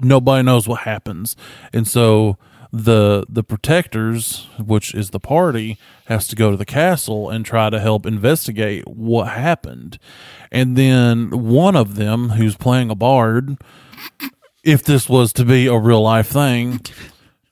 nobody 0.02 0.42
knows 0.42 0.68
what 0.68 0.82
happens 0.82 1.36
and 1.74 1.86
so 1.88 2.38
the 2.84 3.26
the 3.30 3.44
protectors 3.44 4.48
which 4.60 4.94
is 4.94 5.12
the 5.12 5.20
party 5.20 5.78
has 6.08 6.28
to 6.28 6.36
go 6.36 6.52
to 6.52 6.58
the 6.58 6.66
castle 6.66 7.30
and 7.30 7.46
try 7.46 7.70
to 7.70 7.80
help 7.80 8.06
investigate 8.06 8.86
what 8.88 9.30
happened 9.30 9.98
and 10.52 10.76
then 10.76 11.30
one 11.30 11.76
of 11.76 11.96
them 11.96 12.30
who's 12.32 12.58
playing 12.58 12.90
a 12.90 12.96
bard 12.96 13.58
if 14.64 14.84
this 14.84 15.08
was 15.08 15.32
to 15.32 15.46
be 15.46 15.68
a 15.68 15.78
real 15.78 16.02
life 16.02 16.28
thing 16.28 16.82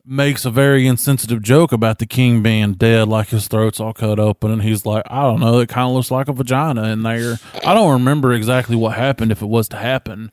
makes 0.05 0.43
a 0.43 0.51
very 0.51 0.85
insensitive 0.85 1.41
joke 1.41 1.71
about 1.71 1.99
the 1.99 2.05
king 2.05 2.43
being 2.43 2.73
dead, 2.73 3.07
like 3.07 3.29
his 3.29 3.47
throat's 3.47 3.79
all 3.79 3.93
cut 3.93 4.19
open, 4.19 4.51
and 4.51 4.61
he's 4.61 4.85
like, 4.85 5.03
I 5.07 5.21
don't 5.21 5.39
know, 5.39 5.59
it 5.59 5.69
kind 5.69 5.87
of 5.87 5.95
looks 5.95 6.11
like 6.11 6.27
a 6.27 6.33
vagina 6.33 6.89
in 6.89 7.03
there. 7.03 7.37
I 7.65 7.73
don't 7.73 7.93
remember 7.93 8.33
exactly 8.33 8.75
what 8.75 8.97
happened 8.97 9.31
if 9.31 9.41
it 9.41 9.47
was 9.47 9.69
to 9.69 9.77
happen. 9.77 10.29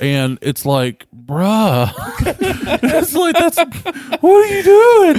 And 0.00 0.38
it's 0.42 0.64
like, 0.64 1.06
bruh, 1.14 1.92
it's 2.82 3.14
like 3.14 3.34
that's 3.34 3.58
what 4.20 4.24
are 4.24 4.46
you 4.54 4.62
doing? 4.62 5.14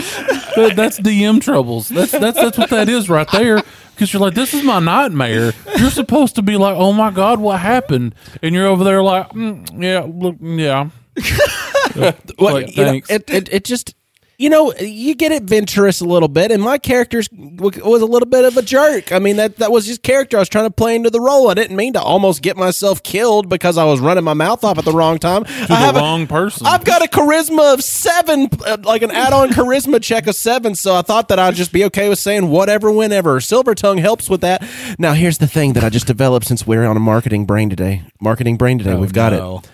That- 0.55 0.73
that's 0.75 0.99
DM 0.99 1.41
troubles. 1.41 1.89
That's 1.89 2.11
that's 2.11 2.37
that's 2.37 2.57
what 2.57 2.69
that 2.69 2.89
is 2.89 3.09
right 3.09 3.27
there. 3.31 3.61
Because 3.93 4.13
you're 4.13 4.21
like, 4.21 4.33
this 4.33 4.53
is 4.53 4.63
my 4.63 4.79
nightmare. 4.79 5.53
You're 5.77 5.91
supposed 5.91 6.35
to 6.35 6.41
be 6.41 6.57
like, 6.57 6.75
oh 6.77 6.91
my 6.93 7.11
god, 7.11 7.39
what 7.39 7.59
happened? 7.59 8.15
And 8.41 8.55
you're 8.55 8.65
over 8.67 8.83
there 8.83 9.03
like, 9.03 9.29
mm, 9.29 9.67
yeah, 9.81 10.05
look, 10.07 10.37
yeah. 10.41 10.89
Well, 12.39 12.53
Like, 12.53 12.75
you 12.77 12.85
know, 12.85 12.93
it, 13.09 13.29
it 13.29 13.49
it 13.51 13.63
just 13.65 13.95
you 14.41 14.49
know 14.49 14.73
you 14.79 15.13
get 15.13 15.31
adventurous 15.31 16.01
a 16.01 16.05
little 16.05 16.27
bit, 16.27 16.49
and 16.51 16.63
my 16.63 16.79
character 16.79 17.21
was 17.31 18.01
a 18.01 18.05
little 18.05 18.27
bit 18.27 18.43
of 18.43 18.57
a 18.57 18.63
jerk. 18.63 19.11
I 19.11 19.19
mean 19.19 19.35
that 19.35 19.57
that 19.57 19.71
was 19.71 19.85
his 19.85 19.99
character. 19.99 20.37
I 20.37 20.39
was 20.39 20.49
trying 20.49 20.65
to 20.65 20.71
play 20.71 20.95
into 20.95 21.11
the 21.11 21.21
role. 21.21 21.49
I 21.49 21.53
didn't 21.53 21.75
mean 21.75 21.93
to 21.93 22.01
almost 22.01 22.41
get 22.41 22.57
myself 22.57 23.03
killed 23.03 23.49
because 23.49 23.77
I 23.77 23.83
was 23.85 23.99
running 23.99 24.23
my 24.23 24.33
mouth 24.33 24.63
off 24.63 24.79
at 24.79 24.85
the 24.85 24.91
wrong 24.93 25.19
time. 25.19 25.43
To 25.43 25.51
I 25.51 25.65
the 25.67 25.75
have 25.75 25.95
a- 25.95 25.99
wrong 25.99 26.25
person. 26.25 26.65
I've 26.65 26.83
got 26.83 27.03
a 27.03 27.07
charisma 27.07 27.73
of 27.73 27.83
seven, 27.83 28.49
uh, 28.65 28.77
like 28.83 29.03
an 29.03 29.11
add-on 29.11 29.49
charisma 29.57 30.01
check 30.01 30.25
of 30.25 30.35
seven. 30.35 30.73
So 30.73 30.95
I 30.95 31.03
thought 31.03 31.27
that 31.27 31.37
I'd 31.37 31.53
just 31.55 31.71
be 31.71 31.85
okay 31.85 32.09
with 32.09 32.17
saying 32.17 32.49
whatever, 32.49 32.91
whenever. 32.91 33.39
Silver 33.41 33.75
tongue 33.75 33.99
helps 33.99 34.27
with 34.27 34.41
that. 34.41 34.67
Now 34.97 35.13
here's 35.13 35.37
the 35.37 35.47
thing 35.47 35.73
that 35.73 35.83
I 35.83 35.89
just 35.89 36.07
developed 36.07 36.47
since 36.47 36.65
we're 36.65 36.85
on 36.85 36.97
a 36.97 37.01
marketing 37.01 37.45
brain 37.45 37.69
today. 37.69 38.03
Marketing 38.19 38.57
brain 38.57 38.79
today. 38.79 38.95
We've 38.95 39.13
got 39.13 39.33
no. 39.33 39.59
it. 39.59 39.69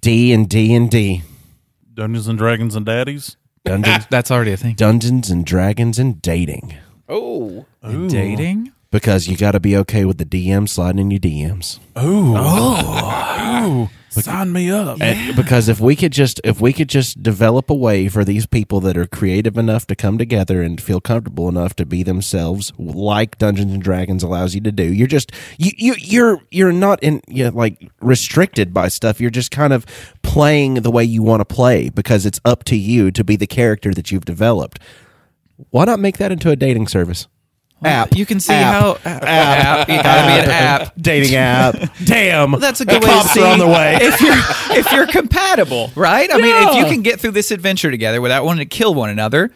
D 0.00 0.32
and 0.32 0.48
D 0.48 0.74
and 0.74 0.88
D. 0.88 1.22
Dungeons 1.92 2.28
and 2.28 2.38
Dragons 2.38 2.76
and 2.76 2.86
Daddies. 2.86 3.36
Dungeons, 3.64 4.06
That's 4.10 4.30
already 4.30 4.52
a 4.52 4.56
thing. 4.56 4.74
Dungeons 4.74 5.30
and 5.30 5.44
Dragons 5.44 5.98
and 5.98 6.20
dating. 6.20 6.74
oh, 7.08 7.66
Dating? 7.82 8.72
Because 8.90 9.26
you 9.28 9.36
got 9.36 9.52
to 9.52 9.60
be 9.60 9.76
okay 9.78 10.04
with 10.04 10.18
the 10.18 10.24
DM 10.26 10.68
sliding 10.68 10.98
in 11.00 11.10
your 11.10 11.20
DMs. 11.20 11.78
Ooh. 11.98 12.34
Oh. 12.36 13.90
Sign 14.12 14.52
me 14.52 14.70
up. 14.70 14.98
And- 15.00 15.34
because 15.36 15.68
if 15.68 15.80
we 15.80 15.96
could 15.96 16.12
just 16.12 16.40
if 16.44 16.60
we 16.60 16.72
could 16.72 16.88
just 16.88 17.22
develop 17.22 17.70
a 17.70 17.74
way 17.74 18.08
for 18.08 18.24
these 18.24 18.46
people 18.46 18.80
that 18.80 18.96
are 18.96 19.06
creative 19.06 19.56
enough 19.56 19.86
to 19.86 19.96
come 19.96 20.18
together 20.18 20.62
and 20.62 20.80
feel 20.80 21.00
comfortable 21.00 21.48
enough 21.48 21.74
to 21.76 21.86
be 21.86 22.02
themselves 22.02 22.72
like 22.78 23.38
Dungeons 23.38 23.72
and 23.72 23.82
Dragons 23.82 24.22
allows 24.22 24.54
you 24.54 24.60
to 24.62 24.72
do. 24.72 24.84
You're 24.84 25.06
just 25.06 25.32
you, 25.58 25.70
you 25.76 25.94
you're 25.98 26.40
you're 26.50 26.72
not 26.72 27.02
in 27.02 27.22
you 27.28 27.44
know, 27.44 27.50
like 27.50 27.90
restricted 28.00 28.74
by 28.74 28.88
stuff. 28.88 29.20
You're 29.20 29.30
just 29.30 29.50
kind 29.50 29.72
of 29.72 29.86
playing 30.22 30.74
the 30.74 30.90
way 30.90 31.04
you 31.04 31.22
want 31.22 31.40
to 31.40 31.44
play 31.54 31.88
because 31.88 32.26
it's 32.26 32.40
up 32.44 32.64
to 32.64 32.76
you 32.76 33.10
to 33.10 33.24
be 33.24 33.36
the 33.36 33.46
character 33.46 33.92
that 33.94 34.10
you've 34.10 34.24
developed. 34.24 34.78
Why 35.70 35.84
not 35.84 36.00
make 36.00 36.18
that 36.18 36.32
into 36.32 36.50
a 36.50 36.56
dating 36.56 36.88
service? 36.88 37.28
App. 37.84 38.14
You 38.16 38.26
can 38.26 38.40
see 38.40 38.52
App. 38.52 38.74
how 38.74 39.10
app. 39.10 39.88
Uh, 39.88 39.92
you 39.92 40.02
gotta 40.02 40.26
be 40.26 40.44
an 40.44 40.50
app. 40.50 40.92
dating 41.00 41.34
app. 41.34 41.74
Damn. 42.04 42.58
That's 42.60 42.80
a 42.80 42.84
good 42.84 43.02
way 43.02 43.10
to 43.10 43.28
see 43.28 43.42
are 43.42 43.52
on 43.52 43.58
the 43.58 43.66
way. 43.66 43.98
if 44.00 44.20
you're 44.20 44.78
if 44.78 44.92
you're 44.92 45.06
compatible, 45.20 45.90
right? 45.94 46.32
I 46.32 46.36
mean, 46.36 46.68
if 46.68 46.74
you 46.76 46.84
can 46.86 47.02
get 47.02 47.20
through 47.20 47.32
this 47.32 47.50
adventure 47.50 47.90
together 47.90 48.20
without 48.20 48.44
wanting 48.44 48.68
to 48.68 48.76
kill 48.76 48.94
one 48.94 49.10
another, 49.10 49.50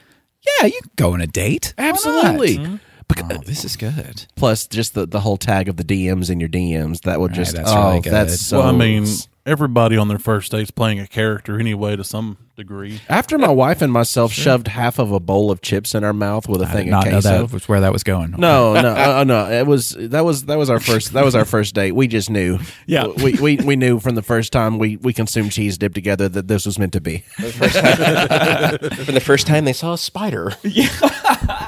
yeah, 0.61 0.67
you 0.67 0.81
can 0.81 0.91
go 0.97 1.13
on 1.13 1.21
a 1.21 1.27
date. 1.27 1.75
Why 1.77 1.87
not? 1.87 1.95
Absolutely. 1.95 2.57
Hmm? 2.57 2.77
Oh, 3.19 3.39
this 3.39 3.65
is 3.65 3.77
good. 3.77 4.27
Plus, 4.35 4.67
just 4.67 4.95
the, 4.95 5.07
the 5.07 5.21
whole 5.21 5.37
tag 5.37 5.69
of 5.69 5.77
the 5.77 5.85
DMs 5.85 6.29
in 6.29 6.41
your 6.41 6.49
DMs. 6.49 7.03
That 7.03 7.21
would 7.21 7.33
just 7.33 7.55
that's 7.55 7.71
oh, 7.71 7.89
really 7.89 8.01
good. 8.01 8.13
that's 8.13 8.41
so. 8.41 8.59
well, 8.59 8.69
I 8.69 8.73
mean, 8.73 9.07
everybody 9.47 9.97
on 9.97 10.09
their 10.09 10.19
first 10.19 10.51
date's 10.51 10.71
playing 10.71 10.99
a 10.99 11.07
character 11.07 11.59
anyway 11.59 11.97
to 11.97 12.05
some 12.05 12.37
degree. 12.57 13.01
after 13.09 13.39
my 13.39 13.51
wife 13.51 13.83
and 13.83 13.93
myself 13.93 14.33
shoved 14.33 14.69
half 14.69 14.99
of 14.99 15.13
a 15.13 15.21
bowl 15.21 15.51
of 15.51 15.61
chips 15.61 15.95
in 15.95 16.05
our 16.05 16.13
mouth 16.13 16.49
with 16.49 16.63
a 16.63 16.67
I 16.67 16.73
thing 16.73 16.87
did 16.87 16.95
of 16.95 17.03
not 17.05 17.05
know 17.07 17.11
queso. 17.13 17.29
that 17.47 17.53
was 17.53 17.69
where 17.69 17.81
that 17.83 17.93
was 17.93 18.03
going. 18.03 18.33
No, 18.33 18.81
no, 18.81 18.89
uh, 18.91 19.21
uh, 19.21 19.25
no. 19.25 19.51
It 19.51 19.67
was 19.67 19.91
that 19.99 20.25
was 20.25 20.47
that 20.47 20.59
was 20.59 20.71
our 20.71 20.81
first 20.81 21.13
that 21.13 21.25
was 21.25 21.35
our 21.35 21.45
first 21.45 21.75
date. 21.75 21.93
We 21.93 22.09
just 22.09 22.31
knew. 22.31 22.59
Yeah. 22.87 23.07
we 23.07 23.35
we, 23.35 23.57
we 23.57 23.77
knew 23.77 24.01
from 24.01 24.15
the 24.15 24.23
first 24.23 24.53
time 24.53 24.79
we 24.79 24.97
we 24.97 25.13
consumed 25.13 25.53
cheese 25.53 25.79
dip 25.79 25.95
together 25.95 26.29
that 26.31 26.49
this 26.49 26.67
was 26.67 26.79
meant 26.79 26.93
to 26.95 27.01
be. 27.01 27.19
for 27.19 27.43
the 29.13 29.23
first 29.23 29.47
time 29.47 29.65
they 29.65 29.73
saw 29.73 29.93
a 29.93 29.99
spider. 29.99 30.53
Yeah. 30.63 30.89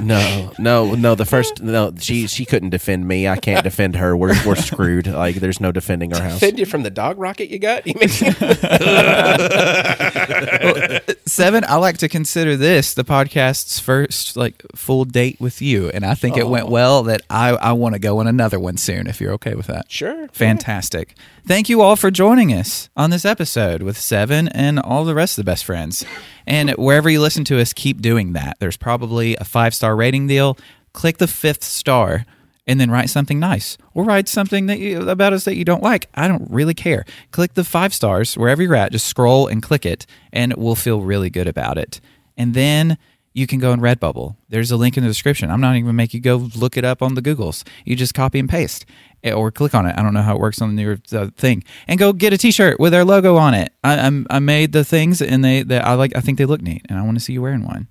No, 0.00 0.52
no, 0.58 0.94
no. 0.94 1.14
The 1.14 1.24
first 1.26 1.62
no, 1.62 1.92
she 1.98 2.26
she 2.26 2.44
couldn't 2.44 2.70
defend 2.70 3.06
me. 3.06 3.28
I 3.28 3.36
can't 3.36 3.62
defend 3.64 3.96
her. 3.96 4.16
We're 4.16 4.34
we're 4.46 4.56
screwed. 4.56 5.06
Like 5.08 5.36
there's 5.36 5.60
no 5.60 5.72
defending 5.72 6.14
our 6.14 6.22
house. 6.22 6.40
Defend 6.40 6.58
you 6.58 6.66
from 6.66 6.82
the 6.82 6.90
dog 6.90 7.18
rocket 7.18 7.50
you 7.50 7.58
got? 7.58 7.86
You 7.86 7.94
mean- 7.94 8.08
Seven, 11.26 11.64
I 11.64 11.76
like 11.76 11.98
to 11.98 12.08
consider 12.08 12.56
this 12.56 12.94
the 12.94 13.04
podcast's 13.04 13.78
first 13.78 14.36
like 14.36 14.62
full 14.74 15.04
date 15.04 15.40
with 15.40 15.60
you, 15.62 15.88
and 15.90 16.04
I 16.04 16.14
think 16.14 16.36
it 16.36 16.48
went 16.48 16.66
oh. 16.66 16.70
well. 16.70 17.02
That 17.04 17.22
I 17.30 17.50
I 17.50 17.72
want 17.72 17.94
to 17.94 17.98
go 17.98 18.18
on 18.18 18.26
another 18.26 18.58
one 18.58 18.76
soon. 18.76 19.06
If 19.06 19.20
you're 19.20 19.32
okay 19.34 19.54
with 19.54 19.66
that, 19.66 19.90
Sure. 19.90 20.28
Fantastic. 20.28 21.14
Thank 21.46 21.68
you 21.68 21.80
all 21.80 21.96
for 21.96 22.10
joining 22.10 22.52
us 22.52 22.90
on 22.96 23.10
this 23.10 23.24
episode 23.24 23.82
with 23.82 23.98
Seven 23.98 24.48
and 24.48 24.78
all 24.78 25.04
the 25.04 25.14
rest 25.14 25.38
of 25.38 25.44
the 25.44 25.50
best 25.50 25.64
friends. 25.64 26.04
And 26.46 26.70
wherever 26.72 27.08
you 27.08 27.20
listen 27.20 27.44
to 27.44 27.60
us, 27.60 27.72
keep 27.72 28.00
doing 28.00 28.32
that. 28.32 28.58
There's 28.58 28.76
probably 28.76 29.36
a 29.36 29.44
five 29.44 29.74
star 29.74 29.96
rating 29.96 30.26
deal. 30.26 30.58
Click 30.92 31.18
the 31.18 31.28
fifth 31.28 31.62
star 31.62 32.24
and 32.68 32.78
then 32.78 32.90
write 32.90 33.10
something 33.10 33.40
nice 33.40 33.78
or 33.94 34.04
write 34.04 34.28
something 34.28 34.66
that 34.66 34.78
you, 34.78 35.08
about 35.08 35.32
us 35.32 35.44
that 35.44 35.56
you 35.56 35.64
don't 35.64 35.82
like. 35.82 36.08
I 36.14 36.28
don't 36.28 36.48
really 36.50 36.74
care. 36.74 37.04
Click 37.32 37.54
the 37.54 37.64
five 37.64 37.92
stars 37.92 38.36
wherever 38.36 38.62
you're 38.62 38.76
at. 38.76 38.92
Just 38.92 39.06
scroll 39.06 39.48
and 39.48 39.62
click 39.62 39.84
it, 39.86 40.06
and 40.32 40.54
we'll 40.56 40.76
feel 40.76 41.00
really 41.00 41.30
good 41.30 41.48
about 41.48 41.78
it. 41.78 42.00
And 42.36 42.54
then 42.54 42.98
you 43.32 43.46
can 43.46 43.58
go 43.58 43.72
in 43.72 43.80
Redbubble. 43.80 44.36
There's 44.48 44.70
a 44.70 44.76
link 44.76 44.96
in 44.96 45.02
the 45.02 45.08
description. 45.08 45.50
I'm 45.50 45.60
not 45.60 45.76
even 45.76 45.96
make 45.96 46.12
you 46.12 46.20
go 46.20 46.36
look 46.36 46.76
it 46.76 46.84
up 46.84 47.02
on 47.02 47.14
the 47.14 47.22
Googles. 47.22 47.66
You 47.84 47.96
just 47.96 48.14
copy 48.14 48.38
and 48.38 48.48
paste 48.48 48.84
eh, 49.22 49.32
or 49.32 49.50
click 49.50 49.74
on 49.74 49.86
it. 49.86 49.96
I 49.96 50.02
don't 50.02 50.14
know 50.14 50.22
how 50.22 50.34
it 50.34 50.40
works 50.40 50.60
on 50.60 50.76
your 50.76 50.98
uh, 51.12 51.28
thing. 51.36 51.64
And 51.86 51.98
go 51.98 52.12
get 52.12 52.32
a 52.32 52.38
T-shirt 52.38 52.80
with 52.80 52.92
our 52.94 53.04
logo 53.04 53.36
on 53.36 53.54
it. 53.54 53.72
I, 53.84 53.98
I'm, 53.98 54.26
I 54.28 54.40
made 54.40 54.72
the 54.72 54.84
things 54.84 55.22
and 55.22 55.44
they, 55.44 55.62
they 55.62 55.78
I 55.78 55.94
like. 55.94 56.16
I 56.16 56.20
think 56.20 56.38
they 56.38 56.46
look 56.46 56.62
neat, 56.62 56.84
and 56.88 56.98
I 56.98 57.02
want 57.02 57.16
to 57.16 57.24
see 57.24 57.32
you 57.32 57.42
wearing 57.42 57.64
one. 57.64 57.88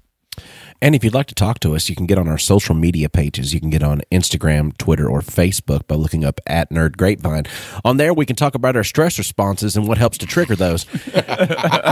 And 0.82 0.94
if 0.96 1.04
you'd 1.04 1.14
like 1.14 1.28
to 1.28 1.36
talk 1.36 1.60
to 1.62 1.76
us, 1.76 1.90
you 1.90 1.96
can 1.96 2.06
get 2.06 2.18
on 2.18 2.28
our 2.28 2.38
social 2.38 2.76
media 2.76 3.10
pages. 3.10 3.54
You 3.54 3.60
can 3.60 3.70
get 3.70 3.84
on 3.84 4.02
Instagram, 4.12 4.78
Twitter, 4.78 5.10
or 5.10 5.22
Facebook 5.22 5.88
by 5.88 5.96
looking 5.96 6.24
up 6.24 6.40
at 6.46 6.70
Nerd 6.70 6.98
Grapevine. 6.98 7.46
On 7.84 7.98
there, 7.98 8.14
we 8.14 8.26
can 8.26 8.36
talk 8.36 8.54
about 8.56 8.76
our 8.76 8.84
stress 8.84 9.18
responses 9.18 9.76
and 9.76 9.88
what 9.88 9.98
helps 9.98 10.18
to 10.20 10.26
trigger 10.28 10.56
those. 10.56 10.86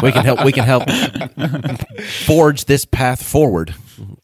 we 0.04 0.12
can 0.12 0.24
help. 0.24 0.44
We 0.46 0.52
can 0.52 0.64
help 0.64 0.84
forge 2.26 2.66
this 2.66 2.86
path 2.86 3.24
forward. 3.24 3.74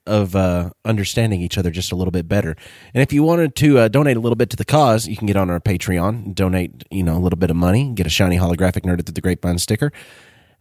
of 0.06 0.36
uh, 0.36 0.70
understanding 0.84 1.42
each 1.42 1.58
other 1.58 1.72
just 1.72 1.92
a 1.92 1.96
little 1.96 2.12
bit 2.12 2.28
better. 2.28 2.56
And 2.94 3.02
if 3.02 3.14
you 3.14 3.24
wanted 3.24 3.56
to 3.58 3.80
uh, 3.80 3.88
donate 3.88 4.18
a 4.18 4.20
little 4.20 4.36
bit 4.36 4.50
to 4.50 4.58
the 4.58 4.66
cause, 4.66 5.08
you 5.08 5.16
can 5.16 5.28
get 5.28 5.38
on 5.38 5.50
our 5.50 5.60
Patreon, 5.60 6.36
donate 6.36 6.84
you 6.92 7.04
know 7.04 7.16
a 7.16 7.20
little 7.20 7.40
bit 7.40 7.50
of 7.50 7.56
money, 7.56 7.92
get 7.94 8.06
a 8.06 8.10
shiny 8.10 8.38
holographic 8.38 8.82
nerd 8.82 9.00
at 9.00 9.06
the 9.06 9.22
Grapevine 9.22 9.58
sticker, 9.60 9.92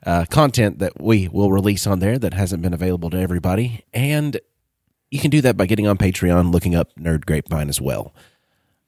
uh, 0.04 0.24
content 0.30 0.78
that 0.78 1.00
we 1.00 1.28
will 1.28 1.52
release 1.52 1.86
on 1.86 1.98
there 1.98 2.18
that 2.18 2.34
hasn't 2.34 2.62
been 2.62 2.74
available 2.74 3.10
to 3.10 3.18
everybody, 3.18 3.84
and 3.92 4.40
you 5.10 5.18
can 5.18 5.30
do 5.30 5.40
that 5.40 5.56
by 5.56 5.66
getting 5.66 5.86
on 5.86 5.98
Patreon, 5.98 6.52
looking 6.52 6.74
up 6.74 6.94
Nerd 6.96 7.26
Grapevine 7.26 7.68
as 7.68 7.80
well. 7.80 8.14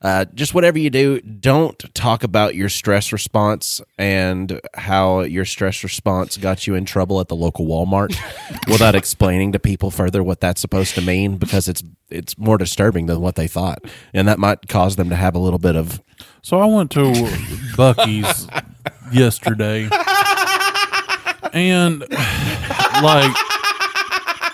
Uh, 0.03 0.25
just 0.35 0.53
whatever 0.53 0.81
you 0.81 0.91
do, 0.91 1.21
don't 1.21 1.79
talk 1.95 2.25
about 2.25 2.57
your 2.57 2.69
stress 2.69 3.13
response 3.13 3.81
and 3.97 4.61
how 4.75 5.21
your 5.21 5.45
stress 5.45 5.85
response 5.85 6.37
got 6.37 6.67
you 6.67 6.75
in 6.75 6.85
trouble 6.85 7.21
at 7.21 7.29
the 7.29 7.37
local 7.37 7.67
Walmart 7.67 8.13
without 8.69 8.97
explaining 8.97 9.53
to 9.53 9.61
people 9.61 9.93
further 9.93 10.21
what 10.21 10.41
that's 10.41 10.61
supposed 10.61 10.97
to 10.97 11.01
mean 11.01 11.37
because 11.37 11.69
it's 11.69 11.85
it's 12.11 12.37
more 12.37 12.59
disturbing 12.59 13.07
than 13.07 13.21
what 13.21 13.37
they 13.37 13.47
thought, 13.47 13.79
and 14.13 14.27
that 14.27 14.41
might 14.41 14.69
cause 14.69 14.97
them 14.97 15.09
to 15.09 15.17
have 15.17 15.37
a 15.37 15.39
little 15.39 15.61
bit 15.61 15.77
of 15.77 16.03
So 16.43 16.59
I 16.59 16.67
went 16.67 16.91
to 16.93 17.05
Buc-ee's 17.77 18.49
yesterday, 19.13 19.89
and 21.53 22.01
like 22.11 23.33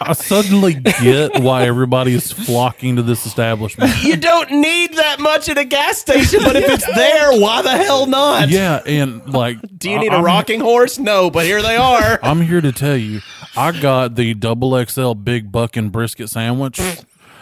I 0.00 0.12
suddenly 0.14 0.74
get 0.74 1.40
why 1.40 1.64
everybody 1.66 2.14
is 2.14 2.32
flocking 2.32 2.96
to 2.96 3.02
this 3.02 3.26
establishment. 3.26 4.02
You 4.02 4.16
don't 4.16 4.50
need 4.50 4.94
that 4.94 5.18
much 5.20 5.48
at 5.48 5.58
a 5.58 5.64
gas 5.64 5.98
station, 5.98 6.40
but 6.44 6.56
if 6.56 6.68
it's 6.68 6.86
there, 6.94 7.32
why 7.40 7.62
the 7.62 7.76
hell 7.76 8.06
not? 8.06 8.48
Yeah, 8.48 8.80
and 8.86 9.26
like, 9.32 9.58
Do 9.78 9.90
you 9.90 9.98
need 9.98 10.10
I- 10.12 10.14
a 10.14 10.16
I'm- 10.18 10.24
rocking 10.24 10.60
horse? 10.60 10.98
No, 10.98 11.30
but 11.30 11.44
here 11.46 11.60
they 11.62 11.76
are. 11.76 12.18
I'm 12.22 12.40
here 12.40 12.60
to 12.60 12.72
tell 12.72 12.96
you, 12.96 13.20
I 13.56 13.78
got 13.78 14.14
the 14.14 14.34
double 14.34 14.82
XL 14.86 15.12
big 15.14 15.50
buck 15.52 15.76
and 15.76 15.90
brisket 15.92 16.30
sandwich. 16.30 16.78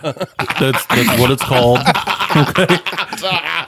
that's 0.03 0.87
that's 0.87 1.21
what 1.21 1.31
it's 1.31 1.43
called. 1.45 1.79
Okay. 2.35 2.79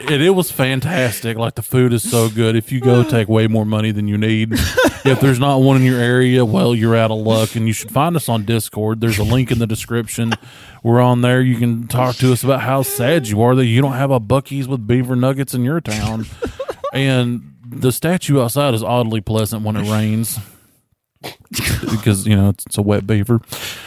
And 0.00 0.22
it 0.22 0.30
was 0.30 0.50
fantastic. 0.50 1.36
Like 1.36 1.54
the 1.54 1.62
food 1.62 1.92
is 1.92 2.08
so 2.08 2.28
good. 2.28 2.54
If 2.54 2.70
you 2.70 2.80
go 2.80 3.02
take 3.08 3.28
way 3.28 3.46
more 3.46 3.64
money 3.64 3.90
than 3.90 4.06
you 4.06 4.16
need. 4.16 4.52
If 4.52 5.20
there's 5.20 5.40
not 5.40 5.58
one 5.58 5.76
in 5.78 5.82
your 5.82 6.00
area, 6.00 6.44
well, 6.44 6.74
you're 6.74 6.94
out 6.94 7.10
of 7.10 7.18
luck. 7.18 7.56
And 7.56 7.66
you 7.66 7.72
should 7.72 7.90
find 7.90 8.14
us 8.14 8.28
on 8.28 8.44
Discord. 8.44 9.00
There's 9.00 9.18
a 9.18 9.24
link 9.24 9.50
in 9.50 9.58
the 9.58 9.66
description. 9.66 10.34
We're 10.82 11.00
on 11.00 11.22
there. 11.22 11.40
You 11.40 11.56
can 11.56 11.88
talk 11.88 12.16
to 12.16 12.32
us 12.32 12.44
about 12.44 12.60
how 12.60 12.82
sad 12.82 13.26
you 13.26 13.42
are 13.42 13.54
that 13.56 13.66
you 13.66 13.82
don't 13.82 13.94
have 13.94 14.10
a 14.10 14.20
Buc-ee's 14.20 14.68
with 14.68 14.86
beaver 14.86 15.16
nuggets 15.16 15.54
in 15.54 15.64
your 15.64 15.80
town. 15.80 16.26
And 16.92 17.54
the 17.66 17.90
statue 17.90 18.40
outside 18.40 18.74
is 18.74 18.82
oddly 18.82 19.20
pleasant 19.20 19.62
when 19.62 19.76
it 19.76 19.90
rains 19.90 20.38
because 21.90 22.26
you 22.26 22.36
know 22.36 22.50
it's, 22.50 22.66
it's 22.66 22.78
a 22.78 22.82
wet 22.82 23.06
beaver. 23.06 23.40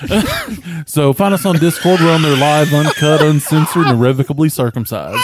so 0.86 1.14
find 1.14 1.34
us 1.34 1.46
on 1.46 1.58
Discord. 1.58 2.00
We're 2.00 2.14
on 2.14 2.22
there 2.22 2.38
live, 2.38 2.74
uncut, 2.74 3.22
uncensored, 3.22 3.88
and 3.88 3.98
irrevocably 3.98 4.50
circumcised. 4.50 5.24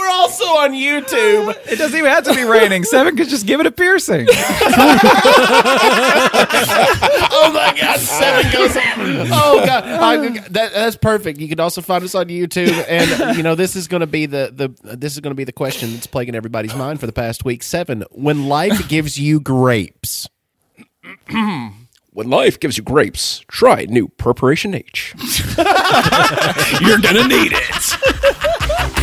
We're 0.00 0.08
also 0.10 0.44
on 0.44 0.72
YouTube. 0.72 1.54
It 1.70 1.76
doesn't 1.76 1.96
even 1.98 2.10
have 2.10 2.24
to 2.24 2.34
be 2.34 2.42
raining. 2.44 2.84
Seven 2.84 3.16
could 3.16 3.28
just 3.28 3.46
give 3.46 3.60
it 3.60 3.66
a 3.66 3.70
piercing. 3.70 4.26
Oh 7.32 7.50
my 7.52 7.76
God, 7.80 7.98
seven 8.00 8.52
goes. 8.52 8.76
Oh 9.32 9.62
God, 9.64 9.84
I, 9.84 10.16
that, 10.48 10.72
that's 10.72 10.96
perfect. 10.96 11.38
You 11.38 11.48
can 11.48 11.60
also 11.60 11.80
find 11.82 12.02
us 12.04 12.14
on 12.14 12.26
YouTube, 12.26 12.84
and 12.88 13.36
you 13.36 13.42
know 13.42 13.54
this 13.54 13.76
is 13.76 13.88
going 13.88 14.00
to 14.00 14.06
be 14.06 14.26
the 14.26 14.50
the 14.82 14.96
this 14.96 15.14
is 15.14 15.20
going 15.20 15.32
to 15.32 15.36
be 15.36 15.44
the 15.44 15.52
question 15.52 15.92
that's 15.92 16.06
plaguing 16.06 16.34
everybody's 16.34 16.74
mind 16.74 17.00
for 17.00 17.06
the 17.06 17.12
past 17.12 17.44
week. 17.44 17.62
Seven, 17.62 18.04
when 18.10 18.48
life 18.48 18.88
gives 18.88 19.18
you 19.18 19.40
grapes, 19.40 20.28
When 22.12 22.28
life 22.28 22.58
gives 22.58 22.76
you 22.76 22.82
grapes, 22.84 23.44
try 23.48 23.84
new 23.84 24.08
Preparation 24.08 24.74
H. 24.74 25.14
You're 26.80 26.98
gonna 26.98 27.26
need 27.28 27.52
it. 27.54 28.99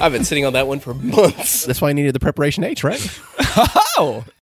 I've 0.00 0.12
been 0.12 0.24
sitting 0.24 0.44
on 0.46 0.54
that 0.54 0.66
one 0.66 0.80
for 0.80 0.94
months. 0.94 1.64
that's 1.64 1.80
why 1.80 1.90
I 1.90 1.92
needed 1.92 2.14
the 2.14 2.20
preparation 2.20 2.64
H, 2.64 2.82
right? 2.84 3.20
Oh, 4.02 4.24